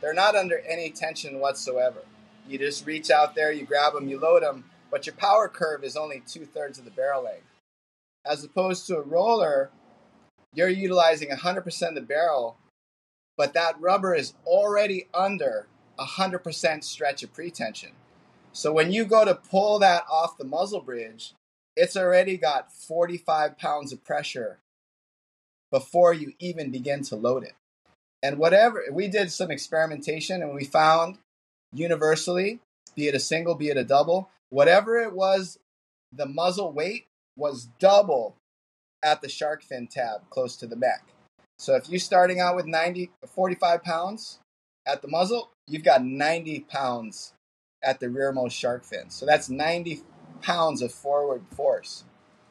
They're 0.00 0.14
not 0.14 0.36
under 0.36 0.60
any 0.60 0.90
tension 0.90 1.40
whatsoever. 1.40 2.02
You 2.46 2.58
just 2.58 2.86
reach 2.86 3.10
out 3.10 3.34
there, 3.34 3.50
you 3.50 3.64
grab 3.64 3.94
them, 3.94 4.08
you 4.08 4.20
load 4.20 4.42
them, 4.42 4.64
but 4.90 5.06
your 5.06 5.14
power 5.16 5.48
curve 5.48 5.82
is 5.82 5.96
only 5.96 6.22
two 6.26 6.44
thirds 6.44 6.78
of 6.78 6.84
the 6.84 6.90
barrel 6.90 7.24
length. 7.24 7.46
As 8.24 8.44
opposed 8.44 8.86
to 8.86 8.98
a 8.98 9.02
roller, 9.02 9.70
you're 10.52 10.68
utilizing 10.68 11.30
100% 11.30 11.88
of 11.88 11.94
the 11.94 12.00
barrel, 12.00 12.56
but 13.36 13.54
that 13.54 13.80
rubber 13.80 14.14
is 14.14 14.34
already 14.46 15.08
under 15.12 15.66
100% 15.98 16.84
stretch 16.84 17.22
of 17.22 17.32
pretension. 17.32 17.90
So 18.52 18.72
when 18.72 18.92
you 18.92 19.04
go 19.04 19.24
to 19.24 19.34
pull 19.34 19.78
that 19.80 20.04
off 20.10 20.38
the 20.38 20.44
muzzle 20.44 20.80
bridge, 20.80 21.34
it's 21.76 21.96
already 21.96 22.36
got 22.36 22.72
45 22.72 23.58
pounds 23.58 23.92
of 23.92 24.04
pressure 24.04 24.58
before 25.70 26.14
you 26.14 26.34
even 26.38 26.70
begin 26.70 27.02
to 27.02 27.16
load 27.16 27.42
it. 27.42 27.54
And 28.22 28.38
whatever, 28.38 28.84
we 28.90 29.08
did 29.08 29.32
some 29.32 29.50
experimentation 29.50 30.40
and 30.40 30.54
we 30.54 30.64
found 30.64 31.18
universally, 31.72 32.60
be 32.94 33.08
it 33.08 33.14
a 33.14 33.20
single, 33.20 33.54
be 33.54 33.68
it 33.68 33.76
a 33.76 33.84
double, 33.84 34.30
whatever 34.50 34.96
it 34.98 35.12
was, 35.12 35.58
the 36.12 36.26
muzzle 36.26 36.72
weight 36.72 37.06
was 37.36 37.68
double 37.80 38.36
at 39.02 39.20
the 39.20 39.28
shark 39.28 39.62
fin 39.62 39.88
tab 39.88 40.30
close 40.30 40.56
to 40.56 40.66
the 40.66 40.76
neck. 40.76 41.13
So 41.58 41.76
if 41.76 41.88
you're 41.88 42.00
starting 42.00 42.40
out 42.40 42.56
with 42.56 42.66
90, 42.66 43.10
45 43.26 43.82
pounds 43.82 44.38
at 44.86 45.02
the 45.02 45.08
muzzle, 45.08 45.50
you've 45.66 45.84
got 45.84 46.04
90 46.04 46.60
pounds 46.60 47.32
at 47.82 48.00
the 48.00 48.08
rearmost 48.08 48.56
shark 48.56 48.84
fin. 48.84 49.10
So 49.10 49.26
that's 49.26 49.48
90 49.48 50.02
pounds 50.42 50.82
of 50.82 50.92
forward 50.92 51.42
force 51.50 52.04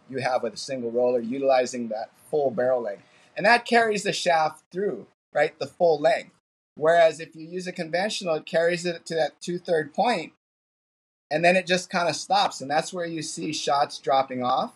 you 0.10 0.20
have 0.20 0.44
with 0.44 0.54
a 0.54 0.58
single 0.58 0.92
roller 0.92 1.20
utilizing 1.20 1.90
that 1.90 2.12
full 2.30 2.52
barrel 2.52 2.82
length. 2.82 3.04
And 3.36 3.46
that 3.46 3.66
carries 3.66 4.04
the 4.04 4.14
shaft 4.14 4.64
through, 4.72 5.08
right? 5.34 5.58
The 5.58 5.68
full 5.68 6.00
length. 6.00 6.32
Whereas 6.76 7.20
if 7.20 7.36
you 7.36 7.48
use 7.48 7.68
a 7.68 7.72
conventional, 7.72 8.36
it 8.36 8.46
carries 8.46 8.86
it 8.86 9.06
to 9.08 9.16
that 9.16 9.42
two 9.42 9.60
third 9.60 9.94
point 9.94 10.34
and 11.34 11.44
then 11.44 11.56
it 11.56 11.66
just 11.66 11.90
kind 11.90 12.08
of 12.08 12.16
stops. 12.16 12.62
And 12.62 12.70
that's 12.70 12.94
where 12.94 13.08
you 13.08 13.24
see 13.24 13.54
shots 13.54 13.98
dropping 13.98 14.44
off. 14.44 14.74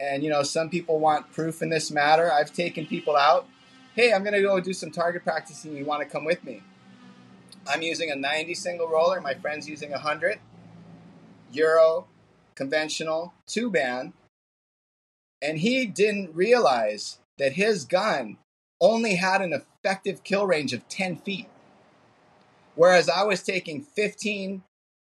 And, 0.00 0.22
you 0.22 0.30
know, 0.30 0.42
some 0.42 0.68
people 0.68 0.98
want 0.98 1.32
proof 1.32 1.62
in 1.62 1.70
this 1.70 1.90
matter. 1.90 2.30
I've 2.32 2.52
taken 2.52 2.86
people 2.86 3.16
out. 3.16 3.48
Hey, 3.94 4.12
I'm 4.12 4.22
going 4.22 4.34
to 4.34 4.42
go 4.42 4.60
do 4.60 4.74
some 4.74 4.90
target 4.90 5.24
practicing. 5.24 5.76
You 5.76 5.84
want 5.84 6.02
to 6.02 6.08
come 6.08 6.24
with 6.24 6.44
me? 6.44 6.62
I'm 7.66 7.82
using 7.82 8.10
a 8.10 8.16
90 8.16 8.54
single 8.54 8.88
roller. 8.88 9.20
My 9.20 9.34
friend's 9.34 9.68
using 9.68 9.90
a 9.90 9.98
100. 9.98 10.38
euro 11.52 12.06
conventional, 12.54 13.34
two 13.46 13.70
band. 13.70 14.12
And 15.40 15.58
he 15.58 15.86
didn't 15.86 16.34
realize 16.34 17.18
that 17.38 17.52
his 17.52 17.84
gun 17.84 18.38
only 18.80 19.16
had 19.16 19.42
an 19.42 19.52
effective 19.52 20.24
kill 20.24 20.46
range 20.46 20.72
of 20.72 20.88
10 20.88 21.16
feet. 21.16 21.48
Whereas 22.74 23.08
I 23.08 23.22
was 23.24 23.42
taking 23.42 23.82
15, 23.82 24.62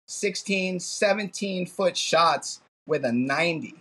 16, 0.07 0.80
17 0.80 1.66
foot 1.66 1.97
shots 1.97 2.61
with 2.87 3.05
a 3.05 3.12
90 3.12 3.74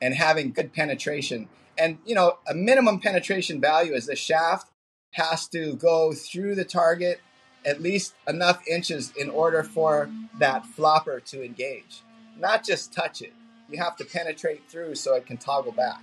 and 0.00 0.14
having 0.14 0.52
good 0.52 0.72
penetration. 0.72 1.48
And, 1.78 1.98
you 2.04 2.14
know, 2.14 2.38
a 2.48 2.54
minimum 2.54 3.00
penetration 3.00 3.60
value 3.60 3.94
is 3.94 4.06
the 4.06 4.16
shaft 4.16 4.70
has 5.12 5.48
to 5.48 5.74
go 5.74 6.12
through 6.12 6.54
the 6.54 6.64
target 6.64 7.20
at 7.64 7.80
least 7.80 8.14
enough 8.26 8.62
inches 8.66 9.12
in 9.16 9.28
order 9.28 9.62
for 9.62 10.10
that 10.38 10.64
flopper 10.64 11.20
to 11.20 11.44
engage. 11.44 12.02
Not 12.38 12.64
just 12.64 12.92
touch 12.92 13.20
it. 13.22 13.32
You 13.68 13.78
have 13.78 13.96
to 13.96 14.04
penetrate 14.04 14.68
through 14.68 14.94
so 14.94 15.14
it 15.14 15.26
can 15.26 15.36
toggle 15.36 15.72
back. 15.72 16.00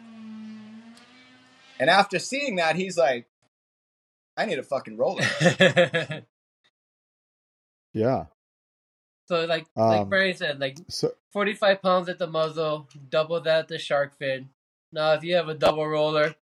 And 1.79 1.89
after 1.89 2.19
seeing 2.19 2.57
that, 2.57 2.75
he's 2.75 2.97
like, 2.97 3.25
I 4.35 4.45
need 4.45 4.59
a 4.59 4.63
fucking 4.63 4.97
roller. 4.97 5.23
yeah. 7.93 8.25
So 9.27 9.45
like 9.45 9.67
like 9.75 10.01
Um, 10.01 10.09
Barry 10.09 10.33
said, 10.33 10.59
like 10.59 10.77
So 10.87 11.13
45 11.31 11.81
pounds 11.81 12.09
at 12.09 12.17
the 12.19 12.27
muzzle, 12.27 12.87
double 13.09 13.39
that 13.41 13.59
at 13.59 13.67
the 13.67 13.77
shark 13.77 14.17
fin. 14.17 14.49
Now, 14.91 15.13
if 15.13 15.23
you 15.23 15.35
have 15.35 15.49
a 15.49 15.53
double 15.53 15.85
roller, 15.87 16.35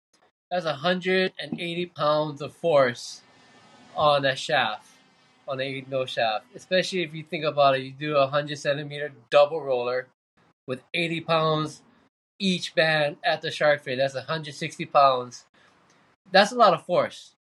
that's 0.51 0.66
180 0.66 1.87
pounds 1.87 2.43
of 2.43 2.55
force 2.55 3.22
on 3.97 4.24
a 4.24 4.35
shaft, 4.35 4.89
on 5.47 5.61
a 5.61 5.62
8 5.62 5.89
no 5.89 6.07
shaft. 6.07 6.47
Especially 6.55 7.03
if 7.03 7.14
you 7.14 7.22
think 7.22 7.45
about 7.45 7.76
it, 7.76 7.83
you 7.83 7.93
do 7.93 8.16
a 8.16 8.22
100 8.22 8.59
centimeter 8.59 9.12
double 9.30 9.62
roller 9.62 10.09
with 10.66 10.83
80 10.93 11.20
pounds 11.22 11.83
each 12.39 12.74
band 12.74 13.16
at 13.24 13.43
the 13.43 13.51
shark 13.51 13.82
fin. 13.82 13.98
That's 13.98 14.15
160 14.15 14.86
pounds. 14.86 15.44
That's 16.32 16.52
a 16.52 16.56
lot 16.56 16.74
of 16.74 16.85
force 16.85 17.35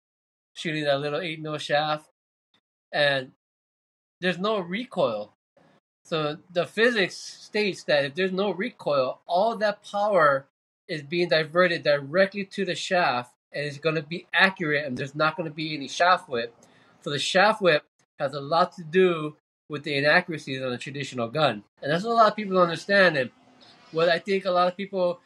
shooting 0.54 0.84
that 0.84 1.00
little 1.00 1.20
8 1.20 1.40
no 1.40 1.56
shaft. 1.56 2.08
And 2.92 3.32
there's 4.20 4.38
no 4.38 4.58
recoil. 4.58 5.32
So 6.10 6.38
the 6.52 6.66
physics 6.66 7.14
states 7.16 7.84
that 7.84 8.04
if 8.04 8.16
there's 8.16 8.32
no 8.32 8.50
recoil, 8.50 9.20
all 9.28 9.54
that 9.58 9.84
power 9.84 10.48
is 10.88 11.02
being 11.02 11.28
diverted 11.28 11.84
directly 11.84 12.44
to 12.46 12.64
the 12.64 12.74
shaft 12.74 13.32
and 13.52 13.64
it's 13.64 13.78
going 13.78 13.94
to 13.94 14.02
be 14.02 14.26
accurate 14.34 14.86
and 14.86 14.98
there's 14.98 15.14
not 15.14 15.36
going 15.36 15.48
to 15.48 15.54
be 15.54 15.72
any 15.72 15.86
shaft 15.86 16.28
whip. 16.28 16.52
So 17.02 17.10
the 17.10 17.20
shaft 17.20 17.62
whip 17.62 17.84
has 18.18 18.34
a 18.34 18.40
lot 18.40 18.74
to 18.74 18.82
do 18.82 19.36
with 19.68 19.84
the 19.84 19.96
inaccuracies 19.96 20.60
on 20.60 20.72
a 20.72 20.78
traditional 20.78 21.28
gun. 21.28 21.62
And 21.80 21.92
that's 21.92 22.02
what 22.02 22.10
a 22.10 22.14
lot 22.14 22.30
of 22.32 22.34
people 22.34 22.54
don't 22.54 22.64
understand. 22.64 23.16
And 23.16 23.30
what 23.92 24.08
I 24.08 24.18
think 24.18 24.46
a 24.46 24.50
lot 24.50 24.66
of 24.66 24.76
people 24.76 25.20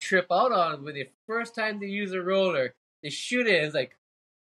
trip 0.00 0.28
out 0.32 0.52
on 0.52 0.84
when 0.84 0.94
the 0.94 1.10
first 1.26 1.54
time 1.54 1.80
they 1.80 1.86
use 1.86 2.12
a 2.12 2.22
roller, 2.22 2.72
they 3.02 3.10
shoot 3.10 3.46
it 3.46 3.56
and 3.56 3.66
it's 3.66 3.74
like, 3.74 3.94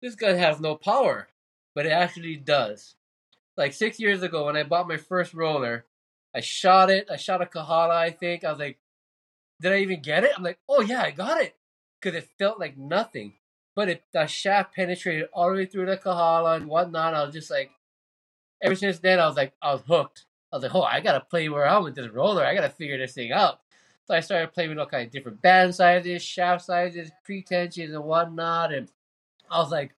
this 0.01 0.15
gun 0.15 0.35
has 0.35 0.59
no 0.59 0.75
power. 0.75 1.29
But 1.73 1.85
it 1.85 1.93
actually 1.93 2.35
does 2.35 2.95
like 3.57 3.73
six 3.73 3.99
years 3.99 4.23
ago 4.23 4.45
when 4.45 4.57
I 4.57 4.63
bought 4.63 4.87
my 4.87 4.97
first 4.97 5.33
roller, 5.33 5.85
I 6.35 6.41
shot 6.41 6.89
it. 6.89 7.07
I 7.11 7.17
shot 7.17 7.41
a 7.41 7.45
Kahala, 7.45 7.95
I 7.95 8.09
think. 8.11 8.43
I 8.43 8.49
was 8.49 8.59
like, 8.59 8.79
did 9.61 9.71
I 9.71 9.79
even 9.79 10.01
get 10.01 10.23
it? 10.23 10.31
I'm 10.35 10.43
like, 10.43 10.59
oh 10.67 10.81
yeah, 10.81 11.01
I 11.01 11.11
got 11.11 11.41
it. 11.41 11.55
Because 12.01 12.17
it 12.17 12.29
felt 12.37 12.59
like 12.59 12.77
nothing. 12.77 13.33
But 13.75 13.89
it, 13.89 14.03
the 14.13 14.25
shaft 14.27 14.75
penetrated 14.75 15.29
all 15.33 15.49
the 15.49 15.55
way 15.55 15.65
through 15.65 15.85
the 15.85 15.97
Kahala 15.97 16.57
and 16.57 16.67
whatnot. 16.67 17.13
I 17.13 17.23
was 17.23 17.33
just 17.33 17.49
like, 17.49 17.71
ever 18.61 18.75
since 18.75 18.99
then, 18.99 19.19
I 19.19 19.27
was 19.27 19.37
like, 19.37 19.53
I 19.61 19.73
was 19.73 19.83
hooked. 19.87 20.25
I 20.51 20.57
was 20.57 20.63
like, 20.63 20.75
oh, 20.75 20.83
I 20.83 20.99
got 20.99 21.13
to 21.13 21.21
play 21.21 21.47
around 21.47 21.83
with 21.83 21.95
this 21.95 22.11
roller. 22.11 22.45
I 22.45 22.53
got 22.53 22.61
to 22.61 22.69
figure 22.69 22.97
this 22.97 23.13
thing 23.13 23.31
out. 23.31 23.59
So 24.05 24.13
I 24.13 24.19
started 24.19 24.53
playing 24.53 24.69
with 24.69 24.79
all 24.79 24.85
kind 24.85 25.05
of 25.05 25.11
different 25.11 25.41
band 25.41 25.73
sizes, 25.73 26.21
shaft 26.21 26.65
sizes, 26.65 27.11
pretensions, 27.23 27.93
and 27.93 28.03
whatnot. 28.03 28.73
And 28.73 28.89
I 29.49 29.59
was 29.59 29.71
like, 29.71 29.95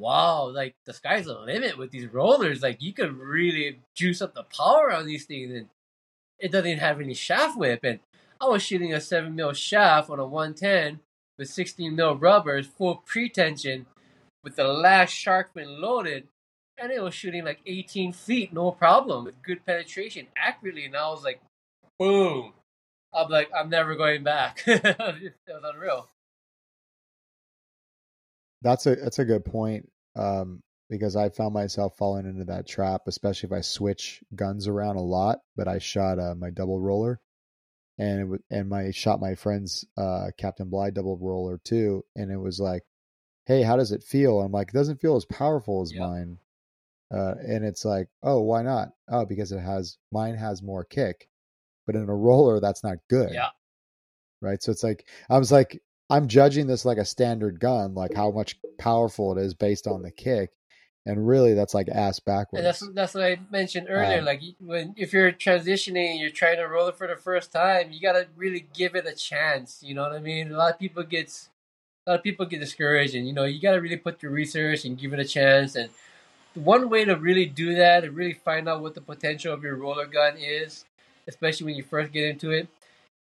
wow, 0.00 0.48
like 0.48 0.74
the 0.86 0.92
sky's 0.92 1.26
the 1.26 1.38
limit 1.38 1.78
with 1.78 1.90
these 1.90 2.12
rollers. 2.12 2.62
Like 2.62 2.82
you 2.82 2.92
could 2.92 3.16
really 3.16 3.80
juice 3.94 4.22
up 4.22 4.34
the 4.34 4.44
power 4.44 4.92
on 4.92 5.06
these 5.06 5.26
things, 5.26 5.52
and 5.52 5.68
it 6.38 6.50
doesn't 6.50 6.66
even 6.66 6.80
have 6.80 7.00
any 7.00 7.14
shaft 7.14 7.58
whip. 7.58 7.80
And 7.84 8.00
I 8.40 8.46
was 8.46 8.62
shooting 8.62 8.92
a 8.92 9.00
seven 9.00 9.36
mil 9.36 9.52
shaft 9.52 10.10
on 10.10 10.18
a 10.18 10.26
one 10.26 10.54
ten 10.54 11.00
with 11.38 11.48
sixteen 11.48 11.94
mil 11.94 12.16
rubbers, 12.16 12.66
full 12.66 12.96
pretension, 13.06 13.86
with 14.42 14.56
the 14.56 14.64
last 14.64 15.10
shark 15.10 15.50
loaded, 15.54 16.26
and 16.78 16.90
it 16.90 17.02
was 17.02 17.14
shooting 17.14 17.44
like 17.44 17.60
18 17.66 18.12
feet, 18.12 18.52
no 18.52 18.70
problem, 18.70 19.24
with 19.24 19.42
good 19.42 19.64
penetration, 19.66 20.26
accurately. 20.36 20.86
And 20.86 20.96
I 20.96 21.08
was 21.10 21.22
like, 21.22 21.40
boom. 21.98 22.54
I'm 23.12 23.28
like, 23.28 23.50
I'm 23.54 23.68
never 23.68 23.96
going 23.96 24.22
back. 24.22 24.62
it 24.66 24.84
was 25.48 25.62
unreal. 25.64 26.08
That's 28.62 28.86
a 28.86 28.96
that's 28.96 29.18
a 29.18 29.24
good 29.24 29.44
point. 29.44 29.90
Um, 30.16 30.62
because 30.88 31.14
I 31.14 31.28
found 31.28 31.54
myself 31.54 31.96
falling 31.96 32.26
into 32.26 32.44
that 32.46 32.66
trap, 32.66 33.02
especially 33.06 33.46
if 33.46 33.52
I 33.52 33.60
switch 33.60 34.22
guns 34.34 34.66
around 34.66 34.96
a 34.96 35.02
lot. 35.02 35.38
But 35.56 35.68
I 35.68 35.78
shot 35.78 36.18
uh, 36.18 36.34
my 36.34 36.50
double 36.50 36.80
roller, 36.80 37.20
and 37.98 38.20
it 38.20 38.24
was, 38.24 38.40
and 38.50 38.68
my 38.68 38.90
shot 38.90 39.20
my 39.20 39.34
friend's 39.34 39.84
uh, 39.96 40.28
Captain 40.36 40.68
Bligh 40.68 40.90
double 40.90 41.16
roller 41.18 41.58
too, 41.64 42.04
and 42.16 42.30
it 42.30 42.36
was 42.38 42.58
like, 42.60 42.82
hey, 43.46 43.62
how 43.62 43.76
does 43.76 43.92
it 43.92 44.02
feel? 44.02 44.40
I'm 44.40 44.52
like, 44.52 44.68
it 44.68 44.74
doesn't 44.74 45.00
feel 45.00 45.16
as 45.16 45.24
powerful 45.26 45.82
as 45.82 45.92
Yep. 45.92 46.00
mine, 46.02 46.38
uh, 47.14 47.34
and 47.46 47.64
it's 47.64 47.84
like, 47.84 48.08
oh, 48.22 48.40
why 48.40 48.62
not? 48.62 48.90
Oh, 49.08 49.24
because 49.24 49.52
it 49.52 49.60
has 49.60 49.96
mine 50.12 50.34
has 50.36 50.62
more 50.62 50.84
kick, 50.84 51.28
but 51.86 51.96
in 51.96 52.08
a 52.08 52.14
roller 52.14 52.60
that's 52.60 52.84
not 52.84 52.98
good 53.08 53.32
Yeah. 53.32 53.50
right? 54.40 54.62
So 54.62 54.72
it's 54.72 54.82
like 54.84 55.08
I 55.28 55.38
was 55.38 55.52
like 55.52 55.80
I'm 56.10 56.28
judging 56.28 56.66
this 56.66 56.84
like 56.84 56.98
a 56.98 57.04
standard 57.04 57.60
gun, 57.60 57.94
like 57.94 58.14
how 58.14 58.30
much 58.30 58.56
powerful 58.78 59.36
it 59.36 59.42
is 59.42 59.54
based 59.54 59.86
on 59.86 60.02
the 60.02 60.10
kick, 60.10 60.50
and 61.06 61.26
really 61.26 61.54
that's 61.54 61.72
like 61.72 61.88
ass 61.88 62.18
backwards. 62.18 62.58
And 62.58 62.66
that's 62.66 62.88
that's 62.94 63.14
what 63.14 63.24
I 63.24 63.38
mentioned 63.50 63.86
earlier. 63.88 64.18
Um, 64.18 64.24
like 64.24 64.42
when 64.58 64.94
if 64.96 65.12
you're 65.12 65.32
transitioning, 65.32 66.20
you're 66.20 66.30
trying 66.30 66.56
to 66.56 66.64
roll 66.64 66.88
it 66.88 66.96
for 66.96 67.06
the 67.06 67.16
first 67.16 67.52
time, 67.52 67.90
you 67.92 68.00
gotta 68.00 68.26
really 68.36 68.66
give 68.74 68.96
it 68.96 69.06
a 69.06 69.14
chance. 69.14 69.82
You 69.82 69.94
know 69.94 70.02
what 70.02 70.12
I 70.12 70.18
mean? 70.18 70.52
A 70.52 70.56
lot 70.56 70.72
of 70.72 70.78
people 70.78 71.04
gets 71.04 71.48
a 72.06 72.10
lot 72.10 72.18
of 72.18 72.24
people 72.24 72.46
get 72.46 72.60
discouraged, 72.60 73.14
and 73.14 73.26
you 73.26 73.32
know 73.32 73.44
you 73.44 73.60
gotta 73.60 73.80
really 73.80 73.96
put 73.96 74.22
your 74.22 74.32
research 74.32 74.84
and 74.84 74.98
give 74.98 75.12
it 75.12 75.20
a 75.20 75.24
chance. 75.24 75.76
And 75.76 75.90
one 76.54 76.88
way 76.90 77.04
to 77.04 77.14
really 77.14 77.46
do 77.46 77.74
that 77.76 78.04
and 78.04 78.16
really 78.16 78.34
find 78.34 78.68
out 78.68 78.82
what 78.82 78.94
the 78.94 79.00
potential 79.00 79.54
of 79.54 79.62
your 79.62 79.76
roller 79.76 80.06
gun 80.06 80.36
is, 80.36 80.84
especially 81.28 81.66
when 81.66 81.76
you 81.76 81.84
first 81.84 82.12
get 82.12 82.24
into 82.24 82.50
it, 82.50 82.66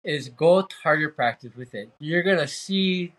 is 0.04 0.30
go 0.30 0.68
target 0.84 1.16
practice 1.16 1.56
with 1.56 1.74
it. 1.74 1.90
You're 2.00 2.24
gonna 2.24 2.48
see 2.48 3.14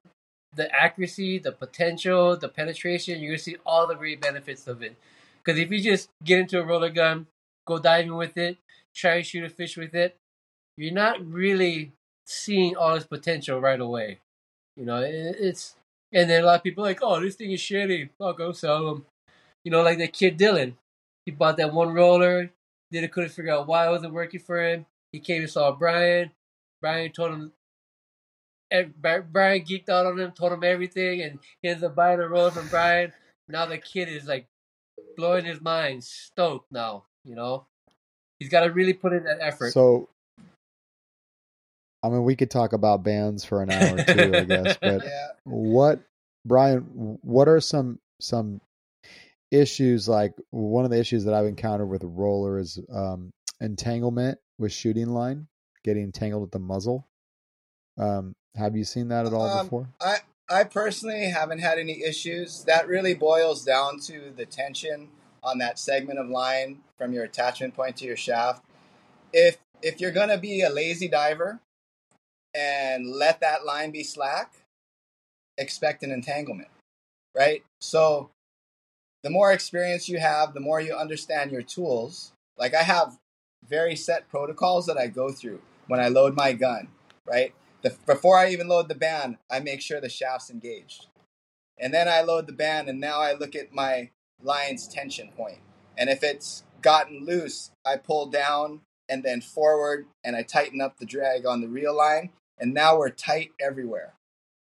the 0.55 0.75
accuracy, 0.75 1.39
the 1.39 1.53
potential, 1.53 2.37
the 2.37 2.49
penetration. 2.49 3.21
You're 3.21 3.33
gonna 3.33 3.39
see 3.39 3.57
all 3.65 3.87
the 3.87 3.95
great 3.95 4.21
benefits 4.21 4.67
of 4.67 4.83
it. 4.83 4.97
Because 5.43 5.59
if 5.59 5.71
you 5.71 5.81
just 5.81 6.09
get 6.25 6.41
into 6.41 6.61
a 6.61 6.65
roller 6.65 6.91
gun, 6.91 7.27
go 7.67 7.79
diving 7.79 8.15
with 8.15 8.37
it, 8.37 8.59
try 8.95 9.17
and 9.17 9.27
shoot 9.27 9.45
a 9.45 9.49
fish 9.49 9.77
with 9.77 9.95
it, 9.95 10.17
you're 10.77 10.93
not 10.93 11.25
really 11.25 11.93
seeing 12.27 12.77
all 12.77 12.95
its 12.95 13.07
potential 13.07 13.61
right 13.61 13.81
away. 13.81 14.19
You 14.77 14.85
know, 14.85 14.99
it, 15.03 15.37
it's 15.39 15.77
and 16.13 16.29
then 16.29 16.43
a 16.43 16.47
lot 16.47 16.57
of 16.57 16.63
people 16.63 16.83
like, 16.83 17.01
oh, 17.03 17.21
this 17.21 17.37
thing 17.37 17.53
is 17.53 17.61
shitty. 17.61 18.11
I'll 18.21 18.33
go 18.33 18.53
sell 18.53 18.87
them. 18.87 19.07
You 19.65 19.71
know, 19.71 19.83
like 19.83 19.99
that 19.99 20.13
kid 20.13 20.39
Dylan. 20.39 20.75
He 21.27 21.33
bought 21.33 21.57
that 21.59 21.73
one 21.73 21.93
roller. 21.93 22.51
Dylan 22.93 23.11
couldn't 23.11 23.31
figure 23.31 23.53
out 23.53 23.67
why 23.67 23.87
it 23.87 23.91
wasn't 23.91 24.15
working 24.15 24.41
for 24.41 24.63
him. 24.63 24.87
He 25.13 25.21
came 25.21 25.43
and 25.43 25.51
saw 25.51 25.73
Brian. 25.73 26.31
Brian 26.81 27.13
told 27.13 27.33
him. 27.33 27.53
Brian 29.01 29.63
geeked 29.65 29.89
out 29.89 30.07
on 30.07 30.19
him, 30.19 30.31
told 30.31 30.53
him 30.53 30.63
everything, 30.63 31.23
and 31.23 31.41
he 31.61 31.69
ends 31.69 31.83
up 31.83 31.97
buying 31.97 32.21
a 32.21 32.29
roller 32.29 32.53
from 32.53 32.69
Brian. 32.69 33.13
Now 33.49 33.67
the 33.67 33.79
kid 33.79 34.09
is 34.09 34.27
like 34.27 34.47
blowing 35.17 35.45
his 35.45 35.61
mind, 35.61 36.05
stoked 36.05 36.71
now. 36.71 37.05
You 37.25 37.35
know, 37.35 37.67
he's 38.39 38.49
got 38.49 38.61
to 38.61 38.71
really 38.71 38.93
put 38.93 39.13
in 39.13 39.25
that 39.25 39.39
effort. 39.41 39.73
So, 39.73 40.09
I 42.03 42.09
mean, 42.09 42.25
we 42.25 42.37
could 42.37 42.51
talk 42.51 42.73
about 42.73 43.03
bands 43.03 43.45
for 43.45 43.63
an 43.63 43.71
hour 43.71 44.03
too, 44.05 44.37
I 44.37 44.45
guess. 44.45 44.77
But 44.81 45.03
Yeah. 45.05 45.29
what, 45.45 46.01
Brian? 46.47 47.19
What 47.23 47.49
are 47.49 47.61
some 47.61 47.99
some 48.21 48.61
issues? 49.51 50.09
Like 50.09 50.35
one 50.51 50.85
of 50.85 50.91
the 50.91 50.99
issues 51.01 51.25
that 51.25 51.35
I've 51.35 51.47
encountered 51.47 51.87
with 51.87 52.03
a 52.05 52.09
roller 52.09 52.59
is 52.59 52.79
um, 52.93 53.33
entanglement 53.61 54.39
with 54.59 54.73
shooting 54.73 55.09
line, 55.11 55.49
getting 55.85 56.05
entangled 56.05 56.45
at 56.45 56.53
the 56.53 56.59
muzzle. 56.59 57.07
Um, 57.99 58.35
have 58.55 58.77
you 58.77 58.85
seen 58.85 59.09
that 59.09 59.27
at 59.27 59.33
all 59.33 59.49
Um, 59.49 59.65
before? 59.65 59.89
I 60.01 60.19
I 60.49 60.65
personally 60.65 61.27
haven't 61.27 61.61
had 61.61 61.79
any 61.79 62.03
issues. 62.03 62.65
That 62.65 62.89
really 62.89 63.15
boils 63.15 63.65
down 63.65 64.01
to 64.01 64.33
the 64.35 64.47
tension 64.47 65.11
on 65.43 65.59
that 65.59 65.79
segment 65.79 66.19
of 66.19 66.29
line 66.29 66.83
from 66.99 67.13
your 67.13 67.25
attachment 67.25 67.75
point 67.75 67.97
to 67.99 68.05
your 68.05 68.17
shaft. 68.17 68.65
If 69.33 69.59
if 69.83 70.01
you're 70.01 70.11
gonna 70.11 70.39
be 70.39 70.63
a 70.63 70.71
lazy 70.71 71.09
diver 71.09 71.61
and 72.55 73.07
let 73.07 73.41
that 73.41 73.65
line 73.65 73.93
be 73.93 74.03
slack, 74.03 74.55
expect 75.57 76.03
an 76.03 76.11
entanglement, 76.11 76.71
right? 77.35 77.63
So 77.81 78.31
the 79.23 79.31
more 79.31 79.53
experience 79.53 80.09
you 80.09 80.19
have, 80.19 80.55
the 80.55 80.61
more 80.61 80.81
you 80.81 80.95
understand 80.97 81.53
your 81.53 81.63
tools. 81.63 82.33
Like 82.59 82.75
I 82.75 82.83
have 82.83 83.19
very 83.67 83.95
set 83.95 84.29
protocols 84.29 84.87
that 84.87 84.99
I 84.99 85.07
go 85.07 85.31
through 85.31 85.61
when 85.91 85.99
I 85.99 86.07
load 86.07 86.37
my 86.37 86.53
gun, 86.53 86.87
right? 87.27 87.53
The, 87.83 87.93
before 88.07 88.39
I 88.39 88.51
even 88.51 88.69
load 88.69 88.89
the 88.89 88.95
band, 88.95 89.39
I 89.51 89.59
make 89.59 89.83
sure 89.83 90.01
the 90.01 90.09
shaft's 90.09 90.49
engaged. 90.49 91.09
And 91.81 91.93
then 91.93 92.09
I 92.09 92.21
load 92.21 92.47
the 92.47 92.53
band, 92.53 92.89
and 92.89 93.01
now 93.01 93.19
I 93.19 93.33
look 93.33 93.57
at 93.57 93.75
my 93.75 94.11
line's 94.41 94.87
tension 94.87 95.33
point. 95.37 95.59
And 95.99 96.09
if 96.09 96.23
it's 96.23 96.63
gotten 96.81 97.27
loose, 97.27 97.73
I 97.85 97.97
pull 97.97 98.27
down 98.27 98.83
and 99.09 99.25
then 99.25 99.41
forward, 99.41 100.07
and 100.23 100.37
I 100.37 100.45
tighten 100.45 100.81
up 100.81 100.99
the 100.99 101.07
drag 101.07 101.45
on 101.45 101.61
the 101.61 101.69
reel 101.69 101.97
line. 101.97 102.31
And 102.57 102.73
now 102.73 102.97
we're 102.97 103.11
tight 103.11 103.51
everywhere. 103.61 104.15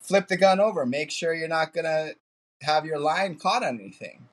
Flip 0.03 0.29
the 0.29 0.37
gun 0.37 0.61
over. 0.61 0.85
Make 0.85 1.11
sure 1.11 1.33
you're 1.33 1.49
not 1.49 1.73
going 1.73 1.87
to 1.87 2.17
have 2.61 2.85
your 2.85 2.99
line 2.99 3.37
caught 3.37 3.63
on 3.65 3.81
anything. 3.81 4.29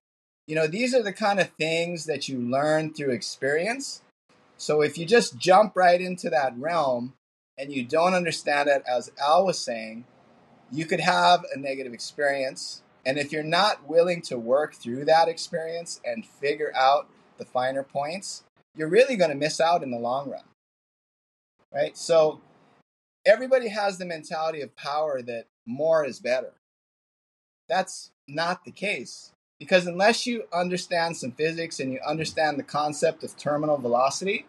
You 0.45 0.55
know, 0.55 0.67
these 0.67 0.93
are 0.93 1.03
the 1.03 1.13
kind 1.13 1.39
of 1.39 1.51
things 1.51 2.03
that 2.05 2.27
you 2.27 2.37
learn 2.37 2.93
through 2.93 3.11
experience. 3.11 4.01
So 4.61 4.83
if 4.83 4.95
you 4.95 5.07
just 5.07 5.39
jump 5.39 5.75
right 5.75 5.99
into 5.99 6.29
that 6.29 6.55
realm, 6.55 7.15
and 7.57 7.73
you 7.73 7.83
don't 7.83 8.13
understand 8.13 8.69
it, 8.69 8.83
as 8.87 9.11
Al 9.19 9.43
was 9.43 9.57
saying, 9.57 10.05
you 10.71 10.85
could 10.85 10.99
have 10.99 11.43
a 11.51 11.57
negative 11.57 11.93
experience. 11.93 12.83
And 13.03 13.17
if 13.17 13.31
you're 13.31 13.41
not 13.41 13.89
willing 13.89 14.21
to 14.23 14.37
work 14.37 14.75
through 14.75 15.05
that 15.05 15.27
experience 15.27 15.99
and 16.05 16.23
figure 16.23 16.71
out 16.75 17.09
the 17.39 17.45
finer 17.45 17.81
points, 17.81 18.43
you're 18.75 18.87
really 18.87 19.15
going 19.15 19.31
to 19.31 19.35
miss 19.35 19.59
out 19.59 19.81
in 19.81 19.89
the 19.89 19.97
long 19.97 20.29
run. 20.29 20.43
Right? 21.73 21.97
So 21.97 22.39
everybody 23.25 23.69
has 23.69 23.97
the 23.97 24.05
mentality 24.05 24.61
of 24.61 24.75
power 24.75 25.23
that 25.23 25.47
more 25.65 26.05
is 26.05 26.19
better. 26.19 26.53
That's 27.67 28.11
not 28.27 28.63
the 28.63 28.71
case. 28.71 29.31
Because 29.61 29.85
unless 29.85 30.25
you 30.25 30.45
understand 30.51 31.17
some 31.17 31.33
physics 31.33 31.79
and 31.79 31.93
you 31.93 31.99
understand 32.03 32.57
the 32.57 32.63
concept 32.63 33.23
of 33.23 33.37
terminal 33.37 33.77
velocity, 33.77 34.47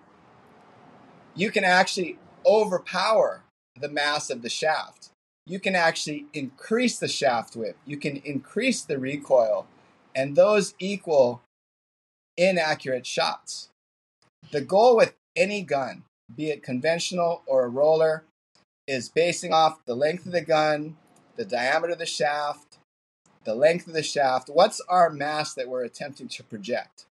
you 1.34 1.50
can 1.50 1.64
actually 1.64 2.16
overpower 2.46 3.42
the 3.78 3.90
mass 3.90 4.30
of 4.30 4.40
the 4.40 4.48
shaft. 4.48 5.10
You 5.46 5.60
can 5.60 5.74
actually 5.74 6.24
increase 6.32 6.98
the 6.98 7.08
shaft 7.08 7.54
whip. 7.54 7.76
You 7.84 7.98
can 7.98 8.22
increase 8.24 8.80
the 8.80 8.98
recoil, 8.98 9.66
and 10.14 10.34
those 10.34 10.72
equal 10.78 11.42
inaccurate 12.38 13.06
shots. 13.06 13.68
The 14.50 14.62
goal 14.62 14.96
with 14.96 15.12
any 15.36 15.60
gun, 15.60 16.04
be 16.34 16.48
it 16.48 16.62
conventional 16.62 17.42
or 17.44 17.66
a 17.66 17.68
roller, 17.68 18.24
is 18.88 19.10
basing 19.10 19.52
off 19.52 19.84
the 19.84 19.94
length 19.94 20.24
of 20.24 20.32
the 20.32 20.40
gun, 20.40 20.96
the 21.36 21.44
diameter 21.44 21.92
of 21.92 21.98
the 21.98 22.06
shaft, 22.06 22.71
the 23.44 23.54
length 23.54 23.86
of 23.86 23.94
the 23.94 24.02
shaft. 24.02 24.48
What's 24.52 24.80
our 24.88 25.10
mass 25.10 25.54
that 25.54 25.68
we're 25.68 25.84
attempting 25.84 26.28
to 26.28 26.42
project? 26.42 27.06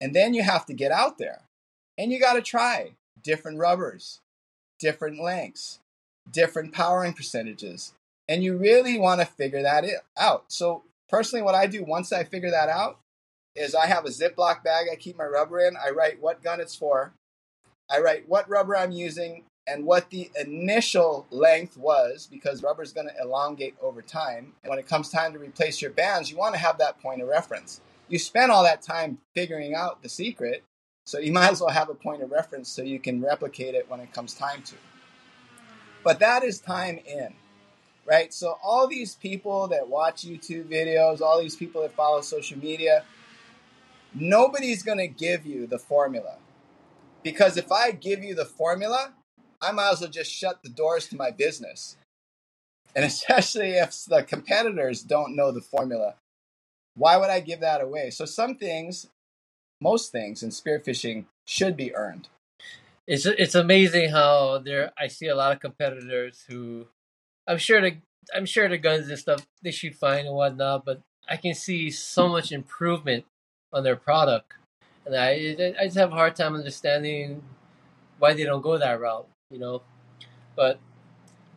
And 0.00 0.14
then 0.14 0.34
you 0.34 0.42
have 0.42 0.66
to 0.66 0.74
get 0.74 0.92
out 0.92 1.18
there 1.18 1.42
and 1.98 2.10
you 2.10 2.18
got 2.18 2.34
to 2.34 2.42
try 2.42 2.92
different 3.22 3.58
rubbers, 3.58 4.20
different 4.78 5.22
lengths, 5.22 5.80
different 6.30 6.72
powering 6.72 7.12
percentages. 7.12 7.92
And 8.28 8.42
you 8.42 8.56
really 8.56 8.98
want 8.98 9.20
to 9.20 9.26
figure 9.26 9.62
that 9.62 9.84
out. 10.16 10.44
So, 10.48 10.84
personally, 11.08 11.42
what 11.42 11.54
I 11.54 11.66
do 11.66 11.84
once 11.84 12.12
I 12.12 12.24
figure 12.24 12.50
that 12.50 12.68
out 12.68 12.98
is 13.56 13.74
I 13.74 13.86
have 13.86 14.04
a 14.04 14.10
Ziploc 14.10 14.62
bag 14.62 14.86
I 14.90 14.96
keep 14.96 15.18
my 15.18 15.24
rubber 15.24 15.58
in. 15.58 15.76
I 15.76 15.90
write 15.90 16.22
what 16.22 16.42
gun 16.42 16.60
it's 16.60 16.76
for, 16.76 17.12
I 17.90 18.00
write 18.00 18.28
what 18.28 18.48
rubber 18.48 18.76
I'm 18.76 18.92
using, 18.92 19.44
and 19.70 19.84
what 19.84 20.10
the 20.10 20.28
initial 20.38 21.26
length 21.30 21.76
was 21.76 22.28
because 22.30 22.62
rubber 22.62 22.82
is 22.82 22.92
going 22.92 23.06
to 23.06 23.14
elongate 23.22 23.76
over 23.80 24.02
time. 24.02 24.52
And 24.64 24.70
when 24.70 24.80
it 24.80 24.88
comes 24.88 25.10
time 25.10 25.32
to 25.32 25.38
replace 25.38 25.80
your 25.80 25.92
bands, 25.92 26.28
you 26.28 26.36
want 26.36 26.54
to 26.54 26.60
have 26.60 26.78
that 26.78 27.00
point 27.00 27.22
of 27.22 27.28
reference. 27.28 27.80
You 28.08 28.18
spend 28.18 28.50
all 28.50 28.64
that 28.64 28.82
time 28.82 29.18
figuring 29.32 29.74
out 29.74 30.02
the 30.02 30.08
secret, 30.08 30.64
so 31.04 31.20
you 31.20 31.32
might 31.38 31.52
as 31.52 31.60
well 31.60 31.70
have 31.70 31.88
a 31.88 31.94
point 31.94 32.22
of 32.22 32.32
reference 32.32 32.68
so 32.68 32.82
you 32.82 32.98
can 32.98 33.22
replicate 33.22 33.76
it 33.76 33.88
when 33.88 34.00
it 34.00 34.12
comes 34.12 34.34
time 34.34 34.62
to. 34.64 34.74
But 36.02 36.18
that 36.18 36.42
is 36.42 36.58
time 36.58 36.98
in, 37.06 37.34
right? 38.04 38.34
So 38.34 38.58
all 38.64 38.88
these 38.88 39.14
people 39.14 39.68
that 39.68 39.88
watch 39.88 40.26
YouTube 40.26 40.64
videos, 40.64 41.20
all 41.20 41.40
these 41.40 41.54
people 41.54 41.82
that 41.82 41.92
follow 41.92 42.22
social 42.22 42.58
media, 42.58 43.04
nobody's 44.14 44.82
going 44.82 44.98
to 44.98 45.06
give 45.06 45.46
you 45.46 45.68
the 45.68 45.78
formula. 45.78 46.38
Because 47.22 47.56
if 47.56 47.70
I 47.70 47.92
give 47.92 48.24
you 48.24 48.34
the 48.34 48.46
formula, 48.46 49.12
I 49.62 49.72
might 49.72 49.92
as 49.92 50.00
well 50.00 50.10
just 50.10 50.32
shut 50.32 50.62
the 50.62 50.70
doors 50.70 51.08
to 51.08 51.16
my 51.16 51.30
business. 51.30 51.96
And 52.96 53.04
especially 53.06 53.72
if 53.72 54.04
the 54.06 54.22
competitors 54.22 55.02
don't 55.02 55.36
know 55.36 55.52
the 55.52 55.60
formula. 55.62 56.14
why 56.96 57.16
would 57.18 57.30
I 57.30 57.40
give 57.40 57.60
that 57.60 57.82
away? 57.82 58.10
So 58.10 58.26
some 58.26 58.56
things, 58.56 59.08
most 59.80 60.12
things 60.12 60.42
in 60.42 60.50
spearfishing 60.50 61.26
should 61.46 61.76
be 61.76 61.94
earned. 61.94 62.28
It's 63.06 63.26
it's 63.26 63.56
amazing 63.56 64.10
how 64.10 64.58
there 64.58 64.92
I 64.98 65.08
see 65.08 65.28
a 65.28 65.36
lot 65.36 65.52
of 65.52 65.60
competitors 65.60 66.44
who 66.48 66.86
I'm 67.46 67.58
sure 67.58 67.80
the 67.82 67.98
I'm 68.34 68.46
sure 68.46 68.68
the 68.68 68.78
guns 68.78 69.08
and 69.08 69.18
stuff 69.18 69.46
they 69.62 69.72
shoot 69.72 69.94
fine 69.96 70.26
and 70.26 70.36
whatnot, 70.36 70.84
but 70.86 71.02
I 71.28 71.36
can 71.36 71.54
see 71.54 71.90
so 71.90 72.28
much 72.28 72.52
improvement 72.52 73.26
on 73.72 73.84
their 73.84 73.96
product, 73.96 74.54
and 75.06 75.16
I 75.16 75.74
I 75.80 75.84
just 75.86 75.98
have 75.98 76.12
a 76.12 76.16
hard 76.16 76.36
time 76.36 76.56
understanding 76.56 77.42
why 78.18 78.34
they 78.34 78.44
don't 78.44 78.62
go 78.62 78.78
that 78.78 79.00
route, 79.00 79.28
you 79.50 79.58
know. 79.58 79.82
But 80.56 80.78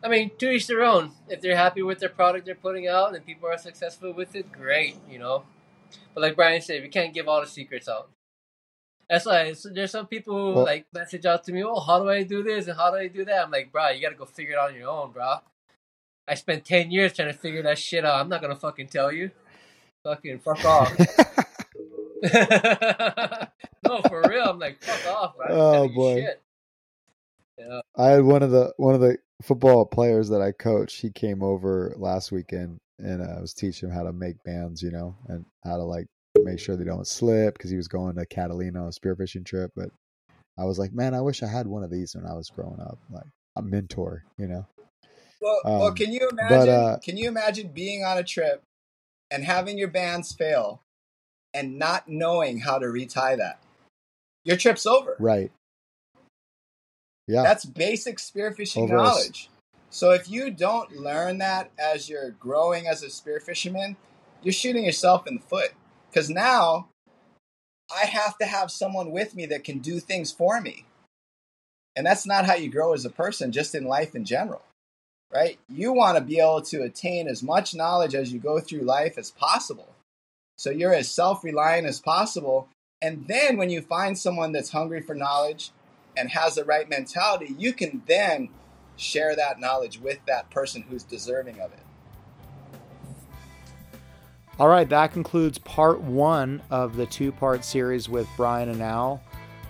I 0.02 0.08
mean, 0.08 0.30
to 0.38 0.50
each 0.50 0.66
their 0.66 0.82
own. 0.82 1.12
If 1.28 1.40
they're 1.40 1.56
happy 1.56 1.82
with 1.82 1.98
their 2.00 2.08
product 2.10 2.46
they're 2.46 2.54
putting 2.54 2.88
out 2.88 3.14
and 3.14 3.24
people 3.24 3.48
are 3.48 3.58
successful 3.58 4.12
with 4.12 4.34
it, 4.36 4.52
great, 4.52 4.96
you 5.08 5.18
know. 5.18 5.44
But 6.14 6.22
like 6.22 6.36
Brian 6.36 6.60
said, 6.60 6.82
we 6.82 6.88
can't 6.88 7.14
give 7.14 7.28
all 7.28 7.40
the 7.40 7.46
secrets 7.46 7.88
out. 7.88 8.08
That's 9.08 9.26
why 9.26 9.52
so 9.52 9.68
there's 9.68 9.90
some 9.90 10.06
people 10.06 10.34
who 10.36 10.54
Well- 10.56 10.64
like 10.64 10.86
message 10.92 11.26
out 11.26 11.44
to 11.44 11.52
me, 11.52 11.62
"Oh, 11.64 11.80
how 11.80 12.00
do 12.02 12.08
I 12.08 12.22
do 12.22 12.42
this 12.42 12.66
and 12.68 12.76
how 12.76 12.90
do 12.90 12.96
I 12.96 13.08
do 13.08 13.24
that?" 13.24 13.44
I'm 13.44 13.50
like, 13.50 13.70
"Bro, 13.72 13.90
you 13.90 14.02
gotta 14.02 14.14
go 14.16 14.24
figure 14.24 14.54
it 14.54 14.58
out 14.58 14.70
on 14.70 14.76
your 14.76 14.88
own, 14.88 15.12
bro." 15.12 15.38
I 16.26 16.34
spent 16.34 16.64
ten 16.64 16.90
years 16.90 17.12
trying 17.12 17.28
to 17.32 17.38
figure 17.38 17.62
that 17.62 17.78
shit 17.78 18.04
out. 18.04 18.18
I'm 18.20 18.28
not 18.30 18.40
gonna 18.40 18.56
fucking 18.56 18.88
tell 18.88 19.12
you. 19.12 19.30
Fucking 20.04 20.38
fuck 20.40 20.64
off. 20.74 20.98
no, 23.86 24.00
for 24.08 24.22
real. 24.28 24.44
I'm 24.48 24.58
like, 24.58 24.82
fuck 24.82 25.14
off, 25.14 25.36
bro. 25.36 25.46
Oh, 25.50 25.88
boy. 25.88 26.20
shit. 26.22 26.42
Yeah. 27.58 27.80
I 27.96 28.08
had 28.08 28.24
one 28.24 28.42
of 28.42 28.50
the 28.50 28.72
one 28.76 28.94
of 28.94 29.00
the 29.00 29.18
football 29.42 29.86
players 29.86 30.28
that 30.30 30.42
I 30.42 30.52
coach. 30.52 30.96
He 30.96 31.10
came 31.10 31.42
over 31.42 31.94
last 31.98 32.32
weekend, 32.32 32.78
and 32.98 33.22
I 33.22 33.40
was 33.40 33.54
teaching 33.54 33.88
him 33.88 33.94
how 33.94 34.02
to 34.04 34.12
make 34.12 34.42
bands, 34.44 34.82
you 34.82 34.90
know, 34.90 35.16
and 35.28 35.44
how 35.64 35.76
to 35.76 35.84
like 35.84 36.06
make 36.42 36.58
sure 36.58 36.76
they 36.76 36.84
don't 36.84 37.06
slip 37.06 37.54
because 37.56 37.70
he 37.70 37.76
was 37.76 37.88
going 37.88 38.16
to 38.16 38.26
Catalina 38.26 38.82
on 38.82 38.88
a 38.88 38.90
spearfishing 38.90 39.44
trip. 39.46 39.70
But 39.76 39.90
I 40.58 40.64
was 40.64 40.78
like, 40.78 40.92
man, 40.92 41.14
I 41.14 41.20
wish 41.20 41.42
I 41.42 41.46
had 41.46 41.66
one 41.66 41.84
of 41.84 41.90
these 41.90 42.14
when 42.14 42.26
I 42.26 42.34
was 42.34 42.50
growing 42.50 42.80
up, 42.80 42.98
like 43.10 43.26
a 43.56 43.62
mentor, 43.62 44.24
you 44.38 44.48
know. 44.48 44.66
Well, 45.40 45.60
well, 45.64 45.88
Um, 45.88 45.94
can 45.94 46.12
you 46.12 46.20
but, 46.20 46.32
imagine? 46.32 46.68
uh, 46.68 46.98
can 47.02 47.16
you 47.16 47.28
imagine 47.28 47.68
being 47.68 48.04
on 48.04 48.18
a 48.18 48.22
trip 48.24 48.62
and 49.30 49.44
having 49.44 49.78
your 49.78 49.88
bands 49.88 50.32
fail 50.32 50.80
and 51.52 51.78
not 51.78 52.08
knowing 52.08 52.58
how 52.60 52.78
to 52.78 52.88
retie 52.88 53.36
that? 53.36 53.58
Your 54.44 54.56
trip's 54.56 54.86
over. 54.86 55.16
Right. 55.18 55.52
Yeah. 57.26 57.42
That's 57.42 57.64
basic 57.64 58.18
spearfishing 58.18 58.84
Over 58.84 58.98
us. 58.98 59.16
knowledge. 59.16 59.50
So 59.90 60.10
if 60.10 60.28
you 60.28 60.50
don't 60.50 60.96
learn 60.96 61.38
that 61.38 61.70
as 61.78 62.08
you're 62.08 62.30
growing 62.30 62.86
as 62.86 63.02
a 63.02 63.06
spearfisherman, 63.06 63.96
you're 64.42 64.52
shooting 64.52 64.84
yourself 64.84 65.26
in 65.26 65.36
the 65.36 65.42
foot. 65.42 65.70
Because 66.10 66.28
now 66.28 66.88
I 67.94 68.06
have 68.06 68.36
to 68.38 68.46
have 68.46 68.70
someone 68.70 69.10
with 69.10 69.34
me 69.34 69.46
that 69.46 69.64
can 69.64 69.78
do 69.78 70.00
things 70.00 70.32
for 70.32 70.60
me. 70.60 70.84
And 71.96 72.06
that's 72.06 72.26
not 72.26 72.44
how 72.44 72.54
you 72.54 72.70
grow 72.70 72.92
as 72.92 73.04
a 73.04 73.10
person, 73.10 73.52
just 73.52 73.74
in 73.74 73.84
life 73.84 74.16
in 74.16 74.24
general, 74.24 74.62
right? 75.32 75.58
You 75.68 75.92
want 75.92 76.18
to 76.18 76.24
be 76.24 76.40
able 76.40 76.62
to 76.62 76.82
attain 76.82 77.28
as 77.28 77.42
much 77.42 77.74
knowledge 77.74 78.14
as 78.14 78.32
you 78.32 78.40
go 78.40 78.58
through 78.58 78.80
life 78.80 79.16
as 79.16 79.30
possible. 79.30 79.94
So 80.58 80.70
you're 80.70 80.94
as 80.94 81.08
self 81.08 81.44
reliant 81.44 81.86
as 81.86 82.00
possible. 82.00 82.68
And 83.00 83.26
then 83.28 83.56
when 83.56 83.70
you 83.70 83.80
find 83.80 84.18
someone 84.18 84.52
that's 84.52 84.70
hungry 84.70 85.02
for 85.02 85.14
knowledge 85.14 85.70
and 86.16 86.30
has 86.30 86.54
the 86.54 86.64
right 86.64 86.88
mentality, 86.88 87.54
you 87.58 87.72
can 87.72 88.02
then 88.06 88.48
share 88.96 89.34
that 89.36 89.58
knowledge 89.58 90.00
with 90.00 90.18
that 90.26 90.50
person 90.50 90.82
who's 90.88 91.02
deserving 91.02 91.60
of 91.60 91.72
it. 91.72 91.80
All 94.58 94.68
right, 94.68 94.88
that 94.88 95.12
concludes 95.12 95.58
part 95.58 96.00
one 96.00 96.62
of 96.70 96.96
the 96.96 97.06
two 97.06 97.32
part 97.32 97.64
series 97.64 98.08
with 98.08 98.28
Brian 98.36 98.68
and 98.68 98.80
Al. 98.80 99.20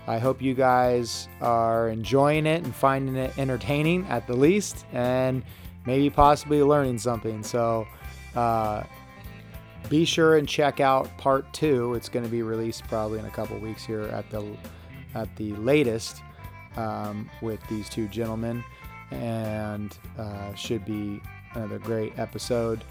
I 0.07 0.19
hope 0.19 0.43
you 0.43 0.53
guys 0.53 1.27
are 1.41 1.89
enjoying 1.89 2.45
it 2.45 2.63
and 2.63 2.75
finding 2.75 3.15
it 3.15 3.35
entertaining 3.39 4.05
at 4.05 4.27
the 4.27 4.35
least, 4.35 4.85
and 4.93 5.41
maybe 5.87 6.11
possibly 6.11 6.61
learning 6.61 6.99
something. 6.99 7.41
So, 7.41 7.87
uh, 8.35 8.83
be 9.89 10.05
sure 10.05 10.37
and 10.37 10.47
check 10.47 10.79
out 10.79 11.15
part 11.17 11.51
two. 11.53 11.95
It's 11.95 12.09
going 12.09 12.25
to 12.25 12.31
be 12.31 12.43
released 12.43 12.83
probably 12.87 13.17
in 13.17 13.25
a 13.25 13.31
couple 13.31 13.57
weeks 13.57 13.83
here 13.83 14.03
at 14.03 14.29
the 14.29 14.55
at 15.15 15.35
the 15.37 15.53
latest 15.53 16.21
um, 16.77 17.29
with 17.41 17.59
these 17.67 17.89
two 17.89 18.07
gentlemen, 18.07 18.63
and 19.11 19.97
uh, 20.17 20.53
should 20.55 20.85
be 20.85 21.21
another 21.53 21.79
great 21.79 22.17
episode. 22.17 22.83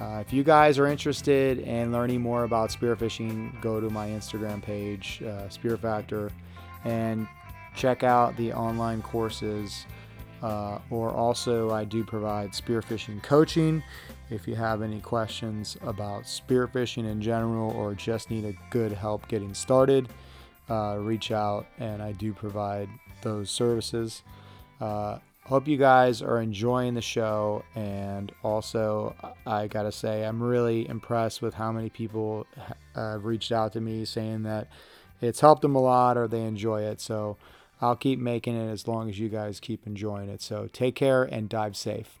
Uh, 0.00 0.22
if 0.26 0.32
you 0.32 0.42
guys 0.42 0.78
are 0.78 0.86
interested 0.86 1.58
in 1.58 1.92
learning 1.92 2.22
more 2.22 2.44
about 2.44 2.70
spearfishing, 2.70 3.60
go 3.60 3.80
to 3.80 3.90
my 3.90 4.08
Instagram 4.08 4.62
page, 4.62 5.22
uh, 5.22 5.48
Spear 5.50 5.76
Factor, 5.76 6.30
and 6.84 7.28
check 7.76 8.02
out 8.02 8.34
the 8.36 8.52
online 8.52 9.02
courses. 9.02 9.84
Uh, 10.42 10.78
or 10.88 11.10
also, 11.10 11.70
I 11.70 11.84
do 11.84 12.02
provide 12.02 12.52
spearfishing 12.52 13.22
coaching. 13.22 13.82
If 14.30 14.48
you 14.48 14.54
have 14.54 14.80
any 14.80 15.00
questions 15.00 15.76
about 15.82 16.22
spearfishing 16.22 17.04
in 17.04 17.20
general 17.20 17.70
or 17.72 17.94
just 17.94 18.30
need 18.30 18.46
a 18.46 18.54
good 18.70 18.92
help 18.92 19.28
getting 19.28 19.52
started, 19.52 20.08
uh, 20.70 20.96
reach 20.98 21.30
out 21.30 21.66
and 21.78 22.00
I 22.00 22.12
do 22.12 22.32
provide 22.32 22.88
those 23.22 23.50
services. 23.50 24.22
Uh, 24.80 25.18
hope 25.44 25.66
you 25.66 25.76
guys 25.76 26.22
are 26.22 26.40
enjoying 26.40 26.94
the 26.94 27.02
show. 27.02 27.64
And 27.74 28.32
also, 28.42 29.14
I 29.46 29.66
gotta 29.66 29.92
say, 29.92 30.24
I'm 30.24 30.42
really 30.42 30.88
impressed 30.88 31.42
with 31.42 31.54
how 31.54 31.72
many 31.72 31.90
people 31.90 32.46
uh, 32.94 33.12
have 33.12 33.24
reached 33.24 33.52
out 33.52 33.72
to 33.74 33.80
me 33.80 34.04
saying 34.04 34.44
that 34.44 34.68
it's 35.20 35.40
helped 35.40 35.62
them 35.62 35.74
a 35.74 35.80
lot 35.80 36.16
or 36.16 36.28
they 36.28 36.42
enjoy 36.42 36.82
it. 36.82 37.00
So 37.00 37.36
I'll 37.80 37.96
keep 37.96 38.18
making 38.18 38.56
it 38.56 38.70
as 38.70 38.86
long 38.86 39.08
as 39.08 39.18
you 39.18 39.28
guys 39.28 39.60
keep 39.60 39.86
enjoying 39.86 40.28
it. 40.28 40.42
So 40.42 40.68
take 40.72 40.94
care 40.94 41.22
and 41.22 41.48
dive 41.48 41.76
safe. 41.76 42.20